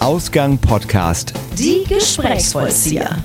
Ausgang 0.00 0.58
Podcast. 0.58 1.34
Die 1.58 1.82
Gesprächsvollzieher. 1.82 3.16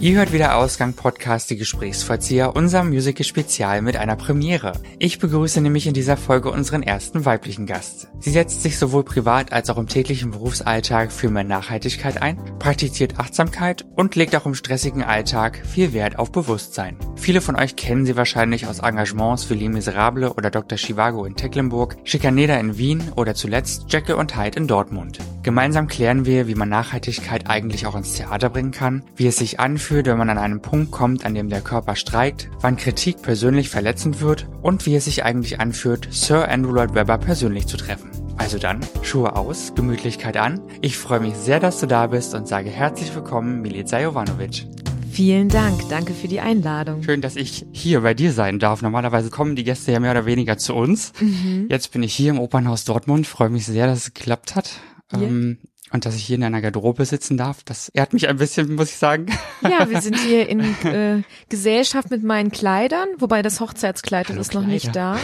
Ihr 0.00 0.16
hört 0.16 0.32
wieder 0.32 0.56
Ausgang 0.56 0.94
Podcast 0.94 1.48
Die 1.48 1.56
Gesprächsvollzieher, 1.56 2.56
unser 2.56 2.82
Musical-Spezial 2.82 3.80
mit 3.80 3.96
einer 3.96 4.16
Premiere. 4.16 4.72
Ich 4.98 5.20
begrüße 5.20 5.60
nämlich 5.60 5.86
in 5.86 5.94
dieser 5.94 6.16
Folge 6.16 6.50
unseren 6.50 6.82
ersten 6.82 7.24
weiblichen 7.24 7.66
Gast. 7.66 8.08
Sie 8.18 8.32
setzt 8.32 8.62
sich 8.64 8.76
sowohl 8.78 9.04
privat 9.04 9.52
als 9.52 9.70
auch 9.70 9.78
im 9.78 9.86
täglichen 9.86 10.32
Berufsalltag 10.32 11.12
für 11.12 11.30
mehr 11.30 11.44
Nachhaltigkeit 11.44 12.20
ein, 12.20 12.36
praktiziert 12.58 13.20
Achtsamkeit 13.20 13.86
und 13.94 14.16
legt 14.16 14.34
auch 14.34 14.46
im 14.46 14.56
stressigen 14.56 15.04
Alltag 15.04 15.62
viel 15.64 15.92
Wert 15.92 16.18
auf 16.18 16.32
Bewusstsein. 16.32 16.98
Viele 17.14 17.40
von 17.40 17.54
euch 17.54 17.76
kennen 17.76 18.04
sie 18.06 18.16
wahrscheinlich 18.16 18.66
aus 18.66 18.80
Engagements 18.80 19.48
wie 19.48 19.54
Les 19.54 19.68
Miserables 19.68 20.32
oder 20.32 20.50
Dr. 20.50 20.76
Chivago 20.76 21.24
in 21.24 21.36
Tecklenburg, 21.36 21.96
Schikaneda 22.02 22.56
in 22.56 22.76
Wien 22.76 23.12
oder 23.14 23.36
zuletzt 23.36 23.84
Jekyll 23.88 24.16
und 24.16 24.36
Hyde 24.36 24.58
in 24.58 24.66
Dortmund. 24.66 25.20
Gemeinsam 25.44 25.88
klären 25.88 26.24
wir, 26.24 26.48
wie 26.48 26.54
man 26.54 26.70
Nachhaltigkeit 26.70 27.50
eigentlich 27.50 27.86
auch 27.86 27.94
ins 27.94 28.14
Theater 28.14 28.48
bringen 28.48 28.70
kann, 28.70 29.02
wie 29.14 29.26
es 29.26 29.36
sich 29.36 29.60
anfühlt, 29.60 30.06
wenn 30.06 30.16
man 30.16 30.30
an 30.30 30.38
einen 30.38 30.62
Punkt 30.62 30.90
kommt, 30.90 31.26
an 31.26 31.34
dem 31.34 31.50
der 31.50 31.60
Körper 31.60 31.96
streikt, 31.96 32.48
wann 32.62 32.78
Kritik 32.78 33.20
persönlich 33.20 33.68
verletzend 33.68 34.22
wird 34.22 34.48
und 34.62 34.86
wie 34.86 34.96
es 34.96 35.04
sich 35.04 35.22
eigentlich 35.22 35.60
anfühlt, 35.60 36.08
Sir 36.10 36.48
Andrew 36.48 36.72
Lloyd 36.72 36.94
Webber 36.94 37.18
persönlich 37.18 37.66
zu 37.66 37.76
treffen. 37.76 38.10
Also 38.38 38.56
dann, 38.56 38.80
Schuhe 39.02 39.36
aus, 39.36 39.74
Gemütlichkeit 39.74 40.38
an. 40.38 40.62
Ich 40.80 40.96
freue 40.96 41.20
mich 41.20 41.34
sehr, 41.34 41.60
dass 41.60 41.78
du 41.78 41.86
da 41.86 42.06
bist 42.06 42.34
und 42.34 42.48
sage 42.48 42.70
herzlich 42.70 43.14
willkommen, 43.14 43.60
Milica 43.60 44.00
Jovanovic. 44.00 44.66
Vielen 45.12 45.50
Dank, 45.50 45.90
danke 45.90 46.14
für 46.14 46.26
die 46.26 46.40
Einladung. 46.40 47.02
Schön, 47.02 47.20
dass 47.20 47.36
ich 47.36 47.66
hier 47.70 48.00
bei 48.00 48.14
dir 48.14 48.32
sein 48.32 48.58
darf. 48.58 48.80
Normalerweise 48.80 49.28
kommen 49.28 49.56
die 49.56 49.64
Gäste 49.64 49.92
ja 49.92 50.00
mehr 50.00 50.12
oder 50.12 50.24
weniger 50.24 50.56
zu 50.56 50.74
uns. 50.74 51.12
Mhm. 51.20 51.66
Jetzt 51.68 51.92
bin 51.92 52.02
ich 52.02 52.14
hier 52.14 52.30
im 52.30 52.40
Opernhaus 52.40 52.84
Dortmund, 52.84 53.26
freue 53.26 53.50
mich 53.50 53.66
sehr, 53.66 53.86
dass 53.86 53.98
es 53.98 54.14
geklappt 54.14 54.56
hat. 54.56 54.80
Yeah. 55.12 55.22
Ähm, 55.22 55.58
und 55.92 56.06
dass 56.06 56.16
ich 56.16 56.24
hier 56.24 56.36
in 56.36 56.42
einer 56.42 56.60
Garderobe 56.60 57.04
sitzen 57.04 57.36
darf, 57.36 57.62
das 57.62 57.88
ehrt 57.90 58.14
mich 58.14 58.26
ein 58.26 58.38
bisschen, 58.38 58.74
muss 58.74 58.90
ich 58.90 58.96
sagen. 58.96 59.26
Ja, 59.62 59.88
wir 59.88 60.00
sind 60.02 60.18
hier 60.18 60.48
in 60.48 60.60
äh, 60.60 61.22
Gesellschaft 61.50 62.10
mit 62.10 62.24
meinen 62.24 62.50
Kleidern, 62.50 63.06
wobei 63.18 63.42
das 63.42 63.60
Hochzeitskleid 63.60 64.28
das 64.28 64.36
ist 64.36 64.50
Kleider. 64.50 64.66
noch 64.66 64.72
nicht 64.72 64.96
da. 64.96 65.18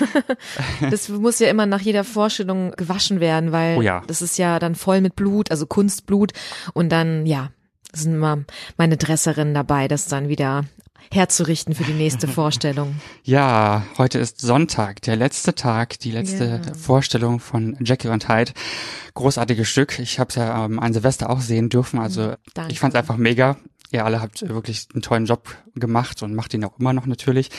das 0.90 1.08
muss 1.08 1.38
ja 1.38 1.48
immer 1.48 1.66
nach 1.66 1.80
jeder 1.80 2.04
Vorstellung 2.04 2.72
gewaschen 2.72 3.18
werden, 3.18 3.50
weil 3.50 3.78
oh 3.78 3.82
ja. 3.82 4.02
das 4.06 4.22
ist 4.22 4.38
ja 4.38 4.58
dann 4.58 4.74
voll 4.74 5.00
mit 5.00 5.16
Blut, 5.16 5.50
also 5.50 5.66
Kunstblut. 5.66 6.32
Und 6.74 6.90
dann, 6.90 7.26
ja, 7.26 7.50
sind 7.92 8.14
immer 8.14 8.44
meine 8.76 8.98
Dresserinnen 8.98 9.54
dabei, 9.54 9.88
das 9.88 10.06
dann 10.06 10.28
wieder 10.28 10.64
herzurichten 11.12 11.74
für 11.74 11.84
die 11.84 11.92
nächste 11.92 12.28
Vorstellung. 12.28 12.96
Ja, 13.24 13.84
heute 13.96 14.18
ist 14.18 14.40
Sonntag, 14.40 15.02
der 15.02 15.16
letzte 15.16 15.54
Tag, 15.54 15.98
die 16.00 16.10
letzte 16.10 16.44
yeah. 16.44 16.74
Vorstellung 16.74 17.40
von 17.40 17.76
Jackie 17.80 18.08
und 18.08 18.28
Hyde. 18.28 18.52
Großartiges 19.14 19.68
Stück. 19.68 19.98
Ich 19.98 20.18
habe 20.18 20.28
es 20.28 20.36
ja 20.36 20.64
ähm, 20.64 20.78
an 20.78 20.92
Silvester 20.92 21.30
auch 21.30 21.40
sehen 21.40 21.68
dürfen. 21.68 21.98
Also 21.98 22.34
Danke. 22.54 22.72
ich 22.72 22.80
fand 22.80 22.94
es 22.94 22.98
einfach 22.98 23.16
mega. 23.16 23.56
Ihr 23.90 24.04
alle 24.04 24.20
habt 24.20 24.46
wirklich 24.48 24.86
einen 24.92 25.02
tollen 25.02 25.26
Job 25.26 25.48
gemacht 25.74 26.22
und 26.22 26.34
macht 26.34 26.52
ihn 26.54 26.64
auch 26.64 26.78
immer 26.78 26.92
noch 26.92 27.06
natürlich. 27.06 27.50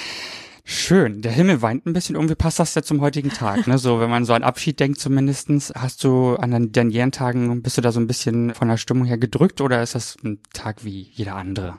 Schön. 0.72 1.24
Der 1.24 1.32
Himmel 1.32 1.64
weint 1.64 1.88
ein 1.88 1.94
bisschen 1.94 2.16
um. 2.16 2.30
Wie 2.30 2.36
passt 2.36 2.60
das 2.60 2.76
jetzt 2.76 2.88
zum 2.88 3.02
heutigen 3.02 3.32
Tag? 3.32 3.66
Ne? 3.66 3.80
So, 3.80 4.00
wenn 4.00 4.10
man 4.12 4.26
so 4.26 4.34
an 4.34 4.44
Abschied 4.44 4.80
denkt 4.80 5.00
zumindestens, 5.00 5.74
hast 5.76 6.04
du 6.04 6.36
an 6.36 6.72
den 6.72 6.92
Jährentagen, 6.92 7.64
bist 7.64 7.78
du 7.78 7.82
da 7.82 7.92
so 7.92 8.00
ein 8.00 8.06
bisschen 8.06 8.54
von 8.54 8.68
der 8.68 8.78
Stimmung 8.78 9.06
her 9.06 9.18
gedrückt 9.18 9.62
oder 9.62 9.82
ist 9.82 9.96
das 9.96 10.18
ein 10.24 10.40
Tag 10.54 10.86
wie 10.86 11.10
jeder 11.12 11.36
andere? 11.36 11.78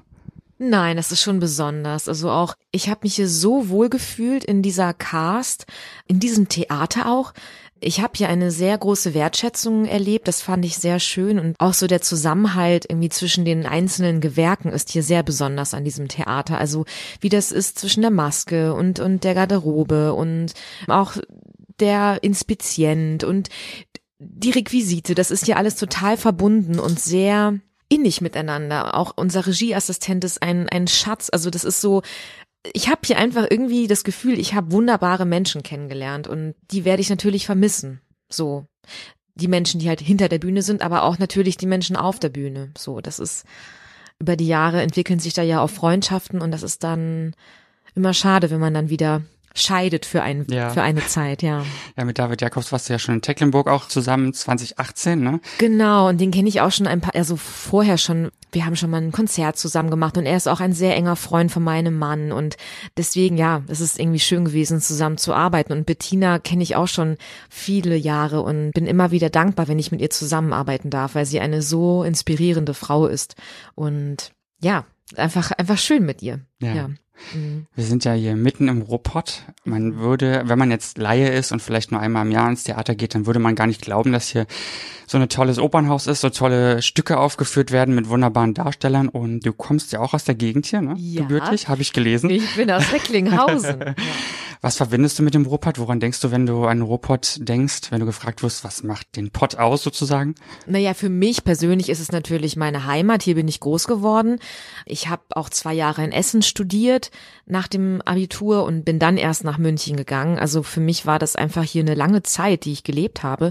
Nein, 0.62 0.98
das 0.98 1.10
ist 1.10 1.22
schon 1.22 1.40
besonders. 1.40 2.06
Also 2.06 2.30
auch, 2.30 2.54
ich 2.70 2.90
habe 2.90 3.00
mich 3.04 3.14
hier 3.14 3.30
so 3.30 3.70
wohl 3.70 3.88
gefühlt 3.88 4.44
in 4.44 4.60
dieser 4.60 4.92
Cast, 4.92 5.64
in 6.06 6.20
diesem 6.20 6.50
Theater 6.50 7.10
auch. 7.10 7.32
Ich 7.80 8.02
habe 8.02 8.12
hier 8.14 8.28
eine 8.28 8.50
sehr 8.50 8.76
große 8.76 9.14
Wertschätzung 9.14 9.86
erlebt, 9.86 10.28
das 10.28 10.42
fand 10.42 10.66
ich 10.66 10.76
sehr 10.76 11.00
schön 11.00 11.38
und 11.38 11.58
auch 11.58 11.72
so 11.72 11.86
der 11.86 12.02
Zusammenhalt 12.02 12.84
irgendwie 12.90 13.08
zwischen 13.08 13.46
den 13.46 13.64
einzelnen 13.64 14.20
Gewerken 14.20 14.68
ist 14.68 14.90
hier 14.90 15.02
sehr 15.02 15.22
besonders 15.22 15.72
an 15.72 15.82
diesem 15.82 16.08
Theater. 16.08 16.58
Also 16.58 16.84
wie 17.22 17.30
das 17.30 17.52
ist 17.52 17.78
zwischen 17.78 18.02
der 18.02 18.10
Maske 18.10 18.74
und 18.74 19.00
und 19.00 19.24
der 19.24 19.32
Garderobe 19.32 20.12
und 20.12 20.52
auch 20.88 21.16
der 21.78 22.22
Inspizient 22.22 23.24
und 23.24 23.48
die 24.18 24.50
Requisite, 24.50 25.14
das 25.14 25.30
ist 25.30 25.46
hier 25.46 25.56
alles 25.56 25.76
total 25.76 26.18
verbunden 26.18 26.78
und 26.78 27.00
sehr 27.00 27.60
innig 27.90 28.22
miteinander. 28.22 28.94
Auch 28.94 29.12
unser 29.16 29.46
Regieassistent 29.46 30.24
ist 30.24 30.42
ein, 30.42 30.68
ein 30.70 30.88
Schatz. 30.88 31.28
Also 31.30 31.50
das 31.50 31.64
ist 31.64 31.82
so, 31.82 32.02
ich 32.72 32.88
habe 32.88 33.00
hier 33.04 33.18
einfach 33.18 33.46
irgendwie 33.50 33.86
das 33.86 34.04
Gefühl, 34.04 34.38
ich 34.38 34.54
habe 34.54 34.72
wunderbare 34.72 35.26
Menschen 35.26 35.62
kennengelernt 35.62 36.26
und 36.26 36.54
die 36.70 36.86
werde 36.86 37.02
ich 37.02 37.10
natürlich 37.10 37.44
vermissen. 37.44 38.00
So. 38.30 38.66
Die 39.34 39.48
Menschen, 39.48 39.80
die 39.80 39.88
halt 39.88 40.00
hinter 40.00 40.28
der 40.28 40.38
Bühne 40.38 40.62
sind, 40.62 40.82
aber 40.82 41.02
auch 41.02 41.18
natürlich 41.18 41.56
die 41.56 41.66
Menschen 41.66 41.96
auf 41.96 42.18
der 42.18 42.28
Bühne. 42.28 42.72
So, 42.76 43.00
das 43.00 43.18
ist, 43.18 43.44
über 44.18 44.36
die 44.36 44.46
Jahre 44.46 44.82
entwickeln 44.82 45.18
sich 45.18 45.34
da 45.34 45.42
ja 45.42 45.60
auch 45.60 45.70
Freundschaften 45.70 46.40
und 46.40 46.50
das 46.50 46.62
ist 46.62 46.84
dann 46.84 47.34
immer 47.94 48.14
schade, 48.14 48.50
wenn 48.50 48.60
man 48.60 48.74
dann 48.74 48.90
wieder 48.90 49.22
scheidet 49.54 50.06
für 50.06 50.22
ein 50.22 50.46
ja. 50.48 50.70
für 50.70 50.82
eine 50.82 51.04
Zeit, 51.06 51.42
ja. 51.42 51.64
Ja, 51.96 52.04
mit 52.04 52.18
David 52.18 52.40
Jakobs 52.40 52.70
warst 52.70 52.88
du 52.88 52.92
ja 52.92 52.98
schon 52.98 53.16
in 53.16 53.22
Tecklenburg 53.22 53.68
auch 53.68 53.88
zusammen 53.88 54.32
2018, 54.32 55.20
ne? 55.20 55.40
Genau, 55.58 56.08
und 56.08 56.20
den 56.20 56.30
kenne 56.30 56.48
ich 56.48 56.60
auch 56.60 56.70
schon 56.70 56.86
ein 56.86 57.00
paar, 57.00 57.14
also 57.14 57.36
vorher 57.36 57.98
schon, 57.98 58.30
wir 58.52 58.64
haben 58.64 58.76
schon 58.76 58.90
mal 58.90 59.02
ein 59.02 59.12
Konzert 59.12 59.58
zusammen 59.58 59.90
gemacht 59.90 60.16
und 60.16 60.26
er 60.26 60.36
ist 60.36 60.48
auch 60.48 60.60
ein 60.60 60.72
sehr 60.72 60.94
enger 60.96 61.16
Freund 61.16 61.50
von 61.50 61.64
meinem 61.64 61.98
Mann 61.98 62.32
und 62.32 62.56
deswegen, 62.96 63.36
ja, 63.36 63.62
es 63.66 63.80
ist 63.80 63.98
irgendwie 63.98 64.20
schön 64.20 64.44
gewesen, 64.44 64.80
zusammen 64.80 65.18
zu 65.18 65.34
arbeiten 65.34 65.72
und 65.72 65.84
Bettina 65.84 66.38
kenne 66.38 66.62
ich 66.62 66.76
auch 66.76 66.88
schon 66.88 67.16
viele 67.48 67.96
Jahre 67.96 68.42
und 68.42 68.70
bin 68.72 68.86
immer 68.86 69.10
wieder 69.10 69.30
dankbar, 69.30 69.66
wenn 69.66 69.78
ich 69.78 69.90
mit 69.90 70.00
ihr 70.00 70.10
zusammenarbeiten 70.10 70.90
darf, 70.90 71.14
weil 71.16 71.26
sie 71.26 71.40
eine 71.40 71.62
so 71.62 72.04
inspirierende 72.04 72.74
Frau 72.74 73.06
ist 73.06 73.34
und 73.74 74.32
ja, 74.62 74.84
einfach, 75.16 75.50
einfach 75.52 75.78
schön 75.78 76.04
mit 76.04 76.22
ihr. 76.22 76.40
ja. 76.60 76.74
ja. 76.74 76.90
Mhm. 77.34 77.66
Wir 77.74 77.84
sind 77.84 78.04
ja 78.04 78.12
hier 78.12 78.34
mitten 78.36 78.68
im 78.68 78.82
Ruhrpott. 78.82 79.44
Man 79.64 79.98
würde, 79.98 80.42
wenn 80.46 80.58
man 80.58 80.70
jetzt 80.70 80.98
Laie 80.98 81.28
ist 81.28 81.52
und 81.52 81.60
vielleicht 81.60 81.92
nur 81.92 82.00
einmal 82.00 82.26
im 82.26 82.32
Jahr 82.32 82.48
ins 82.48 82.64
Theater 82.64 82.94
geht, 82.94 83.14
dann 83.14 83.26
würde 83.26 83.38
man 83.38 83.54
gar 83.54 83.66
nicht 83.66 83.82
glauben, 83.82 84.12
dass 84.12 84.28
hier 84.28 84.46
so 85.10 85.18
ein 85.18 85.28
tolles 85.28 85.58
Opernhaus 85.58 86.06
ist, 86.06 86.20
so 86.20 86.30
tolle 86.30 86.82
Stücke 86.82 87.18
aufgeführt 87.18 87.72
werden 87.72 87.96
mit 87.96 88.08
wunderbaren 88.08 88.54
Darstellern. 88.54 89.08
Und 89.08 89.44
du 89.44 89.52
kommst 89.52 89.90
ja 89.90 89.98
auch 89.98 90.14
aus 90.14 90.22
der 90.22 90.36
Gegend 90.36 90.66
hier, 90.66 90.82
ne? 90.82 90.94
Ja. 90.98 91.22
Gebürtig, 91.22 91.66
habe 91.66 91.82
ich 91.82 91.92
gelesen. 91.92 92.30
Ich 92.30 92.54
bin 92.54 92.70
aus 92.70 92.92
Recklinghausen. 92.92 93.80
ja. 93.86 93.94
Was 94.60 94.76
verbindest 94.76 95.18
du 95.18 95.24
mit 95.24 95.34
dem 95.34 95.46
Ruhrpott? 95.46 95.80
Woran 95.80 95.98
denkst 95.98 96.20
du, 96.20 96.30
wenn 96.30 96.46
du 96.46 96.64
an 96.64 96.82
Ruhrpott 96.82 97.38
denkst, 97.40 97.90
wenn 97.90 97.98
du 97.98 98.06
gefragt 98.06 98.44
wirst, 98.44 98.62
was 98.62 98.84
macht 98.84 99.16
den 99.16 99.30
Pott 99.30 99.56
aus 99.56 99.82
sozusagen? 99.82 100.36
Naja, 100.66 100.94
für 100.94 101.08
mich 101.08 101.42
persönlich 101.42 101.88
ist 101.88 101.98
es 101.98 102.12
natürlich 102.12 102.54
meine 102.54 102.86
Heimat. 102.86 103.24
Hier 103.24 103.34
bin 103.34 103.48
ich 103.48 103.58
groß 103.58 103.88
geworden. 103.88 104.38
Ich 104.86 105.08
habe 105.08 105.22
auch 105.30 105.48
zwei 105.48 105.74
Jahre 105.74 106.04
in 106.04 106.12
Essen 106.12 106.42
studiert 106.42 107.10
nach 107.46 107.66
dem 107.66 108.00
Abitur 108.02 108.64
und 108.64 108.84
bin 108.84 109.00
dann 109.00 109.16
erst 109.16 109.42
nach 109.42 109.58
München 109.58 109.96
gegangen. 109.96 110.38
Also 110.38 110.62
für 110.62 110.80
mich 110.80 111.04
war 111.04 111.18
das 111.18 111.34
einfach 111.34 111.64
hier 111.64 111.82
eine 111.82 111.94
lange 111.94 112.22
Zeit, 112.22 112.64
die 112.64 112.72
ich 112.72 112.84
gelebt 112.84 113.24
habe. 113.24 113.50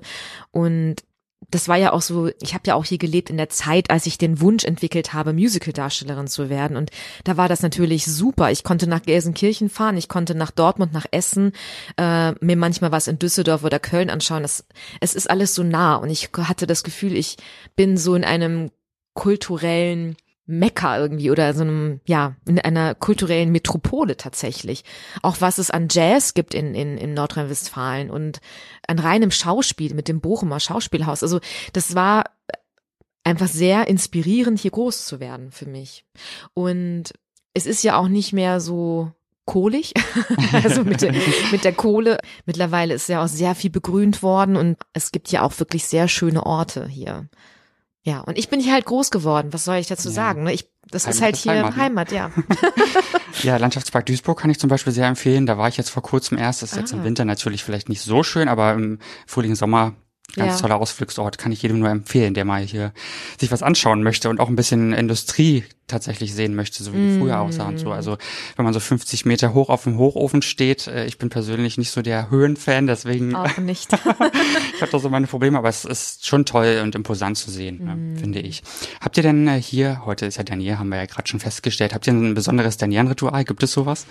Und 0.51 1.03
das 1.51 1.67
war 1.67 1.77
ja 1.77 1.93
auch 1.93 2.01
so, 2.01 2.29
ich 2.41 2.53
habe 2.53 2.63
ja 2.67 2.75
auch 2.75 2.85
hier 2.85 2.97
gelebt 2.97 3.29
in 3.29 3.37
der 3.37 3.49
Zeit, 3.49 3.89
als 3.89 4.05
ich 4.05 4.17
den 4.17 4.39
Wunsch 4.39 4.65
entwickelt 4.65 5.13
habe, 5.13 5.33
Musical-Darstellerin 5.33 6.27
zu 6.27 6.49
werden. 6.49 6.77
Und 6.77 6.91
da 7.23 7.37
war 7.37 7.47
das 7.47 7.61
natürlich 7.61 8.05
super. 8.05 8.51
Ich 8.51 8.63
konnte 8.63 8.87
nach 8.87 9.01
Gelsenkirchen 9.01 9.69
fahren, 9.69 9.97
ich 9.97 10.09
konnte 10.09 10.35
nach 10.35 10.51
Dortmund, 10.51 10.93
nach 10.93 11.05
Essen, 11.11 11.53
äh, 11.97 12.31
mir 12.43 12.55
manchmal 12.55 12.91
was 12.91 13.07
in 13.07 13.19
Düsseldorf 13.19 13.63
oder 13.63 13.79
Köln 13.79 14.09
anschauen. 14.09 14.43
Das, 14.43 14.65
es 14.99 15.15
ist 15.15 15.29
alles 15.29 15.55
so 15.55 15.63
nah. 15.63 15.95
Und 15.95 16.09
ich 16.09 16.29
hatte 16.37 16.67
das 16.67 16.83
Gefühl, 16.83 17.15
ich 17.15 17.37
bin 17.75 17.97
so 17.97 18.15
in 18.15 18.23
einem 18.23 18.71
kulturellen 19.13 20.15
Mekka 20.49 20.97
irgendwie 20.97 21.29
oder 21.29 21.53
so 21.53 21.61
einem, 21.61 22.01
ja, 22.05 22.35
in 22.47 22.59
einer 22.59 22.95
kulturellen 22.95 23.51
Metropole 23.51 24.17
tatsächlich. 24.17 24.83
Auch 25.21 25.37
was 25.41 25.59
es 25.59 25.69
an 25.69 25.87
Jazz 25.91 26.33
gibt 26.33 26.55
in, 26.55 26.73
in, 26.73 26.97
in 26.97 27.13
Nordrhein-Westfalen 27.13 28.09
und 28.09 28.41
an 28.87 28.97
reinem 28.97 29.29
Schauspiel 29.29 29.93
mit 29.93 30.07
dem 30.07 30.21
Bochumer 30.21 30.59
Schauspielhaus. 30.59 31.21
Also 31.21 31.39
das 31.73 31.93
war 31.93 32.23
einfach 33.23 33.47
sehr 33.47 33.87
inspirierend, 33.87 34.59
hier 34.59 34.71
groß 34.71 35.05
zu 35.05 35.19
werden 35.19 35.51
für 35.51 35.67
mich. 35.67 36.03
Und 36.55 37.13
es 37.53 37.67
ist 37.67 37.83
ja 37.83 37.97
auch 37.97 38.07
nicht 38.07 38.33
mehr 38.33 38.59
so 38.59 39.11
kohlig, 39.45 39.93
also 40.63 40.83
mit 40.83 41.03
der, 41.03 41.13
mit 41.51 41.63
der 41.63 41.73
Kohle. 41.73 42.17
Mittlerweile 42.47 42.95
ist 42.95 43.07
ja 43.07 43.23
auch 43.23 43.27
sehr 43.27 43.53
viel 43.53 43.69
begrünt 43.69 44.23
worden 44.23 44.55
und 44.55 44.77
es 44.93 45.11
gibt 45.11 45.31
ja 45.31 45.43
auch 45.43 45.59
wirklich 45.59 45.85
sehr 45.85 46.07
schöne 46.07 46.43
Orte 46.43 46.87
hier. 46.87 47.29
Ja, 48.03 48.21
und 48.21 48.37
ich 48.37 48.49
bin 48.49 48.59
hier 48.59 48.73
halt 48.73 48.85
groß 48.85 49.11
geworden. 49.11 49.51
Was 49.51 49.65
soll 49.65 49.75
ich 49.75 49.87
dazu 49.87 50.09
ja. 50.09 50.13
sagen? 50.13 50.43
Ne? 50.43 50.53
Ich, 50.53 50.69
das 50.89 51.05
Heimat 51.05 51.15
ist 51.15 51.21
halt 51.21 51.35
hier 51.35 51.51
Heimat? 51.51 51.75
Heimat 51.75 52.11
ja. 52.11 52.31
ja, 53.43 53.57
Landschaftspark 53.57 54.05
Duisburg 54.05 54.39
kann 54.39 54.49
ich 54.49 54.59
zum 54.59 54.69
Beispiel 54.69 54.93
sehr 54.93 55.07
empfehlen. 55.07 55.45
Da 55.45 55.57
war 55.57 55.67
ich 55.67 55.77
jetzt 55.77 55.89
vor 55.89 56.03
kurzem 56.03 56.37
erst. 56.37 56.61
Das 56.61 56.71
ist 56.71 56.77
ah. 56.77 56.81
jetzt 56.81 56.93
im 56.93 57.01
ah. 57.01 57.03
Winter 57.03 57.25
natürlich 57.25 57.63
vielleicht 57.63 57.89
nicht 57.89 58.01
so 58.01 58.23
schön, 58.23 58.47
aber 58.47 58.73
im 58.73 58.99
Frühling, 59.27 59.55
Sommer 59.55 59.95
Ganz 60.35 60.53
Ja. 60.55 60.61
toller 60.61 60.75
Ausflugsort, 60.79 61.37
kann 61.37 61.51
ich 61.51 61.61
jedem 61.63 61.79
nur 61.79 61.89
empfehlen, 61.89 62.33
der 62.35 62.45
mal 62.45 62.61
hier 62.61 62.93
sich 63.39 63.51
was 63.51 63.63
anschauen 63.63 64.03
möchte 64.03 64.29
und 64.29 64.39
auch 64.39 64.47
ein 64.47 64.55
bisschen 64.55 64.93
Industrie 64.93 65.63
tatsächlich 65.87 66.35
sehen 66.35 66.53
möchte, 66.53 66.83
so 66.83 66.93
wie 66.93 66.97
die 66.97 67.17
früher 67.17 67.39
aussah 67.39 67.67
und 67.67 67.75
Mm. 67.75 67.77
so. 67.79 67.91
Also 67.91 68.17
wenn 68.55 68.63
man 68.63 68.75
so 68.75 68.79
50 68.79 69.25
Meter 69.25 69.55
hoch 69.55 69.69
auf 69.69 69.85
dem 69.85 69.97
Hochofen 69.97 70.43
steht, 70.43 70.85
äh, 70.85 71.05
ich 71.07 71.17
bin 71.17 71.29
persönlich 71.29 71.79
nicht 71.79 71.89
so 71.89 72.03
der 72.03 72.29
Höhenfan, 72.29 72.85
deswegen 72.85 73.35
Auch 73.35 73.57
nicht. 73.57 73.91
ich 73.91 74.81
habe 74.81 74.91
da 74.91 74.99
so 74.99 75.09
meine 75.09 75.25
Probleme, 75.25 75.57
aber 75.57 75.69
es 75.69 75.85
ist 75.85 76.27
schon 76.27 76.45
toll 76.45 76.81
und 76.83 76.93
imposant 76.93 77.37
zu 77.37 77.49
sehen, 77.49 77.79
Mm. 77.83 78.13
ne, 78.13 78.19
finde 78.19 78.39
ich. 78.39 78.61
Habt 79.01 79.17
ihr 79.17 79.23
denn 79.23 79.47
äh, 79.47 79.59
hier, 79.59 80.03
heute 80.05 80.27
ist 80.27 80.37
ja 80.37 80.43
Dernier, 80.43 80.77
haben 80.77 80.89
wir 80.89 80.97
ja 80.99 81.05
gerade 81.07 81.27
schon 81.27 81.39
festgestellt, 81.39 81.95
habt 81.95 82.05
ihr 82.05 82.13
ein 82.13 82.35
besonderes 82.35 82.77
Dernier-Ritual? 82.77 83.43
Gibt 83.45 83.63
es 83.63 83.71
sowas? 83.71 84.05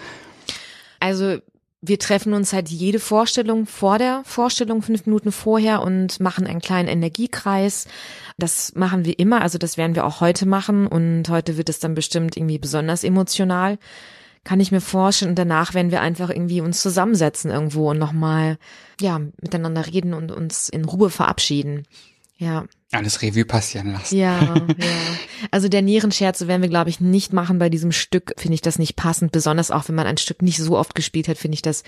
Also 1.00 1.38
wir 1.80 1.98
treffen 1.98 2.32
uns 2.34 2.52
halt 2.52 2.68
jede 2.68 2.98
Vorstellung 2.98 3.66
vor 3.66 3.98
der 3.98 4.22
Vorstellung 4.24 4.82
fünf 4.82 5.06
Minuten 5.06 5.30
vorher 5.30 5.82
und 5.82 6.18
machen 6.18 6.46
einen 6.46 6.60
kleinen 6.60 6.88
Energiekreis. 6.88 7.86
Das 8.36 8.74
machen 8.74 9.04
wir 9.04 9.18
immer, 9.18 9.42
also 9.42 9.58
das 9.58 9.76
werden 9.76 9.94
wir 9.94 10.04
auch 10.04 10.20
heute 10.20 10.46
machen 10.46 10.88
und 10.88 11.28
heute 11.28 11.56
wird 11.56 11.68
es 11.68 11.78
dann 11.78 11.94
bestimmt 11.94 12.36
irgendwie 12.36 12.58
besonders 12.58 13.04
emotional. 13.04 13.78
Kann 14.44 14.60
ich 14.60 14.72
mir 14.72 14.80
vorstellen. 14.80 15.30
Und 15.30 15.38
danach 15.38 15.74
werden 15.74 15.90
wir 15.90 16.00
einfach 16.00 16.30
irgendwie 16.30 16.60
uns 16.60 16.80
zusammensetzen 16.80 17.50
irgendwo 17.50 17.90
und 17.90 17.98
nochmal, 17.98 18.58
ja, 19.00 19.20
miteinander 19.40 19.86
reden 19.86 20.14
und 20.14 20.32
uns 20.32 20.68
in 20.68 20.84
Ruhe 20.84 21.10
verabschieden. 21.10 21.86
Ja, 22.38 22.64
Alles 22.90 23.20
Revue 23.20 23.44
passieren 23.44 23.92
lassen. 23.92 24.16
ja, 24.16 24.42
ja. 24.56 24.66
Also 25.50 25.68
der 25.68 25.82
Nierenscherze 25.82 26.48
werden 26.48 26.62
wir, 26.62 26.70
glaube 26.70 26.88
ich, 26.88 27.00
nicht 27.00 27.32
machen 27.34 27.58
bei 27.58 27.68
diesem 27.68 27.92
Stück. 27.92 28.32
Finde 28.38 28.54
ich 28.54 28.62
das 28.62 28.78
nicht 28.78 28.96
passend. 28.96 29.30
Besonders 29.30 29.70
auch, 29.70 29.88
wenn 29.88 29.94
man 29.94 30.06
ein 30.06 30.16
Stück 30.16 30.40
nicht 30.40 30.58
so 30.58 30.76
oft 30.76 30.94
gespielt 30.94 31.28
hat, 31.28 31.36
finde 31.36 31.56
ich 31.56 31.62
das. 31.62 31.82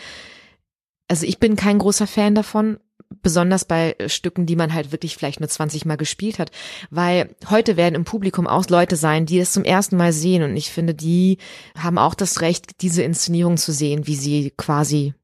Also 1.09 1.27
ich 1.27 1.39
bin 1.39 1.57
kein 1.57 1.79
großer 1.79 2.07
Fan 2.07 2.35
davon. 2.35 2.79
Besonders 3.23 3.65
bei 3.65 3.97
Stücken, 4.07 4.47
die 4.47 4.55
man 4.55 4.73
halt 4.73 4.93
wirklich 4.93 5.17
vielleicht 5.17 5.41
nur 5.41 5.49
20 5.49 5.85
Mal 5.85 5.97
gespielt 5.97 6.39
hat. 6.39 6.51
Weil 6.91 7.35
heute 7.49 7.77
werden 7.79 7.95
im 7.95 8.05
Publikum 8.05 8.47
auch 8.47 8.69
Leute 8.69 8.97
sein, 8.97 9.27
die 9.27 9.39
das 9.39 9.53
zum 9.53 9.65
ersten 9.65 9.97
Mal 9.97 10.13
sehen. 10.13 10.43
Und 10.43 10.57
ich 10.57 10.71
finde, 10.71 10.95
die 10.95 11.39
haben 11.77 11.99
auch 11.99 12.15
das 12.15 12.43
Recht, 12.43 12.83
diese 12.83 13.03
Inszenierung 13.03 13.57
zu 13.57 13.73
sehen, 13.73 14.07
wie 14.07 14.17
sie 14.17 14.53
quasi 14.57 15.15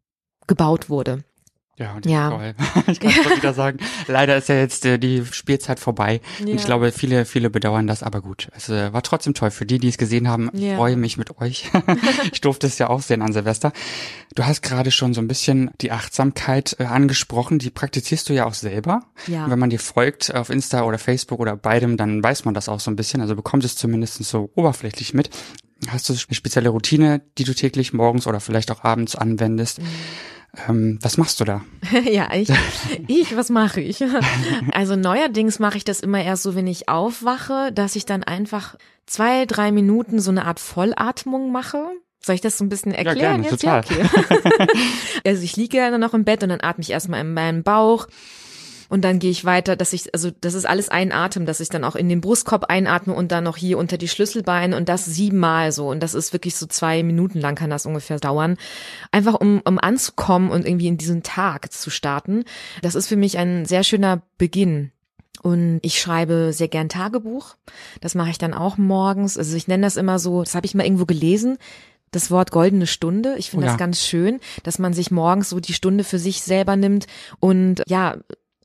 gebaut 0.46 0.88
wurde. 0.88 1.22
Ja, 1.78 1.92
und 1.94 2.06
Ja. 2.06 2.30
toll. 2.30 2.54
Ich 2.86 3.00
kann 3.00 3.10
es 3.10 3.36
wieder 3.36 3.52
sagen. 3.52 3.78
Leider 4.06 4.36
ist 4.38 4.48
ja 4.48 4.54
jetzt 4.54 4.86
äh, 4.86 4.98
die 4.98 5.24
Spielzeit 5.30 5.78
vorbei. 5.78 6.20
Und 6.40 6.48
Ja. 6.48 6.54
ich 6.54 6.64
glaube, 6.64 6.90
viele, 6.90 7.26
viele 7.26 7.50
bedauern 7.50 7.86
das, 7.86 8.02
aber 8.02 8.22
gut. 8.22 8.48
Es 8.56 8.70
äh, 8.70 8.92
war 8.94 9.02
trotzdem 9.02 9.34
toll. 9.34 9.50
Für 9.50 9.66
die, 9.66 9.78
die 9.78 9.88
es 9.88 9.98
gesehen 9.98 10.26
haben, 10.28 10.48
ich 10.54 10.62
Ja. 10.62 10.76
freue 10.76 10.96
mich 10.96 11.18
mit 11.18 11.38
euch. 11.38 11.70
ich 12.32 12.40
durfte 12.40 12.66
es 12.66 12.78
ja 12.78 12.88
auch 12.88 13.02
sehen 13.02 13.20
an 13.20 13.32
Silvester. 13.34 13.72
Du 14.34 14.44
hast 14.46 14.62
gerade 14.62 14.90
schon 14.90 15.12
so 15.12 15.20
ein 15.20 15.28
bisschen 15.28 15.70
die 15.82 15.92
Achtsamkeit 15.92 16.76
äh, 16.78 16.84
angesprochen. 16.84 17.58
Die 17.58 17.68
praktizierst 17.70 18.28
du 18.30 18.32
ja 18.32 18.46
auch 18.46 18.54
selber. 18.54 19.02
Ja. 19.26 19.44
Und 19.44 19.50
wenn 19.50 19.58
man 19.58 19.68
dir 19.70 19.80
folgt 19.80 20.34
auf 20.34 20.48
Insta 20.48 20.82
oder 20.82 20.98
Facebook 20.98 21.40
oder 21.40 21.56
beidem, 21.56 21.98
dann 21.98 22.22
weiß 22.22 22.46
man 22.46 22.54
das 22.54 22.70
auch 22.70 22.80
so 22.80 22.90
ein 22.90 22.96
bisschen. 22.96 23.20
Also 23.20 23.36
bekommt 23.36 23.64
es 23.64 23.76
zumindest 23.76 24.24
so 24.24 24.50
oberflächlich 24.54 25.12
mit. 25.12 25.28
Hast 25.88 26.08
du 26.08 26.14
eine 26.14 26.34
spezielle 26.34 26.70
Routine, 26.70 27.20
die 27.36 27.44
du 27.44 27.52
täglich 27.54 27.92
morgens 27.92 28.26
oder 28.26 28.40
vielleicht 28.40 28.70
auch 28.70 28.82
abends 28.82 29.14
anwendest? 29.14 29.80
Mhm. 29.82 29.86
Ähm, 30.68 30.98
was 31.02 31.18
machst 31.18 31.40
du 31.40 31.44
da? 31.44 31.62
ja, 32.04 32.32
ich, 32.32 32.48
ich, 33.06 33.36
was 33.36 33.50
mache 33.50 33.80
ich? 33.80 34.02
Also 34.72 34.96
neuerdings 34.96 35.58
mache 35.58 35.76
ich 35.76 35.84
das 35.84 36.00
immer 36.00 36.22
erst 36.22 36.42
so, 36.42 36.54
wenn 36.54 36.66
ich 36.66 36.88
aufwache, 36.88 37.72
dass 37.72 37.96
ich 37.96 38.06
dann 38.06 38.24
einfach 38.24 38.76
zwei, 39.06 39.46
drei 39.46 39.72
Minuten 39.72 40.20
so 40.20 40.30
eine 40.30 40.44
Art 40.44 40.60
Vollatmung 40.60 41.52
mache. 41.52 41.84
Soll 42.20 42.34
ich 42.34 42.40
das 42.40 42.58
so 42.58 42.64
ein 42.64 42.68
bisschen 42.68 42.92
erklären 42.92 43.42
gerne, 43.42 43.44
jetzt? 43.44 43.60
total. 43.60 43.84
Ja, 43.88 44.04
okay. 44.04 44.66
also 45.26 45.42
ich 45.42 45.56
liege 45.56 45.76
ja 45.76 45.90
dann 45.90 46.00
noch 46.00 46.14
im 46.14 46.24
Bett 46.24 46.42
und 46.42 46.48
dann 46.48 46.60
atme 46.60 46.82
ich 46.82 46.90
erstmal 46.90 47.20
in 47.20 47.34
meinen 47.34 47.62
Bauch. 47.62 48.08
Und 48.88 49.04
dann 49.04 49.18
gehe 49.18 49.30
ich 49.30 49.44
weiter, 49.44 49.76
dass 49.76 49.92
ich, 49.92 50.14
also 50.14 50.30
das 50.40 50.54
ist 50.54 50.66
alles 50.66 50.88
ein 50.88 51.12
Atem, 51.12 51.46
dass 51.46 51.60
ich 51.60 51.68
dann 51.68 51.84
auch 51.84 51.96
in 51.96 52.08
den 52.08 52.20
Brustkorb 52.20 52.64
einatme 52.64 53.14
und 53.14 53.32
dann 53.32 53.44
noch 53.44 53.56
hier 53.56 53.78
unter 53.78 53.98
die 53.98 54.08
Schlüsselbeine 54.08 54.76
und 54.76 54.88
das 54.88 55.04
siebenmal 55.04 55.72
so. 55.72 55.88
Und 55.88 56.02
das 56.02 56.14
ist 56.14 56.32
wirklich 56.32 56.56
so 56.56 56.66
zwei 56.66 57.02
Minuten 57.02 57.40
lang 57.40 57.54
kann 57.54 57.70
das 57.70 57.86
ungefähr 57.86 58.18
dauern. 58.18 58.56
Einfach 59.10 59.34
um, 59.34 59.60
um 59.64 59.78
anzukommen 59.78 60.50
und 60.50 60.66
irgendwie 60.66 60.88
in 60.88 60.98
diesen 60.98 61.22
Tag 61.22 61.72
zu 61.72 61.90
starten. 61.90 62.44
Das 62.82 62.94
ist 62.94 63.08
für 63.08 63.16
mich 63.16 63.38
ein 63.38 63.64
sehr 63.64 63.82
schöner 63.82 64.22
Beginn. 64.38 64.92
Und 65.42 65.80
ich 65.82 66.00
schreibe 66.00 66.52
sehr 66.52 66.68
gern 66.68 66.88
Tagebuch. 66.88 67.56
Das 68.00 68.14
mache 68.14 68.30
ich 68.30 68.38
dann 68.38 68.54
auch 68.54 68.78
morgens. 68.78 69.36
Also 69.38 69.56
ich 69.56 69.68
nenne 69.68 69.86
das 69.86 69.96
immer 69.96 70.18
so, 70.18 70.42
das 70.42 70.54
habe 70.54 70.66
ich 70.66 70.74
mal 70.74 70.84
irgendwo 70.84 71.06
gelesen. 71.06 71.58
Das 72.10 72.30
Wort 72.30 72.50
goldene 72.50 72.86
Stunde. 72.86 73.34
Ich 73.36 73.50
finde 73.50 73.66
Oh 73.66 73.66
ja. 73.66 73.72
das 73.72 73.78
ganz 73.78 74.00
schön, 74.02 74.40
dass 74.62 74.78
man 74.78 74.92
sich 74.92 75.10
morgens 75.10 75.50
so 75.50 75.60
die 75.60 75.74
Stunde 75.74 76.04
für 76.04 76.18
sich 76.18 76.42
selber 76.42 76.76
nimmt 76.76 77.06
und 77.40 77.82
ja, 77.86 78.16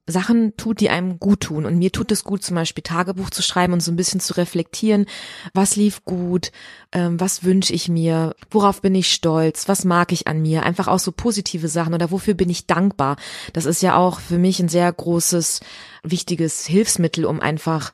Sachen 0.07 0.57
tut, 0.57 0.79
die 0.81 0.89
einem 0.89 1.19
gut 1.19 1.41
tun. 1.41 1.65
Und 1.65 1.77
mir 1.77 1.91
tut 1.91 2.11
es 2.11 2.23
gut, 2.23 2.43
zum 2.43 2.55
Beispiel 2.55 2.83
Tagebuch 2.83 3.29
zu 3.29 3.41
schreiben 3.41 3.71
und 3.73 3.81
so 3.81 3.91
ein 3.91 3.95
bisschen 3.95 4.19
zu 4.19 4.35
reflektieren, 4.35 5.05
was 5.53 5.75
lief 5.75 6.03
gut, 6.03 6.51
ähm, 6.91 7.19
was 7.19 7.43
wünsche 7.43 7.71
ich 7.73 7.87
mir, 7.87 8.35
worauf 8.49 8.81
bin 8.81 8.95
ich 8.95 9.13
stolz, 9.13 9.67
was 9.67 9.85
mag 9.85 10.11
ich 10.11 10.27
an 10.27 10.41
mir, 10.41 10.63
einfach 10.63 10.87
auch 10.87 10.99
so 10.99 11.11
positive 11.11 11.67
Sachen 11.67 11.93
oder 11.93 12.11
wofür 12.11 12.33
bin 12.33 12.49
ich 12.49 12.65
dankbar. 12.67 13.15
Das 13.53 13.65
ist 13.65 13.81
ja 13.81 13.95
auch 13.95 14.19
für 14.19 14.37
mich 14.39 14.59
ein 14.59 14.69
sehr 14.69 14.91
großes, 14.91 15.59
wichtiges 16.03 16.65
Hilfsmittel, 16.65 17.25
um 17.25 17.39
einfach 17.39 17.93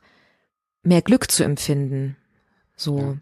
mehr 0.83 1.01
Glück 1.01 1.29
zu 1.29 1.43
empfinden. 1.43 2.15
So, 2.77 2.99
Ja. 2.99 3.17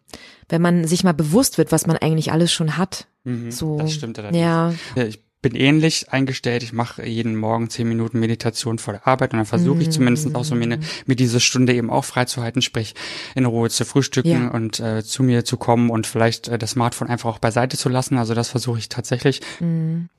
wenn 0.50 0.62
man 0.62 0.86
sich 0.86 1.04
mal 1.04 1.14
bewusst 1.14 1.58
wird, 1.58 1.72
was 1.72 1.88
man 1.88 1.98
eigentlich 1.98 2.32
alles 2.32 2.52
schon 2.54 2.78
hat. 2.78 3.08
Mhm, 3.24 3.50
So, 3.52 3.78
Das 3.78 3.94
stimmt 3.94 4.20
allerdings. 4.20 4.40
ja, 4.42 4.74
Ja, 4.96 5.06
Ich 5.06 5.25
bin 5.46 5.54
ähnlich 5.56 6.12
eingestellt. 6.12 6.64
Ich 6.64 6.74
mache 6.74 7.06
jeden 7.06 7.36
Morgen 7.36 7.70
zehn 7.70 7.88
Minuten 7.88 8.20
Meditation 8.20 8.80
vor 8.80 8.94
der 8.96 9.08
Arbeit 9.08 9.32
und 9.34 9.38
dann 9.38 9.46
versuche 9.46 9.80
ich 9.84 9.92
zumindest 9.92 10.34
auch 10.34 10.44
so 10.44 10.56
mir, 10.56 10.66
ne, 10.66 10.80
mir 11.06 11.16
diese 11.16 11.40
Stunde 11.40 11.76
eben 11.76 11.92
auch 11.92 12.04
freizuhalten, 12.04 12.64
sprich 12.64 12.96
in 13.36 13.46
Ruhe 13.46 13.70
zu 13.70 13.86
frühstücken 13.86 14.32
Ja. 14.32 14.48
und 14.48 14.80
äh, 14.80 15.04
zu 15.04 15.22
mir 15.22 15.46
zu 15.46 15.58
kommen 15.58 15.92
und 15.92 16.08
vielleicht 16.08 16.48
äh, 16.48 16.58
das 16.58 16.72
Smartphone 16.72 17.10
einfach 17.10 17.30
auch 17.30 17.38
beiseite 17.38 17.78
zu 17.78 17.90
lassen. 17.90 18.18
Also 18.18 18.34
das 18.34 18.50
versuche 18.50 18.80
ich 18.80 18.90
tatsächlich. 18.90 19.42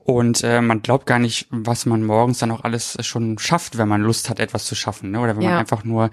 Und 0.05 0.43
äh, 0.45 0.61
man 0.61 0.81
glaubt 0.81 1.05
gar 1.07 1.19
nicht, 1.19 1.47
was 1.49 1.85
man 1.85 2.05
morgens 2.05 2.37
dann 2.39 2.51
auch 2.51 2.63
alles 2.63 2.95
schon 3.01 3.37
schafft, 3.37 3.77
wenn 3.77 3.89
man 3.89 4.01
Lust 4.03 4.29
hat, 4.29 4.39
etwas 4.39 4.63
zu 4.63 4.75
schaffen. 4.75 5.11
Ne? 5.11 5.19
Oder 5.19 5.35
wenn 5.35 5.43
Ja. 5.43 5.49
man 5.49 5.59
einfach 5.59 5.83
nur 5.83 6.09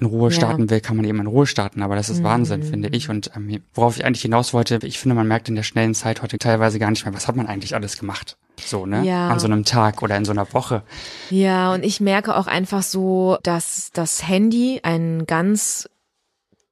in 0.00 0.06
Ruhe 0.06 0.30
Ja. 0.30 0.36
starten 0.36 0.70
will, 0.70 0.80
kann 0.80 0.96
man 0.96 1.04
eben 1.04 1.20
in 1.20 1.26
Ruhe 1.26 1.46
starten. 1.46 1.82
Aber 1.82 1.96
das 1.96 2.08
ist 2.08 2.22
Wahnsinn, 2.22 2.62
finde 2.62 2.88
ich. 2.88 3.08
Und 3.08 3.30
ähm, 3.36 3.60
worauf 3.74 3.96
ich 3.96 4.04
eigentlich 4.04 4.22
hinaus 4.22 4.52
wollte, 4.54 4.78
ich 4.84 4.98
finde, 4.98 5.14
man 5.14 5.26
merkt 5.26 5.48
in 5.48 5.54
der 5.54 5.62
schnellen 5.62 5.94
Zeit 5.94 6.22
heute 6.22 6.38
teilweise 6.38 6.78
gar 6.78 6.90
nicht 6.90 7.04
mehr, 7.04 7.14
was 7.14 7.28
hat 7.28 7.36
man 7.36 7.46
eigentlich 7.46 7.74
alles 7.74 7.98
gemacht. 7.98 8.36
So, 8.64 8.86
ne? 8.86 9.04
Ja. 9.04 9.28
An 9.28 9.38
so 9.38 9.46
einem 9.46 9.64
Tag 9.64 10.02
oder 10.02 10.16
in 10.16 10.24
so 10.24 10.32
einer 10.32 10.52
Woche. 10.52 10.82
Ja, 11.30 11.72
und 11.72 11.84
ich 11.84 12.00
merke 12.00 12.36
auch 12.36 12.46
einfach 12.46 12.82
so, 12.82 13.38
dass 13.42 13.90
das 13.92 14.26
Handy 14.26 14.80
ein 14.82 15.26
ganz 15.26 15.88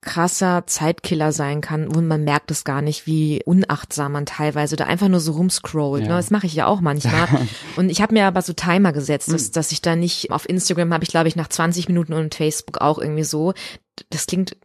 krasser 0.06 0.62
Zeitkiller 0.66 1.32
sein 1.32 1.60
kann 1.60 1.88
und 1.88 2.06
man 2.06 2.24
merkt 2.24 2.50
es 2.50 2.64
gar 2.64 2.80
nicht, 2.80 3.06
wie 3.06 3.42
unachtsam 3.44 4.12
man 4.12 4.24
teilweise 4.24 4.76
da 4.76 4.84
einfach 4.84 5.08
nur 5.08 5.20
so 5.20 5.32
rumscrollt. 5.32 6.04
Ja. 6.04 6.10
Ne? 6.10 6.14
Das 6.14 6.30
mache 6.30 6.46
ich 6.46 6.54
ja 6.54 6.66
auch 6.66 6.80
manchmal. 6.80 7.28
und 7.76 7.90
ich 7.90 8.00
habe 8.00 8.14
mir 8.14 8.26
aber 8.26 8.40
so 8.40 8.52
Timer 8.52 8.92
gesetzt, 8.92 9.32
dass, 9.32 9.50
dass 9.50 9.72
ich 9.72 9.82
da 9.82 9.96
nicht 9.96 10.30
auf 10.30 10.48
Instagram 10.48 10.94
habe 10.94 11.04
ich 11.04 11.10
glaube 11.10 11.28
ich 11.28 11.36
nach 11.36 11.48
20 11.48 11.88
Minuten 11.88 12.12
und 12.12 12.34
Facebook 12.34 12.80
auch 12.80 12.98
irgendwie 12.98 13.24
so. 13.24 13.52
Das 14.10 14.26
klingt 14.26 14.56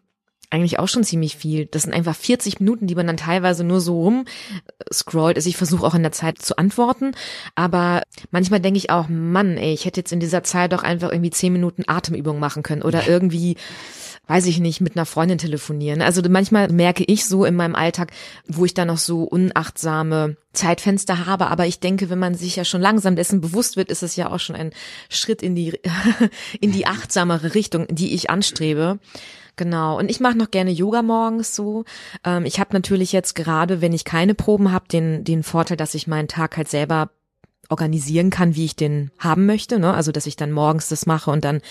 eigentlich 0.51 0.79
auch 0.79 0.88
schon 0.88 1.03
ziemlich 1.03 1.38
viel. 1.38 1.65
Das 1.65 1.83
sind 1.83 1.93
einfach 1.93 2.15
40 2.15 2.60
Minuten, 2.60 2.86
die 2.86 2.95
man 2.95 3.07
dann 3.07 3.17
teilweise 3.17 3.63
nur 3.63 3.81
so 3.81 4.01
rum 4.01 4.25
scrollt. 4.93 5.38
Also 5.38 5.50
ich 5.50 5.57
versuche 5.57 5.86
auch 5.86 5.95
in 5.95 6.03
der 6.03 6.12
Zeit 6.12 6.39
zu 6.39 6.57
antworten, 6.57 7.13
aber 7.55 8.03
manchmal 8.29 8.60
denke 8.60 8.77
ich 8.77 8.89
auch, 8.91 9.07
Mann, 9.10 9.57
ey, 9.57 9.74
ich 9.74 9.86
hätte 9.86 10.01
jetzt 10.01 10.12
in 10.12 10.19
dieser 10.19 10.43
Zeit 10.43 10.74
doch 10.74 10.83
einfach 10.83 11.12
irgendwie 11.12 11.31
10 11.31 11.53
Minuten 11.53 11.83
Atemübung 11.88 12.38
machen 12.38 12.62
können 12.62 12.83
oder 12.83 13.07
irgendwie 13.07 13.55
weiß 14.31 14.45
ich 14.45 14.61
nicht, 14.61 14.79
mit 14.79 14.95
einer 14.95 15.05
Freundin 15.05 15.38
telefonieren. 15.38 16.01
Also 16.01 16.21
manchmal 16.29 16.71
merke 16.71 17.03
ich 17.03 17.25
so 17.25 17.43
in 17.43 17.53
meinem 17.53 17.75
Alltag, 17.75 18.11
wo 18.47 18.63
ich 18.63 18.73
da 18.73 18.85
noch 18.85 18.97
so 18.97 19.23
unachtsame 19.23 20.38
Zeitfenster 20.53 21.25
habe. 21.25 21.47
Aber 21.47 21.67
ich 21.67 21.81
denke, 21.81 22.09
wenn 22.09 22.17
man 22.17 22.33
sich 22.33 22.55
ja 22.55 22.63
schon 22.63 22.79
langsam 22.79 23.17
dessen 23.17 23.41
bewusst 23.41 23.75
wird, 23.75 23.91
ist 23.91 24.03
es 24.03 24.15
ja 24.15 24.31
auch 24.31 24.39
schon 24.39 24.55
ein 24.55 24.71
Schritt 25.09 25.43
in 25.43 25.53
die, 25.53 25.77
in 26.61 26.71
die 26.71 26.88
achtsamere 26.88 27.55
Richtung, 27.55 27.88
die 27.89 28.13
ich 28.13 28.29
anstrebe. 28.29 29.00
Genau. 29.57 30.00
Und 30.00 30.09
ich 30.09 30.21
mache 30.21 30.38
noch 30.38 30.50
gerne 30.50 30.71
Yoga 30.71 31.01
morgens 31.01 31.53
so. 31.53 31.83
Ähm, 32.23 32.45
ich 32.45 32.57
habe 32.61 32.69
natürlich 32.71 33.11
jetzt 33.11 33.35
gerade, 33.35 33.81
wenn 33.81 33.91
ich 33.91 34.05
keine 34.05 34.33
Proben 34.33 34.71
habe, 34.71 34.88
den, 34.88 35.25
den 35.25 35.43
Vorteil, 35.43 35.75
dass 35.75 35.93
ich 35.93 36.07
meinen 36.07 36.29
Tag 36.29 36.55
halt 36.55 36.69
selber 36.69 37.09
organisieren 37.71 38.29
kann, 38.29 38.55
wie 38.55 38.65
ich 38.65 38.75
den 38.75 39.11
haben 39.17 39.45
möchte. 39.45 39.79
Ne? 39.79 39.93
Also, 39.93 40.11
dass 40.11 40.27
ich 40.27 40.35
dann 40.35 40.51
morgens 40.51 40.89
das 40.89 41.05
mache 41.05 41.31
und 41.31 41.45
dann 41.45 41.61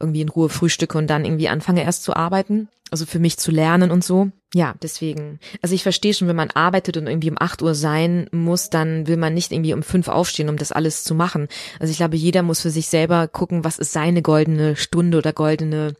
irgendwie 0.00 0.22
in 0.22 0.28
Ruhe 0.28 0.48
frühstücke 0.48 0.98
und 0.98 1.08
dann 1.08 1.24
irgendwie 1.24 1.48
anfange 1.48 1.84
erst 1.84 2.02
zu 2.02 2.14
arbeiten. 2.14 2.68
Also 2.90 3.06
für 3.06 3.18
mich 3.18 3.38
zu 3.38 3.50
lernen 3.50 3.90
und 3.90 4.04
so. 4.04 4.28
Ja, 4.52 4.74
deswegen. 4.82 5.40
Also 5.62 5.74
ich 5.74 5.82
verstehe 5.82 6.12
schon, 6.12 6.28
wenn 6.28 6.36
man 6.36 6.50
arbeitet 6.50 6.98
und 6.98 7.06
irgendwie 7.06 7.30
um 7.30 7.38
8 7.40 7.62
Uhr 7.62 7.74
sein 7.74 8.28
muss, 8.32 8.68
dann 8.68 9.06
will 9.06 9.16
man 9.16 9.32
nicht 9.32 9.50
irgendwie 9.50 9.72
um 9.72 9.82
5 9.82 10.08
aufstehen, 10.08 10.50
um 10.50 10.58
das 10.58 10.72
alles 10.72 11.02
zu 11.02 11.14
machen. 11.14 11.48
Also 11.80 11.90
ich 11.90 11.96
glaube, 11.96 12.16
jeder 12.16 12.42
muss 12.42 12.60
für 12.60 12.70
sich 12.70 12.88
selber 12.88 13.28
gucken, 13.28 13.64
was 13.64 13.78
ist 13.78 13.92
seine 13.92 14.20
goldene 14.20 14.76
Stunde 14.76 15.16
oder 15.16 15.32
goldene 15.32 15.94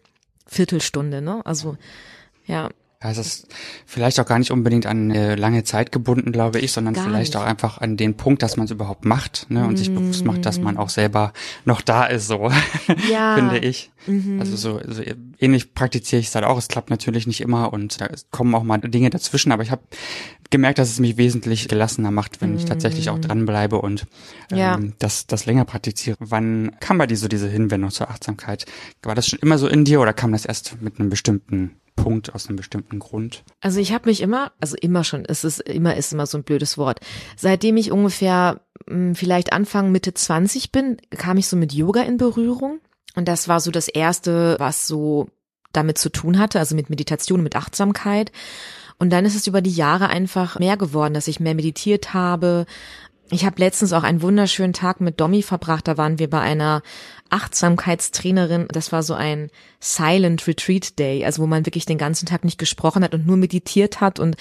Viertelstunde, 0.47 1.23
ne? 1.23 1.40
Also, 1.47 1.78
ja. 2.47 2.68
Ja, 3.02 3.11
es 3.11 3.18
ist 3.18 3.47
vielleicht 3.87 4.21
auch 4.21 4.26
gar 4.26 4.38
nicht 4.38 4.50
unbedingt 4.52 4.87
an 4.87 5.11
eine 5.11 5.35
lange 5.35 5.64
Zeit 5.64 5.90
gebunden, 5.92 6.30
glaube 6.30 6.61
ich, 6.61 6.73
sondern 6.73 6.94
Gar 6.94 7.04
vielleicht 7.04 7.35
nicht. 7.35 7.42
auch 7.42 7.47
einfach 7.47 7.78
an 7.78 7.97
den 7.97 8.16
Punkt, 8.16 8.42
dass 8.42 8.56
man 8.56 8.66
es 8.66 8.71
überhaupt 8.71 9.04
macht 9.04 9.47
ne, 9.50 9.66
und 9.66 9.76
sich 9.76 9.92
bewusst 9.92 10.25
macht, 10.25 10.47
dass 10.47 10.61
man 10.61 10.76
auch 10.76 10.88
selber 10.88 11.32
noch 11.64 11.80
da 11.80 12.04
ist, 12.04 12.28
so 12.28 12.50
Ja. 13.11 13.35
finde 13.35 13.59
ich. 13.59 13.90
Also 14.40 14.56
so, 14.56 14.80
so 14.87 15.02
ähnlich 15.38 15.75
praktiziere 15.75 16.18
ich 16.21 16.26
es 16.26 16.35
halt 16.35 16.44
auch. 16.44 16.59
Es 16.59 16.66
klappt 16.68 16.90
natürlich 16.90 17.26
nicht 17.28 17.40
immer 17.40 17.73
und 17.73 18.00
da 18.00 18.09
kommen 18.32 18.52
auch 18.54 18.64
mal 18.64 18.78
Dinge 18.78 19.11
dazwischen, 19.11 19.52
aber 19.52 19.62
ich 19.62 19.71
habe 19.71 19.82
gemerkt, 20.50 20.78
dass 20.78 20.90
es 20.90 20.99
mich 20.99 21.16
wesentlich 21.16 21.68
gelassener 21.68 22.11
macht, 22.11 22.40
wenn 22.40 22.54
ich 22.56 22.64
tatsächlich 22.64 23.11
auch 23.11 23.18
dranbleibe 23.18 23.80
und 23.80 24.06
ähm, 24.50 24.59
Ja. 24.59 24.78
das, 24.99 25.26
das 25.26 25.47
länger 25.47 25.64
praktiziere. 25.64 26.16
Wann 26.18 26.73
kam 26.80 26.99
bei 26.99 27.06
dir 27.06 27.16
so 27.16 27.28
diese 27.28 27.49
Hinwendung 27.49 27.90
zur 27.90 28.11
Achtsamkeit? 28.11 28.66
War 29.02 29.14
das 29.14 29.26
schon 29.28 29.38
immer 29.38 29.56
so 29.59 29.66
in 29.68 29.85
dir 29.85 30.00
oder 30.00 30.12
kam 30.12 30.32
das 30.32 30.44
erst 30.47 30.80
mit 30.82 30.99
einem 30.99 31.09
bestimmten 31.09 31.76
Punkt 31.96 32.34
aus 32.34 32.49
einem 32.49 32.56
bestimmten 32.56 32.99
Grund? 32.99 33.44
Also 33.61 33.80
ich 33.80 33.92
habe 33.92 34.08
mich 34.08 34.20
immer, 34.20 34.52
also 34.61 34.76
immer 34.80 35.04
schon, 35.04 35.25
es 35.25 35.44
ist 35.44 35.61
immer 35.61 35.96
ist 35.96 36.12
immer 36.12 36.26
so 36.26 36.38
ein 36.38 36.44
blödes 36.44 36.78
Wort. 36.78 37.00
Seitdem 37.37 37.76
ich 37.76 37.92
ungefähr 37.92 38.61
mh, 38.87 39.14
vielleicht 39.14 39.52
Anfang 39.52 39.92
Mitte 39.92 40.14
20 40.14 40.72
bin, 40.72 40.96
kam 41.11 41.37
ich 41.37 41.46
so 41.46 41.56
mit 41.56 41.72
Yoga 41.72 42.02
in 42.02 42.16
Berührung 42.16 42.80
und 43.14 43.28
das 43.28 43.49
war 43.49 43.61
so 43.61 43.70
das 43.70 43.88
erste, 43.88 44.56
was 44.58 44.87
so 44.87 45.28
damit 45.72 45.99
zu 45.99 46.11
tun 46.11 46.38
hatte, 46.38 46.58
also 46.58 46.75
mit 46.75 46.90
Meditation, 46.90 47.42
mit 47.42 47.56
Achtsamkeit. 47.56 48.32
Und 48.99 49.11
dann 49.11 49.25
ist 49.25 49.34
es 49.34 49.46
über 49.46 49.62
die 49.62 49.75
Jahre 49.75 50.08
einfach 50.08 50.58
mehr 50.58 50.76
geworden, 50.76 51.14
dass 51.14 51.28
ich 51.28 51.40
mehr 51.40 51.54
meditiert 51.54 52.14
habe. 52.14 52.66
Ich 53.30 53.46
habe 53.46 53.58
letztens 53.58 53.92
auch 53.94 54.02
einen 54.02 54.22
wunderschönen 54.22 54.75
Tag 54.75 55.00
mit 55.00 55.18
Domi 55.18 55.42
verbracht. 55.42 55.88
Da 55.88 55.96
waren 55.96 56.18
wir 56.18 56.28
bei 56.28 56.40
einer 56.40 56.82
Achtsamkeitstrainerin. 57.33 58.69
Das 58.71 58.93
war 58.93 59.03
so 59.03 59.15
ein 59.15 59.51
Silent 59.81 60.47
Retreat 60.47 60.99
Day, 60.99 61.25
also 61.25 61.43
wo 61.43 61.47
man 61.47 61.67
wirklich 61.67 61.87
den 61.87 61.99
ganzen 61.99 62.27
Tag 62.27 62.45
nicht 62.45 62.59
gesprochen 62.59 63.03
hat 63.03 63.15
und 63.15 63.27
nur 63.27 63.37
meditiert 63.37 64.01
hat 64.01 64.21
und 64.21 64.37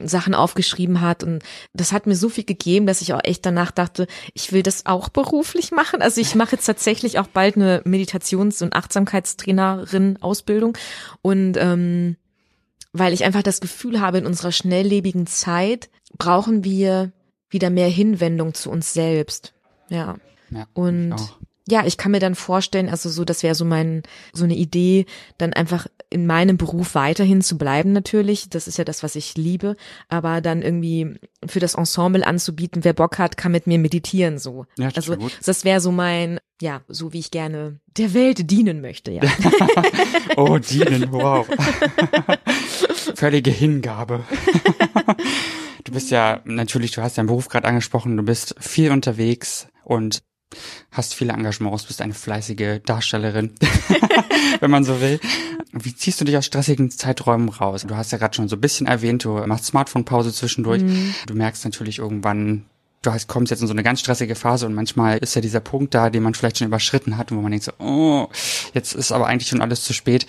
Sachen 0.00 0.34
aufgeschrieben 0.34 1.00
hat. 1.00 1.24
Und 1.24 1.42
das 1.72 1.92
hat 1.92 2.06
mir 2.06 2.14
so 2.14 2.28
viel 2.28 2.44
gegeben, 2.44 2.86
dass 2.86 3.02
ich 3.02 3.12
auch 3.12 3.20
echt 3.24 3.44
danach 3.44 3.72
dachte, 3.72 4.06
ich 4.34 4.52
will 4.52 4.62
das 4.62 4.86
auch 4.86 5.08
beruflich 5.08 5.72
machen. 5.72 6.00
Also 6.00 6.20
ich 6.20 6.34
mache 6.34 6.52
jetzt 6.52 6.66
tatsächlich 6.66 7.18
auch 7.18 7.26
bald 7.26 7.56
eine 7.56 7.82
Meditations- 7.84 8.62
und 8.62 8.74
Achtsamkeitstrainerin 8.74 10.22
Ausbildung. 10.22 10.78
Und 11.22 11.56
ähm, 11.56 12.16
weil 12.92 13.12
ich 13.12 13.24
einfach 13.24 13.42
das 13.42 13.60
Gefühl 13.60 14.00
habe, 14.00 14.18
in 14.18 14.26
unserer 14.26 14.52
schnelllebigen 14.52 15.26
Zeit 15.26 15.90
brauchen 16.16 16.64
wir 16.64 17.12
wieder 17.50 17.70
mehr 17.70 17.88
Hinwendung 17.88 18.54
zu 18.54 18.70
uns 18.70 18.92
selbst. 18.92 19.54
Ja. 19.88 20.16
Ja, 20.50 20.66
Und. 20.72 21.16
Ja, 21.70 21.84
ich 21.84 21.98
kann 21.98 22.12
mir 22.12 22.18
dann 22.18 22.34
vorstellen, 22.34 22.88
also 22.88 23.10
so, 23.10 23.24
das 23.24 23.42
wäre 23.42 23.54
so 23.54 23.64
mein, 23.64 24.02
so 24.32 24.44
eine 24.44 24.54
Idee, 24.54 25.04
dann 25.36 25.52
einfach 25.52 25.86
in 26.08 26.26
meinem 26.26 26.56
Beruf 26.56 26.94
weiterhin 26.94 27.42
zu 27.42 27.58
bleiben 27.58 27.92
natürlich. 27.92 28.48
Das 28.48 28.66
ist 28.66 28.78
ja 28.78 28.84
das, 28.84 29.02
was 29.02 29.16
ich 29.16 29.36
liebe. 29.36 29.76
Aber 30.08 30.40
dann 30.40 30.62
irgendwie 30.62 31.16
für 31.46 31.60
das 31.60 31.74
Ensemble 31.74 32.26
anzubieten, 32.26 32.84
wer 32.84 32.94
Bock 32.94 33.18
hat, 33.18 33.36
kann 33.36 33.52
mit 33.52 33.66
mir 33.66 33.78
meditieren, 33.78 34.38
so. 34.38 34.64
Ja, 34.78 34.90
das 34.90 35.10
also, 35.10 35.28
das 35.44 35.64
wäre 35.64 35.80
so 35.80 35.92
mein, 35.92 36.40
ja, 36.62 36.80
so 36.88 37.12
wie 37.12 37.18
ich 37.18 37.30
gerne 37.30 37.80
der 37.98 38.14
Welt 38.14 38.50
dienen 38.50 38.80
möchte, 38.80 39.10
ja. 39.10 39.22
Oh, 40.36 40.58
dienen, 40.58 41.12
wow. 41.12 41.46
Völlige 43.14 43.50
Hingabe. 43.50 44.24
du 45.84 45.92
bist 45.92 46.10
ja 46.10 46.40
natürlich, 46.44 46.92
du 46.92 47.02
hast 47.02 47.18
deinen 47.18 47.26
Beruf 47.26 47.48
gerade 47.48 47.68
angesprochen, 47.68 48.16
du 48.16 48.22
bist 48.22 48.54
viel 48.58 48.90
unterwegs 48.90 49.68
und 49.84 50.20
hast 50.90 51.14
viele 51.14 51.32
Engagements, 51.32 51.84
bist 51.84 52.00
eine 52.00 52.14
fleißige 52.14 52.80
Darstellerin, 52.84 53.54
wenn 54.60 54.70
man 54.70 54.84
so 54.84 55.00
will. 55.00 55.20
Wie 55.72 55.94
ziehst 55.94 56.20
du 56.20 56.24
dich 56.24 56.36
aus 56.36 56.46
stressigen 56.46 56.90
Zeiträumen 56.90 57.48
raus? 57.48 57.84
Du 57.86 57.96
hast 57.96 58.10
ja 58.12 58.18
gerade 58.18 58.34
schon 58.34 58.48
so 58.48 58.56
ein 58.56 58.60
bisschen 58.60 58.86
erwähnt, 58.86 59.24
du 59.24 59.34
machst 59.46 59.66
Smartphone-Pause 59.66 60.32
zwischendurch. 60.32 60.82
Du 61.26 61.34
merkst 61.34 61.64
natürlich 61.64 61.98
irgendwann, 61.98 62.64
du 63.02 63.12
hast, 63.12 63.28
kommst 63.28 63.50
jetzt 63.50 63.60
in 63.60 63.66
so 63.66 63.72
eine 63.72 63.82
ganz 63.82 64.00
stressige 64.00 64.34
Phase 64.34 64.66
und 64.66 64.74
manchmal 64.74 65.18
ist 65.18 65.34
ja 65.34 65.40
dieser 65.40 65.60
Punkt 65.60 65.94
da, 65.94 66.10
den 66.10 66.22
man 66.22 66.34
vielleicht 66.34 66.58
schon 66.58 66.66
überschritten 66.66 67.16
hat, 67.16 67.30
wo 67.30 67.36
man 67.36 67.50
denkt 67.50 67.64
so, 67.64 67.72
oh, 67.78 68.28
jetzt 68.74 68.94
ist 68.94 69.12
aber 69.12 69.26
eigentlich 69.26 69.48
schon 69.48 69.60
alles 69.60 69.84
zu 69.84 69.92
spät. 69.92 70.26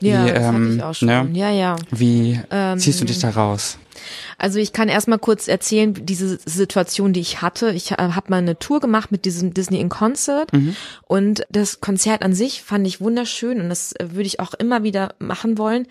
Ja, 0.00 0.24
Wie, 0.24 0.30
ähm, 0.30 0.76
ich 0.76 0.82
auch 0.82 0.94
schon. 0.94 1.08
Ne? 1.08 1.28
Ja, 1.32 1.50
ja. 1.50 1.76
Wie 1.90 2.40
ziehst 2.76 3.00
du 3.00 3.04
dich 3.04 3.18
da 3.18 3.30
raus? 3.30 3.78
Also 4.38 4.58
ich 4.58 4.72
kann 4.72 4.88
erstmal 4.88 5.18
kurz 5.18 5.48
erzählen, 5.48 5.94
diese 5.94 6.38
Situation, 6.44 7.12
die 7.12 7.20
ich 7.20 7.42
hatte. 7.42 7.72
Ich 7.72 7.92
äh, 7.92 7.96
habe 7.96 8.30
mal 8.30 8.36
eine 8.36 8.58
Tour 8.58 8.80
gemacht 8.80 9.10
mit 9.10 9.24
diesem 9.24 9.54
Disney 9.54 9.80
in 9.80 9.88
Concert 9.88 10.50
und 11.06 11.42
das 11.50 11.80
Konzert 11.80 12.22
an 12.22 12.34
sich 12.34 12.62
fand 12.62 12.86
ich 12.86 13.00
wunderschön 13.00 13.60
und 13.60 13.68
das 13.68 13.92
äh, 13.92 14.12
würde 14.12 14.26
ich 14.26 14.40
auch 14.40 14.54
immer 14.54 14.82
wieder 14.82 15.14
machen 15.18 15.58
wollen. 15.58 15.86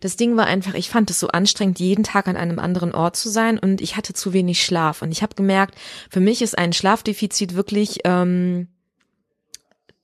Das 0.00 0.16
Ding 0.16 0.36
war 0.36 0.46
einfach, 0.46 0.74
ich 0.74 0.88
fand 0.88 1.10
es 1.10 1.20
so 1.20 1.28
anstrengend, 1.28 1.78
jeden 1.78 2.04
Tag 2.04 2.26
an 2.26 2.36
einem 2.36 2.58
anderen 2.58 2.92
Ort 2.92 3.16
zu 3.16 3.28
sein 3.28 3.58
und 3.58 3.80
ich 3.80 3.96
hatte 3.96 4.14
zu 4.14 4.32
wenig 4.32 4.64
Schlaf. 4.64 5.02
Und 5.02 5.12
ich 5.12 5.22
habe 5.22 5.34
gemerkt, 5.34 5.76
für 6.10 6.20
mich 6.20 6.42
ist 6.42 6.58
ein 6.58 6.72
Schlafdefizit 6.72 7.54
wirklich 7.54 8.00
ähm, 8.04 8.68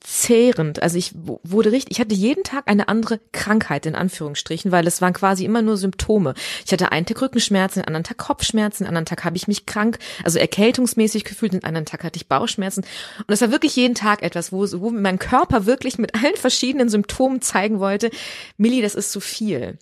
zehrend. 0.06 0.84
Also 0.84 0.98
ich 0.98 1.12
wurde 1.16 1.72
richtig, 1.72 1.90
ich 1.90 2.00
hatte 2.00 2.14
jeden 2.14 2.44
Tag 2.44 2.68
eine 2.68 2.86
andere 2.86 3.18
Krankheit 3.32 3.86
in 3.86 3.96
Anführungsstrichen, 3.96 4.70
weil 4.70 4.86
es 4.86 5.02
waren 5.02 5.12
quasi 5.12 5.44
immer 5.44 5.62
nur 5.62 5.76
Symptome. 5.76 6.34
Ich 6.64 6.72
hatte 6.72 6.92
einen 6.92 7.06
Tag 7.06 7.20
Rückenschmerzen, 7.20 7.82
den 7.82 7.88
anderen 7.88 8.04
Tag 8.04 8.16
Kopfschmerzen, 8.16 8.84
den 8.84 8.88
anderen 8.88 9.06
Tag 9.06 9.24
habe 9.24 9.36
ich 9.36 9.48
mich 9.48 9.66
krank, 9.66 9.98
also 10.22 10.38
erkältungsmäßig 10.38 11.24
gefühlt, 11.24 11.54
den 11.54 11.64
anderen 11.64 11.86
Tag 11.86 12.04
hatte 12.04 12.18
ich 12.18 12.28
Bauchschmerzen. 12.28 12.84
Und 13.18 13.30
das 13.30 13.40
war 13.40 13.50
wirklich 13.50 13.74
jeden 13.74 13.96
Tag 13.96 14.22
etwas, 14.22 14.52
wo, 14.52 14.60
wo 14.80 14.90
mein 14.90 15.18
Körper 15.18 15.66
wirklich 15.66 15.98
mit 15.98 16.14
allen 16.14 16.36
verschiedenen 16.36 16.88
Symptomen 16.88 17.42
zeigen 17.42 17.80
wollte, 17.80 18.10
Milli, 18.58 18.82
das 18.82 18.94
ist 18.94 19.10
zu 19.10 19.18
viel. 19.18 19.76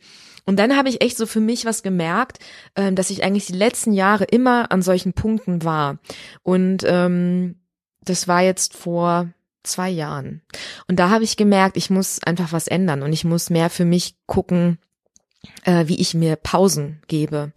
Und 0.46 0.58
dann 0.58 0.74
habe 0.74 0.88
ich 0.88 1.02
echt 1.02 1.18
so 1.18 1.26
für 1.26 1.40
mich 1.40 1.66
was 1.66 1.82
gemerkt, 1.82 2.38
ähm, 2.76 2.94
dass 2.94 3.10
ich 3.10 3.24
eigentlich 3.24 3.46
die 3.46 3.52
letzten 3.52 3.92
Jahre 3.92 4.24
immer 4.24 4.72
an 4.72 4.80
solchen 4.80 5.12
Punkten 5.12 5.64
war. 5.64 5.98
Und 6.42 6.82
ähm, 6.86 7.56
das 8.00 8.26
war 8.26 8.42
jetzt 8.42 8.74
vor 8.74 9.28
zwei 9.64 9.90
Jahren. 9.90 10.42
Und 10.88 10.98
da 10.98 11.10
habe 11.10 11.24
ich 11.24 11.36
gemerkt, 11.36 11.76
ich 11.76 11.90
muss 11.90 12.22
einfach 12.22 12.52
was 12.52 12.68
ändern 12.68 13.02
und 13.02 13.12
ich 13.12 13.24
muss 13.24 13.50
mehr 13.50 13.70
für 13.70 13.84
mich 13.84 14.16
gucken, 14.26 14.78
äh, 15.64 15.86
wie 15.88 16.00
ich 16.00 16.14
mir 16.14 16.36
Pausen 16.36 17.00
gebe. 17.08 17.52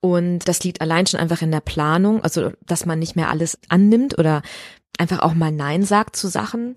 Und 0.00 0.40
das 0.48 0.62
liegt 0.64 0.80
allein 0.80 1.06
schon 1.06 1.20
einfach 1.20 1.42
in 1.42 1.50
der 1.50 1.60
Planung, 1.60 2.22
also 2.22 2.52
dass 2.66 2.86
man 2.86 2.98
nicht 2.98 3.16
mehr 3.16 3.30
alles 3.30 3.58
annimmt 3.68 4.18
oder 4.18 4.42
einfach 4.98 5.20
auch 5.20 5.34
mal 5.34 5.52
Nein 5.52 5.84
sagt 5.84 6.16
zu 6.16 6.28
Sachen, 6.28 6.76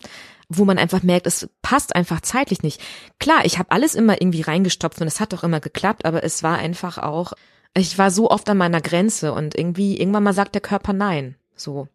wo 0.50 0.66
man 0.66 0.78
einfach 0.78 1.02
merkt, 1.02 1.28
es 1.28 1.50
passt 1.62 1.96
einfach 1.96 2.22
zeitlich 2.22 2.62
nicht. 2.62 2.82
Klar, 3.20 3.46
ich 3.46 3.58
habe 3.58 3.72
alles 3.72 3.96
immer 3.96 4.22
irgendwie 4.22 4.42
reingestopft 4.42 5.02
und 5.02 5.08
es 5.08 5.20
hat 5.20 5.34
auch 5.34 5.44
immer 5.44 5.60
geklappt, 5.60 6.06
aber 6.06 6.24
es 6.24 6.44
war 6.44 6.58
einfach 6.58 6.98
auch, 6.98 7.34
ich 7.74 7.98
war 7.98 8.12
so 8.12 8.30
oft 8.30 8.50
an 8.50 8.58
meiner 8.58 8.82
Grenze 8.82 9.34
und 9.34 9.56
irgendwie, 9.56 9.98
irgendwann 9.98 10.24
mal 10.24 10.34
sagt 10.34 10.56
der 10.56 10.62
Körper 10.62 10.94
Nein. 10.94 11.36
So. 11.56 11.88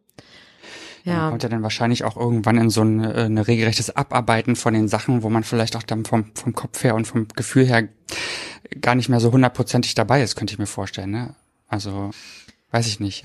Man 1.06 1.14
Ja. 1.16 1.30
kommt 1.30 1.42
ja 1.44 1.48
dann 1.48 1.62
wahrscheinlich 1.62 2.04
auch 2.04 2.16
irgendwann 2.16 2.58
in 2.58 2.68
so 2.70 2.82
ein, 2.82 3.02
äh, 3.02 3.24
ein 3.26 3.38
regelrechtes 3.38 3.94
Abarbeiten 3.94 4.56
von 4.56 4.74
den 4.74 4.88
Sachen, 4.88 5.22
wo 5.22 5.30
man 5.30 5.44
vielleicht 5.44 5.76
auch 5.76 5.82
dann 5.84 6.04
vom, 6.04 6.32
vom 6.34 6.52
Kopf 6.52 6.82
her 6.82 6.94
und 6.96 7.06
vom 7.06 7.28
Gefühl 7.36 7.66
her 7.66 7.88
gar 8.80 8.94
nicht 8.96 9.08
mehr 9.08 9.20
so 9.20 9.30
hundertprozentig 9.32 9.94
dabei 9.94 10.22
ist, 10.22 10.34
könnte 10.34 10.52
ich 10.52 10.58
mir 10.58 10.66
vorstellen. 10.66 11.12
Ne? 11.12 11.34
Also 11.68 12.10
weiß 12.76 12.86
ich 12.88 13.00
nicht. 13.00 13.24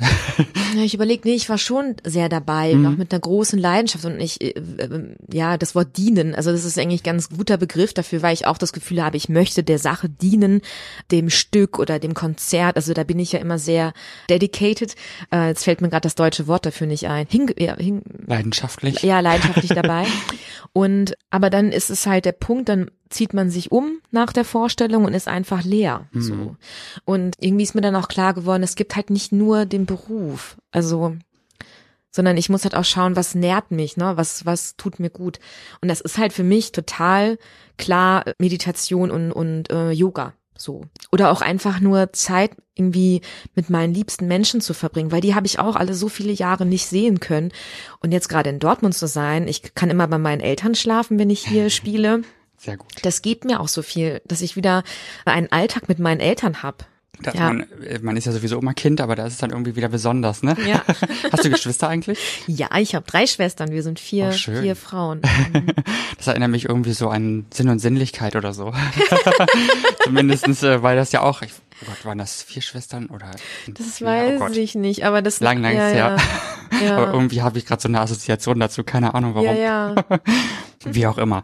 Ich 0.77 0.93
überlege, 0.93 1.27
nee, 1.27 1.35
ich 1.35 1.49
war 1.49 1.57
schon 1.57 1.95
sehr 2.05 2.29
dabei, 2.29 2.73
Mhm. 2.73 2.85
auch 2.85 2.97
mit 2.97 3.11
einer 3.13 3.19
großen 3.19 3.59
Leidenschaft 3.59 4.05
und 4.05 4.19
ich, 4.21 4.39
äh, 4.41 4.51
äh, 4.51 5.15
ja, 5.31 5.57
das 5.57 5.75
Wort 5.75 5.97
dienen, 5.97 6.33
also 6.33 6.51
das 6.53 6.63
ist 6.63 6.79
eigentlich 6.79 7.03
ganz 7.03 7.27
guter 7.29 7.57
Begriff 7.57 7.93
dafür, 7.93 8.21
weil 8.21 8.33
ich 8.33 8.47
auch 8.47 8.57
das 8.57 8.71
Gefühl 8.71 9.03
habe, 9.03 9.17
ich 9.17 9.27
möchte 9.27 9.63
der 9.63 9.79
Sache 9.79 10.07
dienen, 10.07 10.61
dem 11.11 11.29
Stück 11.29 11.77
oder 11.77 11.99
dem 11.99 12.13
Konzert, 12.13 12.77
also 12.77 12.93
da 12.93 13.03
bin 13.03 13.19
ich 13.19 13.33
ja 13.33 13.39
immer 13.39 13.59
sehr 13.59 13.91
dedicated, 14.29 14.95
äh, 15.33 15.49
jetzt 15.49 15.65
fällt 15.65 15.81
mir 15.81 15.89
gerade 15.89 16.03
das 16.03 16.15
deutsche 16.15 16.47
Wort 16.47 16.65
dafür 16.65 16.87
nicht 16.87 17.07
ein, 17.09 17.27
hing, 17.29 17.53
ja, 17.59 17.75
hing, 17.75 18.01
Leidenschaftlich. 18.25 19.01
ja, 19.03 19.19
leidenschaftlich 19.19 19.71
dabei. 19.73 20.05
Und 20.73 21.15
aber 21.29 21.49
dann 21.49 21.73
ist 21.73 21.89
es 21.89 22.05
halt 22.07 22.23
der 22.23 22.31
Punkt, 22.31 22.69
dann 22.69 22.89
zieht 23.11 23.33
man 23.33 23.49
sich 23.49 23.71
um 23.71 23.99
nach 24.11 24.33
der 24.33 24.45
Vorstellung 24.45 25.05
und 25.05 25.13
ist 25.13 25.27
einfach 25.27 25.63
leer. 25.63 26.07
So. 26.13 26.55
Und 27.05 27.35
irgendwie 27.39 27.63
ist 27.63 27.75
mir 27.75 27.81
dann 27.81 27.95
auch 27.95 28.07
klar 28.07 28.33
geworden, 28.33 28.63
es 28.63 28.75
gibt 28.75 28.95
halt 28.95 29.09
nicht 29.09 29.31
nur 29.31 29.65
den 29.65 29.85
Beruf. 29.85 30.57
Also 30.71 31.15
sondern 32.11 32.35
ich 32.37 32.49
muss 32.49 32.63
halt 32.63 32.75
auch 32.75 32.83
schauen, 32.83 33.15
was 33.15 33.35
nährt 33.35 33.71
mich, 33.71 33.95
ne? 33.95 34.17
Was, 34.17 34.45
was 34.45 34.75
tut 34.75 34.99
mir 34.99 35.09
gut. 35.09 35.39
Und 35.79 35.87
das 35.87 36.01
ist 36.01 36.17
halt 36.17 36.33
für 36.33 36.43
mich 36.43 36.73
total 36.73 37.37
klar 37.77 38.25
Meditation 38.37 39.11
und, 39.11 39.31
und 39.31 39.71
äh, 39.71 39.91
Yoga. 39.91 40.33
So. 40.57 40.83
Oder 41.11 41.31
auch 41.31 41.41
einfach 41.41 41.79
nur 41.79 42.13
Zeit 42.13 42.51
irgendwie 42.75 43.21
mit 43.55 43.69
meinen 43.69 43.93
liebsten 43.93 44.27
Menschen 44.27 44.61
zu 44.61 44.73
verbringen, 44.73 45.11
weil 45.11 45.21
die 45.21 45.33
habe 45.35 45.47
ich 45.47 45.59
auch 45.59 45.75
alle 45.75 45.93
so 45.93 46.07
viele 46.07 46.33
Jahre 46.33 46.65
nicht 46.65 46.85
sehen 46.85 47.19
können. 47.19 47.51
Und 48.01 48.11
jetzt 48.11 48.29
gerade 48.29 48.49
in 48.49 48.59
Dortmund 48.59 48.93
zu 48.93 49.07
sein, 49.07 49.47
ich 49.47 49.73
kann 49.73 49.89
immer 49.89 50.07
bei 50.07 50.17
meinen 50.17 50.41
Eltern 50.41 50.75
schlafen, 50.75 51.17
wenn 51.17 51.29
ich 51.29 51.47
hier 51.47 51.69
spiele. 51.71 52.21
Sehr 52.63 52.77
gut. 52.77 52.87
Das 53.01 53.21
gibt 53.23 53.43
mir 53.45 53.59
auch 53.59 53.67
so 53.67 53.81
viel, 53.81 54.21
dass 54.25 54.41
ich 54.41 54.55
wieder 54.55 54.83
einen 55.25 55.51
Alltag 55.51 55.87
mit 55.89 55.97
meinen 55.99 56.19
Eltern 56.19 56.61
hab. 56.61 56.85
dass 57.23 57.33
Ja. 57.33 57.47
man, 57.53 57.65
äh, 57.83 57.99
man 58.01 58.17
ist 58.17 58.25
ja 58.25 58.31
sowieso 58.31 58.59
immer 58.59 58.73
Kind, 58.75 59.01
aber 59.01 59.15
da 59.15 59.25
ist 59.25 59.33
es 59.33 59.39
dann 59.39 59.49
irgendwie 59.49 59.75
wieder 59.75 59.89
besonders, 59.89 60.43
ne? 60.43 60.55
Ja. 60.67 60.83
Hast 61.31 61.43
du 61.43 61.49
Geschwister 61.49 61.87
eigentlich? 61.87 62.19
Ja, 62.47 62.69
ich 62.77 62.93
habe 62.95 63.05
drei 63.07 63.25
Schwestern, 63.27 63.71
wir 63.71 63.81
sind 63.83 63.99
vier, 63.99 64.29
Oh, 64.29 64.31
vier 64.61 64.75
Frauen. 64.75 65.21
Das 66.17 66.27
erinnert 66.27 66.51
mich 66.51 66.65
irgendwie 66.69 66.93
so 66.93 67.09
an 67.09 67.47
Sinn 67.51 67.67
und 67.69 67.79
Sinnlichkeit 67.79 68.35
oder 68.35 68.53
so. 68.53 68.71
Zumindestens, 70.03 70.61
äh, 70.63 70.83
weil 70.83 70.95
das 70.95 71.11
ja 71.11 71.21
auch, 71.21 71.41
ich, 71.41 71.51
oh 71.81 71.85
Gott, 71.87 72.05
waren 72.05 72.17
das 72.19 72.43
vier 72.43 72.61
Schwestern 72.61 73.07
oder? 73.07 73.31
Das 73.67 73.99
Ja, 73.99 74.07
weiß 74.07 74.41
oh 74.41 74.47
ich 74.53 74.75
nicht, 74.75 75.03
aber 75.03 75.21
das 75.23 75.39
Lang, 75.39 75.61
lang 75.61 75.75
ja, 75.75 75.87
ist 75.89 75.95
ja. 75.97 76.17
ja. 76.85 76.97
Aber 76.97 77.13
irgendwie 77.13 77.41
habe 77.41 77.57
ich 77.57 77.65
gerade 77.65 77.81
so 77.81 77.87
eine 77.87 77.99
Assoziation 78.01 78.59
dazu, 78.59 78.83
keine 78.83 79.15
Ahnung 79.15 79.33
warum. 79.33 79.47
ja, 79.55 79.95
ja. 79.95 80.05
Wie 80.85 81.07
auch 81.07 81.17
immer. 81.17 81.41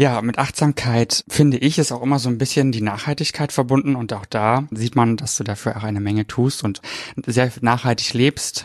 Ja, 0.00 0.22
mit 0.22 0.38
Achtsamkeit 0.38 1.24
finde 1.28 1.58
ich 1.58 1.78
ist 1.78 1.92
auch 1.92 2.00
immer 2.00 2.18
so 2.18 2.30
ein 2.30 2.38
bisschen 2.38 2.72
die 2.72 2.80
Nachhaltigkeit 2.80 3.52
verbunden 3.52 3.96
und 3.96 4.14
auch 4.14 4.24
da 4.24 4.66
sieht 4.70 4.96
man, 4.96 5.18
dass 5.18 5.36
du 5.36 5.44
dafür 5.44 5.76
auch 5.76 5.82
eine 5.82 6.00
Menge 6.00 6.26
tust 6.26 6.64
und 6.64 6.80
sehr 7.26 7.52
nachhaltig 7.60 8.14
lebst. 8.14 8.64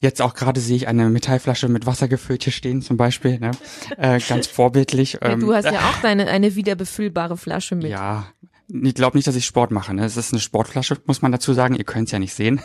Jetzt 0.00 0.22
auch 0.22 0.32
gerade 0.32 0.62
sehe 0.62 0.76
ich 0.76 0.88
eine 0.88 1.10
Metallflasche 1.10 1.68
mit 1.68 1.84
Wasser 1.84 2.08
gefüllt 2.08 2.44
hier 2.44 2.52
stehen 2.54 2.80
zum 2.80 2.96
Beispiel, 2.96 3.38
ne? 3.40 3.50
äh, 3.98 4.18
ganz 4.26 4.46
vorbildlich. 4.54 5.18
Ja, 5.20 5.32
Ähm, 5.32 5.40
du 5.40 5.52
hast 5.52 5.66
ja 5.66 5.80
auch 5.80 5.98
deine 6.02 6.28
eine 6.28 6.54
wieder 6.54 6.76
befüllbare 6.76 7.36
Flasche 7.36 7.74
mit. 7.74 7.90
Ja, 7.90 8.28
ich 8.68 8.94
glaube 8.94 9.18
nicht, 9.18 9.26
dass 9.26 9.36
ich 9.36 9.44
Sport 9.44 9.70
mache. 9.70 9.92
Ne? 9.92 10.02
Es 10.06 10.16
ist 10.16 10.32
eine 10.32 10.40
Sportflasche, 10.40 10.96
muss 11.04 11.20
man 11.20 11.30
dazu 11.30 11.52
sagen. 11.52 11.74
Ihr 11.74 11.84
könnt 11.84 12.08
es 12.08 12.12
ja 12.12 12.18
nicht 12.18 12.32
sehen. 12.32 12.62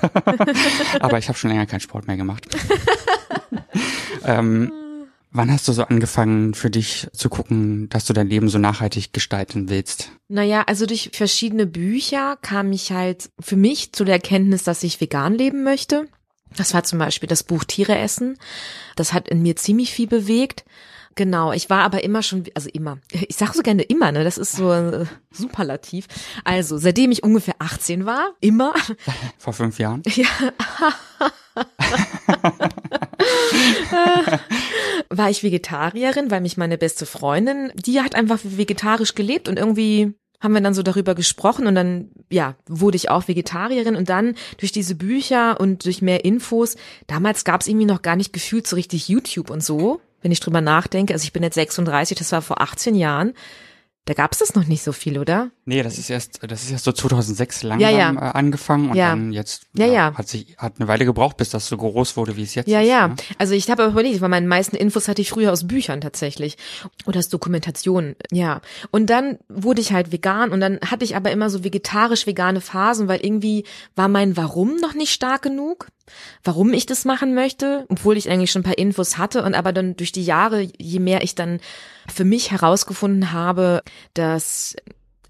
Aber 1.02 1.18
ich 1.18 1.28
habe 1.28 1.38
schon 1.38 1.50
länger 1.50 1.66
keinen 1.66 1.82
Sport 1.82 2.08
mehr 2.08 2.16
gemacht. 2.16 2.48
ähm, 4.24 4.72
wann 5.32 5.52
hast 5.52 5.68
du 5.68 5.74
so 5.74 5.84
angefangen 5.84 6.54
für 6.54 6.70
dich 6.70 7.08
zu 7.14 7.30
gucken, 7.30 7.90
dass 7.90 8.06
du 8.06 8.14
dein 8.14 8.30
Leben 8.30 8.50
so 8.50 8.58
nachhaltig 8.58 9.14
gestalten 9.14 9.70
willst? 9.70 10.12
Naja, 10.28 10.64
also 10.68 10.86
durch 10.86 11.12
verschiedene 11.14 11.66
Bücher 11.66 12.38
kam 12.42 12.72
ich 12.72 12.92
halt 12.92 13.30
für 13.40 13.56
mich 13.56 13.94
zu 13.94 14.06
der 14.06 14.16
Erkenntnis, 14.16 14.64
dass 14.64 14.84
ich 14.84 15.02
vegan 15.02 15.36
leben 15.36 15.64
möchte. 15.64 16.08
Das 16.56 16.74
war 16.74 16.84
zum 16.84 17.00
Beispiel 17.00 17.30
das 17.30 17.44
Buch 17.44 17.64
Tiere 17.64 17.98
essen. 17.98 18.38
Das 18.96 19.14
hat 19.14 19.30
in 19.30 19.42
mir 19.42 19.56
ziemlich 19.56 19.94
viel 19.94 20.08
bewegt. 20.08 20.66
Genau, 21.16 21.52
ich 21.52 21.70
war 21.70 21.84
aber 21.84 22.04
immer 22.04 22.24
schon, 22.24 22.46
also 22.56 22.70
immer, 22.70 23.00
ich 23.12 23.36
sage 23.36 23.54
so 23.54 23.62
gerne 23.62 23.84
immer, 23.84 24.12
ne, 24.12 24.24
das 24.24 24.38
ist 24.38 24.54
so 24.54 24.72
äh, 24.72 25.06
superlativ. 25.32 26.08
Also, 26.44 26.78
seitdem 26.78 27.12
ich 27.12 27.24
ungefähr 27.24 27.56
18 27.60 28.06
war, 28.06 28.34
immer, 28.40 28.74
Vor 29.38 29.54
fünf 29.54 29.80
Jahren? 29.80 30.02
ja, 30.16 30.28
war 35.10 35.30
ich 35.30 35.44
Vegetarierin, 35.44 36.32
weil 36.32 36.42
mich 36.42 36.58
meine 36.58 36.78
beste 36.78 37.06
Freundin, 37.06 37.72
die 37.76 38.02
hat 38.02 38.16
einfach 38.16 38.40
vegetarisch 38.44 39.16
gelebt 39.16 39.50
und 39.50 39.58
irgendwie 39.58 40.14
haben 40.42 40.54
wir 40.54 40.62
dann 40.62 40.74
so 40.74 40.84
darüber 40.84 41.16
gesprochen 41.16 41.68
und 41.68 41.76
dann, 41.76 42.12
ja, 42.30 42.56
wurde 42.68 42.96
ich 42.96 43.10
auch 43.10 43.28
Vegetarierin 43.28 43.96
und 43.96 44.08
dann 44.10 44.36
durch 44.58 44.72
diese 44.72 44.96
Bücher 44.96 45.60
und 45.60 45.84
durch 45.86 46.02
mehr 46.02 46.24
Infos, 46.24 46.78
damals 47.08 47.44
gab 47.44 47.62
es 47.62 47.68
irgendwie 47.68 47.86
noch 47.86 48.02
gar 48.02 48.16
nicht 48.16 48.32
gefühlt 48.32 48.66
so 48.66 48.76
richtig 48.76 49.10
YouTube 49.10 49.50
und 49.50 49.64
so, 49.64 50.00
wenn 50.22 50.32
ich 50.32 50.40
drüber 50.40 50.62
nachdenke. 50.62 51.14
Also 51.14 51.26
ich 51.26 51.34
bin 51.34 51.44
jetzt 51.44 51.56
36, 51.56 52.18
das 52.18 52.32
war 52.32 52.42
vor 52.42 52.62
18 52.62 52.96
Jahren. 52.96 53.34
Da 54.10 54.16
gab 54.16 54.32
es 54.32 54.40
das 54.40 54.56
noch 54.56 54.66
nicht 54.66 54.82
so 54.82 54.92
viel, 54.92 55.20
oder? 55.20 55.52
Nee, 55.66 55.84
das 55.84 56.00
ist 56.00 56.10
erst, 56.10 56.40
das 56.42 56.64
ist 56.64 56.72
erst 56.72 56.84
so 56.84 56.92
2006 56.92 57.62
langsam 57.62 57.92
Ja, 57.92 57.96
ja. 57.96 58.12
Äh, 58.12 58.32
angefangen 58.34 58.90
und 58.90 58.96
Ja. 58.98 59.10
dann 59.12 59.32
jetzt 59.32 59.68
Ja, 59.78 59.86
ja. 59.86 60.14
hat 60.16 60.28
sich 60.28 60.56
hat 60.58 60.74
eine 60.80 60.88
Weile 60.88 61.06
gebraucht, 61.06 61.38
bis 61.38 61.52
das 61.52 61.68
so 61.68 61.78
groß 61.78 62.18
wurde, 62.18 62.36
wie 62.36 62.42
es 62.42 62.56
jetzt 62.56 62.68
Ja, 62.68 62.82
ist. 62.82 62.88
ja. 62.88 63.10
Ne? 63.10 63.16
Also 63.38 63.54
ich 63.54 63.70
habe 63.70 63.86
überlegt, 63.86 64.20
weil 64.22 64.30
meine 64.30 64.48
meisten 64.48 64.76
Infos 64.76 65.08
hatte 65.08 65.22
ich 65.22 65.30
früher 65.30 65.52
aus 65.54 65.68
Büchern 65.68 66.02
tatsächlich 66.02 66.58
oder 67.06 67.20
aus 67.20 67.30
Dokumentationen. 67.30 68.16
Ja. 68.32 68.62
Und 68.90 69.12
dann 69.12 69.38
wurde 69.48 69.80
ich 69.82 69.94
halt 69.94 70.12
vegan 70.12 70.50
und 70.50 70.60
dann 70.60 70.80
hatte 70.90 71.06
ich 71.06 71.16
aber 71.16 71.30
immer 71.30 71.52
so 71.52 71.64
vegetarisch-vegane 71.64 72.62
Phasen, 72.62 73.08
weil 73.08 73.20
irgendwie 73.24 73.64
war 73.96 74.08
mein 74.08 74.36
Warum 74.38 74.78
noch 74.78 74.96
nicht 74.96 75.12
stark 75.14 75.44
genug. 75.44 75.88
Warum 76.44 76.74
ich 76.74 76.88
das 76.88 77.06
machen 77.06 77.36
möchte, 77.36 77.86
obwohl 77.90 78.18
ich 78.18 78.32
eigentlich 78.32 78.50
schon 78.50 78.62
ein 78.62 78.66
paar 78.66 78.80
Infos 78.80 79.20
hatte 79.20 79.44
und 79.44 79.54
aber 79.54 79.72
dann 79.72 79.96
durch 79.96 80.12
die 80.12 80.24
Jahre, 80.26 80.68
je 80.80 80.98
mehr 81.00 81.22
ich 81.24 81.36
dann 81.36 81.60
für 82.10 82.26
mich 82.26 82.52
herausgefunden 82.52 83.32
habe, 83.32 83.82
dass 84.14 84.76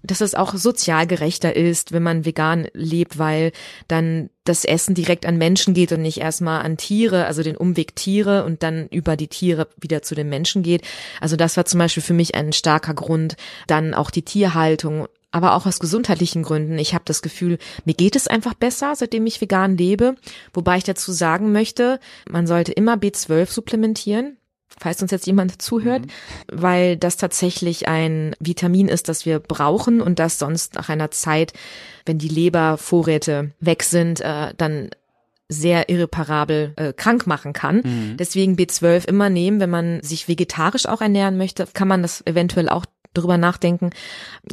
dass 0.02 0.20
es 0.20 0.34
auch 0.34 0.54
sozial 0.54 1.06
gerechter 1.06 1.54
ist, 1.54 1.92
wenn 1.92 2.02
man 2.02 2.24
vegan 2.24 2.68
lebt, 2.72 3.18
weil 3.18 3.52
dann 3.88 4.30
das 4.44 4.64
Essen 4.64 4.94
direkt 4.94 5.26
an 5.26 5.36
Menschen 5.36 5.74
geht 5.74 5.92
und 5.92 6.02
nicht 6.02 6.18
erstmal 6.18 6.62
an 6.62 6.76
Tiere, 6.76 7.26
also 7.26 7.42
den 7.42 7.56
Umweg 7.56 7.94
Tiere 7.96 8.44
und 8.44 8.62
dann 8.62 8.88
über 8.88 9.16
die 9.16 9.28
Tiere 9.28 9.68
wieder 9.78 10.02
zu 10.02 10.14
den 10.14 10.28
Menschen 10.28 10.62
geht. 10.62 10.82
Also 11.20 11.36
das 11.36 11.56
war 11.56 11.66
zum 11.66 11.78
Beispiel 11.78 12.02
für 12.02 12.14
mich 12.14 12.34
ein 12.34 12.52
starker 12.52 12.94
Grund. 12.94 13.36
Dann 13.66 13.94
auch 13.94 14.10
die 14.10 14.24
Tierhaltung, 14.24 15.06
aber 15.32 15.54
auch 15.54 15.66
aus 15.66 15.78
gesundheitlichen 15.78 16.42
Gründen. 16.42 16.78
Ich 16.78 16.94
habe 16.94 17.04
das 17.04 17.22
Gefühl, 17.22 17.58
mir 17.84 17.94
geht 17.94 18.16
es 18.16 18.26
einfach 18.26 18.54
besser, 18.54 18.96
seitdem 18.96 19.26
ich 19.26 19.40
vegan 19.40 19.76
lebe. 19.76 20.16
Wobei 20.54 20.78
ich 20.78 20.84
dazu 20.84 21.12
sagen 21.12 21.52
möchte, 21.52 22.00
man 22.28 22.46
sollte 22.46 22.72
immer 22.72 22.94
B12 22.94 23.46
supplementieren 23.50 24.38
falls 24.78 25.02
uns 25.02 25.10
jetzt 25.10 25.26
jemand 25.26 25.60
zuhört, 25.60 26.02
weil 26.50 26.96
das 26.96 27.16
tatsächlich 27.16 27.88
ein 27.88 28.34
Vitamin 28.38 28.88
ist, 28.88 29.08
das 29.08 29.26
wir 29.26 29.38
brauchen 29.38 30.00
und 30.00 30.18
das 30.18 30.38
sonst 30.38 30.74
nach 30.74 30.88
einer 30.88 31.10
Zeit, 31.10 31.52
wenn 32.06 32.18
die 32.18 32.28
Lebervorräte 32.28 33.52
weg 33.60 33.82
sind, 33.82 34.20
äh, 34.20 34.54
dann 34.56 34.90
sehr 35.48 35.88
irreparabel 35.88 36.72
äh, 36.76 36.92
krank 36.92 37.26
machen 37.26 37.52
kann. 37.52 37.82
Deswegen 38.16 38.54
B12 38.54 39.08
immer 39.08 39.28
nehmen, 39.30 39.58
wenn 39.58 39.70
man 39.70 40.00
sich 40.02 40.28
vegetarisch 40.28 40.86
auch 40.86 41.00
ernähren 41.00 41.36
möchte, 41.36 41.66
kann 41.72 41.88
man 41.88 42.02
das 42.02 42.24
eventuell 42.24 42.68
auch 42.68 42.86
drüber 43.14 43.38
nachdenken. 43.38 43.90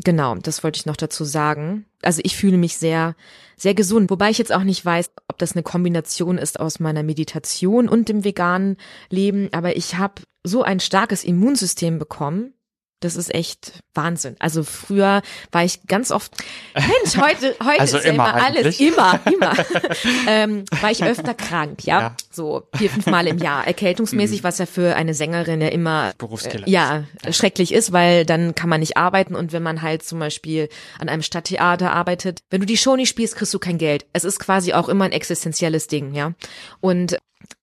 Genau, 0.04 0.36
das 0.36 0.63
wollte 0.63 0.78
ich 0.78 0.86
noch 0.86 0.96
dazu 0.96 1.24
sagen. 1.24 1.86
Also 2.02 2.22
ich 2.24 2.36
fühle 2.36 2.58
mich 2.58 2.78
sehr, 2.78 3.15
sehr 3.56 3.74
gesund, 3.74 4.10
wobei 4.10 4.30
ich 4.30 4.38
jetzt 4.38 4.54
auch 4.54 4.63
nicht 4.63 4.84
weiß, 4.84 5.12
ob 5.28 5.38
das 5.38 5.54
eine 5.54 5.63
Kombination 5.63 6.38
ist 6.38 6.60
aus 6.60 6.80
meiner 6.80 7.04
Meditation 7.04 7.88
und 7.88 8.10
dem 8.10 8.24
veganen 8.24 8.78
Leben, 9.10 9.50
aber 9.52 9.76
ich 9.76 9.96
habe 9.96 10.22
so 10.43 10.63
ein 10.63 10.80
starkes 10.80 11.24
Immunsystem 11.24 12.00
bekommen. 12.00 12.54
Das 12.99 13.15
ist 13.15 13.33
echt 13.33 13.73
Wahnsinn. 13.93 14.36
Also 14.39 14.63
früher 14.63 15.21
war 15.51 15.63
ich 15.63 15.86
ganz 15.86 16.10
oft, 16.10 16.31
Mensch, 16.73 17.17
heute, 17.17 17.55
heute 17.63 17.79
Also 17.79 17.97
ist 17.97 18.05
ja 18.05 18.12
immer 18.12 18.29
immer 18.29 18.43
alles, 18.43 18.79
immer, 18.79 19.19
immer, 19.31 19.53
ähm, 20.27 20.65
war 20.81 20.89
ich 20.89 21.03
öfter 21.03 21.36
krank, 21.36 21.86
ja? 21.86 21.99
Ja. 21.99 22.15
so 22.31 22.63
vier, 22.75 22.89
fünf 22.89 23.05
Mal 23.05 23.27
im 23.27 23.38
Jahr, 23.38 23.67
erkältungsmäßig, 23.67 24.43
was 24.43 24.57
ja 24.57 24.65
für 24.65 24.95
eine 24.95 25.13
Sängerin 25.13 25.62
ja 25.62 25.67
immer 25.67 26.13
Berufskiller 26.17 26.67
äh, 26.67 26.71
ja, 26.71 27.03
schrecklich 27.29 27.71
ist, 27.71 27.91
weil 27.91 28.25
dann 28.25 28.55
kann 28.55 28.69
man 28.69 28.79
nicht 28.79 28.97
arbeiten 28.97 29.36
und 29.36 29.53
wenn 29.53 29.63
man 29.63 29.83
halt 29.83 30.03
zum 30.03 30.17
Beispiel 30.19 30.69
an 30.97 31.07
einem 31.07 31.21
Stadttheater 31.21 31.91
arbeitet, 31.93 32.41
wenn 32.49 32.62
du 32.62 32.65
die 32.65 32.77
Show 32.77 32.95
nicht 32.95 33.10
spielst, 33.10 33.36
kriegst 33.36 33.53
du 33.53 33.60
kein 33.60 33.77
Geld. 33.77 34.07
Es 34.13 34.23
ist 34.23 34.39
quasi 34.39 34.73
auch 34.73 34.89
immer 34.89 35.05
ein 35.05 35.12
existenzielles 35.12 35.88
Ding, 35.88 36.15
ja. 36.15 36.33
Und 36.79 37.17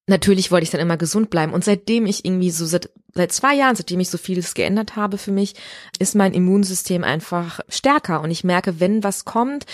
natürlich 0.07 0.51
wollte 0.51 0.65
ich 0.65 0.71
dann 0.71 0.81
immer 0.81 0.97
gesund 0.97 1.31
bleiben. 1.31 1.53
Und 1.53 1.65
seitdem 1.65 2.07
ich 2.07 2.25
irgendwie 2.25 2.51
so 2.51 2.67
seit, 2.67 2.91
seit 3.15 3.33
zwei 3.33 3.55
Jahren, 3.55 3.77
seitdem 3.77 4.01
ich 4.01 4.11
so 4.11 4.19
vieles 4.19 4.55
geändert 4.55 4.97
habe 4.97 5.19
für 5.19 5.33
mich, 5.33 5.55
ist 5.99 6.15
mein 6.15 6.35
Immunsystem 6.35 7.05
einfach 7.05 7.61
stärker. 7.69 8.21
Und 8.21 8.31
ich 8.31 8.45
merke, 8.45 8.81
wenn 8.81 9.05
was 9.05 9.25
kommt, 9.25 9.67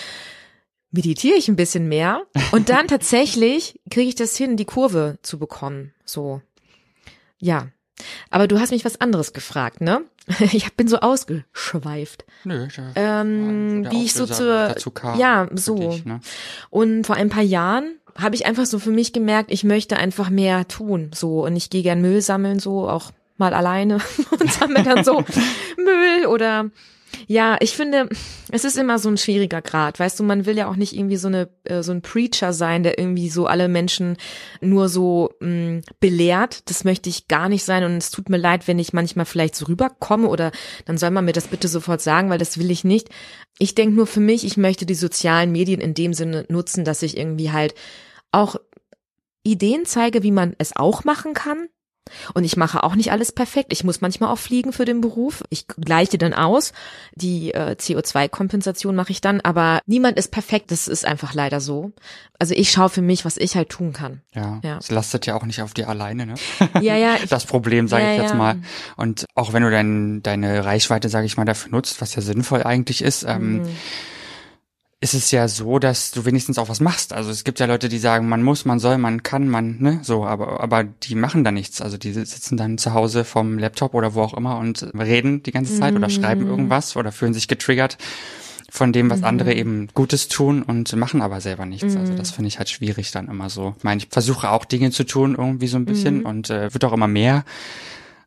meditiere 0.90 1.36
ich 1.36 1.48
ein 1.48 1.56
bisschen 1.56 1.88
mehr. 1.88 2.22
Und 2.52 2.68
dann 2.68 2.88
tatsächlich 2.88 3.80
kriege 3.90 4.08
ich 4.08 4.14
das 4.14 4.36
hin, 4.36 4.56
die 4.56 4.64
Kurve 4.64 5.18
zu 5.22 5.38
bekommen. 5.38 5.94
So. 6.04 6.42
Ja. 7.38 7.68
Aber 8.30 8.48
du 8.48 8.58
hast 8.58 8.70
mich 8.70 8.84
was 8.84 9.00
anderes 9.00 9.32
gefragt, 9.32 9.80
ne? 9.80 10.04
Ich 10.52 10.72
bin 10.74 10.88
so 10.88 10.98
ausgeschweift. 10.98 12.24
Nö, 12.44 12.68
da 12.74 12.92
Ähm, 13.20 13.82
der 13.82 13.92
wie 13.92 14.04
ich 14.04 14.14
so 14.14 14.26
zur, 14.26 14.74
ja, 15.18 15.48
so. 15.54 15.76
dich, 15.76 16.04
ne? 16.04 16.20
Und 16.70 17.06
vor 17.06 17.16
ein 17.16 17.28
paar 17.28 17.42
Jahren 17.42 17.96
habe 18.16 18.34
ich 18.34 18.46
einfach 18.46 18.66
so 18.66 18.78
für 18.78 18.90
mich 18.90 19.12
gemerkt, 19.12 19.50
ich 19.52 19.64
möchte 19.64 19.96
einfach 19.96 20.30
mehr 20.30 20.66
tun, 20.68 21.10
so. 21.14 21.44
Und 21.44 21.56
ich 21.56 21.68
gehe 21.68 21.82
gern 21.82 22.00
Müll 22.00 22.22
sammeln, 22.22 22.58
so, 22.58 22.88
auch 22.88 23.12
mal 23.40 23.54
alleine 23.54 23.98
und 24.30 24.52
sammle 24.52 24.84
dann 24.84 25.02
so 25.02 25.24
Müll 25.76 26.26
oder, 26.26 26.70
ja, 27.26 27.56
ich 27.60 27.72
finde, 27.72 28.08
es 28.50 28.64
ist 28.64 28.78
immer 28.78 28.98
so 28.98 29.08
ein 29.08 29.16
schwieriger 29.16 29.62
Grad. 29.62 29.98
Weißt 29.98 30.18
du, 30.18 30.22
man 30.24 30.46
will 30.46 30.56
ja 30.56 30.68
auch 30.68 30.76
nicht 30.76 30.94
irgendwie 30.94 31.16
so 31.16 31.28
eine 31.28 31.48
äh, 31.64 31.82
so 31.82 31.92
ein 31.92 32.02
Preacher 32.02 32.52
sein, 32.52 32.82
der 32.82 32.98
irgendwie 32.98 33.28
so 33.28 33.46
alle 33.46 33.68
Menschen 33.68 34.16
nur 34.60 34.88
so 34.88 35.30
mh, 35.40 35.82
belehrt. 35.98 36.68
Das 36.70 36.84
möchte 36.84 37.08
ich 37.08 37.28
gar 37.28 37.48
nicht 37.48 37.64
sein 37.64 37.84
und 37.84 37.96
es 37.96 38.10
tut 38.10 38.28
mir 38.28 38.36
leid, 38.36 38.68
wenn 38.68 38.78
ich 38.78 38.92
manchmal 38.92 39.26
vielleicht 39.26 39.56
so 39.56 39.66
rüberkomme 39.66 40.28
oder 40.28 40.52
dann 40.84 40.98
soll 40.98 41.10
man 41.10 41.24
mir 41.24 41.32
das 41.32 41.48
bitte 41.48 41.68
sofort 41.68 42.00
sagen, 42.00 42.30
weil 42.30 42.38
das 42.38 42.58
will 42.58 42.70
ich 42.70 42.84
nicht. 42.84 43.08
Ich 43.58 43.74
denke 43.74 43.96
nur 43.96 44.06
für 44.06 44.20
mich, 44.20 44.44
ich 44.44 44.56
möchte 44.56 44.86
die 44.86 44.94
sozialen 44.94 45.50
Medien 45.50 45.80
in 45.80 45.94
dem 45.94 46.14
Sinne 46.14 46.46
nutzen, 46.48 46.84
dass 46.84 47.02
ich 47.02 47.16
irgendwie 47.16 47.50
halt 47.50 47.74
auch 48.32 48.56
Ideen 49.42 49.84
zeige, 49.86 50.22
wie 50.22 50.32
man 50.32 50.54
es 50.58 50.76
auch 50.76 51.04
machen 51.04 51.34
kann. 51.34 51.68
Und 52.34 52.44
ich 52.44 52.56
mache 52.56 52.82
auch 52.82 52.94
nicht 52.94 53.12
alles 53.12 53.32
perfekt. 53.32 53.72
Ich 53.72 53.84
muss 53.84 54.00
manchmal 54.00 54.30
auch 54.30 54.38
fliegen 54.38 54.72
für 54.72 54.84
den 54.84 55.00
Beruf. 55.00 55.42
Ich 55.50 55.66
gleiche 55.66 56.18
dann 56.18 56.34
aus. 56.34 56.72
Die 57.14 57.52
äh, 57.54 57.76
CO2-Kompensation 57.78 58.94
mache 58.94 59.12
ich 59.12 59.20
dann. 59.20 59.40
Aber 59.40 59.80
niemand 59.86 60.18
ist 60.18 60.30
perfekt. 60.30 60.70
Das 60.70 60.88
ist 60.88 61.04
einfach 61.06 61.34
leider 61.34 61.60
so. 61.60 61.92
Also 62.38 62.54
ich 62.54 62.70
schaue 62.70 62.88
für 62.88 63.02
mich, 63.02 63.24
was 63.24 63.36
ich 63.36 63.56
halt 63.56 63.68
tun 63.68 63.92
kann. 63.92 64.22
Ja, 64.34 64.60
Ja. 64.62 64.78
es 64.78 64.90
lastet 64.90 65.26
ja 65.26 65.34
auch 65.36 65.44
nicht 65.44 65.62
auf 65.62 65.74
dir 65.74 65.88
alleine, 65.88 66.26
ne? 66.26 66.34
Ja, 66.80 66.96
ja. 66.96 67.14
Ich, 67.22 67.28
Das 67.30 67.44
Problem, 67.44 67.88
sage 67.88 68.04
Ja, 68.04 68.12
ich 68.14 68.18
jetzt 68.22 68.30
ja. 68.30 68.36
mal. 68.36 68.56
Und 68.96 69.26
auch 69.34 69.52
wenn 69.52 69.62
du 69.62 69.70
dein, 69.70 70.22
deine 70.22 70.64
Reichweite, 70.64 71.08
sage 71.08 71.26
ich 71.26 71.36
mal, 71.36 71.44
dafür 71.44 71.70
nutzt, 71.72 72.00
was 72.00 72.14
ja 72.14 72.22
sinnvoll 72.22 72.62
eigentlich 72.62 73.02
ist, 73.02 73.24
ähm, 73.24 73.58
Mhm. 73.58 73.68
Ist 75.02 75.14
es 75.14 75.30
ja 75.30 75.48
so, 75.48 75.78
dass 75.78 76.10
du 76.10 76.26
wenigstens 76.26 76.58
auch 76.58 76.68
was 76.68 76.80
machst. 76.80 77.14
Also 77.14 77.30
es 77.30 77.44
gibt 77.44 77.58
ja 77.58 77.64
Leute, 77.64 77.88
die 77.88 77.98
sagen, 77.98 78.28
man 78.28 78.42
muss, 78.42 78.66
man 78.66 78.78
soll, 78.78 78.98
man 78.98 79.22
kann, 79.22 79.48
man, 79.48 79.78
ne, 79.80 80.00
so, 80.02 80.26
aber, 80.26 80.60
aber 80.60 80.84
die 80.84 81.14
machen 81.14 81.42
da 81.42 81.52
nichts. 81.52 81.80
Also 81.80 81.96
die 81.96 82.12
sitzen 82.12 82.58
dann 82.58 82.76
zu 82.76 82.92
Hause 82.92 83.24
vom 83.24 83.58
Laptop 83.58 83.94
oder 83.94 84.14
wo 84.14 84.20
auch 84.20 84.34
immer 84.34 84.58
und 84.58 84.86
reden 84.94 85.42
die 85.42 85.52
ganze 85.52 85.78
Zeit 85.78 85.94
mm. 85.94 85.96
oder 85.96 86.10
schreiben 86.10 86.42
mhm. 86.42 86.50
irgendwas 86.50 86.96
oder 86.96 87.12
fühlen 87.12 87.32
sich 87.32 87.48
getriggert 87.48 87.96
von 88.68 88.92
dem, 88.92 89.08
was 89.08 89.20
mhm. 89.20 89.24
andere 89.24 89.54
eben 89.54 89.88
Gutes 89.94 90.28
tun 90.28 90.62
und 90.62 90.94
machen 90.96 91.22
aber 91.22 91.40
selber 91.40 91.64
nichts. 91.64 91.94
Mhm. 91.94 92.00
Also 92.00 92.14
das 92.14 92.30
finde 92.30 92.48
ich 92.48 92.58
halt 92.58 92.68
schwierig 92.68 93.10
dann 93.10 93.28
immer 93.28 93.48
so. 93.48 93.74
Ich 93.78 93.84
meine, 93.84 94.02
ich 94.02 94.08
versuche 94.10 94.50
auch 94.50 94.66
Dinge 94.66 94.90
zu 94.90 95.04
tun 95.04 95.34
irgendwie 95.36 95.66
so 95.66 95.78
ein 95.78 95.86
bisschen 95.86 96.20
mhm. 96.20 96.26
und 96.26 96.50
äh, 96.50 96.72
wird 96.74 96.84
auch 96.84 96.92
immer 96.92 97.08
mehr. 97.08 97.44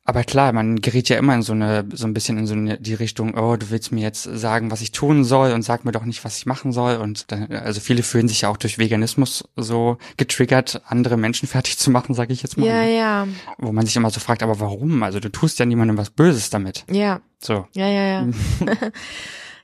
Aber 0.05 0.25
klar, 0.25 0.51
man 0.51 0.81
gerät 0.81 1.07
ja 1.07 1.17
immer 1.17 1.33
in 1.33 1.43
so 1.43 1.53
eine, 1.53 1.85
so 1.93 2.05
ein 2.05 2.13
bisschen 2.13 2.37
in 2.37 2.45
so 2.45 2.53
eine, 2.53 2.77
die 2.77 2.93
Richtung, 2.93 3.35
oh, 3.35 3.55
du 3.55 3.69
willst 3.69 3.93
mir 3.93 4.01
jetzt 4.01 4.23
sagen, 4.23 4.69
was 4.69 4.81
ich 4.81 4.91
tun 4.91 5.23
soll 5.23 5.53
und 5.53 5.61
sag 5.61 5.85
mir 5.85 5.93
doch 5.93 6.03
nicht, 6.03 6.25
was 6.25 6.37
ich 6.37 6.45
machen 6.45 6.73
soll. 6.73 6.97
Und 6.97 7.31
dann, 7.31 7.49
also 7.51 7.79
viele 7.79 8.03
fühlen 8.03 8.27
sich 8.27 8.41
ja 8.41 8.49
auch 8.49 8.57
durch 8.57 8.77
Veganismus 8.77 9.45
so 9.55 9.97
getriggert, 10.17 10.81
andere 10.85 11.15
Menschen 11.15 11.47
fertig 11.47 11.77
zu 11.77 11.89
machen, 11.89 12.13
sage 12.15 12.33
ich 12.33 12.41
jetzt 12.41 12.57
mal. 12.57 12.67
Ja, 12.67 12.83
ja. 12.83 13.27
Wo 13.57 13.71
man 13.71 13.85
sich 13.85 13.95
immer 13.95 14.09
so 14.09 14.19
fragt, 14.19 14.43
aber 14.43 14.59
warum? 14.59 15.03
Also 15.03 15.21
du 15.21 15.31
tust 15.31 15.59
ja 15.59 15.65
niemandem 15.65 15.97
was 15.97 16.09
Böses 16.09 16.49
damit. 16.49 16.83
Ja. 16.91 17.21
So. 17.39 17.67
Ja, 17.73 17.87
ja, 17.87 18.03
ja. 18.03 18.27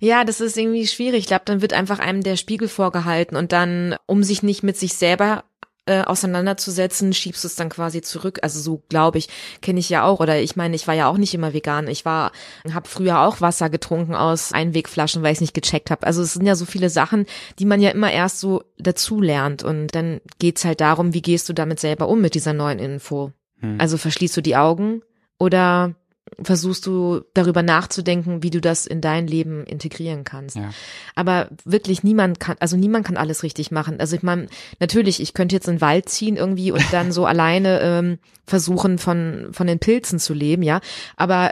Ja, 0.01 0.23
das 0.23 0.39
ist 0.39 0.57
irgendwie 0.57 0.87
schwierig. 0.87 1.19
Ich 1.19 1.27
glaube, 1.27 1.43
dann 1.43 1.61
wird 1.61 1.73
einfach 1.73 1.99
einem 1.99 2.23
der 2.23 2.37
Spiegel 2.37 2.69
vorgehalten 2.69 3.35
und 3.35 3.51
dann, 3.51 3.97
um 4.05 4.23
sich 4.23 4.43
nicht 4.43 4.63
mit 4.63 4.77
sich 4.77 4.93
selber 4.93 5.43
äh, 5.89 6.03
auseinanderzusetzen, 6.05 7.13
schiebst 7.13 7.43
du 7.43 7.47
es 7.47 7.55
dann 7.55 7.69
quasi 7.69 8.01
zurück. 8.01 8.39
Also 8.43 8.59
so 8.59 8.83
glaube 8.89 9.17
ich, 9.17 9.27
kenne 9.61 9.79
ich 9.79 9.89
ja 9.89 10.03
auch. 10.03 10.19
Oder 10.19 10.39
ich 10.39 10.55
meine, 10.55 10.75
ich 10.75 10.87
war 10.87 10.93
ja 10.93 11.07
auch 11.07 11.17
nicht 11.17 11.33
immer 11.33 11.53
vegan. 11.53 11.87
Ich 11.87 12.05
war, 12.05 12.31
habe 12.71 12.87
früher 12.87 13.21
auch 13.21 13.41
Wasser 13.41 13.69
getrunken 13.69 14.13
aus 14.13 14.53
Einwegflaschen, 14.53 15.23
weil 15.23 15.31
ich 15.31 15.37
es 15.37 15.41
nicht 15.41 15.55
gecheckt 15.55 15.89
habe. 15.89 16.05
Also 16.05 16.21
es 16.21 16.33
sind 16.33 16.45
ja 16.45 16.55
so 16.55 16.65
viele 16.65 16.91
Sachen, 16.91 17.25
die 17.57 17.65
man 17.65 17.81
ja 17.81 17.89
immer 17.89 18.11
erst 18.11 18.39
so 18.39 18.63
dazu 18.77 19.19
lernt. 19.19 19.63
Und 19.63 19.95
dann 19.95 20.21
geht's 20.37 20.63
halt 20.63 20.79
darum, 20.79 21.13
wie 21.15 21.23
gehst 21.23 21.49
du 21.49 21.53
damit 21.53 21.79
selber 21.79 22.07
um 22.07 22.21
mit 22.21 22.35
dieser 22.35 22.53
neuen 22.53 22.77
Info. 22.77 23.31
Hm. 23.59 23.77
Also 23.79 23.97
verschließt 23.97 24.37
du 24.37 24.41
die 24.41 24.55
Augen 24.55 25.01
oder 25.39 25.95
versuchst 26.41 26.85
du 26.85 27.21
darüber 27.33 27.63
nachzudenken, 27.63 28.43
wie 28.43 28.49
du 28.49 28.61
das 28.61 28.85
in 28.85 29.01
dein 29.01 29.27
Leben 29.27 29.63
integrieren 29.65 30.23
kannst. 30.23 30.55
Ja. 30.55 30.71
Aber 31.15 31.49
wirklich 31.65 32.03
niemand 32.03 32.39
kann, 32.39 32.57
also 32.59 32.77
niemand 32.77 33.05
kann 33.05 33.17
alles 33.17 33.43
richtig 33.43 33.71
machen. 33.71 33.99
Also 33.99 34.15
ich 34.15 34.23
meine, 34.23 34.47
natürlich, 34.79 35.21
ich 35.21 35.33
könnte 35.33 35.55
jetzt 35.55 35.67
in 35.67 35.75
den 35.75 35.81
Wald 35.81 36.09
ziehen 36.09 36.37
irgendwie 36.37 36.71
und 36.71 36.83
dann 36.91 37.11
so 37.11 37.25
alleine 37.25 37.79
ähm, 37.81 38.19
versuchen, 38.45 38.97
von, 38.97 39.49
von 39.51 39.67
den 39.67 39.79
Pilzen 39.79 40.19
zu 40.19 40.33
leben, 40.33 40.63
ja. 40.63 40.81
Aber 41.15 41.51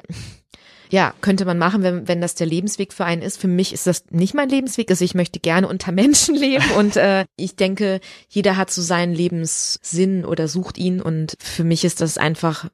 ja, 0.89 1.13
könnte 1.21 1.45
man 1.45 1.57
machen, 1.57 1.83
wenn, 1.83 2.07
wenn 2.07 2.21
das 2.21 2.35
der 2.35 2.47
Lebensweg 2.47 2.93
für 2.93 3.05
einen 3.05 3.21
ist. 3.21 3.39
Für 3.39 3.47
mich 3.47 3.73
ist 3.73 3.87
das 3.87 4.05
nicht 4.09 4.33
mein 4.33 4.49
Lebensweg. 4.49 4.89
Also 4.89 5.03
ich 5.03 5.15
möchte 5.15 5.39
gerne 5.39 5.67
unter 5.67 5.91
Menschen 5.91 6.35
leben 6.35 6.69
und 6.77 6.95
äh, 6.95 7.25
ich 7.35 7.55
denke, 7.55 7.99
jeder 8.29 8.57
hat 8.57 8.71
so 8.71 8.81
seinen 8.81 9.13
Lebenssinn 9.13 10.25
oder 10.25 10.47
sucht 10.47 10.77
ihn 10.77 11.01
und 11.01 11.35
für 11.39 11.63
mich 11.63 11.83
ist 11.83 12.01
das 12.01 12.17
einfach 12.17 12.69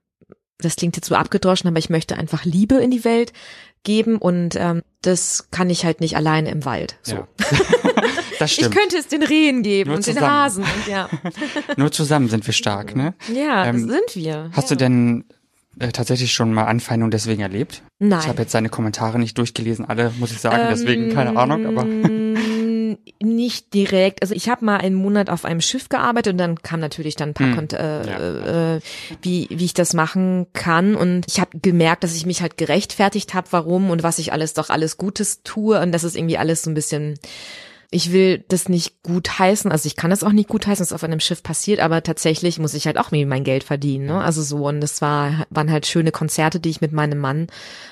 das 0.60 0.76
klingt 0.76 0.96
jetzt 0.96 1.08
so 1.08 1.16
abgedroschen, 1.16 1.68
aber 1.68 1.80
ich 1.80 1.90
möchte 1.90 2.18
einfach 2.18 2.46
Liebe 2.46 2.76
in 2.76 2.92
die 2.92 3.04
Welt 3.04 3.34
geben 3.84 4.18
und 4.18 4.56
ähm, 4.56 4.82
das 5.02 5.50
kann 5.52 5.70
ich 5.70 5.86
halt 5.86 6.00
nicht 6.00 6.16
alleine 6.16 6.50
im 6.50 6.66
Wald. 6.66 6.98
So. 7.02 7.16
Ja. 7.16 7.28
das 8.40 8.54
stimmt. 8.54 8.74
Ich 8.74 8.80
könnte 8.80 8.98
es 8.98 9.08
den 9.08 9.24
Rehen 9.24 9.62
geben 9.62 9.90
Nur 9.90 9.98
und 9.98 10.04
zusammen. 10.04 10.26
den 10.26 10.32
Hasen 10.32 10.64
und 10.64 10.88
ja. 10.88 11.10
Nur 11.78 11.92
zusammen 11.92 12.30
sind 12.30 12.46
wir 12.46 12.54
stark, 12.54 12.96
ne? 12.96 13.14
Ja, 13.34 13.66
ähm, 13.66 13.90
sind 13.90 14.16
wir. 14.16 14.52
Hast 14.54 14.70
ja. 14.70 14.76
du 14.76 14.80
denn 14.80 15.26
äh, 15.80 15.92
tatsächlich 15.92 16.34
schon 16.34 16.54
mal 16.54 16.66
Anfeindung 16.66 17.12
deswegen 17.12 17.42
erlebt? 17.42 17.84
Nein. 18.00 18.20
Ich 18.22 18.28
habe 18.28 18.42
jetzt 18.42 18.52
seine 18.52 18.70
Kommentare 18.70 19.20
nicht 19.20 19.38
durchgelesen, 19.38 19.86
alle 19.86 20.14
muss 20.18 20.32
ich 20.32 20.40
sagen, 20.40 20.68
deswegen 20.70 21.10
ähm, 21.10 21.14
keine 21.14 21.38
Ahnung, 21.38 21.66
aber 21.66 21.84
nicht 23.24 23.74
direkt. 23.74 24.22
Also 24.22 24.34
ich 24.34 24.50
habe 24.50 24.66
mal 24.66 24.78
einen 24.78 24.96
Monat 24.96 25.30
auf 25.30 25.46
einem 25.46 25.62
Schiff 25.62 25.90
gearbeitet 25.90 26.34
und 26.34 26.38
dann 26.38 26.62
kam 26.62 26.80
natürlich 26.80 27.16
dann 27.16 27.30
ein 27.30 27.34
paar, 27.34 27.56
hm. 27.56 27.68
äh, 27.74 28.08
ja. 28.08 28.76
äh, 28.76 28.82
wie 29.22 29.48
wie 29.50 29.66
ich 29.66 29.74
das 29.74 29.94
machen 29.94 30.48
kann 30.54 30.96
und 30.96 31.26
ich 31.28 31.40
habe 31.40 31.58
gemerkt, 31.60 32.04
dass 32.04 32.16
ich 32.16 32.26
mich 32.26 32.42
halt 32.42 32.58
gerechtfertigt 32.58 33.34
habe, 33.34 33.48
warum 33.52 33.90
und 33.90 34.04
was 34.04 34.20
ich 34.20 34.34
alles 34.34 34.54
doch 34.54 34.70
alles 34.70 34.98
Gutes 34.98 35.42
tue 35.44 35.80
und 35.80 35.92
das 35.92 36.04
ist 36.04 36.16
irgendwie 36.16 36.38
alles 36.38 36.64
so 36.64 36.70
ein 36.70 36.76
bisschen 36.76 37.20
ich 37.94 38.12
will 38.12 38.44
das 38.48 38.70
nicht 38.70 39.04
gut 39.04 39.38
heißen, 39.40 39.72
also 39.72 39.86
ich 39.86 39.96
kann 39.96 40.10
das 40.10 40.24
auch 40.24 40.32
nicht 40.32 40.50
gut 40.50 40.66
heißen, 40.66 40.84
was 40.84 40.94
auf 40.94 41.04
einem 41.04 41.20
Schiff 41.20 41.44
passiert, 41.44 41.80
aber 41.80 42.02
tatsächlich 42.02 42.58
muss 42.58 42.74
ich 42.74 42.88
halt 42.88 42.98
auch 42.98 43.12
mir 43.12 43.26
mein 43.28 43.44
Geld 43.44 43.64
verdienen, 43.64 44.06
ne? 44.06 44.22
Also 44.22 44.42
so 44.42 44.68
und 44.68 44.82
das 44.82 45.02
war 45.02 45.46
waren 45.50 45.72
halt 45.72 45.86
schöne 45.86 46.12
Konzerte, 46.12 46.60
die 46.60 46.70
ich 46.70 46.82
mit 46.82 46.92
meinem 46.92 47.20
Mann 47.20 47.48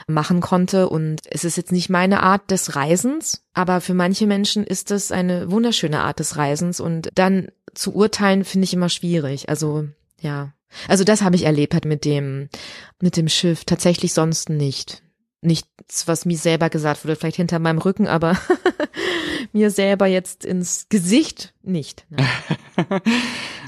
machen 0.07 0.41
konnte 0.41 0.89
und 0.89 1.21
es 1.29 1.43
ist 1.43 1.55
jetzt 1.55 1.71
nicht 1.71 1.89
meine 1.89 2.23
Art 2.23 2.49
des 2.49 2.75
Reisens, 2.75 3.43
aber 3.53 3.79
für 3.79 3.93
manche 3.93 4.25
Menschen 4.25 4.65
ist 4.65 4.89
das 4.91 5.11
eine 5.11 5.51
wunderschöne 5.51 6.01
Art 6.01 6.19
des 6.19 6.35
Reisens 6.35 6.79
und 6.79 7.09
dann 7.15 7.49
zu 7.73 7.93
urteilen 7.93 8.43
finde 8.43 8.65
ich 8.65 8.73
immer 8.73 8.89
schwierig. 8.89 9.49
Also 9.49 9.87
ja, 10.19 10.53
also 10.87 11.03
das 11.03 11.21
habe 11.21 11.35
ich 11.35 11.43
erlebt 11.43 11.73
halt 11.73 11.85
mit 11.85 12.05
dem 12.05 12.49
mit 13.01 13.17
dem 13.17 13.29
Schiff, 13.29 13.65
tatsächlich 13.65 14.13
sonst 14.13 14.49
nicht 14.49 15.03
nichts, 15.41 16.07
was 16.07 16.25
mir 16.25 16.37
selber 16.37 16.69
gesagt 16.69 17.03
wurde, 17.03 17.15
vielleicht 17.15 17.37
hinter 17.37 17.59
meinem 17.59 17.79
Rücken, 17.79 18.07
aber 18.07 18.37
mir 19.53 19.71
selber 19.71 20.05
jetzt 20.05 20.45
ins 20.45 20.87
Gesicht 20.89 21.53
nicht. 21.63 22.05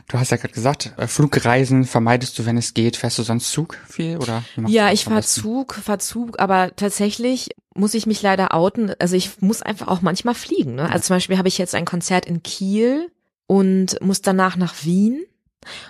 du 0.08 0.20
hast 0.20 0.32
ja 0.32 0.38
gerade 0.38 0.54
gesagt, 0.54 0.94
äh, 0.98 1.08
Flugreisen 1.08 1.86
vermeidest 1.86 2.38
du, 2.38 2.46
wenn 2.46 2.58
es 2.58 2.74
geht. 2.74 2.96
Fährst 2.98 3.18
du 3.18 3.24
sonst 3.24 3.52
Zug 3.52 3.78
viel 3.88 4.18
oder? 4.18 4.44
Ja, 4.68 4.92
ich 4.92 5.06
fahr 5.06 5.24
Zug, 5.24 5.74
fahr 5.74 6.00
Zug, 6.00 6.40
aber 6.40 6.76
tatsächlich 6.76 7.50
muss 7.74 7.96
ich 7.96 8.06
mich 8.06 8.22
leider 8.22 8.54
outen. 8.54 8.94
Also 9.00 9.16
ich 9.16 9.42
muss 9.42 9.64
einfach 9.64 9.88
auch 9.88 10.02
manchmal 10.02 10.36
fliegen. 10.36 10.76
Ne? 10.76 10.90
Also 10.90 11.08
zum 11.08 11.16
Beispiel 11.16 11.38
habe 11.38 11.48
ich 11.48 11.58
jetzt 11.58 11.74
ein 11.74 11.86
Konzert 11.86 12.28
in 12.28 12.44
Kiel 12.44 13.12
und 13.48 14.00
muss 14.02 14.22
danach 14.22 14.58
nach 14.58 14.76
Wien 14.84 15.26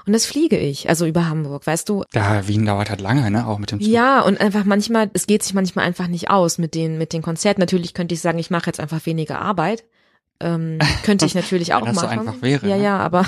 und 0.05 0.13
das 0.13 0.25
fliege 0.25 0.57
ich, 0.57 0.89
also 0.89 1.05
über 1.05 1.27
Hamburg, 1.29 1.65
weißt 1.65 1.89
du? 1.89 2.03
Ja, 2.13 2.47
Wien 2.47 2.65
dauert 2.65 2.89
halt 2.89 3.01
lange, 3.01 3.29
ne? 3.31 3.47
Auch 3.47 3.59
mit 3.59 3.71
dem 3.71 3.79
Zug. 3.79 3.89
Ja, 3.89 4.21
und 4.21 4.39
einfach 4.39 4.63
manchmal, 4.63 5.09
es 5.13 5.27
geht 5.27 5.43
sich 5.43 5.53
manchmal 5.53 5.85
einfach 5.85 6.07
nicht 6.07 6.29
aus 6.29 6.57
mit 6.57 6.75
den, 6.75 6.97
mit 6.97 7.13
den 7.13 7.21
Konzerten. 7.21 7.59
Natürlich 7.59 7.93
könnte 7.93 8.13
ich 8.13 8.21
sagen, 8.21 8.39
ich 8.39 8.49
mache 8.49 8.67
jetzt 8.67 8.79
einfach 8.79 9.05
weniger 9.05 9.39
Arbeit 9.39 9.83
ähm, 10.43 10.79
könnte 11.03 11.25
ich 11.25 11.35
natürlich 11.35 11.73
auch 11.73 11.81
wenn 11.81 11.93
das 11.93 12.03
machen. 12.03 12.23
So 12.23 12.29
einfach 12.29 12.41
wäre, 12.41 12.67
ja, 12.67 12.77
ne? 12.77 12.83
ja, 12.83 12.97
aber 12.99 13.25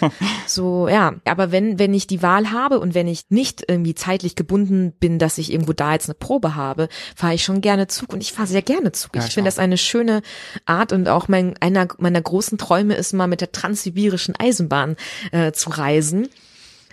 so, 0.46 0.88
ja. 0.88 1.14
Aber 1.24 1.50
wenn, 1.50 1.78
wenn 1.78 1.94
ich 1.94 2.06
die 2.06 2.22
Wahl 2.22 2.52
habe 2.52 2.78
und 2.78 2.94
wenn 2.94 3.08
ich 3.08 3.22
nicht 3.30 3.64
irgendwie 3.66 3.94
zeitlich 3.94 4.36
gebunden 4.36 4.92
bin, 4.92 5.18
dass 5.18 5.38
ich 5.38 5.52
irgendwo 5.52 5.72
da 5.72 5.92
jetzt 5.92 6.08
eine 6.08 6.14
Probe 6.14 6.54
habe, 6.54 6.88
fahre 7.16 7.34
ich 7.34 7.44
schon 7.44 7.60
gerne 7.60 7.86
Zug 7.86 8.12
und 8.12 8.22
ich 8.22 8.32
fahre 8.32 8.48
sehr 8.48 8.62
gerne 8.62 8.92
Zug. 8.92 9.16
Ja, 9.16 9.24
ich 9.24 9.32
finde 9.32 9.48
das 9.48 9.58
eine 9.58 9.78
schöne 9.78 10.22
Art 10.66 10.92
und 10.92 11.08
auch 11.08 11.28
mein, 11.28 11.54
einer 11.60 11.88
meiner 11.98 12.20
großen 12.20 12.58
Träume 12.58 12.94
ist 12.94 13.12
mal 13.12 13.26
mit 13.26 13.40
der 13.40 13.52
transsibirischen 13.52 14.34
Eisenbahn 14.38 14.96
äh, 15.32 15.52
zu 15.52 15.70
reisen. 15.70 16.28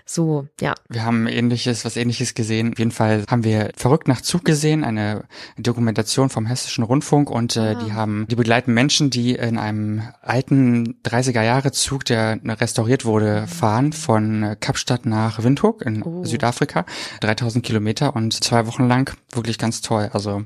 So, 0.08 0.48
ja. 0.62 0.76
Wir 0.88 1.04
haben 1.04 1.26
ähnliches, 1.26 1.84
was 1.84 1.98
ähnliches 1.98 2.36
gesehen. 2.36 2.74
Auf 2.74 2.80
jeden 2.80 2.92
Fall 2.92 3.26
haben 3.30 3.44
wir 3.44 3.72
Verrückt 3.76 4.08
nach 4.08 4.22
Zug 4.22 4.46
gesehen, 4.46 4.84
eine 4.84 5.24
Dokumentation 5.58 6.30
vom 6.30 6.46
Hessischen 6.46 6.84
Rundfunk 6.84 7.32
und 7.32 7.58
äh, 7.58 7.60
ah. 7.60 7.74
die 7.74 7.94
haben, 7.94 8.28
die 8.30 8.36
begleiten 8.36 8.74
Menschen, 8.74 9.10
die 9.10 9.34
in 9.34 9.58
einem 9.58 10.04
alten 10.22 11.02
30er 11.04 11.42
Jahre 11.42 11.72
Zug, 11.72 12.06
der 12.06 12.40
restauriert 12.44 13.06
wurde, 13.06 13.42
mhm. 13.42 13.48
fahren 13.48 13.94
von 13.94 14.56
Kapstadt 14.60 15.08
nach 15.08 15.44
Windhoek 15.44 15.82
in 15.82 16.04
oh. 16.04 16.24
Südafrika. 16.24 16.86
3000 17.22 17.66
Kilometer 17.66 18.16
und 18.16 18.44
zwei 18.44 18.68
Wochen 18.68 18.88
lang. 18.88 19.18
Wirklich 19.32 19.58
ganz 19.58 19.82
toll. 19.82 20.12
Also, 20.14 20.44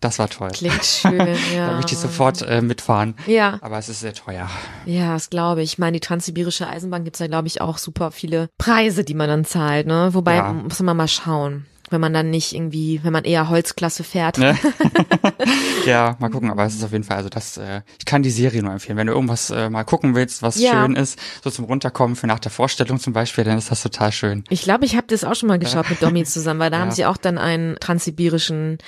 das 0.00 0.18
war 0.18 0.28
toll. 0.28 0.50
Klingt 0.52 0.84
schön, 0.84 1.18
ja. 1.54 1.68
da 1.68 1.76
möchte 1.76 1.94
ich 1.94 1.98
sofort 1.98 2.42
äh, 2.42 2.60
mitfahren. 2.60 3.14
Ja. 3.26 3.58
Aber 3.62 3.78
es 3.78 3.88
ist 3.88 4.00
sehr 4.00 4.14
teuer. 4.14 4.48
Ja, 4.86 5.14
das 5.14 5.30
glaube 5.30 5.62
ich. 5.62 5.72
Ich 5.72 5.78
meine, 5.78 5.92
die 5.92 6.00
Transsibirische 6.00 6.68
Eisenbahn 6.68 7.04
gibt's 7.04 7.18
ja, 7.18 7.26
glaube 7.26 7.48
ich, 7.48 7.60
auch 7.60 7.78
super 7.78 8.10
viele 8.10 8.48
Preise, 8.58 9.04
die 9.04 9.14
man 9.14 9.28
dann 9.28 9.44
zahlt, 9.44 9.86
ne? 9.86 10.10
Wobei 10.12 10.36
ja. 10.36 10.52
muss 10.52 10.80
man 10.80 10.96
mal 10.96 11.08
schauen 11.08 11.66
wenn 11.90 12.00
man 12.00 12.12
dann 12.12 12.30
nicht 12.30 12.54
irgendwie, 12.54 13.00
wenn 13.02 13.12
man 13.12 13.24
eher 13.24 13.48
Holzklasse 13.48 14.04
fährt. 14.04 14.38
Ne? 14.38 14.56
ja, 15.86 16.16
mal 16.18 16.30
gucken, 16.30 16.50
aber 16.50 16.64
es 16.64 16.74
ist 16.74 16.84
auf 16.84 16.92
jeden 16.92 17.04
Fall, 17.04 17.16
also 17.16 17.28
das, 17.28 17.56
äh, 17.56 17.82
ich 17.98 18.04
kann 18.04 18.22
die 18.22 18.30
Serie 18.30 18.62
nur 18.62 18.72
empfehlen. 18.72 18.96
Wenn 18.96 19.06
du 19.06 19.12
irgendwas 19.12 19.50
äh, 19.50 19.70
mal 19.70 19.84
gucken 19.84 20.14
willst, 20.14 20.42
was 20.42 20.58
ja. 20.58 20.72
schön 20.72 20.96
ist, 20.96 21.18
so 21.42 21.50
zum 21.50 21.64
Runterkommen 21.64 22.16
für 22.16 22.26
nach 22.26 22.38
der 22.38 22.50
Vorstellung 22.50 22.98
zum 22.98 23.12
Beispiel, 23.12 23.44
dann 23.44 23.58
ist 23.58 23.70
das 23.70 23.82
total 23.82 24.12
schön. 24.12 24.44
Ich 24.50 24.62
glaube, 24.62 24.84
ich 24.84 24.96
habe 24.96 25.06
das 25.08 25.24
auch 25.24 25.34
schon 25.34 25.48
mal 25.48 25.58
geschaut 25.58 25.88
mit 25.90 26.02
Domi 26.02 26.24
zusammen, 26.24 26.60
weil 26.60 26.70
da 26.70 26.78
ja. 26.78 26.82
haben 26.82 26.92
sie 26.92 27.06
auch 27.06 27.16
dann 27.16 27.38
einen 27.38 27.76
transsibirischen 27.80 28.78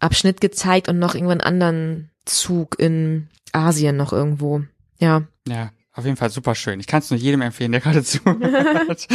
Abschnitt 0.00 0.40
gezeigt 0.40 0.88
und 0.88 0.98
noch 0.98 1.14
irgendwann 1.14 1.40
anderen 1.40 2.10
Zug 2.24 2.78
in 2.78 3.28
Asien 3.52 3.96
noch 3.96 4.12
irgendwo. 4.12 4.62
Ja. 4.98 5.22
Ja, 5.46 5.70
auf 5.92 6.04
jeden 6.04 6.16
Fall 6.16 6.30
super 6.30 6.54
schön. 6.54 6.80
Ich 6.80 6.86
kann 6.86 7.00
es 7.00 7.10
nur 7.10 7.18
jedem 7.18 7.42
empfehlen, 7.42 7.72
der 7.72 7.80
gerade 7.80 8.02
zuhört. 8.04 9.08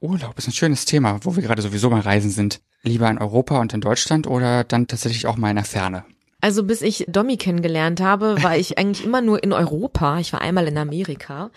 Urlaub 0.00 0.38
ist 0.38 0.48
ein 0.48 0.52
schönes 0.52 0.84
Thema, 0.84 1.18
wo 1.22 1.36
wir 1.36 1.42
gerade 1.42 1.62
sowieso 1.62 1.90
mal 1.90 2.00
reisen 2.00 2.30
sind. 2.30 2.60
Lieber 2.82 3.10
in 3.10 3.18
Europa 3.18 3.60
und 3.60 3.72
in 3.74 3.80
Deutschland 3.80 4.26
oder 4.26 4.64
dann 4.64 4.86
tatsächlich 4.86 5.26
auch 5.26 5.36
mal 5.36 5.50
in 5.50 5.56
der 5.56 5.64
Ferne? 5.64 6.04
Also 6.40 6.64
bis 6.64 6.80
ich 6.80 7.04
Domi 7.08 7.36
kennengelernt 7.36 8.00
habe, 8.00 8.42
war 8.42 8.56
ich 8.56 8.78
eigentlich 8.78 9.04
immer 9.04 9.20
nur 9.20 9.42
in 9.42 9.52
Europa. 9.52 10.18
Ich 10.18 10.32
war 10.32 10.40
einmal 10.40 10.66
in 10.66 10.78
Amerika. 10.78 11.50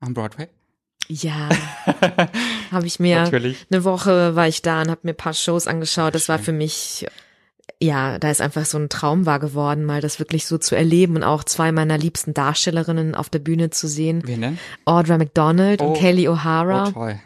Am 0.00 0.14
Broadway? 0.14 0.48
Ja, 1.08 1.48
habe 2.70 2.86
ich 2.86 3.00
mir 3.00 3.22
Natürlich. 3.22 3.66
eine 3.70 3.84
Woche 3.84 4.36
war 4.36 4.46
ich 4.46 4.60
da 4.60 4.82
und 4.82 4.90
habe 4.90 5.00
mir 5.04 5.14
paar 5.14 5.32
Shows 5.32 5.66
angeschaut. 5.66 6.14
Das 6.14 6.28
war 6.28 6.38
für 6.38 6.52
mich 6.52 7.06
ja, 7.80 8.18
da 8.18 8.30
ist 8.30 8.40
einfach 8.40 8.64
so 8.64 8.76
ein 8.78 8.88
Traum 8.88 9.24
wahr 9.26 9.38
geworden, 9.38 9.84
mal 9.84 10.00
das 10.00 10.18
wirklich 10.18 10.46
so 10.46 10.58
zu 10.58 10.74
erleben 10.74 11.14
und 11.16 11.22
auch 11.22 11.44
zwei 11.44 11.70
meiner 11.70 11.96
liebsten 11.96 12.34
Darstellerinnen 12.34 13.14
auf 13.14 13.28
der 13.30 13.38
Bühne 13.38 13.70
zu 13.70 13.86
sehen. 13.86 14.22
Wen 14.24 14.40
denn? 14.40 14.58
Audra 14.84 15.16
McDonald 15.18 15.80
Oh. 15.80 15.88
und 15.88 15.96
Kelly 15.96 16.28
O'Hara. 16.28 16.88
Oh, 16.88 16.90
toll. 16.92 17.20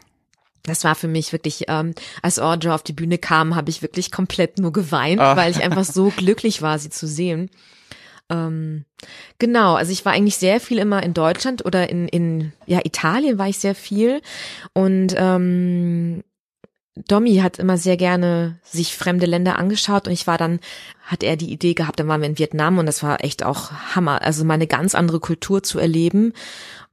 Das 0.64 0.84
war 0.84 0.94
für 0.94 1.08
mich 1.08 1.32
wirklich, 1.32 1.64
ähm, 1.68 1.94
als 2.20 2.38
Audra 2.38 2.74
auf 2.74 2.82
die 2.82 2.92
Bühne 2.92 3.18
kam, 3.18 3.56
habe 3.56 3.70
ich 3.70 3.82
wirklich 3.82 4.12
komplett 4.12 4.58
nur 4.58 4.72
geweint, 4.72 5.20
Ah. 5.20 5.36
weil 5.36 5.50
ich 5.50 5.62
einfach 5.62 5.84
so 5.84 6.10
glücklich 6.16 6.60
war, 6.62 6.78
sie 6.78 6.90
zu 6.90 7.06
sehen. 7.06 7.50
Ähm, 8.30 8.84
genau, 9.38 9.74
also 9.74 9.90
ich 9.90 10.04
war 10.04 10.12
eigentlich 10.12 10.36
sehr 10.36 10.60
viel 10.60 10.78
immer 10.78 11.02
in 11.02 11.14
Deutschland 11.14 11.64
oder 11.66 11.88
in, 11.90 12.06
in 12.08 12.52
ja, 12.66 12.80
Italien 12.84 13.38
war 13.38 13.48
ich 13.48 13.58
sehr 13.58 13.74
viel. 13.74 14.22
Und 14.72 15.14
ähm, 15.16 16.22
Domi 16.94 17.36
hat 17.36 17.58
immer 17.58 17.78
sehr 17.78 17.96
gerne 17.96 18.58
sich 18.62 18.96
fremde 18.96 19.24
Länder 19.24 19.58
angeschaut 19.58 20.06
und 20.06 20.12
ich 20.12 20.26
war 20.26 20.36
dann, 20.36 20.60
hat 21.04 21.22
er 21.22 21.36
die 21.36 21.50
Idee 21.50 21.72
gehabt, 21.72 21.98
dann 21.98 22.08
waren 22.08 22.20
wir 22.20 22.28
in 22.28 22.38
Vietnam 22.38 22.78
und 22.78 22.86
das 22.86 23.02
war 23.02 23.24
echt 23.24 23.42
auch 23.44 23.70
Hammer, 23.94 24.20
also 24.20 24.44
mal 24.44 24.54
eine 24.54 24.66
ganz 24.66 24.94
andere 24.94 25.18
Kultur 25.18 25.62
zu 25.62 25.78
erleben. 25.78 26.32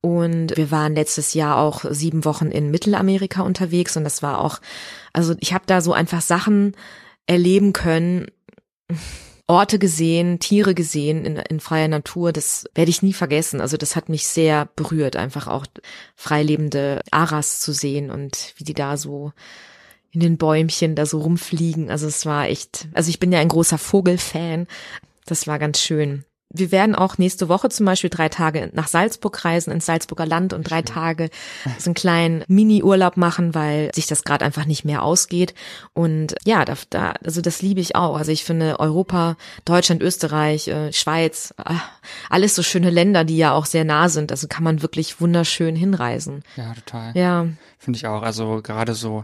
Und 0.02 0.56
wir 0.56 0.72
waren 0.72 0.96
letztes 0.96 1.34
Jahr 1.34 1.58
auch 1.58 1.84
sieben 1.90 2.24
Wochen 2.24 2.48
in 2.48 2.72
Mittelamerika 2.72 3.42
unterwegs 3.42 3.98
und 3.98 4.06
das 4.06 4.24
war 4.24 4.40
auch, 4.40 4.60
also 5.12 5.36
ich 5.42 5.54
habe 5.54 5.66
da 5.68 5.82
so 5.82 5.92
einfach 5.92 6.22
Sachen 6.22 6.76
erleben 7.28 7.74
können, 7.74 8.28
Orte 9.48 9.80
gesehen, 9.80 10.40
Tiere 10.40 10.76
gesehen 10.76 11.26
in, 11.26 11.36
in 11.36 11.60
freier 11.60 11.88
Natur, 11.90 12.32
das 12.32 12.66
werde 12.76 12.92
ich 12.92 13.02
nie 13.02 13.14
vergessen. 13.14 13.60
Also 13.60 13.78
das 13.78 13.96
hat 13.98 14.08
mich 14.08 14.28
sehr 14.28 14.70
berührt, 14.76 15.16
einfach 15.18 15.48
auch 15.48 15.66
freilebende 16.16 17.02
Aras 17.12 17.60
zu 17.60 17.74
sehen 17.74 18.12
und 18.12 18.54
wie 18.58 18.64
die 18.64 18.76
da 18.76 18.96
so 18.96 19.34
in 20.12 20.20
den 20.22 20.38
Bäumchen 20.38 20.96
da 20.96 21.06
so 21.06 21.20
rumfliegen. 21.22 21.90
Also 21.90 22.08
es 22.08 22.26
war 22.26 22.48
echt, 22.48 22.88
also 22.94 23.10
ich 23.10 23.20
bin 23.20 23.32
ja 23.32 23.40
ein 23.40 23.48
großer 23.48 23.78
Vogelfan. 23.78 24.68
Das 25.26 25.48
war 25.48 25.60
ganz 25.60 25.80
schön. 25.80 26.26
Wir 26.52 26.72
werden 26.72 26.96
auch 26.96 27.18
nächste 27.18 27.48
Woche 27.48 27.70
zum 27.70 27.86
Beispiel 27.86 28.10
drei 28.10 28.28
Tage 28.28 28.72
nach 28.74 28.88
Salzburg 28.88 29.46
reisen, 29.46 29.72
ins 29.72 29.86
Salzburger 29.86 30.26
Land 30.26 30.54
und 30.54 30.64
drei 30.64 30.82
Tage 30.82 31.30
so 31.78 31.90
einen 31.90 31.94
kleinen 31.94 32.44
Mini-Urlaub 32.48 33.18
machen, 33.18 33.54
weil 33.54 33.92
sich 33.94 34.08
das 34.08 34.24
gerade 34.24 34.44
einfach 34.44 34.66
nicht 34.66 34.84
mehr 34.84 35.04
ausgeht. 35.04 35.54
Und 35.94 36.36
ja, 36.46 36.66
da, 36.66 36.74
da, 36.90 37.14
also 37.24 37.42
das 37.42 37.62
liebe 37.62 37.82
ich 37.82 37.96
auch. 37.96 38.18
Also 38.18 38.32
ich 38.32 38.44
finde 38.44 38.80
Europa, 38.80 39.38
Deutschland, 39.66 40.02
Österreich, 40.02 40.68
äh, 40.68 40.92
Schweiz, 40.92 41.54
ah, 41.58 41.82
alles 42.30 42.56
so 42.56 42.64
schöne 42.64 42.90
Länder, 42.90 43.24
die 43.26 43.38
ja 43.38 43.54
auch 43.54 43.66
sehr 43.66 43.86
nah 43.86 44.10
sind. 44.10 44.32
Also 44.32 44.48
kann 44.48 44.64
man 44.64 44.82
wirklich 44.82 45.22
wunderschön 45.22 45.76
hinreisen. 45.76 46.44
Ja, 46.56 46.74
total. 46.74 47.12
Ja, 47.16 47.48
Finde 47.82 47.96
ich 47.96 48.08
auch. 48.08 48.24
Also 48.24 48.62
gerade 48.62 48.94
so 48.94 49.24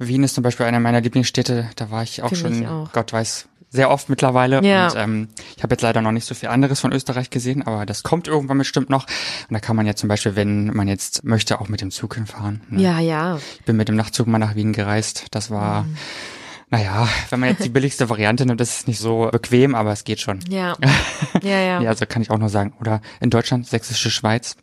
Wien 0.00 0.24
ist 0.24 0.34
zum 0.34 0.42
Beispiel 0.42 0.66
einer 0.66 0.80
meiner 0.80 1.00
Lieblingsstädte. 1.00 1.70
Da 1.76 1.92
war 1.92 2.02
ich 2.02 2.22
auch 2.22 2.30
Finde 2.30 2.42
schon, 2.42 2.62
ich 2.62 2.68
auch. 2.68 2.92
Gott 2.92 3.12
weiß, 3.12 3.46
sehr 3.72 3.90
oft 3.90 4.08
mittlerweile. 4.10 4.62
Ja. 4.62 4.88
Und 4.88 4.96
ähm, 4.96 5.28
ich 5.56 5.62
habe 5.62 5.72
jetzt 5.74 5.80
leider 5.82 6.00
noch 6.02 6.12
nicht 6.12 6.26
so 6.26 6.34
viel 6.34 6.50
anderes 6.50 6.78
von 6.80 6.92
Österreich 6.92 7.30
gesehen, 7.30 7.62
aber 7.66 7.86
das 7.86 8.02
kommt 8.02 8.28
irgendwann 8.28 8.58
bestimmt 8.58 8.90
noch. 8.90 9.06
Und 9.48 9.54
da 9.54 9.60
kann 9.60 9.74
man 9.76 9.86
ja 9.86 9.94
zum 9.96 10.08
Beispiel, 10.10 10.36
wenn 10.36 10.66
man 10.66 10.88
jetzt 10.88 11.24
möchte, 11.24 11.60
auch 11.60 11.68
mit 11.68 11.80
dem 11.80 11.90
Zug 11.90 12.14
hinfahren. 12.14 12.60
Ne? 12.68 12.82
ja, 12.82 13.00
ja. 13.00 13.38
Ich 13.58 13.64
bin 13.64 13.76
mit 13.76 13.88
dem 13.88 13.96
Nachtzug 13.96 14.26
mal 14.26 14.38
nach 14.38 14.54
Wien 14.54 14.72
gereist. 14.74 15.26
Das 15.30 15.50
war, 15.50 15.84
Mhm. 15.84 15.96
naja, 16.70 17.08
wenn 17.30 17.40
man 17.40 17.48
jetzt 17.48 17.64
die 17.64 17.68
billigste 17.76 18.08
Variante 18.10 18.44
nimmt, 18.46 18.60
das 18.60 18.78
ist 18.80 18.88
nicht 18.88 18.98
so 19.00 19.28
bequem, 19.32 19.74
aber 19.74 19.90
es 19.92 20.04
geht 20.04 20.20
schon. 20.20 20.40
Ja, 20.50 20.76
ja, 21.42 21.58
ja. 21.58 21.80
Ja, 21.80 21.88
also 21.88 22.04
kann 22.06 22.20
ich 22.22 22.30
auch 22.30 22.38
nur 22.38 22.50
sagen. 22.50 22.74
Oder 22.80 23.00
in 23.20 23.30
Deutschland, 23.30 23.66
Sächsische 23.66 24.10
Schweiz. 24.10 24.56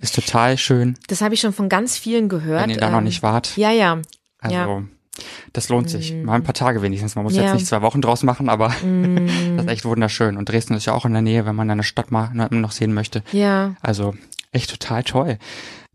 Ist 0.00 0.14
total 0.14 0.58
schön, 0.58 0.98
Das 1.06 1.22
habe 1.22 1.32
ich 1.34 1.40
schon 1.40 1.52
von 1.54 1.68
ganz 1.70 1.96
vielen 1.96 2.28
gehört. 2.28 2.62
wenn 2.64 2.70
ihr 2.70 2.76
da 2.76 2.90
noch 2.90 2.98
ähm, 2.98 3.04
nicht 3.04 3.22
wart. 3.22 3.56
Ja, 3.56 3.70
ja. 3.70 4.02
Also, 4.40 4.54
ja. 4.56 4.82
Das 5.52 5.68
lohnt 5.68 5.88
sich. 5.90 6.12
Mal 6.14 6.34
ein 6.34 6.42
paar 6.42 6.54
Tage 6.54 6.82
wenigstens. 6.82 7.14
Man 7.14 7.24
muss 7.24 7.34
Ja. 7.36 7.42
jetzt 7.44 7.54
nicht 7.54 7.66
zwei 7.66 7.82
Wochen 7.82 8.00
draus 8.02 8.22
machen, 8.22 8.48
aber 8.48 8.68
das 9.56 9.64
ist 9.64 9.70
echt 9.70 9.84
wunderschön. 9.84 10.36
Und 10.36 10.48
Dresden 10.48 10.74
ist 10.74 10.86
ja 10.86 10.92
auch 10.92 11.04
in 11.04 11.12
der 11.12 11.22
Nähe, 11.22 11.46
wenn 11.46 11.54
man 11.56 11.70
eine 11.70 11.82
Stadt 11.82 12.10
mal 12.10 12.30
noch 12.50 12.72
sehen 12.72 12.92
möchte. 12.94 13.22
Ja, 13.32 13.74
Also 13.82 14.14
echt 14.52 14.70
total 14.70 15.02
toll. 15.04 15.38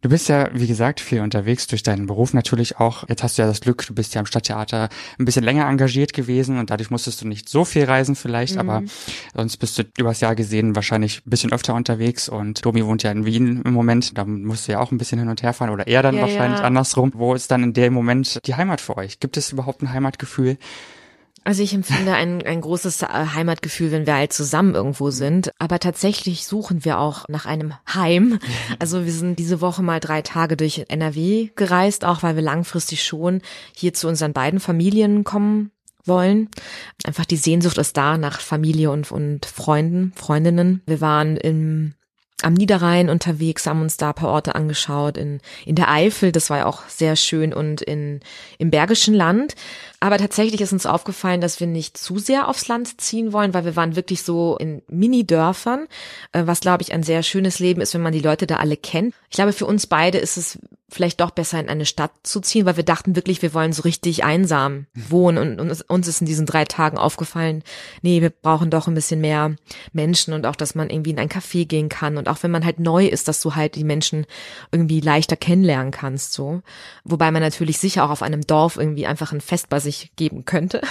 Du 0.01 0.09
bist 0.09 0.29
ja, 0.29 0.49
wie 0.53 0.65
gesagt, 0.65 0.99
viel 0.99 1.21
unterwegs 1.21 1.67
durch 1.67 1.83
deinen 1.83 2.07
Beruf 2.07 2.33
natürlich 2.33 2.79
auch. 2.79 3.07
Jetzt 3.07 3.21
hast 3.21 3.37
du 3.37 3.43
ja 3.43 3.47
das 3.47 3.61
Glück, 3.61 3.85
du 3.85 3.93
bist 3.93 4.15
ja 4.15 4.19
am 4.19 4.25
Stadttheater 4.25 4.89
ein 5.19 5.25
bisschen 5.25 5.43
länger 5.43 5.67
engagiert 5.69 6.13
gewesen 6.13 6.57
und 6.57 6.71
dadurch 6.71 6.89
musstest 6.89 7.21
du 7.21 7.27
nicht 7.27 7.47
so 7.47 7.65
viel 7.65 7.83
reisen 7.83 8.15
vielleicht, 8.15 8.57
aber 8.57 8.81
sonst 9.35 9.57
bist 9.57 9.77
du 9.77 9.83
übers 9.99 10.19
Jahr 10.19 10.35
gesehen 10.35 10.75
wahrscheinlich 10.75 11.19
ein 11.19 11.29
bisschen 11.29 11.53
öfter 11.53 11.75
unterwegs 11.75 12.29
und 12.29 12.65
Domi 12.65 12.83
wohnt 12.83 13.03
ja 13.03 13.11
in 13.11 13.25
Wien 13.25 13.61
im 13.63 13.73
Moment, 13.73 14.17
da 14.17 14.25
musst 14.25 14.67
du 14.67 14.71
ja 14.71 14.79
auch 14.79 14.91
ein 14.91 14.97
bisschen 14.97 15.19
hin 15.19 15.29
und 15.29 15.43
her 15.43 15.53
fahren 15.53 15.69
oder 15.69 15.85
eher 15.85 16.01
dann 16.01 16.15
Ja, 16.15 16.21
wahrscheinlich 16.21 16.61
ja. 16.61 16.65
andersrum. 16.65 17.11
Wo 17.13 17.35
ist 17.35 17.51
dann 17.51 17.61
in 17.61 17.73
dem 17.73 17.93
Moment 17.93 18.39
die 18.47 18.55
Heimat 18.55 18.81
für 18.81 18.97
euch? 18.97 19.19
Gibt 19.19 19.37
es 19.37 19.51
überhaupt 19.51 19.83
ein 19.83 19.93
Heimatgefühl? 19.93 20.57
Also 21.43 21.63
ich 21.63 21.73
empfinde 21.73 22.13
ein, 22.13 22.45
ein 22.45 22.62
großes 22.62 23.01
äh, 23.01 23.08
Heimatgefühl, 23.08 23.91
wenn 23.91 24.06
wir 24.06 24.15
halt 24.15 24.32
zusammen 24.32 24.75
irgendwo 24.75 25.10
sind. 25.10 25.51
Aber 25.58 25.80
tatsächlich 25.80 26.45
suchen 26.45 26.86
wir 26.86 26.99
auch 26.99 27.27
nach 27.30 27.45
einem 27.45 27.73
Heim. 27.91 28.39
Also 28.80 29.06
wir 29.06 29.12
sind 29.12 29.38
diese 29.38 29.62
Woche 29.62 29.84
mal 29.84 29.99
drei 29.99 30.21
Tage 30.21 30.58
durch 30.58 30.86
NRW 30.88 31.49
gereist, 31.56 32.06
auch 32.06 32.23
weil 32.23 32.36
wir 32.36 32.41
langfristig 32.41 33.04
schon 33.04 33.41
hier 33.75 33.93
zu 33.93 34.08
unseren 34.08 34.34
beiden 34.34 34.60
Familien 34.60 35.23
kommen 35.23 35.71
wollen. 36.06 36.49
Einfach 37.06 37.25
die 37.25 37.38
Sehnsucht 37.38 37.77
ist 37.77 37.97
da 37.97 38.17
nach 38.17 38.39
Familie 38.39 38.91
und, 38.91 39.12
und 39.12 39.45
Freunden, 39.45 40.13
Freundinnen. 40.15 40.82
Wir 40.86 41.01
waren 41.01 41.38
im 41.38 41.93
am 42.43 42.54
Niederrhein 42.54 43.10
unterwegs, 43.10 43.65
haben 43.65 43.82
uns 43.82 43.97
da 43.97 44.10
ein 44.10 44.15
paar 44.15 44.30
Orte 44.30 44.56
angeschaut, 44.56 45.17
in, 45.17 45.39
in 45.65 45.75
der 45.75 45.89
Eifel, 45.89 46.32
das 46.32 46.49
war 46.49 46.60
ja 46.60 46.65
auch 46.65 46.88
sehr 46.88 47.15
schön 47.15 47.54
und 47.54 47.82
in, 47.82 48.21
im 48.58 48.71
Bergischen 48.71 49.13
Land. 49.13 49.56
Aber 49.99 50.17
tatsächlich 50.17 50.62
ist 50.62 50.73
uns 50.73 50.86
aufgefallen, 50.86 51.41
dass 51.41 51.60
wir 51.60 51.67
nicht 51.67 51.97
zu 51.97 52.17
sehr 52.17 52.47
aufs 52.47 52.67
Land 52.67 52.99
ziehen 52.99 53.34
wollen, 53.34 53.54
weil 53.54 53.65
wir 53.65 53.75
waren 53.75 53.95
wirklich 53.95 54.23
so 54.23 54.58
in 54.58 54.82
Mini-Dörfern, 54.88 55.88
äh, 56.32 56.43
was 56.45 56.62
glaube 56.62 56.84
ich 56.84 56.93
ein 56.93 57.04
sehr 57.04 57.23
schönes 57.23 57.60
Leben 57.60 57.82
ist, 57.82 57.93
wenn 57.93 58.01
man 58.01 58.13
die 58.13 58.19
Leute 58.19 58.47
da 58.47 58.58
alle 58.58 58.77
kennt. 58.77 59.13
Ich 59.30 59.36
glaube, 59.36 59.54
für 59.54 59.65
uns 59.65 59.88
beide 59.88 60.17
ist 60.17 60.38
es 60.38 60.60
vielleicht 60.91 61.21
doch 61.21 61.32
besser 61.32 61.60
in 61.60 61.69
eine 61.69 61.86
Stadt 61.86 62.12
zu 62.23 62.41
ziehen, 62.41 62.65
weil 62.65 62.77
wir 62.77 62.84
dachten 62.84 63.15
wirklich, 63.15 63.41
wir 63.41 63.54
wollen 63.54 63.73
so 63.73 63.84
richtig 63.84 64.23
einsam 64.23 64.88
wohnen 64.93 65.60
und, 65.60 65.71
und 65.71 65.89
uns 65.89 66.08
ist 66.08 66.21
in 66.21 66.27
diesen 66.27 66.45
drei 66.45 66.65
Tagen 66.65 66.97
aufgefallen, 66.97 67.63
nee, 68.01 68.21
wir 68.21 68.30
brauchen 68.30 68.69
doch 68.69 68.88
ein 68.88 68.93
bisschen 68.93 69.21
mehr 69.21 69.56
Menschen 69.93 70.34
und 70.34 70.45
auch, 70.45 70.56
dass 70.56 70.75
man 70.75 70.89
irgendwie 70.89 71.12
in 71.12 71.19
ein 71.19 71.30
Café 71.30 71.65
gehen 71.65 71.89
kann 71.89 72.17
und 72.17 72.27
auch 72.27 72.43
wenn 72.43 72.51
man 72.51 72.65
halt 72.65 72.80
neu 72.80 73.08
ist, 73.08 73.27
dass 73.27 73.41
du 73.41 73.56
halt 73.56 73.75
die 73.75 73.84
Menschen 73.84 74.25
irgendwie 74.71 74.99
leichter 74.99 75.38
kennenlernen 75.38 75.91
kannst, 75.91 76.34
so. 76.34 76.62
Wobei 77.04 77.32
man 77.32 77.41
natürlich 77.41 77.80
sicher 77.80 78.04
auch 78.04 78.10
auf 78.10 78.21
einem 78.21 78.41
Dorf 78.41 78.77
irgendwie 78.77 79.08
einfach 79.08 79.32
ein 79.32 79.41
Fest 79.41 79.69
bei 79.69 79.80
sich 79.80 80.12
geben 80.15 80.45
könnte 80.45 80.82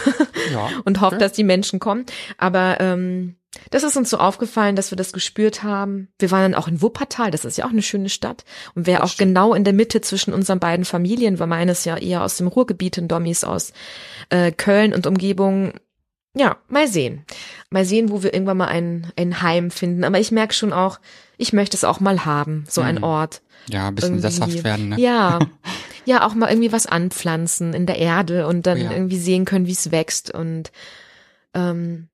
Ja. 0.53 0.71
und 0.85 1.01
hofft, 1.01 1.21
dass 1.21 1.33
die 1.33 1.45
Menschen 1.45 1.81
kommen. 1.81 2.07
Aber 2.39 2.81
ähm, 2.81 3.37
das 3.71 3.83
ist 3.83 3.97
uns 3.97 4.11
so 4.11 4.19
aufgefallen, 4.19 4.77
dass 4.77 4.93
wir 4.93 4.97
das 4.97 5.13
gespürt 5.13 5.63
haben. 5.63 6.09
Wir 6.19 6.31
waren 6.31 6.53
dann 6.53 6.55
auch 6.61 6.69
in 6.69 6.83
Wuppertal, 6.83 7.31
das 7.31 7.45
ist 7.45 7.59
ja 7.59 7.65
auch 7.65 7.71
eine 7.71 7.83
schöne 7.83 8.09
Stadt 8.09 8.45
und 8.75 8.87
wäre 8.87 9.03
auch 9.03 9.17
genau 9.17 9.55
in 9.55 9.65
der 9.65 9.73
Mitte 9.73 10.01
zwischen 10.01 10.33
unseren 10.33 10.61
beiden 10.61 10.85
Familien, 10.85 11.39
weil 11.39 11.49
meines 11.49 11.85
ja 11.85 11.97
eher 11.97 12.23
aus 12.23 12.37
dem 12.37 12.47
Ruhrgebiet 12.47 12.99
und 12.99 13.09
Domis 13.09 13.43
aus 13.43 13.73
äh, 14.29 14.53
Köln 14.53 14.95
und 14.95 15.07
Umgebung. 15.07 15.73
Ja, 16.35 16.59
mal 16.69 16.87
sehen. 16.87 17.25
Mal 17.71 17.85
sehen, 17.85 18.11
wo 18.11 18.23
wir 18.23 18.33
irgendwann 18.33 18.59
mal 18.59 18.69
ein, 18.69 19.13
ein 19.17 19.43
Heim 19.43 19.73
finden. 19.73 20.05
Aber 20.05 20.21
ich 20.21 20.31
merke 20.31 20.55
schon 20.55 20.73
auch, 20.73 21.01
ich 21.37 21.53
möchte 21.53 21.77
es 21.77 21.83
auch 21.83 21.99
mal 21.99 22.25
haben, 22.25 22.65
so 22.69 22.83
ein 22.83 23.03
Ort. 23.03 23.43
Ja, 23.69 23.89
ein 23.89 23.97
bisschen 23.97 24.19
Irgendwie. 24.19 24.31
sesshaft 24.31 24.65
werden, 24.65 24.91
ne? 24.91 25.01
Ja. 25.01 25.39
Ja, 26.07 26.27
auch 26.27 26.35
mal 26.35 26.49
irgendwie 26.49 26.73
was 26.73 26.87
anpflanzen 26.87 27.75
in 27.75 27.85
der 27.85 27.99
Erde 27.99 28.47
und 28.47 28.67
dann 28.67 28.79
Oh 28.79 28.85
ja. 28.85 28.91
irgendwie 28.91 29.19
sehen 29.19 29.45
können, 29.45 29.67
wie 29.67 29.73
es 29.73 29.91
wächst. 29.91 30.33
Und 30.35 30.73
ähm, 31.53 32.09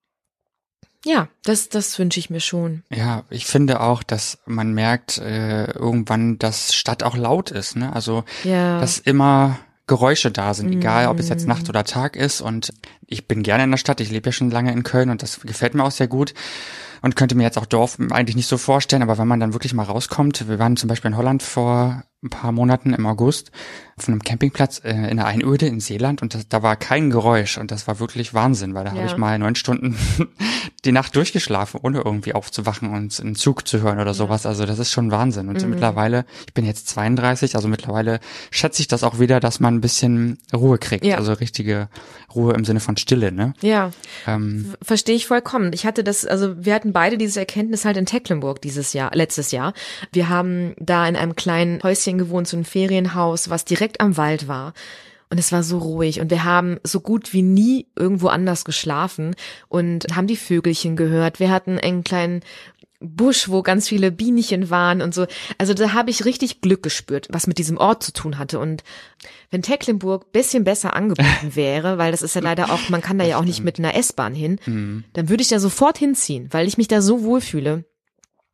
ja, 1.07 1.29
das, 1.45 1.69
das 1.69 1.97
wünsche 2.01 2.19
ich 2.19 2.31
mir 2.31 2.40
schon. 2.40 2.83
Ja, 2.90 3.23
ich 3.31 3.47
finde 3.47 3.81
auch, 3.81 4.03
dass 4.03 4.38
man 4.45 4.75
merkt 4.75 5.19
äh, 5.19 5.71
irgendwann, 5.71 6.37
dass 6.38 6.75
Stadt 6.75 7.05
auch 7.05 7.16
laut 7.16 7.53
ist. 7.53 7.77
Ne? 7.77 7.92
Also 7.92 8.25
Ja. 8.42 8.81
dass 8.81 8.99
immer 8.99 9.57
Geräusche 9.87 10.33
da 10.33 10.53
sind, 10.53 10.73
egal 10.73 11.07
ob 11.07 11.21
es 11.21 11.29
jetzt 11.29 11.47
Nacht 11.47 11.69
oder 11.69 11.85
Tag 11.85 12.16
ist. 12.16 12.40
Und 12.40 12.73
ich 13.07 13.29
bin 13.29 13.45
gerne 13.45 13.62
in 13.62 13.71
der 13.71 13.79
Stadt. 13.79 14.01
Ich 14.01 14.11
lebe 14.11 14.29
ja 14.31 14.33
schon 14.33 14.51
lange 14.51 14.73
in 14.73 14.83
Köln 14.83 15.11
und 15.11 15.23
das 15.23 15.40
gefällt 15.42 15.75
mir 15.75 15.85
auch 15.85 15.92
sehr 15.92 16.09
gut. 16.09 16.35
Und 17.03 17.14
könnte 17.14 17.37
mir 17.37 17.45
jetzt 17.45 17.57
auch 17.59 17.66
Dorf 17.66 17.99
eigentlich 18.11 18.35
nicht 18.35 18.49
so 18.49 18.59
vorstellen, 18.59 19.03
aber 19.03 19.16
wenn 19.16 19.29
man 19.29 19.38
dann 19.38 19.53
wirklich 19.53 19.75
mal 19.75 19.85
rauskommt, 19.85 20.49
wir 20.49 20.59
waren 20.59 20.77
zum 20.77 20.88
Beispiel 20.88 21.12
in 21.12 21.16
Holland 21.16 21.42
vor 21.45 22.03
ein 22.25 22.31
paar 22.31 22.51
Monaten 22.51 22.95
im 22.95 23.07
August 23.07 23.53
auf 23.98 24.09
einem 24.09 24.22
Campingplatz 24.22 24.82
äh, 24.85 24.92
in 25.11 25.16
der 25.16 25.26
Einöde 25.26 25.66
in 25.66 25.80
Seeland 25.80 26.20
und 26.20 26.35
das, 26.35 26.46
da 26.48 26.62
war 26.62 26.76
kein 26.76 27.09
Geräusch 27.09 27.56
und 27.56 27.70
das 27.70 27.87
war 27.88 27.98
wirklich 27.98 28.35
Wahnsinn, 28.35 28.74
weil 28.74 28.85
da 28.85 28.90
habe 28.90 29.00
Ja. 29.00 29.06
ich 29.06 29.16
mal 29.16 29.38
neun 29.38 29.54
Stunden 29.54 29.96
die 30.85 30.92
Nacht 30.92 31.16
durchgeschlafen, 31.16 31.80
ohne 31.82 32.02
irgendwie 32.02 32.35
aufzuwachen 32.35 32.90
und 32.92 33.18
einen 33.18 33.35
Zug 33.37 33.66
zu 33.66 33.80
hören 33.80 33.98
oder 33.98 34.12
sowas. 34.12 34.44
Also 34.44 34.66
das 34.66 34.78
ist 34.78 34.92
schon 34.92 35.11
Wahnsinn. 35.11 35.48
Und 35.48 35.66
mittlerweile, 35.66 36.26
ich 36.46 36.52
bin 36.52 36.66
jetzt 36.66 36.88
32, 36.88 37.56
also 37.56 37.68
mittlerweile 37.68 38.20
schätze 38.50 38.82
ich 38.82 38.88
das 38.88 39.02
auch 39.02 39.18
wieder, 39.18 39.40
dass 39.40 39.61
man 39.61 39.76
ein 39.76 39.80
bisschen 39.80 40.38
Ruhe 40.54 40.76
kriegt. 40.76 41.04
Ja. 41.04 41.16
Also 41.16 41.32
richtige 41.32 41.88
Ruhe 42.35 42.52
im 42.52 42.66
Sinne 42.66 42.80
von 42.80 42.98
Stille, 42.98 43.32
ne? 43.32 43.54
ja, 43.62 43.90
Ähm, 44.26 44.74
verstehe 44.82 45.16
ich 45.16 45.26
vollkommen. 45.26 45.72
Ich 45.72 45.87
hatte 45.87 46.04
das, 46.04 46.26
also 46.26 46.54
wir 46.62 46.74
hatten 46.74 46.92
beide 46.92 47.16
diese 47.16 47.40
Erkenntnis 47.40 47.87
halt 47.87 47.96
in 47.96 48.04
Tecklenburg 48.04 48.61
dieses 48.61 48.92
Jahr, 48.92 49.11
letztes 49.14 49.52
Jahr. 49.52 49.72
Wir 50.12 50.28
haben 50.28 50.74
da 50.78 51.09
in 51.09 51.16
einem 51.16 51.35
kleinen 51.35 51.82
Häuschen 51.82 52.18
gewohnt, 52.18 52.46
so 52.46 52.59
ein 52.59 52.66
Ferienhaus, 52.66 53.48
was 53.48 53.64
direkt 53.64 53.86
am 54.01 54.16
Wald 54.16 54.49
war. 54.49 54.72
Und 55.29 55.38
es 55.38 55.51
war 55.51 55.64
so 55.64 55.79
ruhig 55.79 56.20
und 56.20 56.31
wir 56.31 56.44
haben 56.44 56.79
so 56.85 57.01
gut 57.01 57.33
wie 57.33 57.42
nie 57.42 57.87
irgendwo 57.96 58.29
anders 58.29 58.64
geschlafen 58.64 59.35
und 59.68 60.07
haben 60.14 60.29
die 60.29 60.37
Vögelchen 60.37 60.94
gehört. 60.94 61.40
Wir 61.40 61.51
hatten 61.51 61.79
einen 61.81 62.05
kleinen 62.05 62.42
Busch, 63.01 63.49
wo 63.49 63.62
ganz 63.62 63.88
viele 63.88 64.12
Bienchen 64.12 64.70
waren 64.70 65.03
und 65.03 65.14
so. 65.14 65.27
Also 65.59 65.75
da 65.75 65.92
habe 65.92 66.11
ich 66.11 66.25
richtig 66.25 66.61
Glück 66.61 66.83
gespürt, 66.83 67.27
was 67.31 67.49
mit 67.49 67.59
diesem 67.59 67.77
Ort 67.77 68.05
zu 68.05 68.12
tun 68.12 68.38
hatte. 68.38 68.61
Und 68.61 68.85
wenn 69.51 69.62
Tecklenburg 69.62 70.31
bisschen 70.33 70.62
besser 70.62 70.94
angebunden 70.94 71.55
wäre, 71.57 71.99
weil 71.99 72.12
das 72.12 72.22
ist 72.22 72.37
ja 72.37 72.40
leider 72.40 72.72
auch, 72.72 72.88
man 72.88 73.03
kann 73.03 73.18
da 73.18 73.25
ja 73.25 73.38
auch 73.38 73.44
nicht 73.44 73.64
mit 73.64 73.79
einer 73.81 73.96
S-Bahn 73.96 74.33
hin, 74.35 74.61
Mhm. 74.64 75.03
dann 75.12 75.29
würde 75.29 75.42
ich 75.42 75.49
da 75.49 75.59
sofort 75.59 75.99
hinziehen, 75.99 76.49
weil 76.53 76.68
ich 76.68 76.79
mich 76.79 76.88
da 76.88 77.03
so 77.03 77.25
wohlfühle. 77.25 77.85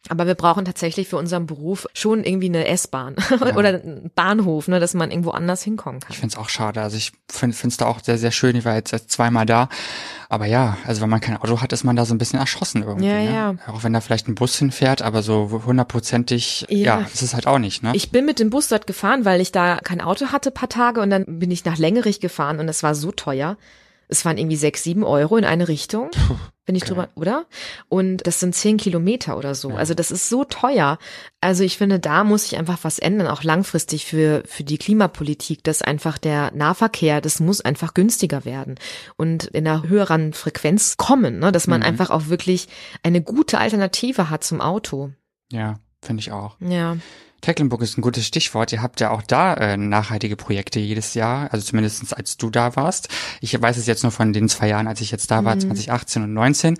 Aber 0.08 0.26
wir 0.26 0.34
brauchen 0.34 0.64
tatsächlich 0.64 1.08
für 1.08 1.16
unseren 1.16 1.46
Beruf 1.46 1.86
schon 1.94 2.24
irgendwie 2.24 2.48
eine 2.48 2.66
S-Bahn 2.66 3.14
oder 3.56 3.68
einen 3.68 4.10
Bahnhof, 4.16 4.66
ne, 4.66 4.80
dass 4.80 4.94
man 4.94 5.12
irgendwo 5.12 5.30
anders 5.30 5.62
hinkommen 5.62 6.00
kann. 6.00 6.10
Ich 6.10 6.18
finde 6.18 6.32
es 6.34 6.38
auch 6.38 6.48
schade. 6.48 6.82
Also 6.82 6.96
ich 6.96 7.12
finde 7.28 7.56
es 7.68 7.76
da 7.76 7.86
auch 7.86 8.00
sehr, 8.02 8.18
sehr 8.18 8.32
schön. 8.32 8.56
Ich 8.56 8.64
war 8.64 8.74
jetzt 8.74 8.92
zweimal 9.10 9.46
da. 9.46 9.68
Aber 10.28 10.46
ja, 10.46 10.76
also 10.86 11.02
wenn 11.02 11.10
man 11.10 11.20
kein 11.20 11.36
Auto 11.36 11.60
hat, 11.60 11.72
ist 11.72 11.84
man 11.84 11.94
da 11.94 12.04
so 12.04 12.14
ein 12.14 12.18
bisschen 12.18 12.40
erschossen 12.40 12.82
irgendwie. 12.82 13.06
Ja, 13.06 13.14
ne? 13.14 13.32
ja. 13.32 13.54
Auch 13.68 13.84
wenn 13.84 13.92
da 13.92 14.00
vielleicht 14.00 14.26
ein 14.28 14.34
Bus 14.34 14.56
hinfährt, 14.56 15.02
aber 15.02 15.22
so 15.22 15.62
hundertprozentig, 15.66 16.66
ja, 16.68 17.00
Ja. 17.00 17.06
ist 17.12 17.22
es 17.22 17.34
halt 17.34 17.46
auch 17.46 17.58
nicht, 17.58 17.82
ne? 17.82 17.92
Ich 17.94 18.10
bin 18.10 18.24
mit 18.24 18.40
dem 18.40 18.50
Bus 18.50 18.68
dort 18.68 18.86
gefahren, 18.86 19.24
weil 19.24 19.40
ich 19.40 19.52
da 19.52 19.76
kein 19.76 20.00
Auto 20.00 20.26
hatte, 20.32 20.50
paar 20.50 20.68
Tage, 20.68 21.00
und 21.00 21.10
dann 21.10 21.24
bin 21.38 21.50
ich 21.50 21.64
nach 21.64 21.78
Längerich 21.78 22.20
gefahren 22.20 22.58
und 22.58 22.68
es 22.68 22.82
war 22.82 22.94
so 22.94 23.12
teuer. 23.12 23.56
Es 24.12 24.24
waren 24.24 24.38
irgendwie 24.38 24.56
sechs, 24.56 24.82
sieben 24.84 25.02
Euro 25.04 25.36
in 25.36 25.44
eine 25.44 25.66
Richtung, 25.68 26.10
wenn 26.66 26.74
ich 26.76 26.82
okay. 26.82 26.90
drüber, 26.90 27.08
oder? 27.16 27.46
Und 27.88 28.26
das 28.26 28.38
sind 28.38 28.54
zehn 28.54 28.76
Kilometer 28.76 29.36
oder 29.36 29.54
so. 29.54 29.70
Also 29.70 29.94
das 29.94 30.10
ist 30.10 30.28
so 30.28 30.44
teuer. 30.44 30.98
Also 31.40 31.64
ich 31.64 31.76
finde, 31.78 31.98
da 31.98 32.22
muss 32.22 32.44
sich 32.44 32.56
einfach 32.58 32.78
was 32.82 32.98
ändern, 33.00 33.26
auch 33.26 33.42
langfristig 33.42 34.04
für, 34.06 34.42
für 34.46 34.62
die 34.62 34.78
Klimapolitik, 34.78 35.64
dass 35.64 35.82
einfach 35.82 36.18
der 36.18 36.52
Nahverkehr, 36.54 37.20
das 37.20 37.40
muss 37.40 37.60
einfach 37.60 37.94
günstiger 37.94 38.44
werden 38.44 38.76
und 39.16 39.46
in 39.46 39.66
einer 39.66 39.82
höheren 39.88 40.32
Frequenz 40.32 40.96
kommen, 40.96 41.40
ne? 41.40 41.50
dass 41.50 41.66
man 41.66 41.80
Mhm. 41.80 41.86
einfach 41.86 42.10
auch 42.10 42.28
wirklich 42.28 42.68
eine 43.02 43.22
gute 43.22 43.58
Alternative 43.58 44.30
hat 44.30 44.44
zum 44.44 44.60
Auto. 44.60 45.10
ja, 45.50 45.80
finde 46.02 46.20
ich 46.20 46.32
auch. 46.32 46.56
Ja. 46.60 46.96
Tecklenburg 47.40 47.82
ist 47.82 47.98
ein 47.98 48.02
gutes 48.02 48.24
Stichwort. 48.26 48.72
Ihr 48.72 48.82
habt 48.82 49.00
ja 49.00 49.10
auch 49.10 49.22
da 49.22 49.54
äh, 49.54 49.76
nachhaltige 49.76 50.36
Projekte 50.36 50.78
jedes 50.78 51.14
Jahr, 51.14 51.52
also 51.52 51.64
zumindestens 51.64 52.12
als 52.12 52.36
du 52.36 52.50
da 52.50 52.76
warst. 52.76 53.08
Ich 53.40 53.60
weiß 53.60 53.76
es 53.76 53.86
jetzt 53.86 54.04
nur 54.04 54.12
von 54.12 54.32
den 54.32 54.48
zwei 54.48 54.68
Jahren, 54.68 54.86
als 54.86 55.00
ich 55.00 55.10
jetzt 55.10 55.30
da 55.30 55.44
war, 55.44 55.58
2018 55.58 56.22
und 56.22 56.32
19. 56.32 56.78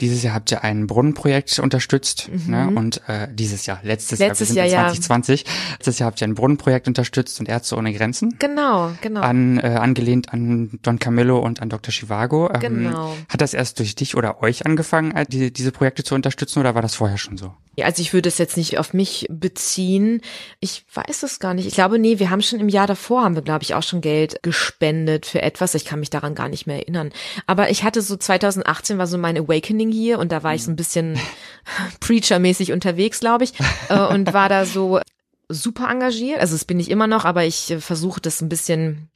Dieses 0.00 0.22
Jahr 0.22 0.34
habt 0.34 0.50
ihr 0.52 0.62
ein 0.62 0.86
Brunnenprojekt 0.86 1.58
unterstützt 1.58 2.30
ne? 2.46 2.70
und 2.74 3.00
äh, 3.08 3.28
dieses 3.32 3.64
Jahr, 3.64 3.80
letztes, 3.82 4.18
Letztes 4.18 4.50
Jahr, 4.50 4.66
wir 4.66 4.70
sind 4.70 4.72
Jahr, 4.72 4.88
ja. 4.88 4.94
in 4.94 5.02
2020. 5.02 5.44
Letztes 5.72 5.98
Jahr 5.98 6.06
habt 6.08 6.20
ihr 6.20 6.26
ein 6.26 6.34
Brunnenprojekt 6.34 6.86
unterstützt 6.86 7.40
und 7.40 7.48
Ärzte 7.48 7.76
ohne 7.76 7.94
Grenzen. 7.94 8.36
Genau, 8.38 8.92
genau. 9.00 9.22
An, 9.22 9.58
äh, 9.58 9.62
angelehnt 9.68 10.34
an 10.34 10.78
Don 10.82 10.98
Camillo 10.98 11.38
und 11.38 11.62
an 11.62 11.70
Dr. 11.70 11.92
Chivago. 11.92 12.50
Ähm, 12.52 12.60
Genau. 12.60 13.16
Hat 13.28 13.40
das 13.40 13.54
erst 13.54 13.78
durch 13.78 13.94
dich 13.94 14.16
oder 14.16 14.42
euch 14.42 14.66
angefangen, 14.66 15.12
äh, 15.12 15.24
die, 15.26 15.50
diese 15.50 15.72
Projekte 15.72 16.04
zu 16.04 16.14
unterstützen 16.14 16.60
oder 16.60 16.74
war 16.74 16.82
das 16.82 16.94
vorher 16.94 17.16
schon 17.16 17.38
so? 17.38 17.54
Also 17.82 18.00
ich 18.02 18.12
würde 18.12 18.28
es 18.28 18.38
jetzt 18.38 18.56
nicht 18.56 18.78
auf 18.78 18.94
mich 18.94 19.26
beziehen. 19.30 20.20
Ich 20.60 20.84
weiß 20.94 21.22
es 21.22 21.38
gar 21.38 21.54
nicht. 21.54 21.66
Ich 21.66 21.74
glaube, 21.74 21.98
nee, 21.98 22.18
wir 22.18 22.30
haben 22.30 22.42
schon 22.42 22.60
im 22.60 22.68
Jahr 22.68 22.86
davor, 22.86 23.22
haben 23.22 23.34
wir, 23.34 23.42
glaube 23.42 23.64
ich, 23.64 23.74
auch 23.74 23.82
schon 23.82 24.00
Geld 24.00 24.42
gespendet 24.42 25.26
für 25.26 25.42
etwas. 25.42 25.74
Ich 25.74 25.84
kann 25.84 26.00
mich 26.00 26.10
daran 26.10 26.34
gar 26.34 26.48
nicht 26.48 26.66
mehr 26.66 26.76
erinnern. 26.76 27.12
Aber 27.46 27.70
ich 27.70 27.84
hatte 27.84 28.02
so 28.02 28.16
2018 28.16 28.98
war 28.98 29.06
so 29.06 29.18
mein 29.18 29.36
Awakening 29.36 29.90
hier 29.90 30.18
und 30.18 30.32
da 30.32 30.42
war 30.42 30.54
ich 30.54 30.64
so 30.64 30.70
ein 30.70 30.76
bisschen 30.76 31.18
Preacher-mäßig 32.00 32.72
unterwegs, 32.72 33.20
glaube 33.20 33.44
ich, 33.44 33.52
äh, 33.88 33.98
und 33.98 34.32
war 34.32 34.48
da 34.48 34.64
so 34.64 35.00
super 35.48 35.88
engagiert. 35.90 36.40
Also 36.40 36.54
das 36.54 36.64
bin 36.64 36.80
ich 36.80 36.90
immer 36.90 37.06
noch, 37.06 37.24
aber 37.24 37.44
ich 37.44 37.70
äh, 37.70 37.80
versuche 37.80 38.20
das 38.20 38.40
ein 38.40 38.48
bisschen 38.48 39.10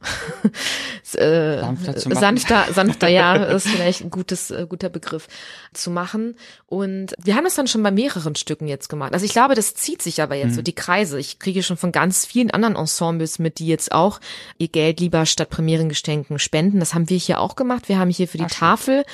äh, 1.14 1.58
Sanfter 1.58 1.96
zu 1.96 2.08
machen. 2.08 2.20
sanfter, 2.20 2.72
sanfter, 2.72 3.08
ja, 3.08 3.34
ist 3.54 3.68
vielleicht 3.68 4.02
ein 4.02 4.10
gutes, 4.10 4.50
äh, 4.50 4.66
guter 4.68 4.88
Begriff 4.88 5.28
zu 5.72 5.90
machen. 5.90 6.36
Und 6.66 7.14
wir 7.22 7.36
haben 7.36 7.46
es 7.46 7.54
dann 7.54 7.66
schon 7.66 7.82
bei 7.82 7.90
mehreren 7.90 8.34
Stücken 8.34 8.66
jetzt 8.66 8.88
gemacht. 8.88 9.12
Also 9.12 9.24
ich 9.24 9.32
glaube, 9.32 9.54
das 9.54 9.74
zieht 9.74 10.02
sich 10.02 10.22
aber 10.22 10.36
jetzt 10.36 10.54
so 10.54 10.62
die 10.62 10.74
Kreise. 10.74 11.18
Ich 11.18 11.38
kriege 11.38 11.62
schon 11.62 11.76
von 11.76 11.92
ganz 11.92 12.24
vielen 12.24 12.50
anderen 12.50 12.76
Ensembles 12.76 13.38
mit, 13.38 13.58
die 13.58 13.66
jetzt 13.66 13.92
auch 13.92 14.20
ihr 14.58 14.68
Geld 14.68 15.00
lieber 15.00 15.26
statt 15.26 15.50
Premierengeschenken 15.50 16.38
spenden. 16.38 16.80
Das 16.80 16.94
haben 16.94 17.10
wir 17.10 17.18
hier 17.18 17.40
auch 17.40 17.56
gemacht. 17.56 17.88
Wir 17.88 17.98
haben 17.98 18.10
hier 18.10 18.28
für 18.28 18.38
die 18.38 18.46
Tafel 18.46 19.04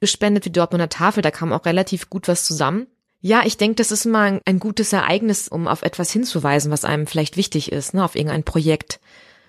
gespendet, 0.00 0.44
für 0.44 0.50
die 0.50 0.58
Dortmunder 0.58 0.88
Tafel. 0.88 1.22
Da 1.22 1.30
kam 1.30 1.52
auch 1.52 1.64
relativ 1.64 2.10
gut 2.10 2.28
was 2.28 2.44
zusammen. 2.44 2.86
Ja, 3.26 3.40
ich 3.46 3.56
denke, 3.56 3.76
das 3.76 3.90
ist 3.90 4.04
immer 4.04 4.20
ein, 4.20 4.40
ein 4.44 4.58
gutes 4.58 4.92
Ereignis, 4.92 5.48
um 5.48 5.66
auf 5.66 5.80
etwas 5.80 6.10
hinzuweisen, 6.10 6.70
was 6.70 6.84
einem 6.84 7.06
vielleicht 7.06 7.38
wichtig 7.38 7.72
ist, 7.72 7.94
ne, 7.94 8.04
auf 8.04 8.16
irgendein 8.16 8.44
Projekt. 8.44 9.00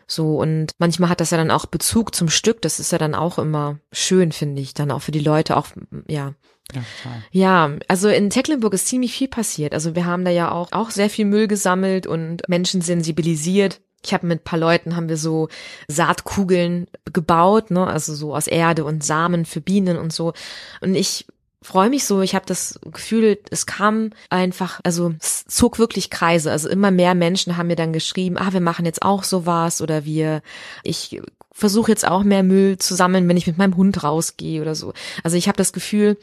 So, 0.08 0.38
und 0.40 0.72
manchmal 0.78 1.10
hat 1.10 1.22
das 1.22 1.32
ja 1.32 1.38
dann 1.38 1.52
auch 1.52 1.66
Bezug 1.66 2.14
zum 2.16 2.30
Stück. 2.30 2.62
Das 2.62 2.80
ist 2.80 2.92
ja 2.92 2.98
dann 2.98 3.16
auch 3.16 3.40
immer 3.40 3.80
schön, 3.92 4.32
finde 4.32 4.62
ich. 4.62 4.74
Dann 4.74 4.92
auch 4.92 5.02
für 5.02 5.12
die 5.12 5.20
Leute 5.20 5.58
auch, 5.58 5.68
ja. 6.08 6.34
Ja, 6.74 6.82
total. 7.04 7.24
Ja, 7.32 7.72
also 7.88 8.10
in 8.10 8.30
Tecklenburg 8.32 8.74
ist 8.74 8.88
ziemlich 8.88 9.14
viel 9.14 9.28
passiert. 9.28 9.74
Also 9.74 9.96
wir 9.96 10.06
haben 10.06 10.26
da 10.26 10.32
ja 10.32 10.52
auch, 10.52 10.72
auch 10.72 10.90
sehr 10.90 11.12
viel 11.12 11.26
Müll 11.26 11.48
gesammelt 11.48 12.08
und 12.08 12.48
Menschen 12.50 12.82
sensibilisiert. 12.82 13.82
Ich 14.04 14.14
habe 14.14 14.28
mit 14.28 14.42
ein 14.42 14.44
paar 14.44 14.60
Leuten 14.60 14.96
haben 14.96 15.10
wir 15.10 15.18
so 15.18 15.48
Saatkugeln 15.88 16.88
gebaut, 17.12 17.72
ne, 17.72 17.86
also 17.86 18.14
so 18.14 18.36
aus 18.36 18.48
Erde 18.48 18.84
und 18.84 19.04
Samen 19.04 19.46
für 19.46 19.62
Bienen 19.62 19.98
und 19.98 20.14
so. 20.14 20.34
Und 20.82 20.96
ich 20.96 21.26
freue 21.66 21.90
mich 21.90 22.06
so, 22.06 22.22
ich 22.22 22.36
habe 22.36 22.46
das 22.46 22.80
Gefühl, 22.84 23.40
es 23.50 23.66
kam 23.66 24.12
einfach, 24.30 24.80
also 24.84 25.14
es 25.20 25.46
zog 25.46 25.80
wirklich 25.80 26.10
Kreise. 26.10 26.52
Also 26.52 26.70
immer 26.70 26.92
mehr 26.92 27.16
Menschen 27.16 27.58
haben 27.58 27.68
mir 27.68 27.76
dann 27.76 27.94
geschrieben, 27.94 28.38
ah, 28.38 28.54
wir 28.54 28.62
machen 28.62 28.86
jetzt 28.86 29.02
auch 29.02 29.24
sowas 29.24 29.82
oder 29.82 30.06
wir, 30.06 30.42
ich 30.84 31.22
versuche 31.52 31.92
jetzt 31.92 32.08
auch 32.08 32.24
mehr 32.24 32.44
Müll 32.44 32.78
zu 32.78 32.96
sammeln, 32.96 33.28
wenn 33.28 33.38
ich 33.38 33.48
mit 33.48 33.58
meinem 33.58 33.76
Hund 33.76 34.04
rausgehe 34.04 34.62
oder 34.62 34.76
so. 34.76 34.94
Also 35.24 35.38
ich 35.38 35.48
habe 35.48 35.58
das 35.58 35.74
Gefühl, 35.74 36.18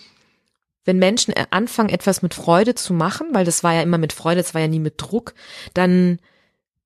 wenn 0.84 0.98
Menschen 0.98 1.34
anfangen, 1.50 1.88
etwas 1.88 2.22
mit 2.22 2.34
Freude 2.34 2.74
zu 2.74 2.92
machen, 2.92 3.28
weil 3.32 3.44
das 3.44 3.62
war 3.64 3.72
ja 3.72 3.82
immer 3.82 3.98
mit 3.98 4.12
Freude, 4.12 4.42
das 4.42 4.54
war 4.54 4.60
ja 4.60 4.68
nie 4.68 4.80
mit 4.80 4.94
Druck, 4.96 5.34
dann 5.74 6.18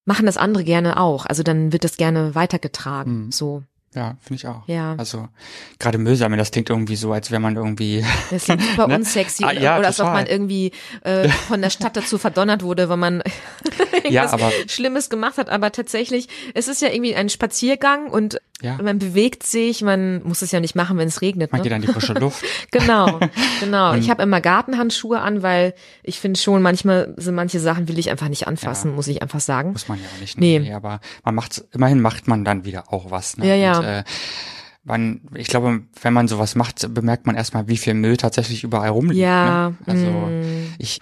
machen 0.05 0.27
das 0.27 0.37
andere 0.37 0.65
gerne 0.65 0.99
auch. 1.01 1.27
Also 1.27 1.43
dann 1.43 1.73
wird 1.73 1.85
das 1.85 1.97
gerne 1.97 2.35
weitergetragen. 2.35 3.27
Mhm. 3.27 3.33
So, 3.33 3.63
Ja, 3.97 4.17
finde 4.21 4.35
ich 4.37 4.47
auch. 4.47 4.63
Ja. 4.69 4.95
Also 4.99 5.29
gerade 5.81 5.99
Müll 5.99 6.15
sammeln, 6.17 6.39
das 6.39 6.51
klingt 6.53 6.71
irgendwie 6.71 6.97
so, 6.97 7.13
als 7.13 7.31
wäre 7.31 7.41
man 7.41 7.57
irgendwie 7.57 8.05
das 8.31 8.45
klingt 8.45 8.63
super 8.63 8.87
Ne? 8.89 8.97
unsexy 8.97 9.43
Ah, 9.45 9.51
oder, 9.51 9.61
ja, 9.61 9.79
oder 9.79 9.87
als 9.89 10.01
ob 10.01 10.07
man 10.13 10.27
irgendwie 10.27 10.71
äh, 11.03 11.29
von 11.49 11.61
der 11.63 11.71
Stadt 11.71 11.97
dazu 11.97 12.19
verdonnert 12.19 12.63
wurde, 12.63 12.89
weil 12.89 12.97
man 12.99 13.23
Ja, 14.09 14.31
aber- 14.31 14.53
Schlimmes 14.69 15.09
gemacht 15.11 15.39
hat. 15.39 15.49
Aber 15.49 15.73
tatsächlich, 15.73 16.29
es 16.55 16.69
ist 16.69 16.83
ja 16.83 16.89
irgendwie 16.91 17.15
ein 17.17 17.29
Spaziergang 17.29 18.09
und 18.09 18.39
Ja. 18.63 18.79
man 18.83 18.99
bewegt 18.99 19.43
sich. 19.43 19.83
Man 19.83 20.23
muss 20.23 20.43
es 20.43 20.53
ja 20.53 20.61
nicht 20.61 20.75
machen, 20.77 20.97
wenn 20.99 21.09
es 21.09 21.23
regnet. 21.23 21.51
man 21.53 21.61
ne? 21.61 21.65
geht 21.65 21.73
an 21.73 21.81
die 21.83 21.89
frische 21.89 22.13
Luft. 22.13 22.45
Genau, 22.71 23.19
genau. 23.61 23.95
Ich 23.95 24.11
habe 24.11 24.23
immer 24.23 24.41
Gartenhandschuhe 24.41 25.21
an, 25.21 25.43
weil 25.43 25.75
ich 26.03 26.21
finde 26.21 26.39
schon, 26.39 26.63
manchmal 26.63 27.15
sind 27.17 27.35
manche 27.35 27.59
Sachen 27.61 27.89
will 27.89 27.99
ich 27.99 28.11
einfach 28.11 28.29
nicht 28.29 28.47
anfassen, 28.47 28.91
Ja. 28.91 28.97
muss 28.97 29.09
ich 29.09 29.23
einfach 29.23 29.41
sagen. 29.41 29.73
Muss 29.73 29.89
man 29.89 29.99
ja 29.99 30.05
auch 30.15 30.21
nicht. 30.21 30.39
Nee. 30.39 30.73
aber 30.73 31.01
man 31.25 31.35
macht, 31.35 31.65
immerhin 31.73 32.01
macht 32.01 32.29
man 32.29 32.45
dann 32.45 32.65
wieder 32.65 32.93
auch 32.93 33.11
was. 33.11 33.37
Ne? 33.39 33.47
Ja, 33.49 33.55
ja. 33.55 33.79
Und, 33.79 33.85
äh, 33.87 34.05
man, 34.87 35.21
ich 35.35 35.49
glaube, 35.49 35.83
wenn 36.01 36.13
man 36.13 36.29
sowas 36.29 36.55
macht, 36.55 36.95
bemerkt 36.95 37.27
man 37.27 37.35
erstmal, 37.35 37.67
wie 37.69 37.77
viel 37.77 37.95
Müll 37.95 38.17
tatsächlich 38.17 38.63
überall 38.65 38.91
rumliegt. 38.91 39.21
Ja, 39.21 39.71
Ne? 39.71 39.77
Also 39.87 40.07
mm. 40.07 40.75
ich, 40.79 41.01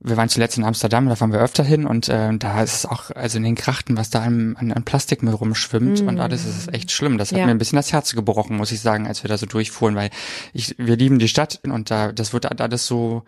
wir 0.00 0.16
waren 0.16 0.28
zuletzt 0.28 0.58
in 0.58 0.64
Amsterdam, 0.64 1.08
da 1.08 1.14
fahren 1.14 1.32
wir 1.32 1.38
öfter 1.38 1.62
hin 1.62 1.86
und 1.86 2.08
äh, 2.08 2.36
da 2.36 2.62
ist 2.62 2.74
es 2.74 2.86
auch, 2.86 3.10
also 3.12 3.38
in 3.38 3.44
den 3.44 3.54
Krachten, 3.54 3.96
was 3.96 4.10
da 4.10 4.22
an, 4.22 4.56
an, 4.56 4.72
an 4.72 4.82
Plastikmüll 4.82 5.32
rumschwimmt 5.32 6.00
und 6.00 6.18
alles, 6.20 6.44
das 6.44 6.56
ist 6.56 6.74
echt 6.74 6.90
schlimm. 6.90 7.16
Das 7.16 7.30
hat 7.30 7.36
Mm. 7.36 7.40
Ja. 7.40 7.46
mir 7.46 7.52
ein 7.52 7.58
bisschen 7.58 7.76
das 7.76 7.92
Herz 7.92 8.12
gebrochen, 8.14 8.56
muss 8.56 8.72
ich 8.72 8.80
sagen, 8.80 9.06
als 9.06 9.22
wir 9.22 9.28
da 9.28 9.38
so 9.38 9.46
durchfuhren, 9.46 9.94
weil 9.94 10.10
ich, 10.52 10.74
wir 10.78 10.96
lieben 10.96 11.20
die 11.20 11.28
Stadt 11.28 11.60
und 11.62 11.90
da, 11.90 12.10
das 12.10 12.32
wird 12.32 12.60
alles 12.60 12.86
so, 12.86 13.22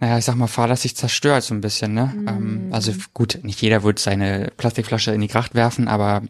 naja, 0.00 0.16
ich 0.18 0.24
sag 0.24 0.36
mal, 0.36 0.48
fahrlässig 0.48 0.96
zerstört 0.96 1.44
so 1.44 1.54
ein 1.54 1.60
bisschen, 1.60 1.92
ne? 1.92 2.06
Mm. 2.06 2.72
Also 2.72 2.92
gut, 3.12 3.40
nicht 3.42 3.60
jeder 3.60 3.82
wird 3.84 3.98
seine 3.98 4.50
Plastikflasche 4.56 5.12
in 5.12 5.20
die 5.20 5.28
Kracht 5.28 5.54
werfen, 5.54 5.86
aber 5.86 6.22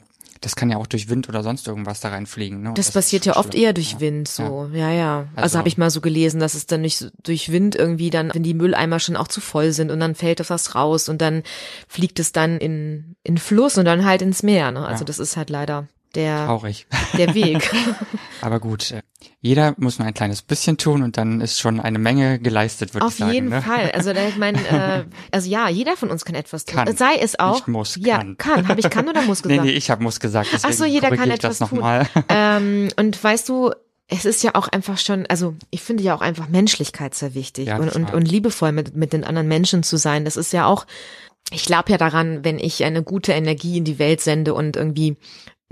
das 0.43 0.55
kann 0.57 0.69
ja 0.71 0.77
auch 0.77 0.87
durch 0.87 1.09
Wind 1.09 1.29
oder 1.29 1.43
sonst 1.43 1.67
irgendwas 1.67 2.01
da 2.01 2.11
reinfliegen. 2.11 2.63
Ne? 2.63 2.69
Und 2.71 2.79
Das, 2.79 2.89
ist 2.89 2.93
passiert 2.93 3.25
ja 3.25 3.37
oft 3.37 3.53
schlimm. 3.55 3.63
eher 3.65 3.73
durch 3.73 3.99
Wind, 4.01 4.29
so, 4.29 4.69
ja, 4.75 4.91
ja. 4.91 5.19
Also, 5.35 5.43
Also- 5.43 5.59
habe 5.59 5.69
ich 5.69 5.79
mal 5.79 5.91
so 5.91 6.01
gelesen, 6.01 6.41
dass 6.41 6.55
es 6.55 6.67
dann 6.67 6.83
nicht 6.83 6.99
so 6.99 7.09
durch 7.23 7.51
Wind 7.51 7.75
irgendwie 7.77 8.11
dann, 8.11 8.31
wenn 8.35 8.43
die 8.43 8.55
Mülleimer 8.55 9.01
schon 9.01 9.17
auch 9.17 9.29
zu 9.29 9.41
voll 9.41 9.73
sind 9.73 9.91
und 9.91 10.01
dann 10.01 10.15
fällt 10.15 10.41
das 10.41 10.51
was 10.51 10.75
raus 10.75 11.09
und 11.09 11.23
dann 11.23 11.43
fliegt 11.89 12.19
es 12.21 12.33
dann 12.33 12.59
in, 12.59 13.17
in 13.25 13.39
Fluss 13.39 13.79
und 13.79 13.85
dann 13.87 14.05
halt 14.05 14.21
ins 14.23 14.43
Meer, 14.43 14.71
ne? 14.73 14.87
Also 14.87 15.03
Ja. 15.03 15.07
das 15.07 15.19
ist 15.19 15.37
halt 15.37 15.49
leider 15.51 15.89
der, 16.15 16.47
Traurig. 16.47 16.87
der 17.19 17.35
Weg. 17.35 17.71
Aber 18.41 18.61
gut, 18.61 18.91
äh, 18.91 19.03
jeder 19.41 19.75
muss 19.79 19.99
nur 19.99 20.07
ein 20.07 20.15
kleines 20.15 20.43
bisschen 20.43 20.77
tun 20.77 21.03
und 21.03 21.17
dann 21.17 21.41
ist 21.41 21.59
schon 21.59 21.81
eine 21.81 21.99
Menge 21.99 22.39
geleistet, 22.39 22.95
würde 22.95 23.07
ich 23.07 23.13
Auf 23.13 23.19
sagen. 23.19 23.33
jeden 23.33 23.49
ne? 23.49 23.63
Fall. 23.63 23.91
Also 23.93 24.11
ich 24.11 24.37
meine, 24.37 24.59
äh, 24.69 25.05
also 25.31 25.49
ja, 25.49 25.69
jeder 25.69 25.97
von 25.97 26.11
uns 26.11 26.25
kann 26.25 26.35
etwas 26.35 26.65
tun. 26.65 26.77
Kann. 26.77 26.97
Sei 26.97 27.17
es 27.21 27.39
auch. 27.39 27.55
Nicht 27.55 27.69
muss, 27.69 27.97
ja, 28.01 28.19
kann. 28.19 28.37
kann. 28.37 28.69
Habe 28.69 28.81
ich 28.81 28.91
kann 28.91 29.09
oder 29.09 29.23
muss 29.23 29.45
Nee, 29.45 29.51
gesagt? 29.51 29.67
nee, 29.67 29.73
ich 29.73 29.91
habe 29.91 30.03
muss 30.03 30.21
gesagt, 30.21 30.51
Ach 30.63 30.73
so, 30.73 30.85
jeder 30.85 31.11
kann 31.11 31.29
ich 31.29 31.37
etwas 31.37 31.59
tun. 31.59 31.83
Ähm, 32.29 32.89
und 32.97 33.23
weißt 33.23 33.49
du, 33.49 33.73
es 34.09 34.25
ist 34.25 34.43
ja 34.43 34.55
auch 34.55 34.69
einfach 34.69 34.99
schon, 34.99 35.27
also 35.27 35.55
ich 35.71 35.81
finde 35.81 36.03
ja 36.03 36.15
auch 36.15 36.21
einfach 36.21 36.49
Menschlichkeit 36.49 37.15
sehr 37.15 37.35
wichtig 37.35 37.69
Ja, 37.69 37.79
und, 37.79 37.95
und, 37.95 38.13
und 38.13 38.29
liebevoll 38.31 38.73
mit, 38.73 38.95
mit 38.95 39.13
den 39.13 39.25
anderen 39.25 39.49
Menschen 39.49 39.83
zu 39.83 39.97
sein. 39.97 40.25
Das 40.25 40.37
ist 40.37 40.53
ja 40.53 40.67
auch 40.67 40.87
ich 41.51 41.65
glaube 41.65 41.93
ja 41.93 41.99
daran, 41.99 42.45
wenn 42.45 42.59
ich 42.59 42.85
eine 42.85 43.03
gute 43.03 43.33
Energie 43.33 43.79
in 43.79 43.85
die 43.85 43.99
Welt 43.99 44.21
sende 44.21 44.55
und 44.55 44.77
irgendwie 44.77 45.17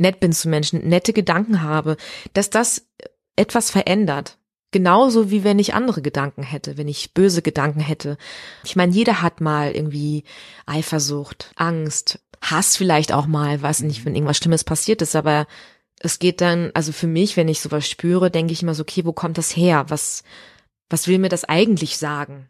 nett 0.01 0.20
bin 0.20 0.32
zu 0.32 0.48
Menschen, 0.48 0.88
nette 0.88 1.12
Gedanken 1.12 1.62
habe, 1.62 1.96
dass 2.32 2.51
das 2.51 2.86
etwas 3.36 3.70
verändert. 3.70 4.38
Genauso 4.72 5.30
wie 5.30 5.42
wenn 5.42 5.59
ich 5.59 5.74
andere 5.74 6.01
Gedanken 6.01 6.42
hätte, 6.42 6.76
wenn 6.76 6.86
ich 6.86 7.12
böse 7.12 7.42
Gedanken 7.42 7.80
hätte. 7.80 8.16
Ich 8.62 8.76
meine, 8.76 8.92
jeder 8.92 9.20
hat 9.20 9.40
mal 9.40 9.72
irgendwie 9.72 10.24
Eifersucht, 10.66 11.53
Angst, 11.57 12.20
Hass 12.40 12.76
vielleicht 12.76 13.12
auch 13.12 13.26
mal, 13.26 13.61
weiß 13.61 13.82
nicht, 13.82 14.05
wenn 14.05 14.14
irgendwas 14.14 14.38
Schlimmes 14.38 14.64
passiert 14.64 15.03
ist, 15.03 15.16
aber 15.16 15.46
es 15.98 16.18
geht 16.18 16.40
dann, 16.40 16.70
also 16.74 16.92
für 16.92 17.09
mich, 17.09 17.36
wenn 17.36 17.48
ich 17.48 17.61
sowas 17.61 17.88
spüre, 17.88 18.30
denke 18.30 18.53
ich 18.53 18.62
immer 18.62 18.74
so, 18.74 18.82
okay, 18.82 19.05
wo 19.05 19.12
kommt 19.12 19.38
das 19.38 19.55
her? 19.55 19.86
Was, 19.88 20.22
was 20.88 21.09
will 21.09 21.18
mir 21.18 21.28
das 21.28 21.44
eigentlich 21.44 21.98
sagen? 21.98 22.48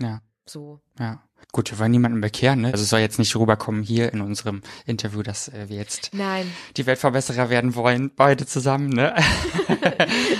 Ja. 0.00 0.22
So. 0.46 0.80
Ja. 0.98 1.22
Gut, 1.50 1.70
wir 1.70 1.78
wollen 1.78 1.92
niemanden 1.92 2.20
bekehren, 2.20 2.60
ne? 2.60 2.72
Also 2.72 2.82
es 2.82 2.90
soll 2.90 3.00
jetzt 3.00 3.18
nicht 3.18 3.34
rüberkommen 3.34 3.82
hier 3.82 4.12
in 4.12 4.20
unserem 4.20 4.60
Interview, 4.84 5.22
dass 5.22 5.48
äh, 5.48 5.68
wir 5.68 5.76
jetzt 5.76 6.10
Nein. 6.12 6.52
die 6.76 6.84
Weltverbesserer 6.84 7.48
werden 7.48 7.74
wollen, 7.74 8.10
beide 8.14 8.44
zusammen, 8.44 8.90
ne? 8.90 9.14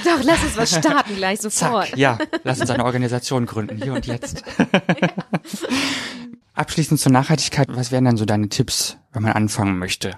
Doch, 0.05 0.23
lass 0.23 0.43
uns 0.45 0.57
was 0.57 0.77
starten 0.77 1.17
gleich 1.17 1.41
sofort. 1.41 1.89
Zack, 1.89 1.97
ja, 1.97 2.19
lass 2.45 2.61
uns 2.61 2.69
eine 2.71 2.85
Organisation 2.85 3.47
gründen, 3.47 3.81
hier 3.83 3.95
und 3.95 4.07
jetzt. 4.07 4.45
Abschließend 6.55 7.01
zur 7.01 7.13
Nachhaltigkeit, 7.13 7.69
was 7.71 7.91
wären 7.91 8.05
dann 8.05 8.19
so 8.19 8.27
deine 8.27 8.51
Tipps, 8.51 8.99
wenn 9.13 9.23
man 9.23 9.33
anfangen 9.33 9.79
möchte? 9.79 10.13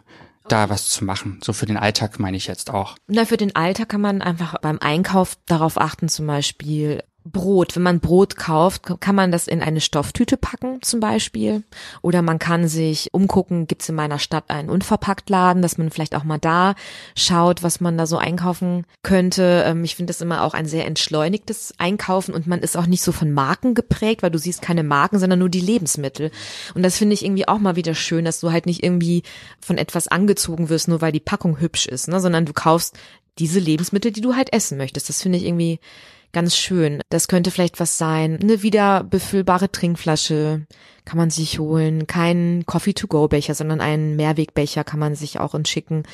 da 0.49 0.69
was 0.69 0.89
zu 0.89 1.05
machen. 1.05 1.39
So 1.43 1.53
für 1.53 1.67
den 1.67 1.77
Alltag 1.77 2.19
meine 2.19 2.37
ich 2.37 2.49
jetzt 2.49 2.71
auch. 2.71 2.97
Na, 3.07 3.25
für 3.25 3.37
den 3.37 3.55
Alltag 3.55 3.91
kann 3.91 4.01
man 4.01 4.21
einfach 4.21 4.57
beim 4.61 4.79
Einkauf 4.81 5.37
darauf 5.47 5.81
achten, 5.81 6.09
zum 6.09 6.27
Beispiel 6.27 7.05
Brot. 7.25 7.77
Wenn 7.77 7.83
man 7.83 8.01
Brot 8.01 8.37
kauft, 8.37 8.83
kann 9.01 9.15
man 9.15 9.31
das 9.31 9.47
in 9.47 9.63
eine 9.63 9.81
Stofftüte 9.81 10.37
packen 10.37 10.81
zum 10.83 11.01
Beispiel. 11.01 11.63
Oder 12.03 12.23
man 12.23 12.39
kann 12.39 12.69
sich 12.69 13.09
umgucken, 13.13 13.67
gibt 13.67 13.83
es 13.83 13.89
in 13.89 13.95
meiner 13.95 14.19
Stadt 14.19 14.49
einen 14.49 14.71
Unverpacktladen, 14.71 15.63
dass 15.63 15.79
man 15.79 15.91
vielleicht 15.91 16.15
auch 16.15 16.25
mal 16.25 16.39
da 16.39 16.75
schaut, 17.17 17.63
was 17.63 17.81
man 17.81 17.99
da 17.99 18.07
so 18.07 18.17
einkaufen 18.17 18.87
könnte. 19.03 19.65
Ähm, 19.67 19.85
ich 19.85 19.97
finde 19.97 20.11
das 20.11 20.21
immer 20.21 20.43
auch 20.43 20.55
ein 20.55 20.67
sehr 20.67 20.87
entschleunigtes 20.87 21.75
Einkaufen 21.79 22.35
und 22.35 22.47
man 22.47 22.61
ist 22.61 22.77
auch 22.77 22.87
nicht 22.87 23.03
so 23.03 23.13
von 23.13 23.33
Marken 23.33 23.75
geprägt, 23.75 24.23
weil 24.23 24.31
du 24.31 24.39
siehst 24.39 24.63
keine 24.63 24.83
Marken, 24.83 25.19
sondern 25.19 25.39
nur 25.39 25.51
die 25.51 25.61
Lebensmittel. 25.61 26.31
Und 26.75 26.83
das 26.83 26.97
finde 26.97 27.15
ich 27.15 27.25
irgendwie 27.25 27.49
auch 27.49 27.59
mal 27.59 27.77
wieder 27.77 27.95
schön, 27.95 28.25
dass 28.25 28.41
du 28.41 28.51
halt 28.51 28.67
nicht 28.67 28.83
irgendwie 28.83 29.23
von 29.61 29.79
etwas 29.79 30.09
angezogen 30.09 30.69
wirst, 30.69 30.89
nur 30.89 31.01
weil 31.01 31.13
die 31.13 31.21
Packung 31.21 31.61
hübsch 31.61 31.87
ist, 31.87 32.09
ne? 32.09 32.21
sondern 32.21 32.47
du 32.47 32.53
kaufst 32.53 32.99
diese 33.39 33.61
Lebensmittel, 33.61 34.11
die 34.11 34.21
du 34.21 34.35
halt 34.35 34.53
essen 34.53 34.79
möchtest. 34.79 35.09
Das 35.09 35.23
finde 35.23 35.39
ich 35.39 35.45
irgendwie 35.45 35.81
ganz 36.33 36.57
schön. 36.57 37.01
Das 37.09 37.29
könnte 37.29 37.51
vielleicht 37.51 37.81
was 37.81 37.99
sein. 37.99 38.39
Eine 38.41 38.63
wieder 38.63 39.05
befüllbare 39.05 39.71
Trinkflasche 39.71 40.67
kann 41.05 41.19
man 41.19 41.31
sich 41.31 41.59
holen. 41.59 42.07
Kein 42.07 42.65
Coffee-to-go-Becher, 42.67 43.55
sondern 43.55 43.81
einen 43.81 44.17
Mehrwegbecher 44.17 44.85
kann 44.85 45.01
man 45.01 45.15
sich 45.15 45.39
auch 45.41 45.55
in 45.55 45.65
schicken 45.65 46.05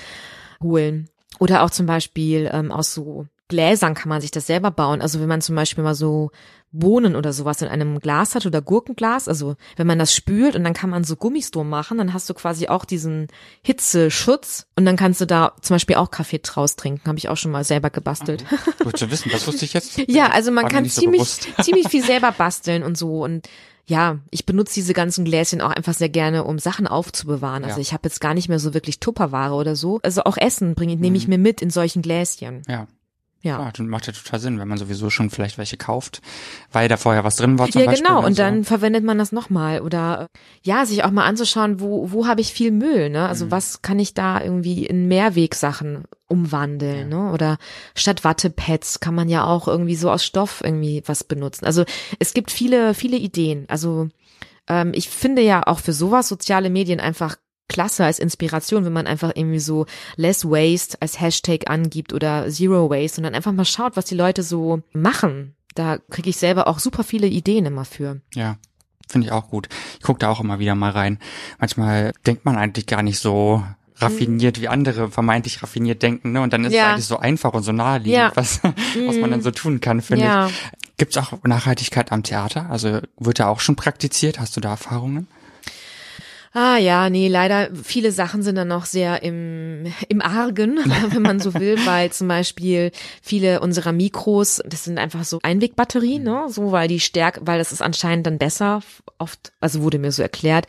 holen. 0.62 1.08
Oder 1.38 1.62
auch 1.62 1.70
zum 1.70 1.86
Beispiel 1.86 2.50
ähm, 2.52 2.72
aus 2.72 2.94
so 2.94 3.26
Gläsern 3.48 3.94
kann 3.94 4.08
man 4.08 4.20
sich 4.20 4.30
das 4.30 4.46
selber 4.46 4.70
bauen. 4.70 5.00
Also 5.00 5.20
wenn 5.20 5.28
man 5.28 5.40
zum 5.40 5.54
Beispiel 5.54 5.84
mal 5.84 5.94
so 5.94 6.30
Bohnen 6.72 7.14
oder 7.14 7.32
sowas 7.32 7.62
in 7.62 7.68
einem 7.68 8.00
Glas 8.00 8.34
hat 8.34 8.44
oder 8.44 8.60
Gurkenglas, 8.60 9.28
also 9.28 9.56
wenn 9.76 9.86
man 9.86 9.98
das 9.98 10.14
spült 10.14 10.56
und 10.56 10.64
dann 10.64 10.74
kann 10.74 10.90
man 10.90 11.04
so 11.04 11.16
Gummis 11.16 11.50
drum 11.50 11.68
machen, 11.68 11.98
dann 11.98 12.12
hast 12.12 12.28
du 12.28 12.34
quasi 12.34 12.68
auch 12.68 12.84
diesen 12.84 13.28
Hitzeschutz 13.62 14.66
und 14.74 14.84
dann 14.84 14.96
kannst 14.96 15.20
du 15.20 15.26
da 15.26 15.54
zum 15.62 15.76
Beispiel 15.76 15.96
auch 15.96 16.10
Kaffee 16.10 16.38
draus 16.38 16.76
trinken. 16.76 17.06
Habe 17.06 17.18
ich 17.18 17.28
auch 17.28 17.36
schon 17.36 17.52
mal 17.52 17.64
selber 17.64 17.90
gebastelt. 17.90 18.44
Okay. 18.50 18.84
Gut 18.84 18.98
zu 18.98 19.10
wissen, 19.10 19.30
das 19.30 19.46
wusste 19.46 19.64
ich 19.64 19.72
jetzt. 19.74 19.98
ja, 20.08 20.30
also 20.30 20.50
man 20.50 20.68
kann 20.68 20.88
ziemlich, 20.88 21.22
so 21.22 21.50
ziemlich 21.62 21.88
viel 21.88 22.04
selber 22.04 22.32
basteln 22.32 22.82
und 22.82 22.98
so 22.98 23.22
und 23.22 23.48
ja, 23.88 24.18
ich 24.32 24.44
benutze 24.46 24.74
diese 24.74 24.94
ganzen 24.94 25.24
Gläschen 25.24 25.60
auch 25.60 25.70
einfach 25.70 25.94
sehr 25.94 26.08
gerne, 26.08 26.42
um 26.42 26.58
Sachen 26.58 26.88
aufzubewahren. 26.88 27.62
Also 27.62 27.76
ja. 27.76 27.82
ich 27.82 27.92
habe 27.92 28.02
jetzt 28.04 28.20
gar 28.20 28.34
nicht 28.34 28.48
mehr 28.48 28.58
so 28.58 28.74
wirklich 28.74 28.98
Tupperware 28.98 29.54
oder 29.54 29.76
so. 29.76 30.00
Also 30.02 30.24
auch 30.24 30.36
Essen 30.36 30.74
bringe 30.74 30.96
nehme 30.96 31.16
ich 31.16 31.28
mhm. 31.28 31.34
mir 31.34 31.38
mit 31.38 31.62
in 31.62 31.70
solchen 31.70 32.02
Gläschen. 32.02 32.62
Ja. 32.66 32.88
Ja. 33.42 33.70
ja, 33.76 33.84
macht 33.84 34.06
ja 34.06 34.12
total 34.12 34.40
Sinn, 34.40 34.58
wenn 34.58 34.66
man 34.66 34.78
sowieso 34.78 35.08
schon 35.08 35.30
vielleicht 35.30 35.56
welche 35.56 35.76
kauft, 35.76 36.20
weil 36.72 36.88
da 36.88 36.96
vorher 36.96 37.22
was 37.22 37.36
drin 37.36 37.58
war 37.58 37.70
zum 37.70 37.80
Ja, 37.80 37.86
Beispiel 37.86 38.04
genau. 38.06 38.24
Und 38.24 38.34
so. 38.34 38.42
dann 38.42 38.64
verwendet 38.64 39.04
man 39.04 39.18
das 39.18 39.30
nochmal 39.30 39.82
oder 39.82 40.26
ja, 40.62 40.84
sich 40.84 41.04
auch 41.04 41.10
mal 41.10 41.26
anzuschauen, 41.26 41.78
wo 41.78 42.10
wo 42.10 42.26
habe 42.26 42.40
ich 42.40 42.52
viel 42.52 42.72
Müll, 42.72 43.08
ne? 43.08 43.28
Also 43.28 43.46
mhm. 43.46 43.50
was 43.52 43.82
kann 43.82 43.98
ich 43.98 44.14
da 44.14 44.40
irgendwie 44.40 44.86
in 44.86 45.06
Mehrwegsachen 45.06 46.04
umwandeln, 46.26 47.10
ja. 47.10 47.24
ne? 47.24 47.32
Oder 47.32 47.58
statt 47.94 48.24
Wattepads 48.24 49.00
kann 49.00 49.14
man 49.14 49.28
ja 49.28 49.44
auch 49.44 49.68
irgendwie 49.68 49.96
so 49.96 50.10
aus 50.10 50.24
Stoff 50.24 50.60
irgendwie 50.64 51.02
was 51.06 51.22
benutzen. 51.22 51.66
Also 51.66 51.84
es 52.18 52.34
gibt 52.34 52.50
viele 52.50 52.94
viele 52.94 53.16
Ideen. 53.16 53.66
Also 53.68 54.08
ähm, 54.68 54.92
ich 54.94 55.08
finde 55.08 55.42
ja 55.42 55.62
auch 55.66 55.78
für 55.78 55.92
sowas 55.92 56.28
soziale 56.28 56.70
Medien 56.70 56.98
einfach 56.98 57.36
klasse 57.76 58.06
als 58.06 58.18
Inspiration, 58.18 58.86
wenn 58.86 58.92
man 58.94 59.06
einfach 59.06 59.32
irgendwie 59.34 59.58
so 59.58 59.84
Less 60.16 60.46
Waste 60.46 60.96
als 61.02 61.20
Hashtag 61.20 61.68
angibt 61.68 62.14
oder 62.14 62.48
Zero 62.48 62.88
Waste 62.88 63.20
und 63.20 63.24
dann 63.24 63.34
einfach 63.34 63.52
mal 63.52 63.66
schaut, 63.66 63.98
was 63.98 64.06
die 64.06 64.14
Leute 64.14 64.42
so 64.42 64.80
machen. 64.94 65.54
Da 65.74 65.98
kriege 66.08 66.30
ich 66.30 66.38
selber 66.38 66.68
auch 66.68 66.78
super 66.78 67.04
viele 67.04 67.26
Ideen 67.26 67.66
immer 67.66 67.84
für. 67.84 68.22
Ja. 68.34 68.56
Finde 69.06 69.26
ich 69.26 69.32
auch 69.32 69.50
gut. 69.50 69.68
Ich 69.98 70.04
gucke 70.04 70.20
da 70.20 70.30
auch 70.30 70.40
immer 70.40 70.58
wieder 70.58 70.74
mal 70.74 70.90
rein. 70.90 71.18
Manchmal 71.58 72.14
denkt 72.26 72.46
man 72.46 72.56
eigentlich 72.56 72.86
gar 72.86 73.02
nicht 73.02 73.18
so 73.18 73.62
raffiniert, 73.96 74.58
wie 74.62 74.68
andere 74.68 75.10
vermeintlich 75.10 75.62
raffiniert 75.62 76.02
denken, 76.02 76.32
ne? 76.32 76.40
Und 76.40 76.54
dann 76.54 76.64
ist 76.64 76.72
ja. 76.72 76.80
es 76.80 76.88
eigentlich 76.88 77.04
so 77.04 77.18
einfach 77.18 77.52
und 77.52 77.62
so 77.62 77.72
naheliegend, 77.72 78.16
ja. 78.16 78.32
was, 78.34 78.62
was 79.06 79.16
man 79.18 79.30
dann 79.30 79.42
so 79.42 79.50
tun 79.50 79.80
kann, 79.80 80.00
finde 80.00 80.24
ja. 80.24 80.46
ich. 80.46 80.54
Gibt 80.96 81.14
es 81.14 81.22
auch 81.22 81.34
Nachhaltigkeit 81.44 82.10
am 82.10 82.22
Theater? 82.22 82.70
Also 82.70 83.00
wird 83.18 83.38
da 83.38 83.48
auch 83.48 83.60
schon 83.60 83.76
praktiziert? 83.76 84.40
Hast 84.40 84.56
du 84.56 84.62
da 84.62 84.70
Erfahrungen? 84.70 85.28
Ah 86.58 86.78
ja, 86.78 87.10
nee, 87.10 87.28
leider 87.28 87.68
viele 87.74 88.10
Sachen 88.12 88.42
sind 88.42 88.54
dann 88.54 88.68
noch 88.68 88.86
sehr 88.86 89.22
im, 89.22 89.92
im 90.08 90.22
Argen, 90.22 90.78
wenn 91.10 91.20
man 91.20 91.38
so 91.38 91.52
will, 91.52 91.76
weil 91.84 92.10
zum 92.12 92.28
Beispiel 92.28 92.92
viele 93.20 93.60
unserer 93.60 93.92
Mikros, 93.92 94.62
das 94.64 94.84
sind 94.84 94.96
einfach 94.96 95.24
so 95.24 95.38
Einwegbatterien, 95.42 96.22
ne? 96.22 96.46
So, 96.48 96.72
weil 96.72 96.88
die 96.88 96.98
Stärke, 96.98 97.42
weil 97.44 97.58
das 97.58 97.72
ist 97.72 97.82
anscheinend 97.82 98.26
dann 98.26 98.38
besser, 98.38 98.80
oft, 99.18 99.52
also 99.60 99.82
wurde 99.82 99.98
mir 99.98 100.12
so 100.12 100.22
erklärt, 100.22 100.66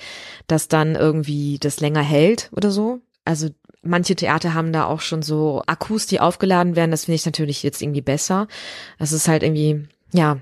dass 0.48 0.68
dann 0.68 0.96
irgendwie 0.96 1.58
das 1.58 1.80
länger 1.80 2.04
hält 2.04 2.50
oder 2.52 2.70
so. 2.70 3.00
Also 3.24 3.48
manche 3.82 4.18
Theater 4.18 4.54
haben 4.54 4.74
da 4.74 4.88
auch 4.88 5.00
schon 5.00 5.22
so 5.22 5.64
Akkus, 5.68 6.06
die 6.06 6.20
aufgeladen 6.20 6.76
werden. 6.76 6.92
Das 6.92 7.06
finde 7.06 7.16
ich 7.16 7.26
natürlich 7.26 7.64
jetzt 7.64 7.82
irgendwie 7.82 8.02
besser. 8.02 8.50
Das 9.00 9.14
ist 9.14 9.30
halt 9.30 9.42
irgendwie, 9.42 9.88
ja 10.12 10.42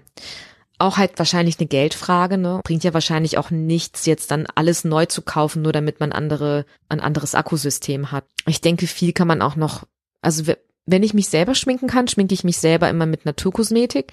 auch 0.77 0.97
halt 0.97 1.17
wahrscheinlich 1.17 1.59
eine 1.59 1.67
Geldfrage, 1.67 2.37
ne? 2.37 2.61
Bringt 2.63 2.83
ja 2.83 2.93
wahrscheinlich 2.93 3.37
auch 3.37 3.49
nichts, 3.49 4.05
jetzt 4.05 4.31
dann 4.31 4.45
alles 4.55 4.83
neu 4.83 5.05
zu 5.05 5.21
kaufen, 5.21 5.61
nur 5.61 5.71
damit 5.71 5.99
man 5.99 6.11
andere, 6.11 6.65
ein 6.89 6.99
anderes 6.99 7.35
Akkusystem 7.35 8.11
hat. 8.11 8.25
Ich 8.45 8.61
denke, 8.61 8.87
viel 8.87 9.13
kann 9.13 9.27
man 9.27 9.41
auch 9.41 9.55
noch, 9.55 9.83
also 10.21 10.43
wenn 10.85 11.03
ich 11.03 11.13
mich 11.13 11.29
selber 11.29 11.55
schminken 11.55 11.87
kann, 11.87 12.07
schminke 12.07 12.33
ich 12.33 12.43
mich 12.43 12.57
selber 12.57 12.89
immer 12.89 13.05
mit 13.05 13.25
Naturkosmetik. 13.25 14.11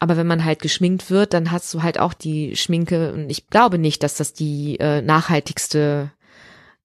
Aber 0.00 0.16
wenn 0.16 0.26
man 0.26 0.44
halt 0.44 0.60
geschminkt 0.60 1.10
wird, 1.10 1.32
dann 1.32 1.50
hast 1.50 1.72
du 1.74 1.82
halt 1.82 1.98
auch 1.98 2.14
die 2.14 2.56
Schminke. 2.56 3.12
Und 3.12 3.30
ich 3.30 3.48
glaube 3.48 3.78
nicht, 3.78 4.02
dass 4.02 4.16
das 4.16 4.32
die 4.32 4.78
äh, 4.80 5.00
nachhaltigste 5.02 6.10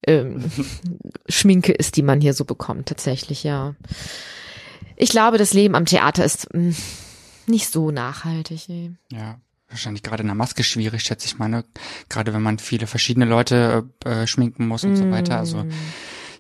ähm, 0.06 0.44
Schminke 1.30 1.72
ist, 1.72 1.96
die 1.96 2.04
man 2.04 2.22
hier 2.22 2.34
so 2.34 2.46
bekommt. 2.46 2.88
Tatsächlich, 2.88 3.44
ja. 3.44 3.76
Ich 4.96 5.10
glaube, 5.10 5.38
das 5.38 5.54
Leben 5.54 5.76
am 5.76 5.86
Theater 5.86 6.24
ist 6.24 6.54
mh, 6.54 6.60
hm, 6.60 6.76
nicht 7.48 7.72
so 7.72 7.91
nachhaltig. 7.91 8.70
Ey. 8.70 8.91
Ja, 9.12 9.39
wahrscheinlich 9.70 10.04
gerade 10.04 10.22
in 10.22 10.28
der 10.28 10.36
Maske 10.36 10.64
schwierig, 10.64 11.04
schätze 11.04 11.26
ich 11.26 11.38
mal. 11.38 11.50
Ne? 11.50 11.66
Gerade 12.10 12.34
wenn 12.34 12.41
man 12.41 12.60
viele 12.60 12.88
verschiedene 12.88 13.26
Leute 13.26 13.89
äh, 14.06 14.28
schminken 14.28 14.68
muss 14.68 14.84
und 14.84 14.94
mm. 14.94 14.98
so 14.98 15.12
weiter. 15.12 15.38
Also 15.38 15.64
mm 15.64 15.72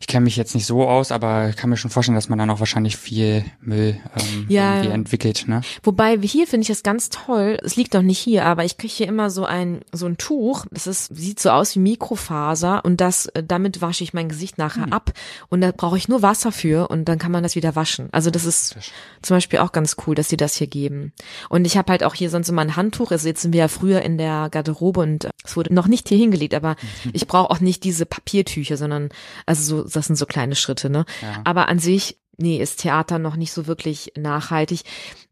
ich 0.03 0.07
kenne 0.07 0.25
mich 0.25 0.35
jetzt 0.35 0.53
nicht 0.53 0.65
so 0.65 0.83
aus, 0.83 1.13
aber 1.13 1.53
kann 1.53 1.69
mir 1.69 1.77
schon 1.77 1.89
vorstellen, 1.89 2.17
dass 2.17 2.27
man 2.27 2.37
da 2.37 2.45
noch 2.45 2.59
wahrscheinlich 2.59 2.97
viel 2.97 3.45
Müll 3.61 3.97
ähm, 4.17 4.45
ja. 4.49 4.75
irgendwie 4.75 4.93
entwickelt. 4.93 5.45
Ne? 5.47 5.61
Wobei 5.81 6.17
hier 6.17 6.45
finde 6.45 6.63
ich 6.63 6.67
das 6.67 6.83
ganz 6.83 7.09
toll. 7.09 7.57
Es 7.63 7.77
liegt 7.77 7.95
doch 7.95 8.01
nicht 8.01 8.19
hier, 8.19 8.45
aber 8.45 8.65
ich 8.65 8.77
kriege 8.77 8.91
hier 8.91 9.07
immer 9.07 9.29
so 9.29 9.45
ein 9.45 9.79
so 9.93 10.05
ein 10.05 10.17
Tuch. 10.17 10.65
Das 10.71 10.87
ist 10.87 11.15
sieht 11.15 11.39
so 11.39 11.51
aus 11.51 11.75
wie 11.75 11.79
Mikrofaser 11.79 12.83
und 12.83 12.99
das 12.99 13.27
äh, 13.27 13.43
damit 13.47 13.79
wasche 13.79 14.03
ich 14.03 14.13
mein 14.13 14.27
Gesicht 14.27 14.57
nachher 14.57 14.87
hm. 14.87 14.91
ab 14.93 15.13
und 15.47 15.61
da 15.61 15.71
brauche 15.71 15.97
ich 15.97 16.09
nur 16.09 16.21
Wasser 16.21 16.51
für 16.51 16.89
und 16.89 17.05
dann 17.05 17.17
kann 17.17 17.31
man 17.31 17.41
das 17.41 17.55
wieder 17.55 17.77
waschen. 17.77 18.09
Also 18.11 18.29
das 18.29 18.43
ist 18.43 18.75
zum 19.21 19.37
Beispiel 19.37 19.59
auch 19.59 19.71
ganz 19.71 19.95
cool, 20.05 20.15
dass 20.15 20.27
sie 20.27 20.35
das 20.35 20.57
hier 20.57 20.67
geben. 20.67 21.13
Und 21.47 21.63
ich 21.63 21.77
habe 21.77 21.89
halt 21.89 22.03
auch 22.03 22.13
hier 22.13 22.29
sonst 22.29 22.49
immer 22.49 22.61
ein 22.61 22.75
Handtuch. 22.75 23.11
Also 23.11 23.29
jetzt 23.29 23.41
sind 23.41 23.53
wir 23.53 23.61
ja 23.61 23.67
früher 23.69 24.01
in 24.01 24.17
der 24.17 24.49
Garderobe 24.51 24.99
und 24.99 25.23
äh, 25.23 25.29
es 25.45 25.55
wurde 25.55 25.73
noch 25.73 25.87
nicht 25.87 26.09
hier 26.09 26.17
hingelegt, 26.17 26.55
aber 26.55 26.75
mhm. 27.05 27.11
ich 27.13 27.25
brauche 27.25 27.51
auch 27.51 27.61
nicht 27.61 27.85
diese 27.85 28.05
Papiertücher, 28.05 28.75
sondern 28.75 29.07
also 29.45 29.87
so 29.87 29.92
das 29.95 30.07
sind 30.07 30.15
so 30.15 30.25
kleine 30.25 30.55
Schritte, 30.55 30.89
ne? 30.89 31.05
Ja. 31.21 31.41
Aber 31.43 31.67
an 31.69 31.79
sich, 31.79 32.17
nee, 32.37 32.57
ist 32.57 32.81
Theater 32.81 33.19
noch 33.19 33.35
nicht 33.35 33.51
so 33.51 33.67
wirklich 33.67 34.13
nachhaltig. 34.17 34.81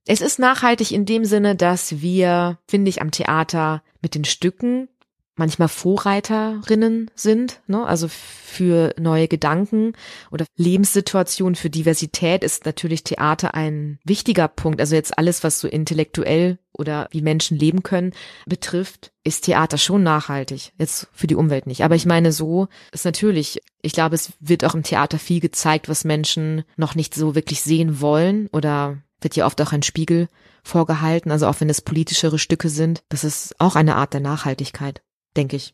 Es 0.06 0.22
ist 0.22 0.40
nachhaltig 0.40 0.92
in 0.92 1.06
dem 1.06 1.26
Sinne, 1.26 1.56
dass 1.56 2.02
wir, 2.02 2.58
finde 2.68 2.90
ich, 2.90 3.02
am 3.02 3.12
Theater 3.12 3.84
mit 4.02 4.16
den 4.16 4.26
Stücken 4.26 4.88
manchmal 5.36 5.70
Vorreiterinnen 5.70 7.10
sind, 7.16 7.62
ne? 7.66 7.86
also 7.86 8.08
für 8.10 8.94
neue 9.00 9.28
Gedanken 9.28 9.94
oder 10.30 10.46
Lebenssituationen, 10.58 11.56
für 11.56 11.70
Diversität 11.70 12.44
ist 12.44 12.66
natürlich 12.66 13.04
Theater 13.04 13.56
ein 13.56 14.00
wichtiger 14.04 14.48
Punkt. 14.48 14.80
Also 14.80 14.96
jetzt 14.96 15.18
alles, 15.18 15.44
was 15.44 15.60
so 15.60 15.68
intellektuell 15.68 16.60
oder 16.82 17.08
wie 17.12 17.22
Menschen 17.22 17.58
leben 17.58 17.84
können 17.84 18.12
betrifft, 18.46 19.12
ist 19.24 19.46
Theater 19.46 19.78
schon 19.78 20.04
nachhaltig. 20.04 20.74
Jetzt 20.78 21.08
für 21.14 21.28
die 21.28 21.36
Umwelt 21.36 21.68
nicht. 21.68 21.84
Aber 21.84 21.96
ich 21.96 22.06
meine, 22.06 22.34
so 22.34 22.68
ist 22.92 23.06
natürlich, 23.06 23.62
ich 23.82 23.94
glaube, 23.94 24.16
es 24.16 24.34
wird 24.40 24.66
auch 24.66 24.76
im 24.76 24.84
Theater 24.84 25.20
viel 25.20 25.40
gezeigt, 25.40 25.88
was 25.88 26.04
Menschen 26.04 26.64
noch 26.76 26.96
nicht 26.96 27.16
so 27.16 27.36
wirklich 27.36 27.62
sehen 27.62 28.02
wollen 28.02 28.48
oder 28.52 28.98
wird 29.22 29.36
ja 29.36 29.46
oft 29.46 29.62
auch 29.62 29.72
ein 29.72 29.84
Spiegel 29.84 30.28
vorgehalten, 30.64 31.32
also 31.32 31.48
auch 31.48 31.60
wenn 31.60 31.70
es 31.70 31.82
politischere 31.82 32.40
Stücke 32.40 32.70
sind. 32.70 33.04
Das 33.10 33.24
ist 33.24 33.56
auch 33.60 33.76
eine 33.76 33.96
Art 33.96 34.14
der 34.14 34.22
Nachhaltigkeit, 34.22 35.02
denke 35.38 35.56
ich. 35.56 35.74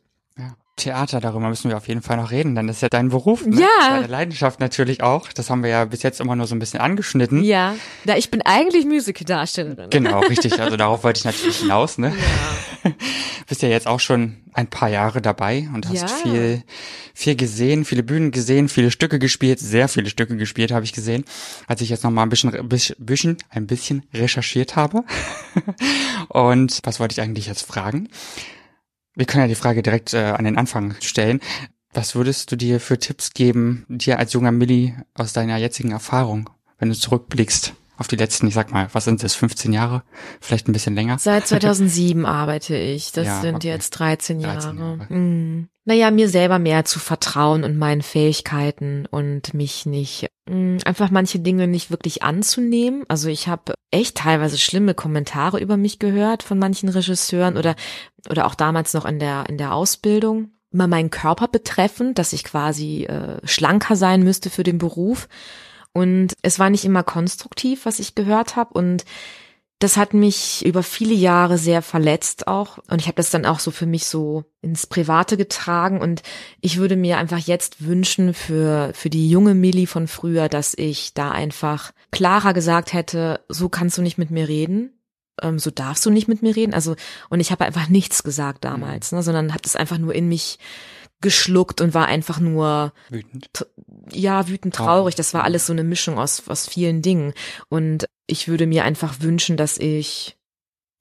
Theater, 0.78 1.20
darüber 1.20 1.50
müssen 1.50 1.70
wir 1.70 1.76
auf 1.78 1.88
jeden 1.88 2.04
Fall 2.04 2.18
noch 2.18 2.30
reden, 2.30 2.54
denn 2.54 2.68
das 2.68 2.78
ist 2.78 2.82
ja 2.84 2.90
dein 2.90 3.10
Beruf, 3.10 3.46
ne? 3.46 3.62
Ja. 3.62 3.68
Deine 3.90 4.08
Leidenschaft 4.08 4.60
natürlich 4.60 5.02
auch. 5.02 5.34
Das 5.34 5.50
haben 5.50 5.64
wir 5.64 5.72
ja 5.72 5.86
bis 5.86 6.04
jetzt 6.04 6.22
immer 6.22 6.36
nur 6.36 6.46
so 6.46 6.54
ein 6.56 6.60
bisschen 6.60 6.80
angeschnitten. 6.80 7.44
Ja, 7.44 7.76
da 8.06 8.16
ich 8.16 8.30
bin 8.30 8.44
eigentlich 8.44 8.86
Musicaldarstellerin. 8.86 9.90
Genau, 9.90 10.20
richtig. 10.30 10.60
Also 10.62 10.78
darauf 10.78 11.04
wollte 11.04 11.18
ich 11.18 11.26
natürlich 11.26 11.58
hinaus, 11.58 11.98
ne? 11.98 12.14
Ja. 12.84 12.92
Bist 13.48 13.62
ja 13.64 13.70
jetzt 13.70 13.88
auch 13.88 14.00
schon 14.00 14.38
ein 14.54 14.68
paar 14.68 14.90
Jahre 14.90 15.22
dabei 15.22 15.68
und 15.74 15.88
hast 15.90 16.02
Ja. 16.02 16.08
viel, 16.08 16.64
viel 17.14 17.36
gesehen, 17.36 17.84
viele 17.84 18.04
Bühnen 18.04 18.32
gesehen, 18.32 18.70
viele 18.70 18.92
Stücke 18.92 19.18
gespielt, 19.20 19.60
sehr 19.60 19.88
viele 19.88 20.10
Stücke 20.10 20.38
gespielt, 20.38 20.72
habe 20.72 20.86
ich 20.86 20.94
gesehen, 20.94 21.26
als 21.66 21.82
ich 21.82 21.90
jetzt 21.90 22.04
noch 22.04 22.12
mal 22.12 22.24
ein 22.24 22.30
bisschen, 22.30 22.54
ein 22.54 22.68
bisschen, 22.70 23.38
ein 23.50 23.66
bisschen 23.66 24.04
recherchiert 24.14 24.76
habe. 24.76 25.04
und 26.30 26.80
was 26.84 27.00
wollte 27.00 27.14
ich 27.14 27.22
eigentlich 27.22 27.48
jetzt 27.48 27.66
fragen? 27.66 28.10
Wir 29.18 29.26
können 29.26 29.41
ja 29.41 29.47
die 29.47 29.55
Frage 29.55 29.82
direkt 29.82 30.13
äh, 30.13 30.18
an 30.20 30.45
den 30.45 30.59
Anfang 30.59 30.95
stellen. 31.01 31.39
Was 31.91 32.13
würdest 32.13 32.51
du 32.51 32.55
dir 32.55 32.80
für 32.80 32.99
Tipps 32.99 33.34
geben, 33.34 33.84
dir 33.89 34.20
als 34.20 34.34
junger 34.34 34.51
Milli 34.51 34.93
aus 35.15 35.34
deiner 35.34 35.57
jetzigen 35.57 35.91
Erfahrung, 35.91 36.51
wenn 36.78 36.89
du 36.89 36.95
zurückblickst 36.95 37.74
auf 37.98 38.08
die 38.08 38.16
letzten, 38.16 38.48
ich 38.48 38.54
sag 38.54 38.72
mal, 38.72 38.88
was 38.93 39.06
sind 39.06 39.24
das, 39.24 39.36
15 39.36 39.74
Jahre? 39.74 40.04
Vielleicht 40.39 40.68
ein 40.68 40.74
bisschen 40.74 40.95
länger? 40.95 41.18
Seit 41.20 41.48
2007 41.48 42.26
arbeite 42.26 42.76
ich. 42.76 43.12
Das 43.12 43.28
Ja, 43.28 43.41
sind 43.41 43.56
okay. 43.56 43.68
jetzt 43.70 43.89
13 43.91 44.39
Jahre. 44.39 44.60
13 44.60 44.78
Jahre. 44.78 45.14
Mm. 45.14 45.70
Naja, 45.86 46.12
mir 46.12 46.28
selber 46.28 46.60
mehr 46.60 46.84
zu 46.86 47.00
vertrauen 47.00 47.64
und 47.64 47.78
meinen 47.78 48.02
Fähigkeiten 48.02 49.06
und 49.10 49.54
mich 49.54 49.86
nicht, 49.86 50.28
mm, 50.50 50.78
einfach 50.84 51.12
manche 51.12 51.39
Dinge 51.39 51.68
nicht 51.68 51.91
wirklich 51.91 52.24
anzunehmen. 52.24 53.04
Also 53.08 53.30
ich 53.30 53.48
habe 53.48 53.74
echt 53.89 54.18
teilweise 54.18 54.58
schlimme 54.58 54.93
Kommentare 54.93 55.60
über 55.60 55.78
mich 55.78 55.98
gehört 55.98 56.43
von 56.43 56.60
manchen 56.60 56.89
Regisseuren 56.89 57.58
oder, 57.58 57.76
oder 58.30 58.48
auch 58.48 58.56
damals 58.56 58.93
noch 58.93 59.06
in 59.06 59.20
der, 59.20 59.45
in 59.48 59.58
der 59.58 59.74
Ausbildung. 59.74 60.52
Immer 60.74 60.88
meinen 60.88 61.10
Körper 61.10 61.48
betreffend, 61.48 62.20
dass 62.20 62.34
ich 62.34 62.43
quasi 62.43 63.06
äh, 63.06 63.38
schlanker 63.45 63.95
sein 63.95 64.24
müsste 64.24 64.50
für 64.50 64.64
den 64.64 64.78
Beruf. 64.80 65.30
Und 65.98 66.34
es 66.43 66.60
war 66.60 66.70
nicht 66.70 66.86
immer 66.86 67.02
konstruktiv, 67.02 67.88
was 67.88 67.98
ich 67.98 68.14
gehört 68.14 68.56
habe. 68.56 68.78
Und 68.78 69.04
das 69.80 69.98
hat 69.98 70.14
mich 70.14 70.64
über 70.64 70.84
viele 70.84 71.16
Jahre 71.16 71.58
sehr 71.58 71.82
verletzt 71.82 72.48
auch. 72.48 72.78
Und 72.88 73.02
ich 73.02 73.08
habe 73.08 73.16
das 73.16 73.32
dann 73.32 73.48
auch 73.48 73.58
so 73.58 73.72
für 73.72 73.88
mich 73.88 74.06
so 74.06 74.43
ins 74.62 74.86
Private 74.86 75.38
getragen. 75.38 76.00
Und 76.00 76.22
ich 76.62 76.78
würde 76.78 76.95
mir 76.95 77.18
einfach 77.18 77.39
jetzt 77.39 77.84
wünschen 77.84 78.36
für, 78.36 78.91
für 78.93 79.10
die 79.10 79.28
junge 79.28 79.56
Millie 79.56 79.88
von 79.88 80.08
früher, 80.08 80.50
dass 80.50 80.76
ich 80.76 81.16
da 81.16 81.32
einfach 81.32 81.91
klarer 82.12 82.54
gesagt 82.54 82.93
hätte, 82.93 83.39
so 83.50 83.68
kannst 83.68 83.98
du 83.98 84.04
nicht 84.04 84.20
mit 84.20 84.30
mir 84.30 84.48
reden. 84.48 84.93
Ähm, 85.41 85.58
so 85.58 85.72
darfst 85.72 86.06
du 86.06 86.12
nicht 86.12 86.28
mit 86.28 86.43
mir 86.43 86.56
reden. 86.56 86.76
Also, 86.76 86.95
und 87.30 87.39
ich 87.39 87.52
habe 87.52 87.66
einfach 87.66 87.89
nichts 87.89 88.22
gesagt 88.22 88.66
damals, 88.66 89.12
ne, 89.12 89.24
sondern 89.24 89.52
habe 89.52 89.64
das 89.64 89.76
einfach 89.76 89.98
nur 89.98 90.14
in 90.14 90.30
mich 90.30 90.60
geschluckt 91.22 91.82
und 91.82 91.93
war 91.93 92.05
einfach 92.07 92.39
nur 92.39 92.93
Wütend. 93.09 93.49
ja, 94.11 94.47
wütend 94.47 94.76
traurig. 94.76 95.15
Das 95.15 95.34
war 95.34 95.43
alles 95.43 95.65
so 95.65 95.74
eine 95.74 95.84
Mischung 95.84 96.18
aus, 96.20 96.47
aus 96.47 96.68
vielen 96.68 97.01
Dingen. 97.01 97.34
Und 97.70 98.05
ich 98.28 98.47
würde 98.47 98.68
mir 98.68 98.84
einfach 98.84 99.22
wünschen, 99.22 99.57
dass 99.57 99.78
ich 99.78 100.38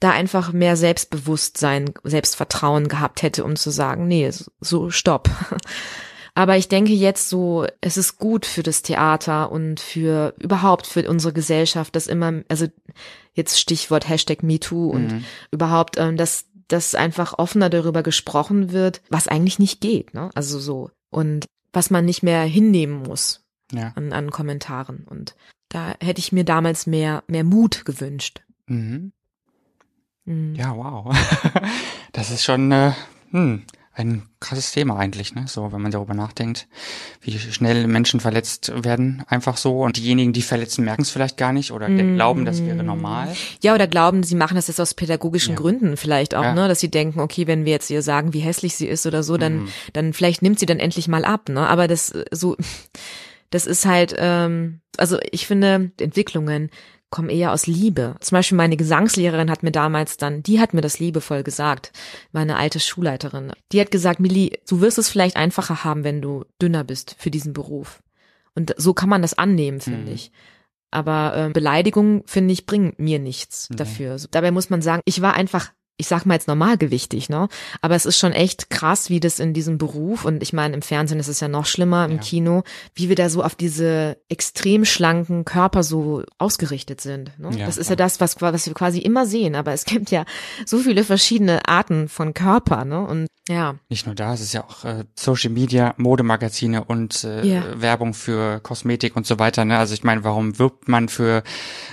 da 0.00 0.10
einfach 0.10 0.52
mehr 0.52 0.76
Selbstbewusstsein, 0.76 1.92
Selbstvertrauen 2.04 2.88
gehabt 2.88 3.22
hätte, 3.22 3.44
um 3.44 3.56
zu 3.56 3.70
sagen, 3.70 4.06
nee, 4.08 4.30
so 4.60 4.90
stopp. 4.90 5.28
Aber 6.34 6.58
ich 6.58 6.68
denke 6.68 6.92
jetzt 6.92 7.30
so, 7.30 7.66
es 7.80 7.96
ist 7.96 8.18
gut 8.18 8.44
für 8.44 8.62
das 8.62 8.82
Theater 8.82 9.50
und 9.50 9.80
für 9.80 10.34
überhaupt 10.38 10.86
für 10.86 11.08
unsere 11.08 11.32
Gesellschaft, 11.32 11.96
dass 11.96 12.06
immer, 12.06 12.42
also 12.48 12.66
jetzt 13.32 13.58
Stichwort 13.58 14.06
Hashtag 14.06 14.42
MeToo 14.42 14.90
und 14.90 15.12
Mhm. 15.12 15.24
überhaupt, 15.50 15.96
ähm, 15.98 16.18
dass, 16.18 16.44
dass 16.68 16.94
einfach 16.94 17.38
offener 17.38 17.70
darüber 17.70 18.02
gesprochen 18.02 18.72
wird, 18.72 19.00
was 19.08 19.28
eigentlich 19.28 19.58
nicht 19.58 19.80
geht, 19.80 20.14
ne? 20.14 20.30
Also 20.34 20.58
so. 20.58 20.90
Und 21.10 21.46
was 21.72 21.90
man 21.90 22.04
nicht 22.04 22.22
mehr 22.22 22.42
hinnehmen 22.42 23.02
muss 23.02 23.44
Ja. 23.72 23.92
an, 23.96 24.12
an 24.12 24.30
Kommentaren. 24.30 25.04
Und 25.08 25.34
da 25.68 25.94
hätte 26.00 26.18
ich 26.20 26.32
mir 26.32 26.44
damals 26.44 26.86
mehr, 26.86 27.22
mehr 27.26 27.44
Mut 27.44 27.84
gewünscht. 27.84 28.42
Mhm. 28.66 29.12
Mhm. 30.24 30.54
Ja, 30.54 30.76
wow. 30.76 31.14
Das 32.12 32.30
ist 32.30 32.44
schon 32.44 32.72
äh, 32.72 32.92
hm, 33.30 33.64
ein 33.99 34.28
krasses 34.40 34.72
Thema 34.72 34.99
eigentlich, 34.99 35.34
ne? 35.34 35.47
So, 35.49 35.72
wenn 35.72 35.80
man 35.80 35.90
darüber 35.90 36.12
nachdenkt, 36.12 36.68
wie 37.22 37.38
schnell 37.38 37.86
Menschen 37.86 38.20
verletzt 38.20 38.70
werden, 38.84 39.24
einfach 39.26 39.57
so. 39.57 39.80
Und 39.80 39.97
diejenigen, 39.97 40.34
die 40.34 40.42
verletzen, 40.42 40.84
merken 40.84 41.01
es 41.03 41.11
vielleicht 41.11 41.38
gar 41.38 41.55
nicht 41.55 41.72
oder 41.72 41.88
Mhm. 41.88 42.14
glauben, 42.14 42.44
das 42.44 42.64
wäre 42.66 42.84
normal. 42.84 43.34
Ja, 43.62 43.74
oder 43.74 43.86
glauben, 43.86 44.22
sie 44.22 44.34
machen 44.34 44.55
das 44.55 44.68
jetzt 44.68 44.80
aus 44.82 44.92
pädagogischen 44.92 45.55
Ja. 45.55 45.61
Gründen 45.61 45.97
vielleicht 45.97 46.34
auch, 46.34 46.42
Ja. 46.42 46.53
ne, 46.55 46.68
dass 46.68 46.80
sie 46.80 46.90
denken, 46.90 47.20
okay, 47.20 47.47
wenn 47.47 47.64
wir 47.64 47.72
jetzt 47.72 47.88
ihr 47.88 48.03
sagen, 48.03 48.34
wie 48.34 48.40
hässlich 48.40 48.76
sie 48.76 48.86
ist 48.86 49.07
oder 49.07 49.22
so, 49.22 49.38
dann, 49.38 49.61
Mhm. 49.62 49.68
dann 49.94 50.12
vielleicht 50.12 50.42
nimmt 50.42 50.59
sie 50.61 50.66
dann 50.66 50.78
endlich 50.78 51.09
mal 51.09 51.24
ab, 51.24 51.49
ne? 51.49 51.66
Aber 51.66 51.88
das 51.88 52.12
so, 52.30 52.55
das 53.51 53.66
ist 53.66 53.86
halt, 53.86 54.14
ähm, 54.18 54.80
also 54.99 55.18
ich 55.30 55.47
finde, 55.47 55.90
Entwicklungen 55.99 56.70
kommen 57.16 57.30
eher 57.30 57.52
aus 57.52 57.66
Liebe. 57.66 58.14
Zum 58.20 58.36
Beispiel 58.36 58.56
meine 58.58 58.76
Gesangslehrerin 58.76 59.50
hat 59.50 59.62
mir 59.62 59.72
damals 59.72 60.18
dann, 60.18 60.42
die 60.42 60.60
hat 60.60 60.74
mir 60.74 60.82
das 60.82 60.98
liebevoll 60.98 61.42
gesagt, 61.42 61.90
meine 62.32 62.56
alte 62.56 62.78
Schulleiterin. 62.78 63.52
Die 63.72 63.80
hat 63.80 63.90
gesagt, 63.90 64.20
Milli, 64.20 64.58
du 64.68 64.80
wirst 64.82 64.98
es 64.98 65.08
vielleicht 65.08 65.36
einfacher 65.36 65.82
haben, 65.82 66.04
wenn 66.04 66.20
du 66.20 66.44
dünner 66.60 66.84
bist 66.84 67.16
für 67.18 67.30
diesen 67.30 67.54
Beruf. 67.54 68.02
Und 68.54 68.74
so 68.76 68.92
kann 68.94 69.08
man 69.08 69.22
das 69.22 69.36
annehmen, 69.38 69.80
finde 69.80 70.10
Mhm. 70.10 70.14
ich. 70.14 70.30
Aber 70.90 71.34
äh, 71.36 71.50
Beleidigung, 71.50 72.22
finde 72.26 72.52
ich, 72.52 72.66
bringen 72.66 72.92
mir 72.98 73.18
nichts 73.18 73.68
Nee. 73.70 73.76
dafür. 73.76 74.18
So, 74.18 74.28
dabei 74.30 74.50
muss 74.50 74.70
man 74.70 74.82
sagen, 74.82 75.02
ich 75.04 75.20
war 75.22 75.34
einfach, 75.34 75.72
ich 75.99 76.09
sag 76.09 76.26
mal 76.26 76.34
jetzt 76.34 76.49
normalgewichtig, 76.49 77.28
ne? 77.28 77.49
Aber 77.80 77.94
es 77.94 78.05
ist 78.07 78.18
schon 78.18 78.32
echt 78.32 78.68
krass, 78.70 79.09
wie 79.09 79.18
das 79.20 79.38
in 79.38 79.55
diesem 79.55 79.78
Beruf, 79.78 80.24
und 80.24 80.42
ich 80.42 80.53
meine, 80.53 80.74
im 80.74 80.82
Fernsehen 80.82 81.18
ist 81.18 81.28
es 81.28 81.40
ja 81.40 81.49
noch 81.49 81.66
schlimmer, 81.66 82.05
im 82.05 82.12
Ja. 82.12 82.18
Kino, 82.18 82.62
wie 82.94 83.09
wir 83.09 83.16
da 83.16 83.28
so 83.30 83.42
auf 83.42 83.55
diese 83.55 84.18
extrem 84.28 84.84
schlanken 84.84 85.44
Körper 85.44 85.82
so 85.82 86.22
ausgerichtet 86.38 87.01
sind. 87.01 87.32
Ne? 87.38 87.51
Ja, 87.57 87.66
das 87.66 87.76
ist 87.78 87.86
klar. 87.86 87.92
ja 87.99 88.05
das, 88.05 88.20
was, 88.20 88.40
was 88.42 88.66
wir 88.66 88.74
quasi 88.74 88.99
immer 88.99 89.24
sehen, 89.26 89.55
aber 89.55 89.72
es 89.72 89.84
gibt 89.86 90.11
ja 90.11 90.24
so 90.66 90.78
viele 90.78 91.03
verschiedene 91.05 91.66
Arten 91.68 92.09
von 92.09 92.34
Körper, 92.34 92.84
ne? 92.84 93.01
Und 93.07 93.26
ja, 93.49 93.76
Nicht 93.88 94.07
nur 94.07 94.16
da, 94.16 94.34
es 94.34 94.40
ist 94.40 94.53
ja 94.55 94.64
auch 94.64 94.84
äh, 94.84 95.05
Social 95.14 95.51
Media, 95.51 95.94
Modemagazine 95.99 96.82
und 96.82 97.22
äh, 97.22 97.47
Ja. 97.47 97.80
Werbung 97.80 98.12
für 98.12 98.59
Kosmetik 98.59 99.14
und 99.14 99.24
so 99.24 99.38
weiter. 99.38 99.64
Ne? 99.64 99.78
Also 99.78 99.94
ich 99.94 100.03
meine, 100.03 100.24
warum 100.24 100.59
wirbt 100.59 100.88
man 100.88 101.09
für 101.09 101.44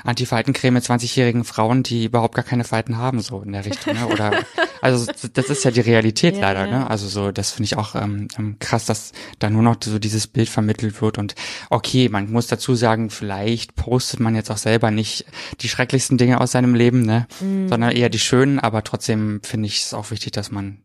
Antifaltencreme 0.03 0.77
20-jährigen 0.77 1.43
Frauen, 1.43 1.83
die 1.83 2.05
überhaupt 2.05 2.35
gar 2.35 2.43
keine 2.43 2.63
Falten 2.63 2.97
haben, 2.97 3.19
so 3.21 3.41
in 3.41 3.51
der 3.51 3.65
Richtung? 3.65 3.92
Ne? 3.93 4.07
Oder 4.07 4.43
also 4.81 5.11
das 5.33 5.45
ist 5.49 5.63
ja 5.63 5.71
die 5.71 5.81
Realität 5.81 6.35
Ja, 6.35 6.41
leider. 6.51 6.67
Ne? 6.67 6.89
Also 6.89 7.07
so, 7.07 7.31
das 7.31 7.51
finde 7.51 7.65
ich 7.65 7.77
auch 7.77 7.95
ähm, 7.95 8.27
ähm, 8.37 8.57
krass, 8.59 8.85
dass 8.85 9.11
da 9.39 9.49
nur 9.49 9.61
noch 9.63 9.77
so 9.83 9.99
dieses 9.99 10.27
Bild 10.27 10.49
vermittelt 10.49 11.01
wird. 11.01 11.17
Und 11.17 11.35
okay, 11.69 12.09
man 12.09 12.31
muss 12.31 12.47
dazu 12.47 12.75
sagen, 12.75 13.09
vielleicht 13.09 13.75
postet 13.75 14.19
man 14.19 14.35
jetzt 14.35 14.51
auch 14.51 14.57
selber 14.57 14.91
nicht 14.91 15.25
die 15.61 15.69
schrecklichsten 15.69 16.17
Dinge 16.17 16.41
aus 16.41 16.51
seinem 16.51 16.75
Leben, 16.75 17.03
ne? 17.03 17.27
Mhm. 17.39 17.69
sondern 17.69 17.91
eher 17.91 18.09
die 18.09 18.19
schönen. 18.19 18.59
Aber 18.59 18.83
trotzdem 18.83 19.41
finde 19.43 19.67
ich 19.67 19.83
es 19.83 19.93
auch 19.93 20.11
wichtig, 20.11 20.31
dass 20.33 20.51
man 20.51 20.79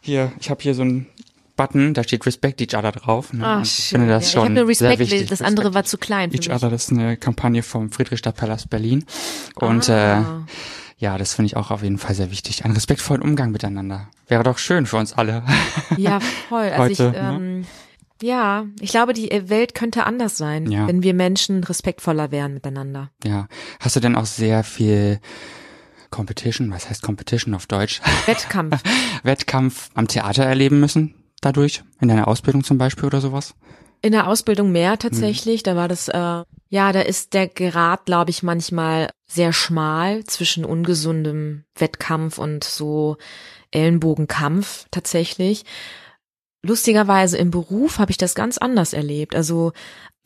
hier, 0.00 0.32
ich 0.40 0.50
habe 0.50 0.62
hier 0.62 0.74
so 0.74 0.82
einen 0.82 1.06
Button, 1.56 1.94
da 1.94 2.02
steht 2.04 2.26
Respect 2.26 2.60
Each 2.60 2.74
Other 2.78 2.92
drauf. 2.92 3.32
Ne? 3.32 3.42
Ach, 3.44 3.62
ich 3.62 3.70
schön. 3.72 4.00
finde 4.00 4.12
das 4.12 4.32
ja. 4.32 4.40
schon 4.42 4.52
ich 4.56 4.62
nur 4.62 4.74
sehr 4.74 4.90
Respekt, 4.90 5.10
wichtig. 5.10 5.28
das 5.30 5.40
andere 5.40 5.72
war 5.72 5.82
Respect 5.84 5.88
zu 5.88 5.98
klein 5.98 6.30
Each 6.32 6.48
mich. 6.48 6.52
Other, 6.52 6.68
das 6.70 6.84
ist 6.84 6.92
eine 6.92 7.16
Kampagne 7.16 7.62
vom 7.62 7.90
Friedrichstadtpalast 7.90 8.68
Berlin. 8.68 9.04
Und 9.54 9.88
Ah. 9.88 10.20
äh, 10.46 10.85
ja, 10.98 11.18
das 11.18 11.34
finde 11.34 11.46
ich 11.46 11.56
auch 11.56 11.70
auf 11.70 11.82
jeden 11.82 11.98
Fall 11.98 12.14
sehr 12.14 12.30
wichtig. 12.30 12.64
Ein 12.64 12.72
respektvollen 12.72 13.22
Umgang 13.22 13.50
miteinander. 13.50 14.08
Wäre 14.28 14.42
doch 14.42 14.58
schön 14.58 14.86
für 14.86 14.96
uns 14.96 15.12
alle. 15.12 15.42
Ja, 15.96 16.20
voll. 16.48 16.70
Also 16.70 17.04
Heute, 17.04 17.16
ich, 17.16 17.22
ähm, 17.22 17.66
ja, 18.22 18.64
ich 18.80 18.90
glaube, 18.90 19.12
die 19.12 19.30
Welt 19.48 19.74
könnte 19.74 20.04
anders 20.04 20.36
sein, 20.36 20.70
Ja. 20.70 20.86
wenn 20.88 21.02
wir 21.02 21.12
Menschen 21.14 21.62
respektvoller 21.64 22.30
wären 22.30 22.54
miteinander. 22.54 23.10
ja. 23.24 23.46
Hast 23.80 23.96
du 23.96 24.00
denn 24.00 24.16
auch 24.16 24.26
sehr 24.26 24.64
viel 24.64 25.20
Competition, 26.10 26.70
was 26.70 26.88
heißt 26.88 27.02
Competition 27.02 27.54
auf 27.54 27.66
Deutsch? 27.66 28.00
Wettkampf. 28.26 28.82
Wettkampf 29.22 29.90
am 29.94 30.08
Theater 30.08 30.44
erleben 30.44 30.80
müssen 30.80 31.14
dadurch? 31.40 31.82
In 32.00 32.08
deiner 32.08 32.26
Ausbildung 32.28 32.64
zum 32.64 32.78
Beispiel 32.78 33.04
oder 33.04 33.20
sowas? 33.20 33.54
In 34.02 34.12
der 34.12 34.28
Ausbildung 34.28 34.72
mehr 34.72 34.98
tatsächlich. 34.98 35.62
Da 35.62 35.74
war 35.76 35.88
das, 35.88 36.08
äh, 36.08 36.44
ja, 36.68 36.92
da 36.92 37.00
ist 37.00 37.34
der 37.34 37.48
Grad, 37.48 38.06
glaube 38.06 38.30
ich, 38.30 38.42
manchmal 38.42 39.10
sehr 39.26 39.52
schmal 39.52 40.24
zwischen 40.24 40.64
ungesundem 40.64 41.64
Wettkampf 41.76 42.38
und 42.38 42.64
so 42.64 43.16
Ellenbogenkampf 43.70 44.86
tatsächlich. 44.90 45.64
Lustigerweise 46.62 47.38
im 47.38 47.50
Beruf 47.50 47.98
habe 47.98 48.10
ich 48.10 48.16
das 48.16 48.34
ganz 48.34 48.58
anders 48.58 48.92
erlebt. 48.92 49.34
Also 49.34 49.72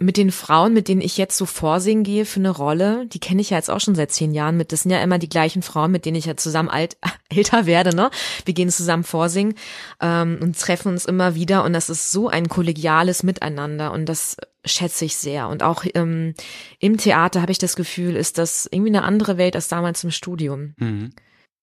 mit 0.03 0.17
den 0.17 0.33
Frauen, 0.33 0.73
mit 0.73 0.89
denen 0.89 1.03
ich 1.03 1.19
jetzt 1.19 1.37
so 1.37 1.45
vorsingen 1.45 2.05
gehe 2.05 2.25
für 2.25 2.41
eine 2.41 2.51
Rolle, 2.51 3.07
die 3.07 3.21
kenne 3.21 3.43
ich 3.43 3.51
ja 3.51 3.59
jetzt 3.59 3.71
auch 3.71 3.81
schon 3.81 3.95
seit 3.95 4.11
zehn 4.11 4.33
Jahren 4.33 4.57
mit. 4.57 4.73
Das 4.73 4.83
sind 4.83 4.91
ja 4.91 5.03
immer 5.03 5.19
die 5.19 5.29
gleichen 5.29 5.61
Frauen, 5.61 5.93
mit 5.93 6.07
denen 6.07 6.17
ich 6.17 6.25
ja 6.25 6.39
zusammen 6.39 6.71
alt, 6.71 6.97
älter 7.29 7.67
werde, 7.67 7.95
ne? 7.95 8.11
Wir 8.47 8.55
gehen 8.55 8.71
zusammen 8.71 9.05
vorsingen 9.05 9.55
ähm, 10.01 10.39
und 10.41 10.59
treffen 10.59 10.89
uns 10.89 11.05
immer 11.05 11.35
wieder 11.35 11.65
und 11.65 11.75
das 11.75 11.91
ist 11.91 12.13
so 12.13 12.29
ein 12.29 12.49
kollegiales 12.49 13.23
Miteinander 13.23 13.93
und 13.93 14.07
das 14.07 14.39
schätze 14.65 15.05
ich 15.05 15.17
sehr. 15.17 15.49
Und 15.49 15.63
auch 15.63 15.85
ähm, 15.95 16.35
im 16.79 16.97
Theater 16.97 17.43
habe 17.43 17.53
ich 17.53 17.59
das 17.59 17.77
Gefühl, 17.77 18.17
ist 18.17 18.39
das 18.39 18.69
irgendwie 18.71 18.91
eine 18.91 19.05
andere 19.05 19.37
Welt 19.37 19.55
als 19.55 19.69
damals 19.69 20.03
im 20.03 20.11
Studium. 20.11 20.75
Mhm. 20.79 21.11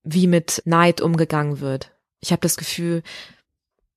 Wie 0.03 0.27
mit 0.27 0.61
Neid 0.65 1.01
umgegangen 1.01 1.59
wird. 1.59 1.91
Ich 2.19 2.31
habe 2.31 2.41
das 2.41 2.55
Gefühl, 2.55 3.01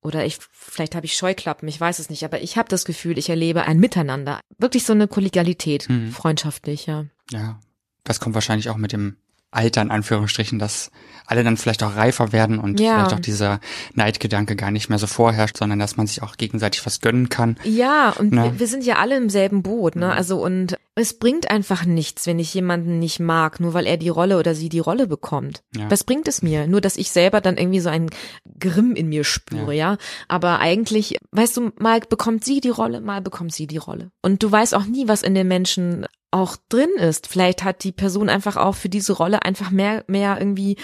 oder 0.03 0.25
ich 0.25 0.39
vielleicht 0.53 0.95
habe 0.95 1.07
ich 1.07 1.17
Scheuklappen, 1.17 1.69
ich 1.69 1.81
weiß 1.81 1.99
es 1.99 2.11
nicht, 2.11 2.25
aber 2.25 2.41
ich 2.41 2.57
habe 2.57 2.69
das 2.69 2.85
Gefühl, 2.85 3.19
ich 3.19 3.29
erlebe 3.29 3.65
ein 3.65 3.79
Miteinander, 3.79 4.41
wirklich 4.59 4.85
so 4.85 4.93
eine 4.93 5.09
Kollegialität, 5.09 5.89
mhm. 5.89 6.13
freundschaftlich, 6.13 6.87
ja. 6.87 7.07
Ja, 7.31 7.59
das 8.05 8.21
kommt 8.21 8.35
wahrscheinlich 8.35 8.71
auch 8.71 8.77
mit 8.77 8.93
dem 8.93 9.17
Alter 9.53 9.83
in 9.83 9.91
Anführungsstrichen, 9.91 10.59
dass 10.59 10.91
alle 11.27 11.43
dann 11.43 11.57
vielleicht 11.57 11.83
auch 11.83 11.97
reifer 11.97 12.33
werden 12.33 12.59
und 12.59 12.79
ja. 12.79 12.95
vielleicht 12.95 13.15
auch 13.15 13.21
dieser 13.21 13.61
Neidgedanke 13.95 14.55
gar 14.55 14.71
nicht 14.71 14.89
mehr 14.89 14.99
so 14.99 15.09
vorherrscht, 15.09 15.57
sondern 15.57 15.79
dass 15.79 15.97
man 15.97 16.07
sich 16.07 16.23
auch 16.23 16.37
gegenseitig 16.37 16.87
was 16.87 17.01
gönnen 17.01 17.29
kann. 17.29 17.57
Ja, 17.65 18.11
und 18.11 18.33
ne? 18.33 18.45
wir, 18.45 18.59
wir, 18.61 18.67
sind 18.69 18.85
ja 18.85 18.97
alle 18.97 19.17
im 19.17 19.29
selben 19.29 19.63
Boot, 19.63 19.97
ne? 19.97 20.07
Mhm. 20.07 20.13
Also 20.13 20.43
und 20.43 20.79
es 20.97 21.19
bringt 21.19 21.51
einfach 21.51 21.85
nichts, 21.85 22.27
wenn 22.27 22.39
ich 22.39 22.53
jemanden 22.53 22.99
nicht 22.99 23.21
mag, 23.21 23.61
nur 23.61 23.75
weil 23.75 23.87
er 23.87 23.97
die 23.97 24.09
Rolle 24.09 24.39
oder 24.39 24.55
sie 24.55 24.69
die 24.69 24.81
Rolle 24.81 25.07
bekommt. 25.07 25.63
Ja. 25.77 25.91
Was 25.91 26.05
bringt 26.05 26.27
es 26.29 26.43
mir? 26.43 26.67
Nur, 26.67 26.81
dass 26.81 26.97
ich 26.97 27.11
selber 27.11 27.41
dann 27.41 27.57
irgendwie 27.57 27.81
so 27.81 27.89
einen 27.89 28.11
Grimm 28.59 28.95
in 28.95 29.09
mir 29.09 29.25
spüre, 29.25 29.75
ja. 29.75 29.93
ja? 29.93 29.99
Aber 30.29 30.59
eigentlich, 30.59 31.19
weißt 31.31 31.57
du, 31.57 31.73
mal 31.79 32.01
bekommt 32.01 32.45
sie 32.45 32.61
die 32.61 32.71
Rolle, 32.71 33.01
mal 33.01 33.21
bekommt 33.21 33.53
sie 33.53 33.67
die 33.67 33.77
Rolle. 33.77 34.11
Und 34.21 34.43
du 34.43 34.51
weißt 34.51 34.75
auch 34.75 34.85
nie, 34.85 35.07
was 35.09 35.23
in 35.23 35.35
den 35.35 35.49
Menschen 35.49 36.07
auch 36.33 36.57
drin 36.69 36.91
ist. 36.97 37.27
Vielleicht 37.27 37.65
hat 37.65 37.83
die 37.85 37.93
Person 37.93 38.29
einfach 38.29 38.57
auch 38.57 38.75
für 38.75 38.89
diese 38.89 39.13
Rolle 39.13 39.43
einfach 39.43 39.71
mehr, 39.71 40.05
mehr 40.07 40.39
irgendwie 40.39 40.77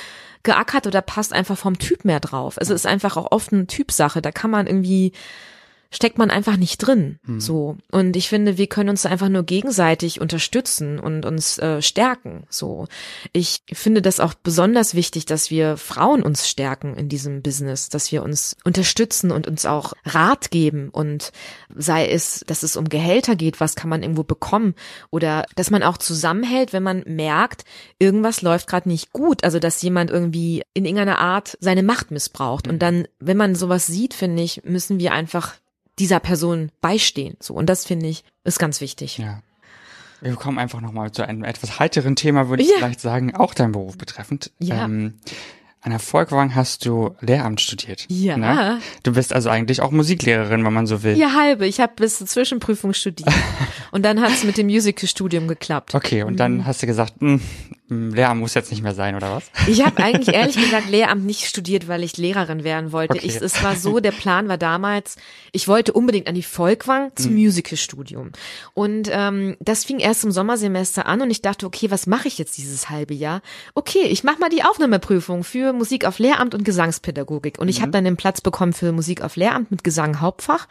geackert 0.43 0.87
oder 0.87 1.03
passt 1.03 1.33
einfach 1.33 1.59
vom 1.59 1.79
Typ 1.79 2.05
mehr 2.05 2.21
drauf. 2.21 2.59
Also 2.59 2.75
es 2.75 2.83
ist 2.83 2.87
einfach 2.87 3.17
auch 3.17 3.33
oft 3.33 3.53
eine 3.53 3.67
Typsache. 3.67 4.23
Da 4.23 4.33
kann 4.33 4.51
man 4.51 4.67
irgendwie 4.67 5.13
steckt 5.91 6.18
man 6.18 6.30
einfach 6.30 6.57
nicht 6.57 6.78
drin. 6.78 7.18
Mhm. 7.24 7.41
So. 7.41 7.76
Und 7.91 8.16
ich 8.16 8.28
finde, 8.28 8.59
wir 8.59 8.66
können 8.66 8.91
uns 8.91 9.07
einfach 9.07 9.28
nur 9.28 9.45
gegenseitig 9.45 10.20
unterstützen 10.20 10.99
und 10.99 11.24
uns 11.24 11.59
äh, 11.59 11.80
stärken. 11.82 12.45
So. 12.51 12.87
Ich 13.32 13.62
finde 13.72 14.03
das 14.03 14.20
auch 14.20 14.34
besonders 14.34 14.95
wichtig, 14.95 15.26
dass 15.26 15.51
wir 15.51 15.76
Frauen 15.76 16.22
uns 16.22 16.49
stärken 16.49 16.95
in 16.95 17.09
diesem 17.09 17.43
Business, 17.43 17.89
dass 17.89 18.11
wir 18.12 18.22
uns 18.22 18.57
unterstützen 18.64 19.30
und 19.30 19.47
uns 19.47 19.66
auch 19.66 19.93
Rat 20.05 20.51
geben 20.51 20.89
und 20.91 21.32
sei 21.74 22.09
es, 22.09 22.45
dass 22.47 22.62
es 22.62 22.76
um 22.76 22.89
Gehälter 22.89 23.37
geht, 23.37 23.61
was 23.61 23.76
kann 23.76 23.91
man 23.91 24.03
irgendwo 24.03 24.24
bekommen 24.24 24.74
oder 25.11 25.47
dass 25.55 25.70
man 25.70 25.82
auch 25.82 25.99
zusammenhält, 25.99 26.72
wenn 26.72 26.82
man 26.82 27.03
merkt, 27.07 27.64
irgendwas 27.99 28.43
läuft 28.43 28.68
gerade 28.68 28.89
nicht 28.89 29.12
gut, 29.12 29.45
also 29.45 29.59
dass 29.59 29.82
jemand 29.82 30.11
irgendwie 30.11 30.62
in 30.74 30.84
irgendeiner 30.84 31.18
Art 31.18 31.57
seine 31.61 31.82
Macht 31.82 32.11
missbraucht. 32.11 32.68
Und 32.68 32.76
mhm. 32.76 32.80
dann, 32.80 33.09
wenn 33.18 33.37
man 33.37 33.55
sowas 33.55 33.87
sieht, 33.87 34.14
finde 34.14 34.43
ich, 34.43 34.64
müssen 34.64 34.99
wir 34.99 35.12
einfach 35.12 35.55
dieser 35.99 36.21
Person 36.21 36.71
beistehen. 36.81 37.37
So 37.41 37.55
und 37.55 37.67
das 37.67 37.85
finde 37.85 38.07
ich 38.07 38.25
ist 38.45 38.59
ganz 38.59 38.81
wichtig. 38.81 39.19
Ja. 39.19 39.43
Wir 40.21 40.35
kommen 40.35 40.59
einfach 40.59 40.81
nochmal 40.81 41.13
zu 41.13 41.27
einem 41.27 41.45
etwas 41.45 41.79
heiteren 41.79 42.17
Thema, 42.17 42.49
würde 42.49 42.63
ich 42.63 42.71
ja. 42.71 42.77
vielleicht 42.79 43.01
sagen, 43.01 43.35
auch 43.35 43.55
dein 43.55 43.73
Beruf 43.73 43.99
betreffend. 43.99 44.51
Ja. 44.59 44.85
Ähm, 44.85 45.15
an 45.87 45.91
der 45.91 46.01
Volkwang 46.01 46.55
hast 46.55 46.85
du 46.85 47.15
Lehramt 47.21 47.61
studiert. 47.61 48.07
Ja. 48.09 48.37
Ne? 48.37 48.81
Du 49.05 49.13
bist 49.13 49.33
also 49.33 49.51
eigentlich 49.51 49.83
auch 49.83 49.93
Musiklehrerin, 49.93 50.65
wenn 50.65 50.73
man 50.73 50.87
so 50.87 51.05
will. 51.05 51.17
Ja, 51.17 51.35
halbe. 51.35 51.67
Ich 51.67 51.79
habe 51.79 51.93
bis 51.95 52.19
zur 52.19 52.27
Zwischenprüfung 52.27 52.93
studiert. 52.93 53.33
und 53.93 54.05
dann 54.05 54.21
hat 54.21 54.31
es 54.31 54.43
mit 54.43 54.57
dem 54.57 54.67
Musical-Studium 54.67 55.47
geklappt. 55.47 55.95
Okay, 55.95 56.25
und 56.25 56.41
dann 56.41 56.57
mhm. 56.57 56.67
hast 56.67 56.83
du 56.83 56.87
gesagt, 56.87 57.23
mh, 57.23 57.35
hm, 57.35 57.41
Lehramt 57.89 58.41
muss 58.41 58.55
jetzt 58.55 58.72
nicht 58.72 58.82
mehr 58.82 58.95
sein, 58.95 59.14
oder 59.14 59.30
was? 59.37 59.45
Ich 59.68 59.84
habe 59.84 60.03
eigentlich 60.03 60.28
ehrlich 60.34 60.57
gesagt 60.57 60.91
Lehramt 60.91 61.24
nicht 61.24 61.45
studiert, 61.45 61.87
weil 61.87 62.03
ich 62.03 62.16
Lehrerin 62.16 62.64
werden 62.64 62.91
wollte. 62.91 63.14
Okay. 63.14 63.26
Ich, 63.26 63.37
es 63.37 63.62
war 63.62 63.76
so, 63.76 64.01
der 64.01 64.11
Plan 64.11 64.49
war 64.49 64.59
damals, 64.59 65.16
ich 65.53 65.68
wollte 65.68 65.93
unbedingt 65.93 66.26
an 66.26 66.34
die 66.34 66.43
Volkwang 66.43 67.12
zum 67.14 67.32
hm. 67.32 67.45
Musicalstudium. 67.45 68.32
Und 68.74 69.09
ähm, 69.12 69.57
das 69.61 69.84
fing 69.84 70.01
erst 70.01 70.24
im 70.24 70.32
Sommersemester 70.32 71.07
an 71.07 71.22
und 71.22 71.30
ich 71.30 71.43
dachte, 71.43 71.64
okay, 71.64 71.91
was 71.91 72.09
mache 72.09 72.26
ich 72.26 72.39
jetzt 72.39 72.59
dieses 72.59 72.91
halbe 72.91 73.14
Jahr? 73.14 73.41
Okay, 73.74 74.03
ich 74.03 74.24
mache 74.24 74.41
mal 74.41 74.51
die 74.51 74.64
Aufnahmeprüfung 74.64 75.45
für 75.45 75.72
Musik 75.72 76.05
auf 76.05 76.18
Lehramt 76.18 76.55
und 76.55 76.64
Gesangspädagogik. 76.64 77.59
Und 77.61 77.68
ich 77.68 77.78
mhm. 77.78 77.82
habe 77.82 77.93
dann 77.93 78.05
den 78.05 78.16
Platz 78.16 78.41
bekommen 78.41 78.72
für 78.72 78.91
Musik 78.91 79.22
auf 79.22 79.37
Lehramt 79.37 79.70
mit 79.70 79.84
Gesang 79.84 80.20
Hauptfach 80.20 80.66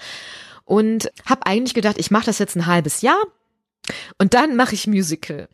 und 0.65 1.11
habe 1.25 1.45
eigentlich 1.45 1.73
gedacht, 1.73 1.95
ich 1.97 2.11
mache 2.11 2.25
das 2.25 2.39
jetzt 2.39 2.57
ein 2.57 2.65
halbes 2.65 3.01
Jahr 3.01 3.23
und 4.17 4.33
dann 4.33 4.55
mache 4.55 4.75
ich 4.75 4.87
Musical. 4.87 5.47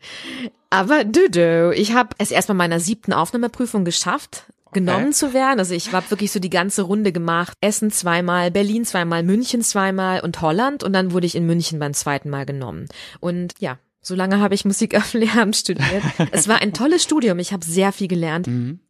Aber 0.70 1.04
düdö, 1.04 1.72
ich 1.72 1.92
habe 1.92 2.10
es 2.18 2.30
erst 2.30 2.48
bei 2.48 2.54
meiner 2.54 2.80
siebten 2.80 3.12
Aufnahmeprüfung 3.12 3.84
geschafft, 3.84 4.44
genommen 4.72 5.08
okay. 5.08 5.12
zu 5.12 5.34
werden. 5.34 5.58
Also 5.58 5.74
ich 5.74 5.92
habe 5.92 6.10
wirklich 6.10 6.32
so 6.32 6.40
die 6.40 6.50
ganze 6.50 6.82
Runde 6.82 7.12
gemacht. 7.12 7.56
Essen 7.60 7.90
zweimal, 7.90 8.50
Berlin 8.50 8.84
zweimal, 8.84 9.22
München 9.22 9.62
zweimal 9.62 10.20
und 10.20 10.40
Holland. 10.40 10.82
Und 10.82 10.94
dann 10.94 11.12
wurde 11.12 11.26
ich 11.26 11.34
in 11.34 11.46
München 11.46 11.78
beim 11.78 11.92
zweiten 11.92 12.30
Mal 12.30 12.46
genommen. 12.46 12.86
Und 13.20 13.52
ja, 13.58 13.78
so 14.00 14.14
lange 14.14 14.40
habe 14.40 14.54
ich 14.54 14.64
Musik 14.64 14.94
auf 14.96 15.12
Lehramt 15.12 15.56
studiert. 15.56 16.02
es 16.30 16.48
war 16.48 16.62
ein 16.62 16.72
tolles 16.72 17.02
Studium. 17.02 17.38
Ich 17.38 17.52
habe 17.52 17.64
sehr 17.64 17.92
viel 17.92 18.08
gelernt. 18.08 18.46
Mhm 18.46 18.80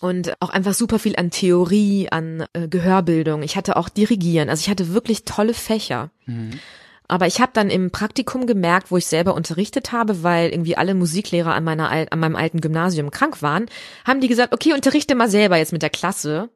und 0.00 0.34
auch 0.40 0.50
einfach 0.50 0.74
super 0.74 0.98
viel 0.98 1.16
an 1.16 1.30
Theorie, 1.30 2.08
an 2.10 2.44
äh, 2.52 2.68
Gehörbildung. 2.68 3.42
Ich 3.42 3.56
hatte 3.56 3.76
auch 3.76 3.88
Dirigieren, 3.88 4.50
also 4.50 4.60
ich 4.60 4.68
hatte 4.68 4.92
wirklich 4.92 5.24
tolle 5.24 5.54
Fächer. 5.54 6.10
Mhm. 6.26 6.60
Aber 7.06 7.26
ich 7.26 7.40
habe 7.40 7.52
dann 7.52 7.68
im 7.70 7.90
Praktikum 7.90 8.46
gemerkt, 8.46 8.90
wo 8.90 8.96
ich 8.96 9.06
selber 9.06 9.34
unterrichtet 9.34 9.92
habe, 9.92 10.22
weil 10.22 10.50
irgendwie 10.50 10.76
alle 10.76 10.94
Musiklehrer 10.94 11.54
an 11.54 11.64
meiner 11.64 11.90
an 11.90 12.18
meinem 12.18 12.36
alten 12.36 12.60
Gymnasium 12.60 13.10
krank 13.10 13.42
waren, 13.42 13.66
haben 14.06 14.20
die 14.20 14.28
gesagt, 14.28 14.54
okay, 14.54 14.72
unterrichte 14.72 15.14
mal 15.14 15.28
selber 15.28 15.56
jetzt 15.58 15.72
mit 15.72 15.82
der 15.82 15.90
Klasse. 15.90 16.48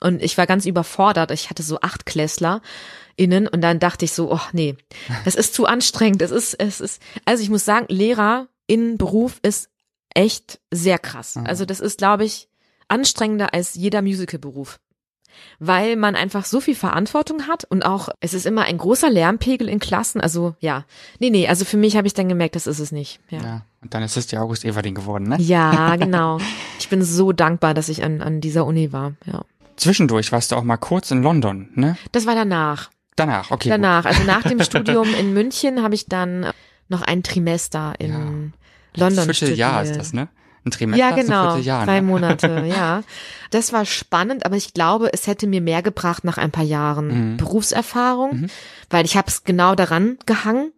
Und 0.00 0.22
ich 0.22 0.38
war 0.38 0.46
ganz 0.46 0.66
überfordert. 0.66 1.32
Ich 1.32 1.50
hatte 1.50 1.64
so 1.64 1.80
acht 1.80 2.06
Klässler 2.06 2.62
innen 3.16 3.48
und 3.48 3.60
dann 3.60 3.80
dachte 3.80 4.04
ich 4.04 4.12
so, 4.12 4.32
oh 4.32 4.40
nee, 4.52 4.76
das 5.24 5.34
ist 5.34 5.54
zu 5.54 5.66
anstrengend. 5.66 6.22
Es 6.22 6.30
ist, 6.30 6.54
es 6.54 6.80
ist, 6.80 7.02
also 7.24 7.42
ich 7.42 7.50
muss 7.50 7.64
sagen, 7.64 7.86
Lehrer 7.88 8.46
in 8.68 8.96
Beruf 8.96 9.40
ist 9.42 9.70
echt 10.14 10.60
sehr 10.70 10.98
krass. 11.00 11.36
Also 11.44 11.64
das 11.64 11.80
ist, 11.80 11.98
glaube 11.98 12.24
ich, 12.24 12.48
anstrengender 12.86 13.52
als 13.52 13.74
jeder 13.74 14.02
Musicalberuf 14.02 14.78
weil 15.58 15.96
man 15.96 16.14
einfach 16.14 16.44
so 16.44 16.60
viel 16.60 16.74
Verantwortung 16.74 17.46
hat 17.48 17.64
und 17.64 17.84
auch 17.84 18.08
es 18.20 18.34
ist 18.34 18.46
immer 18.46 18.62
ein 18.62 18.78
großer 18.78 19.10
Lärmpegel 19.10 19.68
in 19.68 19.78
Klassen. 19.78 20.20
Also 20.20 20.54
ja, 20.60 20.84
nee, 21.18 21.30
nee, 21.30 21.48
also 21.48 21.64
für 21.64 21.76
mich 21.76 21.96
habe 21.96 22.06
ich 22.06 22.14
dann 22.14 22.28
gemerkt, 22.28 22.56
das 22.56 22.66
ist 22.66 22.78
es 22.78 22.92
nicht. 22.92 23.20
Ja. 23.30 23.40
ja. 23.40 23.62
Und 23.82 23.94
dann 23.94 24.02
ist 24.02 24.16
es 24.16 24.26
die 24.26 24.38
August 24.38 24.64
Everding 24.64 24.94
geworden, 24.94 25.28
ne? 25.28 25.36
Ja, 25.40 25.96
genau. 25.96 26.38
Ich 26.78 26.88
bin 26.88 27.02
so 27.02 27.32
dankbar, 27.32 27.74
dass 27.74 27.88
ich 27.88 28.02
an, 28.02 28.20
an 28.22 28.40
dieser 28.40 28.66
Uni 28.66 28.92
war. 28.92 29.12
Ja. 29.26 29.42
Zwischendurch 29.76 30.32
warst 30.32 30.50
du 30.50 30.56
auch 30.56 30.64
mal 30.64 30.76
kurz 30.76 31.10
in 31.10 31.22
London, 31.22 31.68
ne? 31.74 31.96
Das 32.12 32.26
war 32.26 32.34
danach. 32.34 32.90
Danach, 33.14 33.50
okay. 33.50 33.68
Danach, 33.68 34.04
gut. 34.04 34.12
also 34.12 34.24
nach 34.24 34.42
dem 34.42 34.60
Studium 34.62 35.08
in 35.14 35.32
München 35.32 35.82
habe 35.82 35.94
ich 35.94 36.06
dann 36.06 36.46
noch 36.88 37.02
ein 37.02 37.22
Trimester 37.22 37.94
in 37.98 38.10
ja. 38.10 39.06
London 39.06 39.24
Vierteljahr 39.24 39.34
studiert. 39.34 39.58
Jahr 39.58 39.82
ist 39.82 39.96
das, 39.96 40.12
ne? 40.12 40.28
Ein 40.64 40.70
Trimester 40.70 41.08
ja, 41.08 41.14
genau, 41.14 41.56
Jahr, 41.56 41.84
drei 41.84 42.00
ne? 42.00 42.06
Monate, 42.06 42.64
ja. 42.68 43.02
Das 43.50 43.72
war 43.72 43.84
spannend, 43.84 44.44
aber 44.44 44.56
ich 44.56 44.74
glaube, 44.74 45.10
es 45.12 45.26
hätte 45.26 45.46
mir 45.46 45.60
mehr 45.60 45.82
gebracht 45.82 46.24
nach 46.24 46.38
ein 46.38 46.50
paar 46.50 46.64
Jahren 46.64 47.32
mhm. 47.32 47.36
Berufserfahrung, 47.36 48.42
mhm. 48.42 48.50
weil 48.90 49.04
ich 49.04 49.16
habe 49.16 49.28
es 49.28 49.44
genau 49.44 49.74
daran 49.74 50.18
gehangen. 50.26 50.72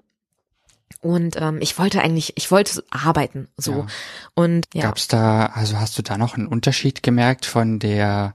Und 1.03 1.41
ähm, 1.41 1.59
ich 1.63 1.79
wollte 1.79 2.03
eigentlich, 2.03 2.35
ich 2.37 2.51
wollte 2.51 2.85
arbeiten 2.91 3.49
so. 3.57 3.73
Ja. 3.73 3.87
Und 4.35 4.67
ja. 4.75 4.83
Gab's 4.83 5.09
da, 5.09 5.47
also 5.47 5.79
hast 5.79 5.97
du 5.97 6.03
da 6.03 6.19
noch 6.19 6.37
einen 6.37 6.47
Unterschied 6.47 7.03
gemerkt 7.03 7.47
von 7.47 7.79
der 7.79 8.35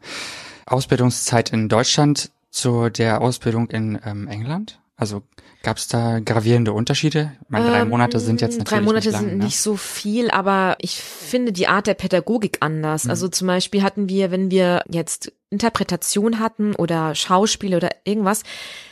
Ausbildungszeit 0.66 1.54
in 1.54 1.70
Deutschland 1.70 2.32
zu 2.50 2.90
der 2.90 3.22
Ausbildung 3.22 3.70
in 3.70 4.00
ähm, 4.04 4.28
England? 4.28 4.80
Also 4.98 5.24
Gab 5.66 5.78
es 5.78 5.88
da 5.88 6.20
gravierende 6.20 6.74
Unterschiede? 6.74 7.32
Meine 7.50 7.68
drei 7.68 7.80
ähm, 7.80 7.90
Monate 7.90 8.20
sind 8.20 8.40
jetzt 8.40 8.60
natürlich 8.60 8.70
Drei 8.70 8.82
Monate 8.82 9.08
nicht 9.08 9.14
lang, 9.14 9.30
sind 9.30 9.38
ne? 9.40 9.46
nicht 9.46 9.60
so 9.60 9.76
viel, 9.78 10.30
aber 10.30 10.76
ich 10.80 11.02
finde 11.02 11.52
die 11.54 11.68
Art 11.68 11.88
der 11.88 11.96
Pädagogik 11.96 12.58
anders. 12.60 13.06
Mhm. 13.06 13.10
Also 13.10 13.28
zum 13.30 13.48
Beispiel 13.48 13.82
hatten 13.82 14.08
wir, 14.08 14.30
wenn 14.30 14.52
wir 14.52 14.84
jetzt 14.88 15.34
Interpretation 15.50 16.38
hatten 16.38 16.76
oder 16.76 17.16
Schauspiel 17.16 17.76
oder 17.76 17.90
irgendwas, 18.04 18.44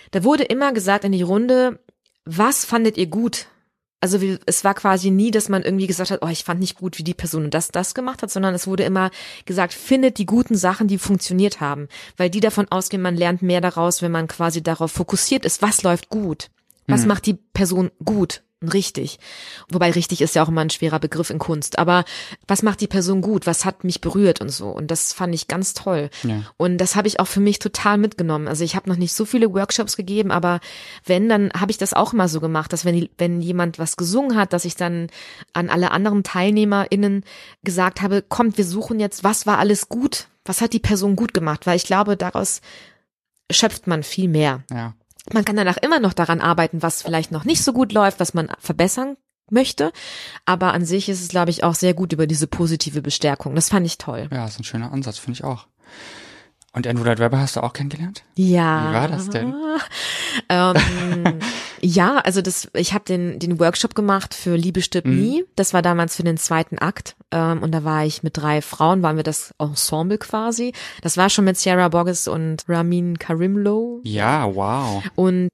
da 0.10 0.24
wurde 0.24 0.46
immer 0.46 0.74
gesagt 0.74 1.06
in 1.06 1.12
die 1.12 1.22
Runde, 1.22 1.78
was 2.26 2.66
fandet 2.66 2.98
ihr 2.98 3.06
gut? 3.06 3.46
Also 4.04 4.20
es 4.46 4.66
war 4.66 4.74
quasi 4.74 5.12
nie, 5.12 5.32
dass 5.32 5.48
man 5.48 5.64
irgendwie 5.64 5.88
gesagt 5.88 6.12
hat, 6.12 6.20
oh, 6.24 6.28
ich 6.28 6.44
fand 6.44 6.60
nicht 6.60 6.78
gut, 6.78 6.98
wie 6.98 7.06
die 7.06 7.14
Person 7.14 7.50
das 7.50 7.70
das 7.70 7.96
gemacht 7.96 8.22
hat, 8.22 8.30
sondern 8.30 8.54
es 8.54 8.68
wurde 8.68 8.84
immer 8.84 9.12
gesagt, 9.46 9.72
findet 9.72 10.18
die 10.18 10.26
guten 10.26 10.58
Sachen, 10.58 10.90
die 10.90 10.98
funktioniert 10.98 11.62
haben, 11.62 11.88
weil 12.18 12.30
die 12.30 12.42
davon 12.42 12.68
ausgehen, 12.70 13.02
man 13.02 13.16
lernt 13.16 13.42
mehr 13.42 13.62
daraus, 13.62 14.02
wenn 14.02 14.12
man 14.12 14.28
quasi 14.28 14.62
darauf 14.62 14.92
fokussiert 14.92 15.46
ist, 15.46 15.62
was 15.62 15.84
läuft 15.84 16.10
gut. 16.10 16.50
Was 16.86 17.04
mhm. 17.04 17.08
macht 17.08 17.26
die 17.28 17.36
Person 17.54 17.92
gut? 18.04 18.44
Richtig. 18.72 19.20
Wobei 19.70 19.92
richtig 19.92 20.22
ist 20.22 20.36
ja 20.36 20.44
auch 20.44 20.50
immer 20.50 20.62
ein 20.62 20.70
schwerer 20.70 21.00
Begriff 21.00 21.30
in 21.30 21.40
Kunst. 21.40 21.80
Aber 21.80 22.06
was 22.48 22.64
macht 22.64 22.82
die 22.82 22.88
Person 22.88 23.22
gut? 23.22 23.46
Was 23.46 23.66
hat 23.66 23.84
mich 23.84 24.02
berührt 24.02 24.42
und 24.42 24.50
so? 24.50 24.70
Und 24.70 24.92
das 24.92 25.14
fand 25.14 25.34
ich 25.34 25.48
ganz 25.48 25.74
toll. 25.74 26.10
Ja. 26.24 26.44
Und 26.58 26.78
das 26.78 26.96
habe 26.96 27.08
ich 27.08 27.20
auch 27.20 27.28
für 27.28 27.40
mich 27.40 27.60
total 27.60 27.98
mitgenommen. 27.98 28.48
Also 28.48 28.64
ich 28.64 28.76
habe 28.76 28.90
noch 28.90 28.98
nicht 28.98 29.14
so 29.14 29.26
viele 29.26 29.54
Workshops 29.54 29.98
gegeben, 29.98 30.32
aber 30.32 30.60
wenn, 31.06 31.30
dann 31.30 31.52
habe 31.54 31.72
ich 31.72 31.78
das 31.78 31.94
auch 31.94 32.14
immer 32.14 32.28
so 32.28 32.40
gemacht, 32.40 32.74
dass 32.74 32.86
wenn, 32.86 33.10
wenn 33.18 33.42
jemand 33.42 33.80
was 33.80 33.98
gesungen 33.98 34.38
hat, 34.38 34.54
dass 34.54 34.66
ich 34.66 34.76
dann 34.76 35.08
an 35.54 35.70
alle 35.70 35.92
anderen 35.92 36.24
TeilnehmerInnen 36.24 37.24
gesagt 37.64 38.02
habe, 38.02 38.22
kommt, 38.22 38.58
wir 38.58 38.66
suchen 38.66 39.00
jetzt, 39.00 39.24
was 39.24 39.46
war 39.46 39.58
alles 39.58 39.90
gut? 39.90 40.28
Was 40.46 40.62
hat 40.62 40.74
die 40.74 40.80
Person 40.80 41.16
gut 41.16 41.34
gemacht? 41.34 41.66
Weil 41.66 41.78
ich 41.78 41.86
glaube, 41.86 42.18
daraus 42.18 42.62
schöpft 43.52 43.88
man 43.88 44.04
viel 44.04 44.28
mehr. 44.28 44.64
Ja. 44.72 44.94
Man 45.32 45.46
kann 45.46 45.56
danach 45.56 45.78
immer 45.78 46.00
noch 46.00 46.14
daran 46.14 46.42
arbeiten, 46.42 46.82
was 46.82 47.02
vielleicht 47.02 47.32
noch 47.32 47.46
nicht 47.46 47.64
so 47.64 47.72
gut 47.72 47.94
läuft, 47.94 48.20
was 48.20 48.34
man 48.34 48.50
verbessern 48.60 49.16
möchte. 49.50 49.92
Aber 50.46 50.74
an 50.74 50.86
sich 50.86 51.08
ist 51.08 51.22
es, 51.22 51.30
glaube 51.30 51.52
ich, 51.52 51.64
auch 51.64 51.76
sehr 51.76 51.94
gut 51.94 52.12
über 52.12 52.28
diese 52.28 52.48
positive 52.48 53.02
Bestärkung. 53.02 53.56
Das 53.56 53.70
fand 53.70 53.86
ich 53.86 53.98
toll. 53.98 54.28
Ja, 54.32 54.46
ist 54.46 54.60
ein 54.60 54.64
schöner 54.64 54.92
Ansatz, 54.92 55.18
finde 55.18 55.38
ich 55.38 55.44
auch. 55.44 55.68
Und 56.74 56.88
Andrew 56.88 57.04
Lloyd 57.04 57.20
Webber 57.20 57.40
hast 57.40 57.56
du 57.56 57.62
auch 57.62 57.72
kennengelernt? 57.74 58.24
Ja. 58.36 58.90
Wie 58.90 58.94
war 58.96 59.08
das 59.08 59.30
denn? 59.30 59.54
Ähm, 60.50 60.76
ja, 61.86 62.18
also 62.20 62.42
das, 62.42 62.70
ich 62.74 62.94
habe 62.94 63.04
den, 63.04 63.40
den 63.40 63.60
Workshop 63.60 63.94
gemacht 63.94 64.34
für 64.34 64.56
Liebe 64.56 64.82
stirbt 64.82 65.08
Mhm. 65.08 65.20
nie. 65.20 65.46
Das 65.58 65.74
war 65.74 65.82
damals 65.82 66.16
für 66.16 66.24
den 66.24 66.38
zweiten 66.38 66.78
Akt. 66.80 67.16
Ähm, 67.32 67.62
und 67.62 67.74
da 67.74 67.84
war 67.84 68.06
ich 68.06 68.24
mit 68.24 68.38
drei 68.38 68.62
Frauen, 68.62 69.04
waren 69.04 69.18
wir 69.18 69.24
das 69.24 69.54
Ensemble 69.60 70.18
quasi. 70.18 70.72
Das 71.02 71.18
war 71.18 71.30
schon 71.30 71.44
mit 71.46 71.58
Sierra 71.58 71.90
Boggess 71.90 72.30
und 72.30 72.64
Ramin 72.70 73.20
Karimlo. 73.20 74.00
Ja, 74.04 74.56
wow. 74.56 75.04
Und 75.16 75.50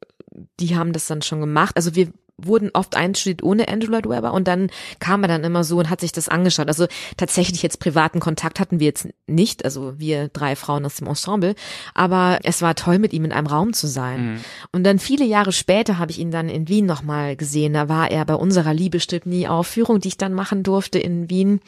die 0.60 0.78
haben 0.78 0.94
das 0.94 1.08
dann 1.08 1.24
schon 1.24 1.40
gemacht. 1.42 1.76
Also 1.76 1.96
wir 1.96 2.10
wurden 2.46 2.70
oft 2.74 2.96
einstudiert 2.96 3.44
ohne 3.44 3.68
Andrew 3.68 3.92
Lloyd 3.92 4.10
Webber 4.10 4.34
und 4.34 4.48
dann 4.48 4.70
kam 5.00 5.24
er 5.24 5.28
dann 5.28 5.44
immer 5.44 5.64
so 5.64 5.78
und 5.78 5.90
hat 5.90 6.02
sich 6.02 6.12
das 6.12 6.30
angeschaut. 6.30 6.68
Also 6.68 6.88
tatsächlich 7.18 7.62
jetzt 7.64 7.80
privaten 7.80 8.20
Kontakt 8.20 8.60
hatten 8.60 8.80
wir 8.80 8.88
jetzt 8.88 9.08
nicht, 9.28 9.66
also 9.66 9.98
wir 9.98 10.30
drei 10.30 10.56
Frauen 10.56 10.86
aus 10.86 10.96
dem 10.96 11.08
Ensemble, 11.08 11.56
aber 11.94 12.40
es 12.44 12.62
war 12.62 12.76
toll 12.76 13.00
mit 13.00 13.14
ihm 13.14 13.26
in 13.26 13.32
einem 13.32 13.48
Raum 13.48 13.74
zu 13.74 13.88
sein. 13.88 14.34
Mhm. 14.34 14.40
Und 14.72 14.84
dann 14.84 15.00
viele 15.00 15.26
Jahre 15.26 15.52
später 15.52 15.98
habe 15.98 16.12
ich 16.12 16.20
ihn 16.20 16.32
dann 16.32 16.50
in 16.50 16.68
Wien 16.68 16.86
nochmal 16.86 17.36
gesehen. 17.36 17.74
Da 17.74 17.90
war 17.90 18.12
er 18.12 18.26
bei 18.26 18.36
unserer 18.36 18.74
Liebe 18.74 19.00
stirbt 19.00 19.26
nie 19.26 19.48
Aufführung, 19.48 20.00
die 20.00 20.10
ich 20.10 20.18
dann 20.18 20.34
machen 20.34 20.64
durfte 20.64 21.00
in 21.00 21.30
Wien, 21.30 21.62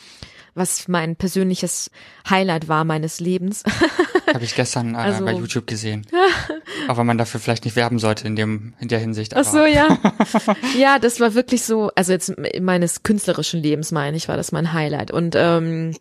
was 0.54 0.88
mein 0.88 1.16
persönliches 1.16 1.90
Highlight 2.30 2.68
war 2.68 2.84
meines 2.84 3.20
Lebens. 3.20 3.64
Habe 4.34 4.44
ich 4.44 4.56
gestern 4.56 4.96
äh, 4.96 4.98
Also- 4.98 5.26
bei 5.26 5.34
YouTube 5.34 5.68
gesehen. 5.68 6.06
auch 6.88 6.98
wenn 6.98 7.06
man 7.06 7.18
dafür 7.18 7.40
vielleicht 7.40 7.66
nicht 7.66 7.76
werben 7.76 8.00
sollte 8.00 8.28
in 8.28 8.36
dem 8.36 8.74
in 8.80 8.88
der 8.88 9.00
Hinsicht. 9.00 9.36
Ach 9.36 9.44
so, 9.44 9.66
ja. 9.66 9.98
ja, 10.78 11.00
das 11.00 11.20
war 11.20 11.34
wirklich 11.34 11.64
so, 11.64 11.92
also 11.96 12.12
jetzt 12.12 12.34
meines 12.60 13.04
künstlerischen 13.04 13.62
Lebens 13.62 13.92
meine 13.92 14.18
ich, 14.18 14.28
war 14.28 14.38
das 14.38 14.52
mein 14.52 14.74
Highlight. 14.74 15.12
Und 15.12 15.36
ähm, 15.38 15.96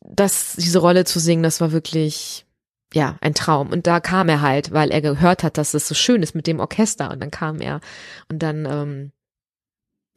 das, 0.00 0.54
diese 0.56 0.78
Rolle 0.78 1.04
zu 1.04 1.18
singen, 1.18 1.42
das 1.42 1.60
war 1.60 1.72
wirklich, 1.72 2.46
ja, 2.94 3.16
ein 3.20 3.34
Traum. 3.34 3.70
Und 3.70 3.86
da 3.86 4.00
kam 4.00 4.28
er 4.28 4.40
halt, 4.40 4.72
weil 4.72 4.90
er 4.90 5.00
gehört 5.00 5.42
hat, 5.42 5.58
dass 5.58 5.74
es 5.74 5.88
so 5.88 5.94
schön 5.94 6.22
ist 6.22 6.34
mit 6.34 6.46
dem 6.46 6.60
Orchester. 6.60 7.10
Und 7.10 7.20
dann 7.20 7.30
kam 7.30 7.60
er. 7.60 7.80
Und 8.28 8.42
dann, 8.42 8.64
ähm, 8.66 9.12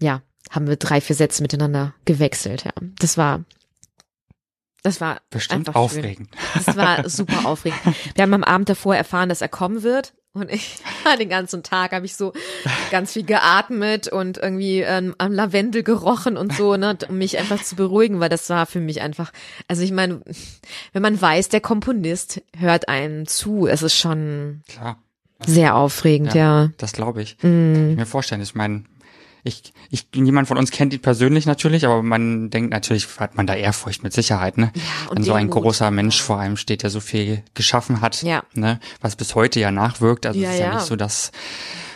ja, 0.01 0.21
haben 0.49 0.67
wir 0.67 0.75
drei, 0.75 1.01
vier 1.01 1.15
Sätze 1.15 1.41
miteinander 1.41 1.93
gewechselt, 2.05 2.65
ja. 2.65 2.71
Das 2.99 3.17
war, 3.17 3.43
das 4.83 5.01
war 5.01 5.21
Bestimmt 5.29 5.67
einfach 5.67 5.73
schön. 5.73 5.81
aufregend. 5.81 6.29
Das 6.65 6.77
war 6.77 7.09
super 7.09 7.45
aufregend. 7.45 7.79
Wir 8.15 8.23
haben 8.23 8.33
am 8.33 8.43
Abend 8.43 8.69
davor 8.69 8.95
erfahren, 8.95 9.29
dass 9.29 9.41
er 9.41 9.49
kommen 9.49 9.83
wird. 9.83 10.13
Und 10.33 10.51
ich 10.51 10.77
den 11.19 11.29
ganzen 11.29 11.63
Tag 11.63 11.91
habe 11.91 12.05
ich 12.05 12.15
so 12.15 12.33
ganz 12.91 13.13
viel 13.13 13.23
geatmet 13.23 14.07
und 14.07 14.37
irgendwie 14.37 14.81
ähm, 14.81 15.15
am 15.17 15.33
Lavendel 15.33 15.83
gerochen 15.83 16.37
und 16.37 16.53
so, 16.53 16.77
ne, 16.77 16.97
um 17.07 17.17
mich 17.17 17.37
einfach 17.39 17.61
zu 17.63 17.75
beruhigen, 17.75 18.19
weil 18.19 18.29
das 18.29 18.49
war 18.49 18.65
für 18.65 18.79
mich 18.79 19.01
einfach, 19.01 19.31
also 19.67 19.81
ich 19.81 19.91
meine, 19.91 20.21
wenn 20.93 21.01
man 21.01 21.19
weiß, 21.19 21.49
der 21.49 21.61
Komponist 21.61 22.41
hört 22.55 22.89
einen 22.89 23.25
zu, 23.25 23.65
es 23.65 23.81
ist 23.81 23.95
schon 23.95 24.61
Klar, 24.67 25.01
sehr 25.45 25.75
aufregend, 25.75 26.35
ja. 26.35 26.69
das 26.77 26.93
glaube 26.93 27.23
ich. 27.23 27.37
Mm. 27.37 27.73
Kann 27.73 27.89
ich 27.91 27.97
mir 27.97 28.05
vorstellen. 28.05 28.41
Ich 28.41 28.53
meine, 28.53 28.83
ich, 29.43 29.73
ich, 29.89 30.07
niemand 30.15 30.47
von 30.47 30.57
uns 30.57 30.71
kennt 30.71 30.93
ihn 30.93 31.01
persönlich 31.01 31.45
natürlich, 31.45 31.85
aber 31.85 32.03
man 32.03 32.49
denkt 32.49 32.71
natürlich, 32.71 33.07
hat 33.19 33.35
man 33.35 33.47
da 33.47 33.55
Ehrfurcht 33.55 34.03
mit 34.03 34.13
Sicherheit, 34.13 34.57
ne? 34.57 34.71
und 35.09 35.17
Wenn 35.17 35.23
so 35.23 35.33
ein 35.33 35.47
Demut. 35.47 35.63
großer 35.63 35.91
Mensch 35.91 36.21
vor 36.21 36.39
einem 36.39 36.57
steht, 36.57 36.83
der 36.83 36.89
so 36.89 36.99
viel 36.99 37.43
geschaffen 37.53 38.01
hat, 38.01 38.21
Ja. 38.23 38.43
ne? 38.53 38.79
Was 39.01 39.15
bis 39.15 39.35
heute 39.35 39.59
ja 39.59 39.71
nachwirkt. 39.71 40.25
Also 40.25 40.39
Ja, 40.39 40.49
es 40.49 40.55
ist 40.55 40.59
ja, 40.59 40.65
ja. 40.67 40.75
nicht 40.75 40.85
so, 40.85 40.95
dass 40.95 41.31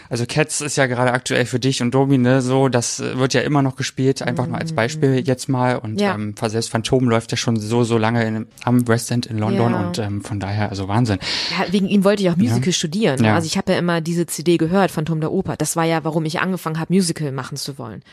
also 0.09 0.25
Cats 0.27 0.61
ist 0.61 0.75
ja 0.77 0.85
gerade 0.85 1.11
aktuell 1.13 1.45
für 1.45 1.59
dich 1.59 1.81
und 1.81 1.91
Domi, 1.93 2.17
ne, 2.17 2.41
so, 2.41 2.69
das 2.69 2.99
äh, 2.99 3.17
wird 3.17 3.33
ja 3.33 3.41
immer 3.41 3.61
noch 3.61 3.75
gespielt, 3.75 4.21
einfach 4.21 4.47
nur 4.47 4.57
als 4.57 4.73
Beispiel 4.73 5.19
jetzt 5.25 5.49
mal. 5.49 5.77
Und 5.77 5.93
Mhm. 5.93 5.97
Ja. 5.99 6.15
ähm, 6.15 6.35
selbst 6.47 6.69
Phantom 6.69 7.09
läuft 7.09 7.31
ja 7.31 7.37
schon 7.37 7.57
so, 7.59 7.83
so 7.83 7.97
lange 7.97 8.23
in, 8.25 8.47
am 8.63 8.87
West 8.87 9.11
End 9.11 9.25
in 9.25 9.37
London 9.37 9.71
Ja. 9.73 9.79
und 9.87 9.99
ähm, 9.99 10.21
von 10.23 10.39
daher, 10.39 10.69
also 10.69 10.87
Wahnsinn. 10.87 11.19
Ja, 11.57 11.71
wegen 11.71 11.87
ihm 11.87 12.03
wollte 12.03 12.23
ich 12.23 12.29
auch 12.29 12.35
Musical 12.35 12.73
studieren. 12.73 13.23
Ja. 13.23 13.35
Also 13.35 13.45
ich 13.47 13.57
habe 13.57 13.71
ja 13.73 13.77
immer 13.79 14.01
diese 14.01 14.25
CD 14.25 14.57
gehört, 14.57 14.91
Phantom 14.91 15.19
der 15.19 15.31
Oper. 15.31 15.55
Das 15.57 15.75
war 15.75 15.83
ja, 15.85 16.03
warum 16.03 16.25
ich 16.25 16.39
angefangen 16.41 16.79
habe, 16.79 16.93
Musical 16.93 17.31
machen 17.31 17.57
zu 17.57 17.77
wollen. 17.77 18.03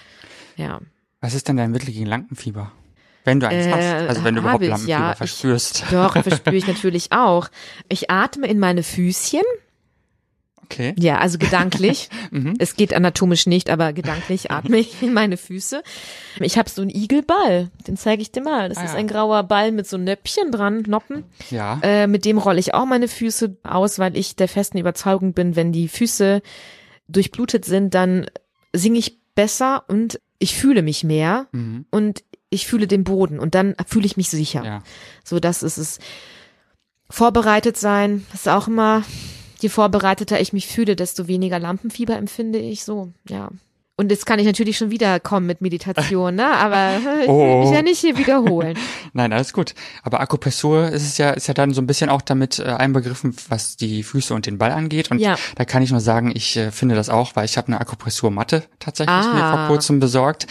Ja. 0.56 0.80
Was 1.20 1.34
ist 1.34 1.48
denn 1.48 1.56
dein 1.56 1.70
Mittel 1.70 1.92
gegen 1.92 2.06
Lampenfieber? 2.06 2.72
Wenn 3.24 3.38
du 3.40 3.46
eins 3.48 3.66
Äh, 3.66 3.70
hast, 3.72 4.08
also 4.08 4.24
wenn 4.24 4.34
du 4.34 4.40
überhaupt 4.40 4.62
ich, 4.62 4.70
Lampenfieber 4.70 4.98
ja. 4.98 5.10
Ich- 5.12 5.18
verspürst. 5.18 5.84
Doch, 5.90 6.12
verspüre 6.22 6.56
ich 6.56 6.66
natürlich 6.66 7.12
auch. 7.12 7.48
Ich 7.90 8.10
atme 8.10 8.46
in 8.46 8.58
meine 8.58 8.82
Füßchen. 8.82 9.42
Okay. 10.70 10.94
Ja, 10.98 11.18
also 11.18 11.38
gedanklich. 11.38 12.08
Mhm. 12.32 12.54
Es 12.60 12.76
geht 12.76 12.94
anatomisch 12.94 13.46
nicht, 13.46 13.70
aber 13.70 13.92
gedanklich 13.92 14.52
atme 14.52 14.76
ich 14.78 15.02
in 15.02 15.12
meine 15.12 15.36
Füße. 15.36 15.82
Ich 16.38 16.56
habe 16.58 16.70
so 16.70 16.80
einen 16.82 16.90
Igelball, 16.90 17.70
den 17.88 17.96
zeige 17.96 18.22
ich 18.22 18.30
dir 18.30 18.42
mal. 18.42 18.68
Das 18.68 18.78
Ah, 18.78 18.84
ist 18.84 18.92
ja. 18.92 18.98
ein 18.98 19.08
grauer 19.08 19.42
Ball 19.42 19.72
mit 19.72 19.88
so 19.88 19.98
Nöppchen 19.98 20.52
dran, 20.52 20.82
Noppen. 20.86 21.24
Ja. 21.50 21.80
Äh, 21.82 22.06
mit 22.06 22.24
dem 22.24 22.38
rolle 22.38 22.60
ich 22.60 22.72
auch 22.72 22.86
meine 22.86 23.08
Füße 23.08 23.56
aus, 23.64 23.98
weil 23.98 24.16
ich 24.16 24.36
der 24.36 24.46
festen 24.46 24.78
Überzeugung 24.78 25.32
bin, 25.32 25.56
wenn 25.56 25.72
die 25.72 25.88
Füße 25.88 26.40
durchblutet 27.08 27.64
sind, 27.64 27.94
dann 27.94 28.26
singe 28.72 28.98
ich 29.00 29.18
besser 29.34 29.84
und 29.88 30.20
ich 30.38 30.54
fühle 30.56 30.82
mich 30.82 31.02
mehr 31.02 31.48
Mhm. 31.50 31.86
und 31.90 32.22
ich 32.50 32.66
fühle 32.68 32.86
den 32.86 33.02
Boden 33.02 33.40
und 33.40 33.56
dann 33.56 33.74
fühle 33.88 34.06
ich 34.06 34.16
mich 34.16 34.30
sicher. 34.30 34.64
Ja. 34.64 34.82
So, 35.24 35.40
das 35.40 35.62
ist 35.64 35.78
es. 35.78 35.98
Vorbereitet 37.08 37.76
sein, 37.76 38.24
ist 38.32 38.48
auch 38.48 38.68
immer, 38.68 39.02
je 39.60 39.68
vorbereiteter 39.68 40.40
ich 40.40 40.52
mich 40.52 40.66
fühle, 40.66 40.96
desto 40.96 41.28
weniger 41.28 41.58
Lampenfieber 41.58 42.16
empfinde 42.16 42.58
ich 42.58 42.84
so, 42.84 43.12
ja. 43.28 43.48
Und 43.96 44.10
jetzt 44.10 44.24
kann 44.24 44.38
ich 44.38 44.46
natürlich 44.46 44.78
schon 44.78 44.90
wieder 44.90 45.20
kommen 45.20 45.44
mit 45.46 45.60
Meditation, 45.60 46.34
ne? 46.34 46.46
Aber 46.46 46.96
ich 47.20 47.28
will 47.28 47.34
Oh. 47.34 47.60
mich 47.64 47.70
ja 47.70 47.82
nicht 47.82 47.98
hier 48.00 48.16
wiederholen. 48.16 48.78
Nein, 49.12 49.30
alles 49.30 49.52
gut. 49.52 49.74
Aber 50.02 50.20
Akupressur 50.20 50.88
ist 50.88 51.02
es 51.02 51.18
ja, 51.18 51.32
ist 51.32 51.48
ja 51.48 51.52
dann 51.54 51.74
so 51.74 51.82
ein 51.82 51.86
bisschen 51.86 52.08
auch 52.08 52.22
damit 52.22 52.58
äh, 52.60 52.62
einbegriffen, 52.62 53.36
was 53.50 53.76
die 53.76 54.02
Füße 54.02 54.32
und 54.32 54.46
den 54.46 54.56
Ball 54.56 54.70
angeht. 54.72 55.10
Und 55.10 55.18
Ja. 55.18 55.36
da 55.56 55.66
kann 55.66 55.82
ich 55.82 55.90
nur 55.90 56.00
sagen, 56.00 56.32
ich 56.34 56.56
äh, 56.56 56.70
finde 56.70 56.94
das 56.94 57.10
auch, 57.10 57.36
weil 57.36 57.44
ich 57.44 57.58
habe 57.58 57.66
eine 57.68 57.78
Akupressurmatte 57.78 58.62
tatsächlich 58.78 59.14
Ah. 59.14 59.34
mir 59.34 59.58
vor 59.58 59.66
kurzem 59.66 60.00
besorgt. 60.00 60.46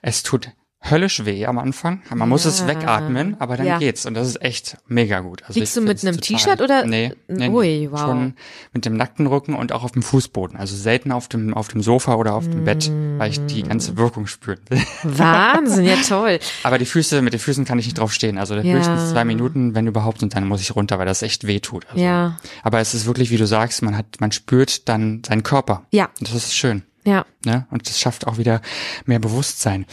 Es 0.00 0.22
tut 0.22 0.48
höllisch 0.80 1.24
weh 1.24 1.44
am 1.46 1.58
Anfang. 1.58 2.02
Man 2.14 2.28
muss 2.28 2.44
es 2.44 2.60
Ja. 2.60 2.68
wegatmen, 2.68 3.36
aber 3.40 3.56
dann 3.56 3.66
Ja. 3.66 3.78
geht's. 3.78 4.06
Und 4.06 4.14
das 4.14 4.28
ist 4.28 4.40
echt 4.42 4.76
mega 4.86 5.20
gut. 5.20 5.42
Also 5.44 5.58
Liegst 5.58 5.76
du 5.76 5.80
mit 5.80 6.02
einem 6.04 6.20
T-Shirt 6.20 6.60
oder- 6.60 6.86
Nee, 6.86 7.12
nee. 7.26 7.48
Ui, 7.48 7.88
wow. 7.90 8.00
schon 8.00 8.34
mit 8.72 8.84
dem 8.84 8.96
nackten 8.96 9.26
Rücken 9.26 9.54
und 9.54 9.72
auch 9.72 9.82
auf 9.82 9.90
dem 9.92 10.02
Fußboden. 10.02 10.56
Also 10.56 10.76
selten 10.76 11.10
auf 11.12 11.26
dem, 11.28 11.52
auf 11.52 11.68
dem 11.68 11.82
Sofa 11.82 12.14
oder 12.14 12.34
auf 12.34 12.48
dem 12.48 12.64
Bett, 12.64 12.90
weil 13.18 13.30
ich 13.30 13.44
die 13.46 13.64
ganze 13.64 13.96
Wirkung 13.96 14.26
spüren 14.28 14.60
will. 14.68 14.80
Wahnsinn, 15.02 15.84
ja 15.84 15.96
toll. 16.08 16.38
Aber 16.62 16.78
die 16.78 16.86
Füße, 16.86 17.22
mit 17.22 17.32
den 17.32 17.40
Füßen 17.40 17.64
kann 17.64 17.78
ich 17.78 17.86
nicht 17.86 17.98
drauf 17.98 18.12
stehen. 18.12 18.38
Also 18.38 18.54
Ja. 18.54 18.62
höchstens 18.62 19.10
zwei 19.10 19.24
Minuten, 19.24 19.74
wenn 19.74 19.86
überhaupt, 19.86 20.22
und 20.22 20.34
dann 20.36 20.46
muss 20.46 20.60
ich 20.60 20.74
runter, 20.76 20.98
weil 20.98 21.06
das 21.06 21.22
echt 21.22 21.46
weh 21.46 21.60
tut. 21.60 21.86
Also, 21.90 22.02
Ja, 22.02 22.38
Aber 22.62 22.78
es 22.80 22.94
ist 22.94 23.06
wirklich, 23.06 23.30
wie 23.30 23.36
du 23.36 23.46
sagst, 23.46 23.82
man 23.82 23.96
hat, 23.96 24.20
man 24.20 24.30
spürt 24.32 24.88
dann 24.88 25.22
seinen 25.26 25.42
Körper. 25.42 25.82
ja, 25.90 26.08
Und 26.20 26.28
das 26.28 26.34
ist 26.36 26.54
schön. 26.54 26.82
ja. 27.04 27.24
Ne? 27.44 27.66
Und 27.70 27.88
das 27.88 27.98
schafft 28.00 28.26
auch 28.26 28.38
wieder 28.38 28.60
mehr 29.06 29.18
Bewusstsein. 29.18 29.86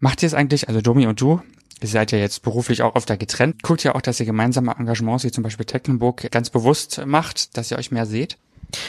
Macht 0.00 0.22
ihr 0.22 0.28
es 0.28 0.34
eigentlich, 0.34 0.68
also 0.68 0.80
Domi 0.80 1.06
und 1.06 1.20
du, 1.20 1.42
ihr 1.80 1.88
seid 1.88 2.12
ja 2.12 2.18
jetzt 2.18 2.42
beruflich 2.42 2.82
auch 2.82 2.94
öfter 2.94 3.16
getrennt, 3.16 3.62
guckt 3.62 3.84
ihr 3.84 3.96
auch, 3.96 4.00
dass 4.00 4.20
ihr 4.20 4.26
gemeinsame 4.26 4.74
Engagements, 4.78 5.24
wie 5.24 5.32
zum 5.32 5.42
Beispiel 5.42 5.66
Tecklenburg, 5.66 6.30
ganz 6.30 6.50
bewusst 6.50 7.02
macht, 7.04 7.56
dass 7.56 7.70
ihr 7.70 7.78
euch 7.78 7.90
mehr 7.90 8.06
seht? 8.06 8.38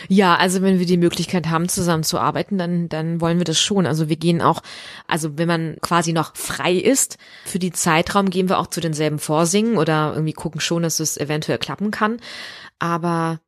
Ja, 0.08 0.36
also 0.36 0.62
wenn 0.62 0.78
wir 0.78 0.86
die 0.86 0.98
Möglichkeit 0.98 1.48
haben, 1.48 1.70
zusammen 1.70 2.04
zu 2.04 2.20
arbeiten, 2.20 2.58
dann, 2.58 2.90
dann 2.90 3.22
wollen 3.22 3.38
wir 3.38 3.46
das 3.46 3.60
schon. 3.60 3.86
Also 3.86 4.10
wir 4.10 4.18
gehen 4.18 4.42
auch, 4.42 4.62
also 5.08 5.38
wenn 5.38 5.48
man 5.48 5.78
quasi 5.82 6.12
noch 6.12 6.36
frei 6.36 6.74
ist, 6.74 7.18
für 7.46 7.60
die 7.60 7.72
Zeitraum 7.72 8.30
gehen 8.30 8.50
wir 8.50 8.60
auch 8.60 8.68
zu 8.68 8.82
denselben 8.82 9.20
Vorsingen 9.20 9.78
oder 9.78 10.12
irgendwie 10.14 10.34
gucken 10.34 10.60
schon, 10.60 10.84
dass 10.84 11.00
es 11.00 11.18
eventuell 11.18 11.60
klappen 11.60 11.92
kann. 11.92 12.18
Aber 12.78 13.40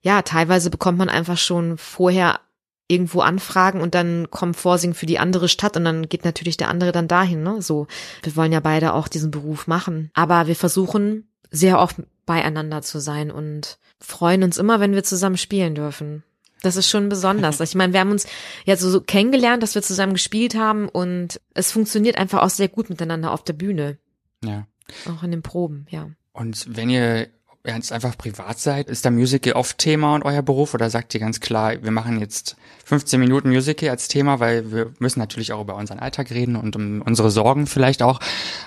ja, 0.00 0.22
teilweise 0.22 0.70
bekommt 0.70 0.98
man 0.98 1.10
einfach 1.10 1.38
schon 1.38 1.76
vorher 1.76 2.40
irgendwo 2.88 3.20
Anfragen 3.20 3.80
und 3.80 3.94
dann 3.94 4.30
kommt 4.30 4.56
Vorsingen 4.56 4.94
für 4.94 5.06
die 5.06 5.18
andere 5.18 5.48
Stadt 5.48 5.76
und 5.76 5.84
dann 5.84 6.08
geht 6.08 6.24
natürlich 6.24 6.56
der 6.56 6.68
andere 6.68 6.92
dann 6.92 7.08
dahin, 7.08 7.42
ne? 7.42 7.62
So. 7.62 7.86
Wir 8.22 8.36
wollen 8.36 8.52
ja 8.52 8.60
beide 8.60 8.92
auch 8.94 9.08
diesen 9.08 9.30
Beruf 9.30 9.66
machen. 9.66 10.10
Aber 10.14 10.46
wir 10.46 10.56
versuchen 10.56 11.28
sehr 11.50 11.78
oft 11.78 11.96
beieinander 12.26 12.82
zu 12.82 12.98
sein 12.98 13.30
und 13.30 13.78
freuen 14.00 14.42
uns 14.42 14.58
immer, 14.58 14.80
wenn 14.80 14.94
wir 14.94 15.04
zusammen 15.04 15.36
spielen 15.36 15.74
dürfen. 15.74 16.24
Das 16.62 16.76
ist 16.76 16.88
schon 16.88 17.08
besonders. 17.08 17.60
Ich 17.64 17.74
meine, 17.74 17.92
wir 17.92 18.00
haben 18.00 18.10
uns 18.10 18.26
ja 18.64 18.76
so, 18.76 18.90
so 18.90 19.00
kennengelernt, 19.00 19.62
dass 19.62 19.74
wir 19.74 19.82
zusammen 19.82 20.14
gespielt 20.14 20.54
haben 20.54 20.88
und 20.88 21.40
es 21.54 21.72
funktioniert 21.72 22.18
einfach 22.18 22.42
auch 22.42 22.50
sehr 22.50 22.68
gut 22.68 22.90
miteinander 22.90 23.32
auf 23.32 23.44
der 23.44 23.52
Bühne. 23.54 23.98
Ja. 24.42 24.66
Auch 25.08 25.22
in 25.22 25.30
den 25.30 25.42
Proben, 25.42 25.86
ja. 25.88 26.10
Und 26.32 26.76
wenn 26.76 26.90
ihr 26.90 27.28
jetzt 27.66 27.92
einfach 27.92 28.16
privat 28.18 28.58
seid, 28.58 28.90
ist 28.90 29.04
da 29.04 29.10
Musical 29.10 29.54
oft 29.54 29.78
Thema 29.78 30.14
und 30.14 30.22
euer 30.22 30.42
Beruf 30.42 30.74
oder 30.74 30.90
sagt 30.90 31.14
ihr 31.14 31.20
ganz 31.20 31.40
klar, 31.40 31.82
wir 31.82 31.90
machen 31.90 32.20
jetzt 32.20 32.56
15 32.84 33.18
Minuten 33.18 33.48
Musical 33.48 33.88
als 33.88 34.08
Thema, 34.08 34.38
weil 34.38 34.70
wir 34.70 34.92
müssen 34.98 35.18
natürlich 35.18 35.52
auch 35.52 35.62
über 35.62 35.76
unseren 35.76 35.98
Alltag 35.98 36.30
reden 36.30 36.56
und 36.56 36.76
um 36.76 37.00
unsere 37.00 37.30
Sorgen 37.30 37.66
vielleicht 37.66 38.02
auch 38.02 38.20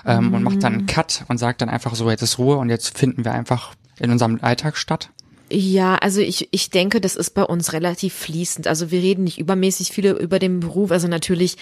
ähm, 0.04 0.34
und 0.34 0.42
macht 0.42 0.62
dann 0.62 0.74
einen 0.74 0.86
Cut 0.86 1.24
und 1.28 1.38
sagt 1.38 1.62
dann 1.62 1.68
einfach 1.68 1.94
so, 1.94 2.10
jetzt 2.10 2.22
ist 2.22 2.38
Ruhe 2.38 2.56
und 2.56 2.70
jetzt 2.70 2.98
finden 2.98 3.24
wir 3.24 3.32
einfach 3.32 3.74
in 4.00 4.10
unserem 4.10 4.40
Alltag 4.42 4.76
statt? 4.76 5.10
Ja, 5.50 5.94
also 5.96 6.20
ich, 6.20 6.48
ich 6.50 6.70
denke, 6.70 7.00
das 7.00 7.16
ist 7.16 7.30
bei 7.30 7.42
uns 7.42 7.72
relativ 7.72 8.14
fließend. 8.14 8.66
Also 8.66 8.90
wir 8.90 9.00
reden 9.00 9.24
nicht 9.24 9.38
übermäßig 9.38 9.90
viele 9.90 10.12
über 10.12 10.38
den 10.38 10.60
Beruf. 10.60 10.90
Also 10.90 11.08
natürlich 11.08 11.56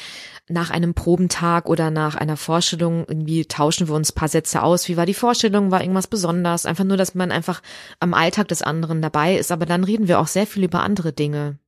nach 0.49 0.70
einem 0.70 0.95
Probentag 0.95 1.68
oder 1.68 1.91
nach 1.91 2.14
einer 2.16 2.37
Vorstellung 2.37 3.05
irgendwie 3.09 3.45
tauschen 3.47 3.89
wir 3.89 3.95
uns 3.95 4.12
paar 4.12 4.28
Sätze 4.28 4.62
aus. 4.62 4.89
Wie 4.89 4.97
war 4.97 5.07
die 5.07 5.14
Vorstellung? 5.14 5.70
War 5.70 5.80
irgendwas 5.80 6.07
besonders? 6.07 6.66
Einfach 6.66 6.84
nur, 6.84 6.97
dass 6.97 7.14
man 7.14 7.30
einfach 7.30 7.62
am 8.01 8.14
Alltag 8.14 8.49
des 8.49 8.62
anderen 8.62 9.03
dabei 9.03 9.37
ist. 9.37 9.53
Aber 9.53 9.66
dann 9.66 9.84
reden 9.84 10.09
wir 10.09 10.20
auch 10.20 10.28
sehr 10.28 10.47
viel 10.47 10.64
über 10.64 10.82
andere 10.82 11.12
Dinge. 11.12 11.59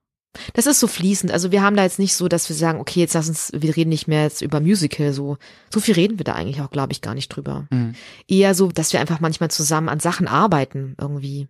Das 0.55 0.67
ist 0.67 0.81
so 0.81 0.87
fließend. 0.87 1.33
Also 1.33 1.53
wir 1.53 1.63
haben 1.63 1.77
da 1.77 1.83
jetzt 1.83 1.99
nicht 1.99 2.15
so, 2.15 2.29
dass 2.29 2.49
wir 2.49 2.57
sagen, 2.57 2.81
okay, 2.81 3.01
jetzt 3.01 3.15
lass 3.15 3.29
uns, 3.29 3.51
wir 3.55 3.77
reden 3.77 3.91
nicht 3.91 4.09
mehr 4.09 4.25
jetzt 4.25 4.43
über 4.43 4.61
Musical. 4.61 5.13
So, 5.13 5.39
so 5.73 5.81
viel 5.81 5.95
reden 5.95 6.19
wir 6.19 6.25
da 6.25 6.35
eigentlich 6.35 6.61
auch, 6.61 6.71
glaube 6.71 6.93
ich, 6.93 7.01
gar 7.01 7.15
nicht 7.15 7.29
drüber. 7.29 7.67
Mhm. 7.71 7.95
Eher 8.27 8.55
so, 8.55 8.69
dass 8.69 8.93
wir 8.93 9.01
einfach 9.01 9.21
manchmal 9.21 9.51
zusammen 9.51 9.89
an 9.89 10.01
Sachen 10.01 10.29
arbeiten 10.29 10.95
irgendwie. 11.01 11.49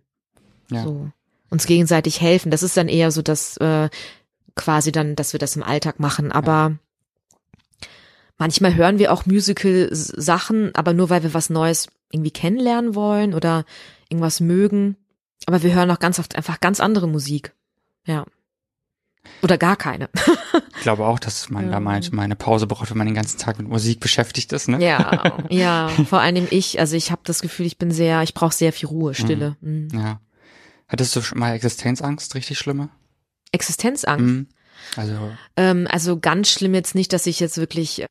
Ja. 0.71 0.83
So. 0.83 1.09
Uns 1.49 1.65
gegenseitig 1.65 2.21
helfen. 2.21 2.51
Das 2.51 2.63
ist 2.63 2.77
dann 2.77 2.87
eher 2.87 3.11
so, 3.11 3.21
dass 3.21 3.57
äh, 3.57 3.89
quasi 4.55 4.91
dann, 4.91 5.15
dass 5.15 5.33
wir 5.33 5.39
das 5.39 5.55
im 5.55 5.63
Alltag 5.63 5.99
machen. 5.99 6.31
Aber 6.31 6.77
manchmal 8.37 8.75
hören 8.75 8.99
wir 8.99 9.11
auch 9.11 9.25
Musical-Sachen, 9.25 10.73
aber 10.75 10.93
nur 10.93 11.09
weil 11.09 11.23
wir 11.23 11.33
was 11.33 11.49
Neues 11.49 11.87
irgendwie 12.11 12.31
kennenlernen 12.31 12.95
wollen 12.95 13.33
oder 13.33 13.65
irgendwas 14.09 14.39
mögen. 14.39 14.95
Aber 15.45 15.63
wir 15.63 15.73
hören 15.73 15.89
auch 15.91 15.99
ganz 15.99 16.19
oft 16.19 16.35
einfach 16.35 16.59
ganz 16.59 16.79
andere 16.79 17.07
Musik. 17.07 17.53
Ja. 18.05 18.25
Oder 19.41 19.57
gar 19.57 19.75
keine. 19.75 20.09
Ich 20.77 20.83
glaube 20.83 21.05
auch, 21.05 21.19
dass 21.19 21.49
man 21.49 21.65
Ja. 21.65 21.71
da 21.71 21.79
manchmal 21.81 22.23
eine 22.23 22.37
Pause 22.37 22.65
braucht, 22.65 22.89
wenn 22.89 22.97
man 22.97 23.05
den 23.05 23.13
ganzen 23.13 23.37
Tag 23.37 23.59
mit 23.59 23.67
Musik 23.67 23.99
beschäftigt 23.99 24.53
ist, 24.53 24.69
ne? 24.69 24.81
ja, 24.81 25.33
ja. 25.49 25.89
Vor 26.09 26.21
allem 26.21 26.47
ich. 26.51 26.79
Also 26.79 26.95
ich 26.95 27.11
habe 27.11 27.19
das 27.25 27.41
Gefühl, 27.41 27.65
ich 27.65 27.77
bin 27.77 27.91
sehr, 27.91 28.23
ich 28.23 28.33
brauche 28.33 28.53
sehr 28.53 28.71
viel 28.71 28.87
Ruhe, 28.87 29.13
Stille. 29.13 29.57
Mhm. 29.59 29.89
Ja. 29.93 30.21
Hattest 30.89 31.15
du 31.15 31.21
schon 31.21 31.39
mal 31.39 31.53
Existenzangst, 31.53 32.35
richtig 32.35 32.57
schlimme? 32.59 32.89
Existenzangst. 33.51 34.25
Mhm. 34.25 34.47
Also, 34.95 35.13
Ähm, 35.55 35.87
also 35.89 36.19
ganz 36.19 36.49
schlimm 36.49 36.73
jetzt 36.73 36.95
nicht, 36.95 37.13
dass 37.13 37.25
ich 37.27 37.39
jetzt 37.39 37.57
wirklich 37.57 38.05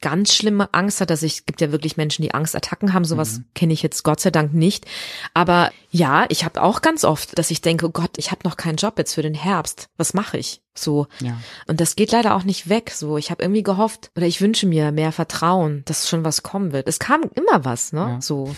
ganz 0.00 0.34
schlimme 0.34 0.68
Angst 0.74 1.00
hat, 1.00 1.08
dass 1.08 1.22
ich, 1.22 1.46
gibt 1.46 1.62
ja 1.62 1.72
wirklich 1.72 1.96
Menschen, 1.96 2.22
die 2.22 2.34
Angstattacken 2.34 2.92
haben, 2.92 3.04
sowas 3.06 3.38
Mhm. 3.38 3.44
kenne 3.54 3.72
ich 3.72 3.82
jetzt 3.82 4.02
Gott 4.02 4.20
sei 4.20 4.30
Dank 4.30 4.52
nicht. 4.52 4.84
Aber 5.32 5.72
ja, 5.90 6.26
ich 6.28 6.44
habe 6.44 6.62
auch 6.62 6.82
ganz 6.82 7.04
oft, 7.04 7.38
dass 7.38 7.50
ich 7.50 7.62
denke, 7.62 7.86
oh 7.86 7.90
Gott, 7.90 8.18
ich 8.18 8.30
habe 8.30 8.40
noch 8.44 8.56
keinen 8.58 8.76
Job 8.76 8.98
jetzt 8.98 9.14
für 9.14 9.22
den 9.22 9.34
Herbst. 9.34 9.88
Was 9.96 10.12
mache 10.12 10.36
ich? 10.36 10.60
So. 10.74 11.06
ja. 11.20 11.38
Und 11.68 11.80
das 11.80 11.96
geht 11.96 12.12
leider 12.12 12.34
auch 12.34 12.42
nicht 12.42 12.68
weg. 12.68 12.90
So, 12.94 13.16
ich 13.16 13.30
habe 13.30 13.42
irgendwie 13.42 13.62
gehofft 13.62 14.10
oder 14.16 14.26
ich 14.26 14.40
wünsche 14.42 14.66
mir 14.66 14.92
mehr 14.92 15.12
Vertrauen, 15.12 15.82
dass 15.86 16.08
schon 16.08 16.24
was 16.24 16.42
kommen 16.42 16.72
wird. 16.72 16.86
Es 16.86 16.98
kam 16.98 17.22
immer 17.34 17.64
was, 17.64 17.92
ne? 17.92 18.00
Ja. 18.00 18.20
So. 18.20 18.54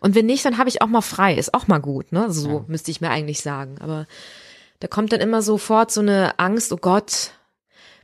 Und 0.00 0.14
wenn 0.14 0.26
nicht, 0.26 0.44
dann 0.44 0.58
habe 0.58 0.68
ich 0.68 0.82
auch 0.82 0.88
mal 0.88 1.02
frei. 1.02 1.34
Ist 1.34 1.54
auch 1.54 1.68
mal 1.68 1.78
gut, 1.78 2.12
ne? 2.12 2.32
So 2.32 2.48
Ja. 2.50 2.64
müsste 2.66 2.90
ich 2.90 3.00
mir 3.00 3.10
eigentlich 3.10 3.42
sagen. 3.42 3.76
Aber 3.80 4.06
da 4.80 4.88
kommt 4.88 5.12
dann 5.12 5.20
immer 5.20 5.42
sofort 5.42 5.90
so 5.92 6.00
eine 6.00 6.38
Angst, 6.38 6.72
oh 6.72 6.78
Gott, 6.78 7.32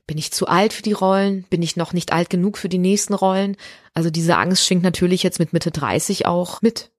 bin 0.07 0.19
ich 0.19 0.31
zu 0.33 0.47
alt 0.47 0.73
für 0.73 0.83
die 0.83 0.93
Rollen? 0.93 1.45
Bin 1.51 1.63
ich 1.63 1.77
noch 1.77 1.93
nicht 1.93 2.13
alt 2.13 2.31
genug 2.31 2.59
für 2.59 2.69
die 2.69 2.79
nächsten 2.79 3.15
Rollen? 3.15 3.57
Also 3.95 4.11
diese 4.11 4.37
Angst 4.37 4.65
schwingt 4.65 4.83
natürlich 4.83 5.23
jetzt 5.23 5.39
mit 5.39 5.53
Mitte 5.53 5.71
30 5.71 6.27
auch 6.27 6.63
mit. 6.63 6.91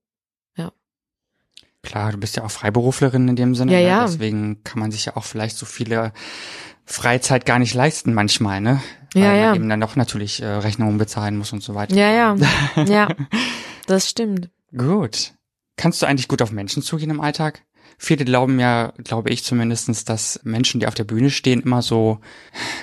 Klar, 1.88 2.12
du 2.12 2.18
bist 2.18 2.36
ja 2.36 2.44
auch 2.44 2.52
Freiberuflerin 2.52 3.30
in 3.30 3.38
dem 3.38 3.56
Sinne. 3.56 3.72
Ja, 3.72 3.80
ne? 3.80 3.88
ja. 3.88 4.06
Deswegen 4.06 4.62
kann 4.66 4.80
man 4.80 4.92
sich 4.92 5.06
ja 5.06 5.16
auch 5.16 5.24
vielleicht 5.24 5.56
so 5.58 5.66
viele 5.66 6.12
Freizeit 6.86 7.46
gar 7.46 7.60
nicht 7.60 7.74
leisten 7.74 8.14
manchmal, 8.14 8.60
ne? 8.60 8.82
Ja, 9.14 9.22
Weil 9.22 9.30
man 9.32 9.40
ja. 9.40 9.56
eben 9.56 9.70
dann 9.70 9.80
doch 9.80 9.96
natürlich 9.96 10.42
äh, 10.42 10.48
Rechnungen 10.48 10.98
bezahlen 10.98 11.38
muss 11.38 11.54
und 11.54 11.64
so 11.64 11.76
weiter. 11.76 11.96
Ja, 11.96 12.12
ja. 12.12 12.36
ja. 12.88 13.08
Das 13.86 14.10
stimmt. 14.10 14.50
Gut. 14.76 15.34
Kannst 15.78 16.02
du 16.02 16.06
eigentlich 16.06 16.28
gut 16.28 16.42
auf 16.42 16.52
Menschen 16.52 16.82
zugehen 16.82 17.10
im 17.12 17.22
Alltag? 17.22 17.64
Viele 18.00 18.26
glauben 18.26 18.60
ja, 18.60 18.94
glaube 19.04 19.30
ich 19.30 19.44
zumindestens, 19.44 20.06
dass 20.06 20.40
Menschen, 20.44 20.80
die 20.80 20.88
auf 20.88 20.94
der 20.94 21.04
Bühne 21.04 21.30
stehen, 21.30 21.62
immer 21.62 21.82
so 21.82 22.20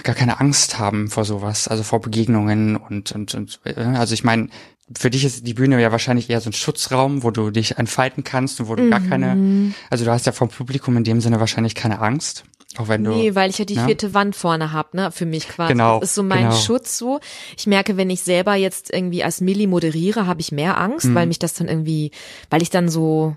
gar 0.03 0.15
keine 0.15 0.41
Angst 0.41 0.79
haben 0.79 1.09
vor 1.09 1.25
sowas, 1.25 1.69
also 1.69 1.83
vor 1.83 2.01
Begegnungen 2.01 2.77
und, 2.77 3.13
und, 3.13 3.35
und 3.35 3.61
äh, 3.65 3.75
also 3.81 4.15
ich 4.15 4.25
meine, 4.25 4.49
für 4.97 5.11
dich 5.11 5.25
ist 5.25 5.47
die 5.47 5.55
Bühne 5.55 5.81
ja 5.81 5.93
wahrscheinlich 5.93 6.31
eher 6.31 6.41
so 6.41 6.51
ein 6.51 6.55
Schutzraum, 6.55 7.23
wo 7.23 7.31
du 7.31 7.51
dich 7.51 7.79
entfalten 7.79 8.25
kannst 8.25 8.61
und 8.61 8.69
wo 8.69 8.75
du 8.75 8.91
gar 8.91 9.01
keine, 9.01 9.35
Mhm. 9.37 9.75
also 9.89 10.05
du 10.05 10.11
hast 10.11 10.27
ja 10.27 10.33
vom 10.33 10.49
Publikum 10.49 10.97
in 10.97 11.05
dem 11.05 11.21
Sinne 11.21 11.41
wahrscheinlich 11.41 11.75
keine 11.75 12.01
Angst, 12.01 12.45
auch 12.79 12.89
wenn 12.89 13.05
du, 13.05 13.11
Nee, 13.11 13.35
weil 13.35 13.51
ich 13.51 13.59
ja 13.59 13.65
die 13.65 13.75
Ja. 13.75 13.87
vierte 13.87 14.15
Wand 14.15 14.35
vorne 14.37 14.73
hab, 14.73 14.95
ne, 14.95 15.13
für 15.13 15.27
mich 15.27 15.49
quasi. 15.49 15.73
Genau, 15.73 16.01
Das 16.01 16.11
ist 16.11 16.15
so 16.17 16.23
mein 16.23 16.45
genau. 16.45 16.57
Schutz 16.57 16.99
so. 16.99 17.21
Ich 17.57 17.67
merke, 17.67 17.97
wenn 17.97 18.11
ich 18.11 18.23
selber 18.23 18.55
jetzt 18.55 18.93
irgendwie 18.93 19.23
als 19.25 19.41
Milli 19.41 19.67
moderiere, 19.67 20.27
habe 20.27 20.41
ich 20.41 20.53
mehr 20.53 20.79
Angst, 20.81 21.07
Mhm. 21.07 21.15
weil 21.15 21.27
mich 21.27 21.39
das 21.39 21.55
dann 21.55 21.69
irgendwie, 21.69 22.11
weil 22.51 22.63
ich 22.63 22.71
dann 22.71 22.89
so 22.89 23.37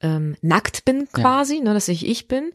ähm, 0.00 0.36
nackt 0.42 0.84
bin 0.84 1.08
Ja. 1.16 1.22
quasi, 1.22 1.58
ne, 1.60 1.74
dass 1.74 1.88
ich 1.88 2.06
ich 2.06 2.28
bin. 2.28 2.52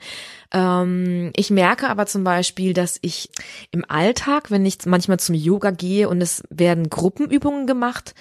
Ähm, 0.53 1.31
ich 1.35 1.49
merke 1.49 1.89
aber 1.89 2.05
zum 2.05 2.23
Beispiel, 2.23 2.73
dass 2.73 2.99
ich 3.01 3.29
im 3.71 3.83
Alltag, 3.89 4.51
wenn 4.51 4.65
ich 4.65 4.77
manchmal 4.85 5.19
zum 5.19 5.35
Yoga 5.35 5.71
gehe 5.71 6.07
und 6.09 6.21
es 6.21 6.43
werden 6.49 6.89
Gruppenübungen 6.89 7.67
gemacht, 7.67 8.13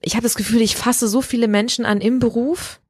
ich 0.00 0.14
habe 0.14 0.24
das 0.24 0.34
Gefühl, 0.34 0.60
ich 0.60 0.76
fasse 0.76 1.08
so 1.08 1.22
viele 1.22 1.48
Menschen 1.48 1.84
an 1.84 2.00
im 2.00 2.18
Beruf, 2.18 2.80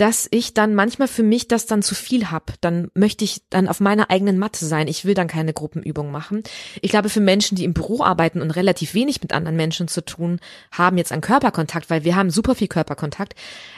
dass 0.00 0.28
ich 0.30 0.54
dann 0.54 0.74
manchmal 0.74 1.08
für 1.08 1.22
mich 1.22 1.46
das 1.46 1.66
dann 1.66 1.82
zu 1.82 1.94
viel 1.94 2.30
hab. 2.30 2.54
Dann 2.62 2.90
möchte 2.94 3.22
ich 3.22 3.42
dann 3.50 3.68
auf 3.68 3.80
meiner 3.80 4.08
eigenen 4.08 4.38
Matte 4.38 4.64
sein. 4.64 4.88
Ich 4.88 5.04
will 5.04 5.12
dann 5.12 5.28
keine 5.28 5.52
Gruppenübung 5.52 6.10
machen. 6.10 6.42
Ich 6.80 6.90
glaube, 6.90 7.10
für 7.10 7.20
Menschen, 7.20 7.54
die 7.54 7.64
im 7.64 7.74
Büro 7.74 8.02
arbeiten 8.02 8.40
und 8.40 8.50
relativ 8.52 8.94
wenig 8.94 9.20
mit 9.20 9.34
anderen 9.34 9.56
Menschen 9.56 9.88
zu 9.88 10.02
tun 10.02 10.40
haben, 10.72 10.96
jetzt 10.96 11.12
an 11.12 11.20
Körperkontakt, 11.20 11.90
weil 11.90 12.02
wir 12.02 12.16
haben 12.16 12.30
super 12.30 12.54
viel 12.54 12.68
Körperkontakt, 12.68 13.34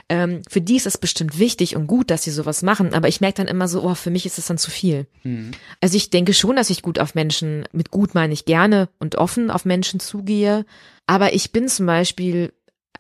ähm, 0.09 0.43
für 0.49 0.61
die 0.61 0.77
ist 0.77 0.87
es 0.87 0.97
bestimmt 0.97 1.41
wichtig 1.41 1.75
und 1.75 1.89
gut, 1.89 2.09
dass 2.09 2.23
sie 2.23 2.31
sowas 2.31 2.63
machen. 2.63 2.95
Aber 2.95 3.09
ich 3.09 3.21
merke 3.21 3.39
dann 3.39 3.49
immer 3.49 3.67
so, 3.67 3.83
oh, 3.83 3.97
für 3.97 4.11
mich 4.11 4.25
ist 4.25 4.39
es 4.39 4.47
dann 4.47 4.59
zu 4.59 4.71
viel. 4.71 5.09
Mhm. 5.25 5.51
Also 5.81 5.97
ich 5.97 6.11
denke 6.11 6.35
schon, 6.35 6.55
dass 6.55 6.71
ich 6.71 6.83
gut 6.83 7.01
auf 7.01 7.17
Menschen, 7.17 7.65
mit 7.73 7.91
gut 7.91 8.15
meine 8.15 8.33
ich 8.33 8.45
gerne 8.45 8.89
und 9.01 9.17
offen 9.17 9.51
auf 9.51 9.65
Menschen 9.65 9.99
zugehe. 9.99 10.67
Aber 11.09 11.33
ich 11.35 11.51
bin 11.51 11.67
zum 11.67 11.87
Beispiel 11.87 12.53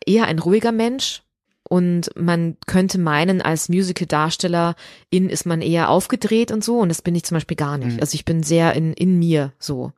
eher 0.04 0.24
ein 0.24 0.40
ruhiger 0.40 0.72
Mensch. 0.72 1.22
Und 1.72 2.10
man 2.16 2.58
könnte 2.66 2.98
meinen, 2.98 3.40
als 3.40 3.70
Musical-Darstellerin 3.70 4.74
ist 5.30 5.46
man 5.46 5.62
eher 5.62 5.88
aufgedreht 5.88 6.50
und 6.50 6.62
so. 6.62 6.78
Und 6.80 6.90
das 6.90 7.00
bin 7.00 7.14
ich 7.14 7.24
zum 7.24 7.36
Beispiel 7.36 7.56
gar 7.56 7.78
nicht. 7.78 7.94
Mhm. 7.94 8.00
Also 8.00 8.14
ich 8.14 8.26
bin 8.26 8.42
sehr 8.42 8.74
in, 8.74 8.92
in 8.92 9.18
mir 9.18 9.52
so. 9.58 9.92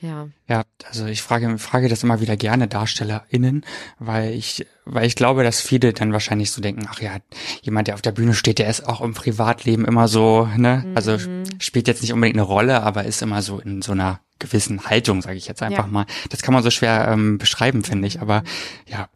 Ja. 0.00 0.28
Ja, 0.48 0.62
also 0.88 1.06
ich 1.06 1.20
frage, 1.22 1.58
frage 1.58 1.88
das 1.88 2.02
immer 2.04 2.20
wieder 2.20 2.36
gerne 2.36 2.68
DarstellerInnen, 2.68 3.64
weil 3.98 4.32
ich, 4.32 4.64
weil 4.84 5.06
ich 5.06 5.14
glaube, 5.16 5.42
dass 5.44 5.60
viele 5.60 5.92
dann 5.92 6.12
wahrscheinlich 6.12 6.50
so 6.52 6.60
denken, 6.60 6.86
ach 6.88 7.00
ja, 7.00 7.16
jemand, 7.62 7.88
der 7.88 7.94
auf 7.94 8.02
der 8.02 8.12
Bühne 8.12 8.34
steht, 8.34 8.58
der 8.60 8.68
ist 8.68 8.86
auch 8.88 9.00
im 9.00 9.14
Privatleben 9.14 9.84
immer 9.84 10.06
so, 10.08 10.48
ne, 10.56 10.84
also 10.94 11.12
Mhm. 11.18 11.44
spielt 11.60 11.86
jetzt 11.88 12.02
nicht 12.02 12.12
unbedingt 12.12 12.36
eine 12.36 12.42
Rolle, 12.46 12.82
aber 12.82 13.04
ist 13.04 13.22
immer 13.22 13.42
so 13.42 13.58
in 13.60 13.80
so 13.82 13.92
einer 13.92 14.20
gewissen 14.40 14.86
Haltung, 14.86 15.22
sage 15.22 15.36
ich 15.36 15.46
jetzt 15.46 15.62
einfach 15.62 15.86
Ja. 15.86 15.90
mal. 15.92 16.06
Das 16.30 16.42
kann 16.42 16.54
man 16.54 16.62
so 16.64 16.70
schwer 16.70 17.08
ähm, 17.08 17.38
beschreiben, 17.38 17.82
finde 17.84 18.06
ich, 18.08 18.20
aber 18.20 18.42
ja. 18.86 19.08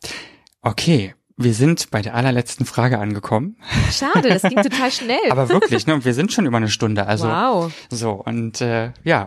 Okay, 0.63 1.15
wir 1.37 1.55
sind 1.55 1.91
bei 1.91 2.03
der 2.03 2.15
allerletzten 2.15 2.65
Frage 2.65 2.99
angekommen, 2.99 3.57
Schade, 3.91 4.29
das 4.29 4.43
ging 4.43 4.63
total 4.63 4.91
schnell. 4.91 5.31
aber 5.31 5.49
wirklich, 5.49 5.87
ne, 5.87 5.95
und 5.95 6.05
wir 6.05 6.15
sind 6.15 6.33
schon 6.33 6.47
über 6.47 6.57
eine 6.57 6.69
Stunde, 6.69 7.07
also 7.07 7.29
wow. 7.29 7.73
so, 7.91 8.13
und 8.13 8.61
äh, 8.61 8.93
ja, 9.05 9.27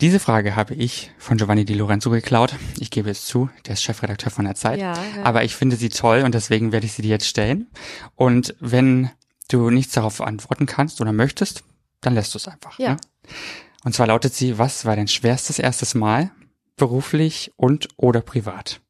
diese 0.00 0.18
Frage 0.18 0.56
habe 0.56 0.74
ich 0.74 1.10
von 1.18 1.36
Giovanni 1.36 1.66
Di 1.66 1.74
Lorenzo 1.74 2.08
geklaut. 2.08 2.54
Ich 2.78 2.90
gebe 2.90 3.10
es 3.10 3.26
zu, 3.26 3.50
der 3.66 3.74
ist 3.74 3.82
Chefredakteur 3.82 4.30
von 4.30 4.46
der 4.46 4.54
Zeit. 4.54 4.78
Ja, 4.78 4.94
ja. 4.94 5.24
Aber 5.24 5.44
ich 5.44 5.54
finde 5.54 5.76
sie 5.76 5.90
toll 5.90 6.22
und 6.22 6.34
deswegen 6.34 6.72
werde 6.72 6.86
ich 6.86 6.94
sie 6.94 7.02
dir 7.02 7.10
jetzt 7.10 7.26
stellen. 7.26 7.68
Und 8.14 8.54
wenn 8.60 9.10
du 9.50 9.68
nichts 9.68 9.92
darauf 9.92 10.22
antworten 10.22 10.64
kannst 10.64 11.02
oder 11.02 11.12
möchtest, 11.12 11.64
dann 12.00 12.14
lässt 12.14 12.32
du 12.32 12.38
es 12.38 12.48
einfach. 12.48 12.78
Ja. 12.78 12.92
Ne? 12.92 12.96
Und 13.84 13.94
zwar 13.94 14.06
lautet 14.06 14.34
sie, 14.34 14.56
was 14.56 14.86
war 14.86 14.96
dein 14.96 15.08
schwerstes 15.08 15.58
erstes 15.58 15.94
Mal, 15.94 16.30
beruflich 16.76 17.52
und 17.56 17.88
oder 17.98 18.22
privat? 18.22 18.80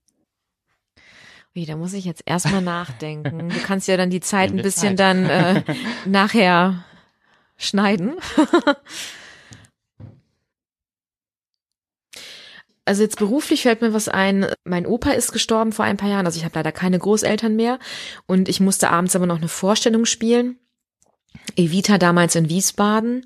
Wie, 1.61 1.67
da 1.67 1.77
muss 1.77 1.93
ich 1.93 2.07
jetzt 2.07 2.23
erstmal 2.25 2.63
nachdenken. 2.63 3.51
Du 3.51 3.61
kannst 3.61 3.87
ja 3.87 3.99
dann 3.99 4.09
die 4.09 4.21
Zeit 4.21 4.51
ein 4.51 4.63
bisschen 4.63 4.97
Zeit. 4.97 4.99
dann 4.99 5.27
äh, 5.27 5.63
nachher 6.07 6.85
schneiden. 7.59 8.15
Also 12.87 13.03
jetzt 13.05 13.19
beruflich 13.19 13.63
fällt 13.63 13.83
mir 13.83 13.93
was 13.93 14.09
ein. 14.09 14.47
Mein 14.65 14.85
Opa 14.85 15.11
ist 15.13 15.31
gestorben 15.31 15.71
vor 15.71 15.85
ein 15.85 15.97
paar 15.97 16.09
Jahren. 16.09 16.27
Also 16.27 16.39
ich 16.39 16.45
habe 16.45 16.57
leider 16.57 16.73
keine 16.73 16.99
Großeltern 16.99 17.55
mehr. 17.55 17.79
Und 18.27 18.49
ich 18.49 18.59
musste 18.59 18.91
abends 18.91 19.15
aber 19.15 19.27
noch 19.27 19.37
eine 19.37 19.47
Vorstellung 19.47 20.07
spielen 20.07 20.59
Evita 21.57 21.99
damals 21.99 22.35
in 22.35 22.49
Wiesbaden 22.49 23.25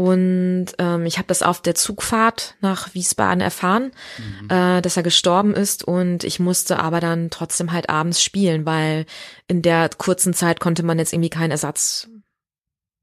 und 0.00 0.68
ähm, 0.78 1.04
ich 1.04 1.18
habe 1.18 1.28
das 1.28 1.42
auf 1.42 1.60
der 1.60 1.74
Zugfahrt 1.74 2.54
nach 2.62 2.94
Wiesbaden 2.94 3.42
erfahren, 3.42 3.92
mhm. 4.16 4.48
äh, 4.48 4.80
dass 4.80 4.96
er 4.96 5.02
gestorben 5.02 5.52
ist. 5.52 5.84
Und 5.84 6.24
ich 6.24 6.40
musste 6.40 6.78
aber 6.78 7.00
dann 7.00 7.28
trotzdem 7.28 7.70
halt 7.70 7.90
abends 7.90 8.22
spielen, 8.22 8.64
weil 8.64 9.04
in 9.46 9.60
der 9.60 9.90
kurzen 9.90 10.32
Zeit 10.32 10.58
konnte 10.58 10.84
man 10.84 10.98
jetzt 10.98 11.12
irgendwie 11.12 11.28
keinen 11.28 11.50
Ersatz 11.50 12.08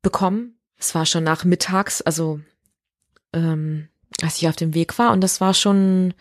bekommen. 0.01 0.57
Es 0.75 0.95
war 0.95 1.05
schon 1.05 1.23
nach 1.23 1.43
mittags, 1.43 2.01
also 2.01 2.39
ähm, 3.31 3.89
als 4.23 4.37
ich 4.37 4.49
auf 4.49 4.55
dem 4.55 4.73
Weg 4.73 4.97
war. 4.97 5.11
Und 5.11 5.21
das 5.21 5.39
war 5.39 5.53
schon 5.53 6.15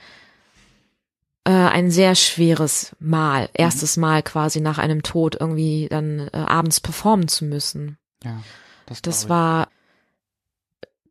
äh, 1.45 1.53
ein 1.53 1.91
sehr 1.91 2.15
schweres 2.17 2.95
Mal, 2.99 3.49
erstes 3.55 3.97
Mal 3.97 4.23
quasi 4.23 4.61
nach 4.61 4.77
einem 4.77 5.03
Tod 5.03 5.39
irgendwie 5.41 5.87
dann 5.89 6.29
äh, 6.35 6.37
abends 6.37 6.81
performen 6.83 7.29
zu 7.29 7.47
müssen. 7.47 7.97
Ja, 8.23 8.43
das, 8.85 9.01
das 9.01 9.29
war 9.31 9.69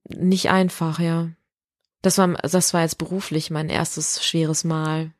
nicht 0.10 0.49
einfach, 0.49 0.99
ja. 0.99 1.30
Das 2.01 2.18
war, 2.18 2.28
das 2.34 2.74
war 2.74 2.82
jetzt 2.82 2.97
beruflich 2.97 3.49
mein 3.49 3.70
erstes 3.70 4.24
schweres 4.24 4.64
Mal. 4.64 5.12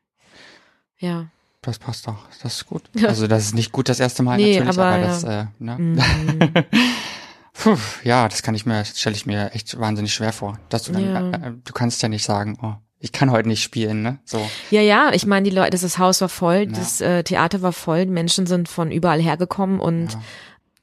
Ja. 0.98 1.26
Das 1.62 1.78
passt 1.80 2.06
doch. 2.06 2.28
Das 2.42 2.54
ist 2.54 2.66
gut. 2.66 2.82
Also 3.02 3.26
das 3.26 3.44
ist 3.44 3.54
nicht 3.54 3.72
gut 3.72 3.88
das 3.88 3.98
erste 3.98 4.22
Mal 4.22 4.36
nee, 4.36 4.60
natürlich, 4.60 4.78
aber, 4.78 4.86
aber 4.86 5.02
das, 5.04 5.22
ja. 5.22 5.40
äh, 5.40 5.46
ne? 5.58 5.78
Mm. 5.78 5.98
Puh, 7.52 7.76
ja, 8.04 8.28
das 8.28 8.42
kann 8.42 8.54
ich 8.54 8.66
mir, 8.66 8.84
stelle 8.84 9.16
ich 9.16 9.26
mir 9.26 9.52
echt 9.52 9.78
wahnsinnig 9.80 10.14
schwer 10.14 10.32
vor. 10.32 10.60
Dass 10.68 10.84
du 10.84 10.92
dann, 10.92 11.04
ja. 11.04 11.30
äh, 11.30 11.52
du 11.64 11.72
kannst 11.72 12.02
ja 12.02 12.08
nicht 12.08 12.24
sagen, 12.24 12.58
oh, 12.62 12.74
ich 12.98 13.12
kann 13.12 13.30
heute 13.30 13.48
nicht 13.48 13.62
spielen, 13.62 14.02
ne? 14.02 14.18
So. 14.24 14.48
Ja, 14.70 14.80
ja, 14.80 15.10
ich 15.12 15.26
meine, 15.26 15.48
die 15.48 15.54
Leute, 15.54 15.78
das 15.78 15.98
Haus 15.98 16.20
war 16.20 16.28
voll, 16.28 16.66
ja. 16.66 16.66
das 16.66 17.00
äh, 17.00 17.24
Theater 17.24 17.62
war 17.62 17.72
voll, 17.72 18.06
Menschen 18.06 18.46
sind 18.46 18.68
von 18.68 18.90
überall 18.90 19.20
hergekommen 19.20 19.80
und 19.80 20.12
ja. 20.12 20.22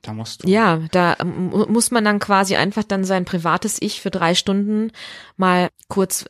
Da 0.03 0.13
musst 0.13 0.43
du. 0.43 0.49
Ja, 0.49 0.81
da 0.91 1.15
muss 1.23 1.89
man 1.89 2.03
dann 2.03 2.19
quasi 2.19 2.57
einfach 2.57 2.83
dann 2.83 3.05
sein 3.05 3.23
privates 3.23 3.81
Ich 3.81 4.01
für 4.01 4.11
drei 4.11 4.35
Stunden 4.35 4.91
mal 5.37 5.69
kurz 5.87 6.25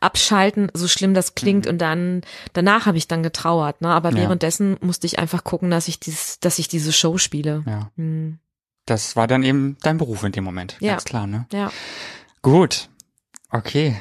abschalten, 0.00 0.70
so 0.74 0.86
schlimm 0.86 1.14
das 1.14 1.34
klingt, 1.34 1.64
mhm. 1.64 1.72
und 1.72 1.78
dann 1.78 2.20
danach 2.52 2.84
habe 2.84 2.98
ich 2.98 3.08
dann 3.08 3.22
getrauert, 3.22 3.80
ne? 3.80 3.88
Aber 3.88 4.10
ja. 4.10 4.16
währenddessen 4.16 4.76
musste 4.82 5.06
ich 5.06 5.18
einfach 5.18 5.44
gucken, 5.44 5.70
dass 5.70 5.88
ich 5.88 5.98
dieses, 5.98 6.40
dass 6.40 6.58
ich 6.58 6.68
diese 6.68 6.92
Show 6.92 7.16
spiele. 7.16 7.64
Ja. 7.66 7.90
Mhm. 7.96 8.38
Das 8.84 9.16
war 9.16 9.26
dann 9.26 9.42
eben 9.42 9.78
dein 9.82 9.96
Beruf 9.96 10.22
in 10.22 10.32
dem 10.32 10.44
Moment. 10.44 10.76
Ja. 10.80 10.92
Ganz 10.92 11.04
klar, 11.04 11.26
ne? 11.26 11.46
Ja. 11.52 11.72
Gut. 12.42 12.90
Okay. 13.50 13.96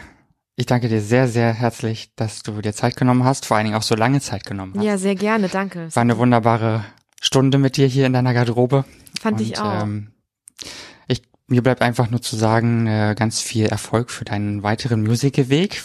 Ich 0.58 0.66
danke 0.66 0.90
dir 0.90 1.02
sehr, 1.02 1.30
sehr 1.30 1.54
herzlich, 1.54 2.12
dass 2.16 2.44
du 2.44 2.62
dir 2.62 2.74
Zeit 2.74 2.98
genommen 2.98 3.24
hast, 3.24 3.46
vor 3.46 3.56
allen 3.56 3.66
Dingen 3.66 3.78
auch 3.78 3.82
so 3.82 3.96
lange 3.96 4.20
Zeit 4.20 4.46
genommen 4.46 4.74
hast. 4.76 4.84
Ja, 4.84 4.98
sehr 4.98 5.16
gerne, 5.16 5.48
danke. 5.48 5.90
War 5.94 6.02
eine 6.02 6.18
wunderbare 6.18 6.84
Stunde 7.22 7.58
mit 7.58 7.78
dir 7.78 7.88
hier 7.88 8.06
in 8.06 8.14
deiner 8.14 8.34
Garderobe. 8.34 8.84
Fand 9.20 9.40
und, 9.40 9.46
ich 9.46 9.60
auch. 9.60 9.84
Ähm, 9.84 10.12
ich, 11.08 11.22
mir 11.48 11.62
bleibt 11.62 11.82
einfach 11.82 12.10
nur 12.10 12.22
zu 12.22 12.36
sagen, 12.36 12.88
äh, 12.88 13.16
ganz 13.18 13.42
viel 13.42 13.66
Erfolg 13.66 14.10
für 14.10 14.26
deinen 14.26 14.64
weiteren 14.64 15.04
Musikweg. 15.04 15.84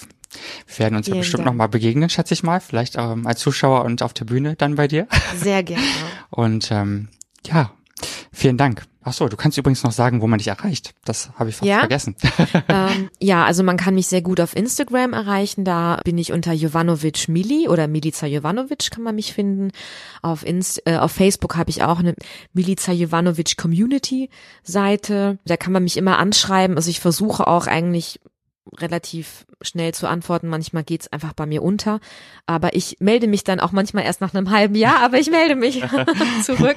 Wir 0.66 0.78
werden 0.78 0.96
uns 0.96 1.06
Vielen 1.06 1.16
ja 1.16 1.20
bestimmt 1.22 1.44
nochmal 1.44 1.68
begegnen, 1.68 2.08
schätze 2.08 2.34
ich 2.34 2.42
mal. 2.42 2.60
Vielleicht 2.60 2.96
ähm, 2.96 3.26
als 3.26 3.40
Zuschauer 3.40 3.84
und 3.84 4.02
auf 4.02 4.14
der 4.14 4.24
Bühne 4.24 4.54
dann 4.56 4.76
bei 4.76 4.86
dir. 4.86 5.08
Sehr 5.36 5.62
gerne. 5.62 5.82
Und 6.30 6.70
ähm, 6.70 7.08
ja, 7.44 7.72
vielen 8.32 8.56
Dank. 8.56 8.84
Ach 9.02 9.14
so, 9.14 9.28
du 9.28 9.36
kannst 9.36 9.56
übrigens 9.56 9.82
noch 9.82 9.92
sagen, 9.92 10.20
wo 10.20 10.26
man 10.26 10.38
dich 10.38 10.48
erreicht. 10.48 10.92
Das 11.06 11.30
habe 11.36 11.48
ich 11.48 11.56
fast 11.56 11.68
ja? 11.68 11.80
vergessen. 11.80 12.16
Ähm, 12.68 13.10
ja, 13.20 13.44
also 13.44 13.62
man 13.62 13.76
kann 13.76 13.94
mich 13.94 14.06
sehr 14.06 14.22
gut 14.22 14.40
auf 14.40 14.54
Instagram 14.54 15.12
erreichen. 15.12 15.64
Da 15.64 16.00
bin 16.04 16.18
ich 16.18 16.32
unter 16.32 16.52
Jovanovic 16.52 17.28
Mili 17.28 17.68
oder 17.68 17.88
Milica 17.88 18.26
Jovanovic 18.26 18.90
kann 18.90 19.02
man 19.02 19.14
mich 19.14 19.32
finden. 19.32 19.70
Auf, 20.22 20.44
Inst 20.44 20.82
äh, 20.86 20.96
auf 20.96 21.12
Facebook 21.12 21.56
habe 21.56 21.70
ich 21.70 21.82
auch 21.82 21.98
eine 21.98 22.14
Milica 22.52 22.92
Jovanovic 22.92 23.56
Community 23.56 24.30
Seite. 24.62 25.38
Da 25.46 25.56
kann 25.56 25.72
man 25.72 25.84
mich 25.84 25.96
immer 25.96 26.18
anschreiben. 26.18 26.76
Also 26.76 26.90
ich 26.90 27.00
versuche 27.00 27.46
auch 27.46 27.66
eigentlich 27.66 28.20
relativ 28.76 29.46
schnell 29.62 29.94
zu 29.94 30.08
antworten. 30.08 30.48
Manchmal 30.48 30.84
geht's 30.84 31.10
einfach 31.12 31.32
bei 31.32 31.46
mir 31.46 31.62
unter. 31.62 32.00
Aber 32.46 32.74
ich 32.74 32.96
melde 33.00 33.26
mich 33.26 33.42
dann 33.44 33.60
auch 33.60 33.72
manchmal 33.72 34.04
erst 34.04 34.20
nach 34.20 34.34
einem 34.34 34.50
halben 34.50 34.74
Jahr, 34.74 35.00
aber 35.02 35.18
ich 35.18 35.30
melde 35.30 35.56
mich 35.56 35.82
zurück. 36.44 36.76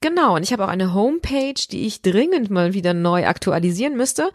Genau, 0.00 0.36
und 0.36 0.42
ich 0.42 0.52
habe 0.52 0.64
auch 0.64 0.68
eine 0.68 0.94
Homepage, 0.94 1.54
die 1.70 1.86
ich 1.86 2.02
dringend 2.02 2.50
mal 2.50 2.74
wieder 2.74 2.94
neu 2.94 3.26
aktualisieren 3.26 3.96
müsste. 3.96 4.30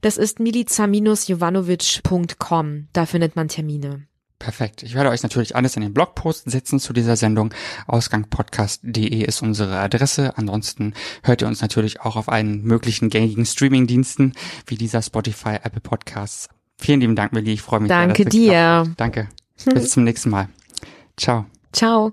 Das 0.00 0.16
ist 0.16 0.40
milica-jovanovic.com. 0.40 2.88
Da 2.92 3.06
findet 3.06 3.36
man 3.36 3.46
Termine. 3.48 4.06
Perfekt. 4.38 4.82
Ich 4.82 4.94
werde 4.94 5.10
euch 5.10 5.22
natürlich 5.22 5.56
alles 5.56 5.76
in 5.76 5.82
den 5.82 5.94
Blogpost 5.94 6.50
setzen 6.50 6.78
zu 6.78 6.92
dieser 6.92 7.16
Sendung. 7.16 7.54
Ausgangpodcast.de 7.86 9.24
ist 9.24 9.42
unsere 9.42 9.78
Adresse. 9.78 10.36
Ansonsten 10.36 10.92
hört 11.22 11.42
ihr 11.42 11.48
uns 11.48 11.62
natürlich 11.62 12.02
auch 12.02 12.16
auf 12.16 12.28
allen 12.28 12.62
möglichen 12.62 13.08
gängigen 13.08 13.46
Streamingdiensten 13.46 14.34
wie 14.66 14.76
dieser 14.76 15.00
Spotify, 15.00 15.58
Apple 15.62 15.80
Podcasts. 15.80 16.48
Vielen 16.78 17.00
lieben 17.00 17.16
Dank, 17.16 17.32
Millie. 17.32 17.54
Ich 17.54 17.62
freue 17.62 17.80
mich. 17.80 17.88
Danke 17.88 18.24
sehr, 18.24 18.84
dir. 18.84 18.94
Danke. 18.96 19.28
Bis 19.64 19.90
zum 19.90 20.04
nächsten 20.04 20.28
Mal. 20.28 20.48
Ciao. 21.16 21.46
Ciao. 21.72 22.12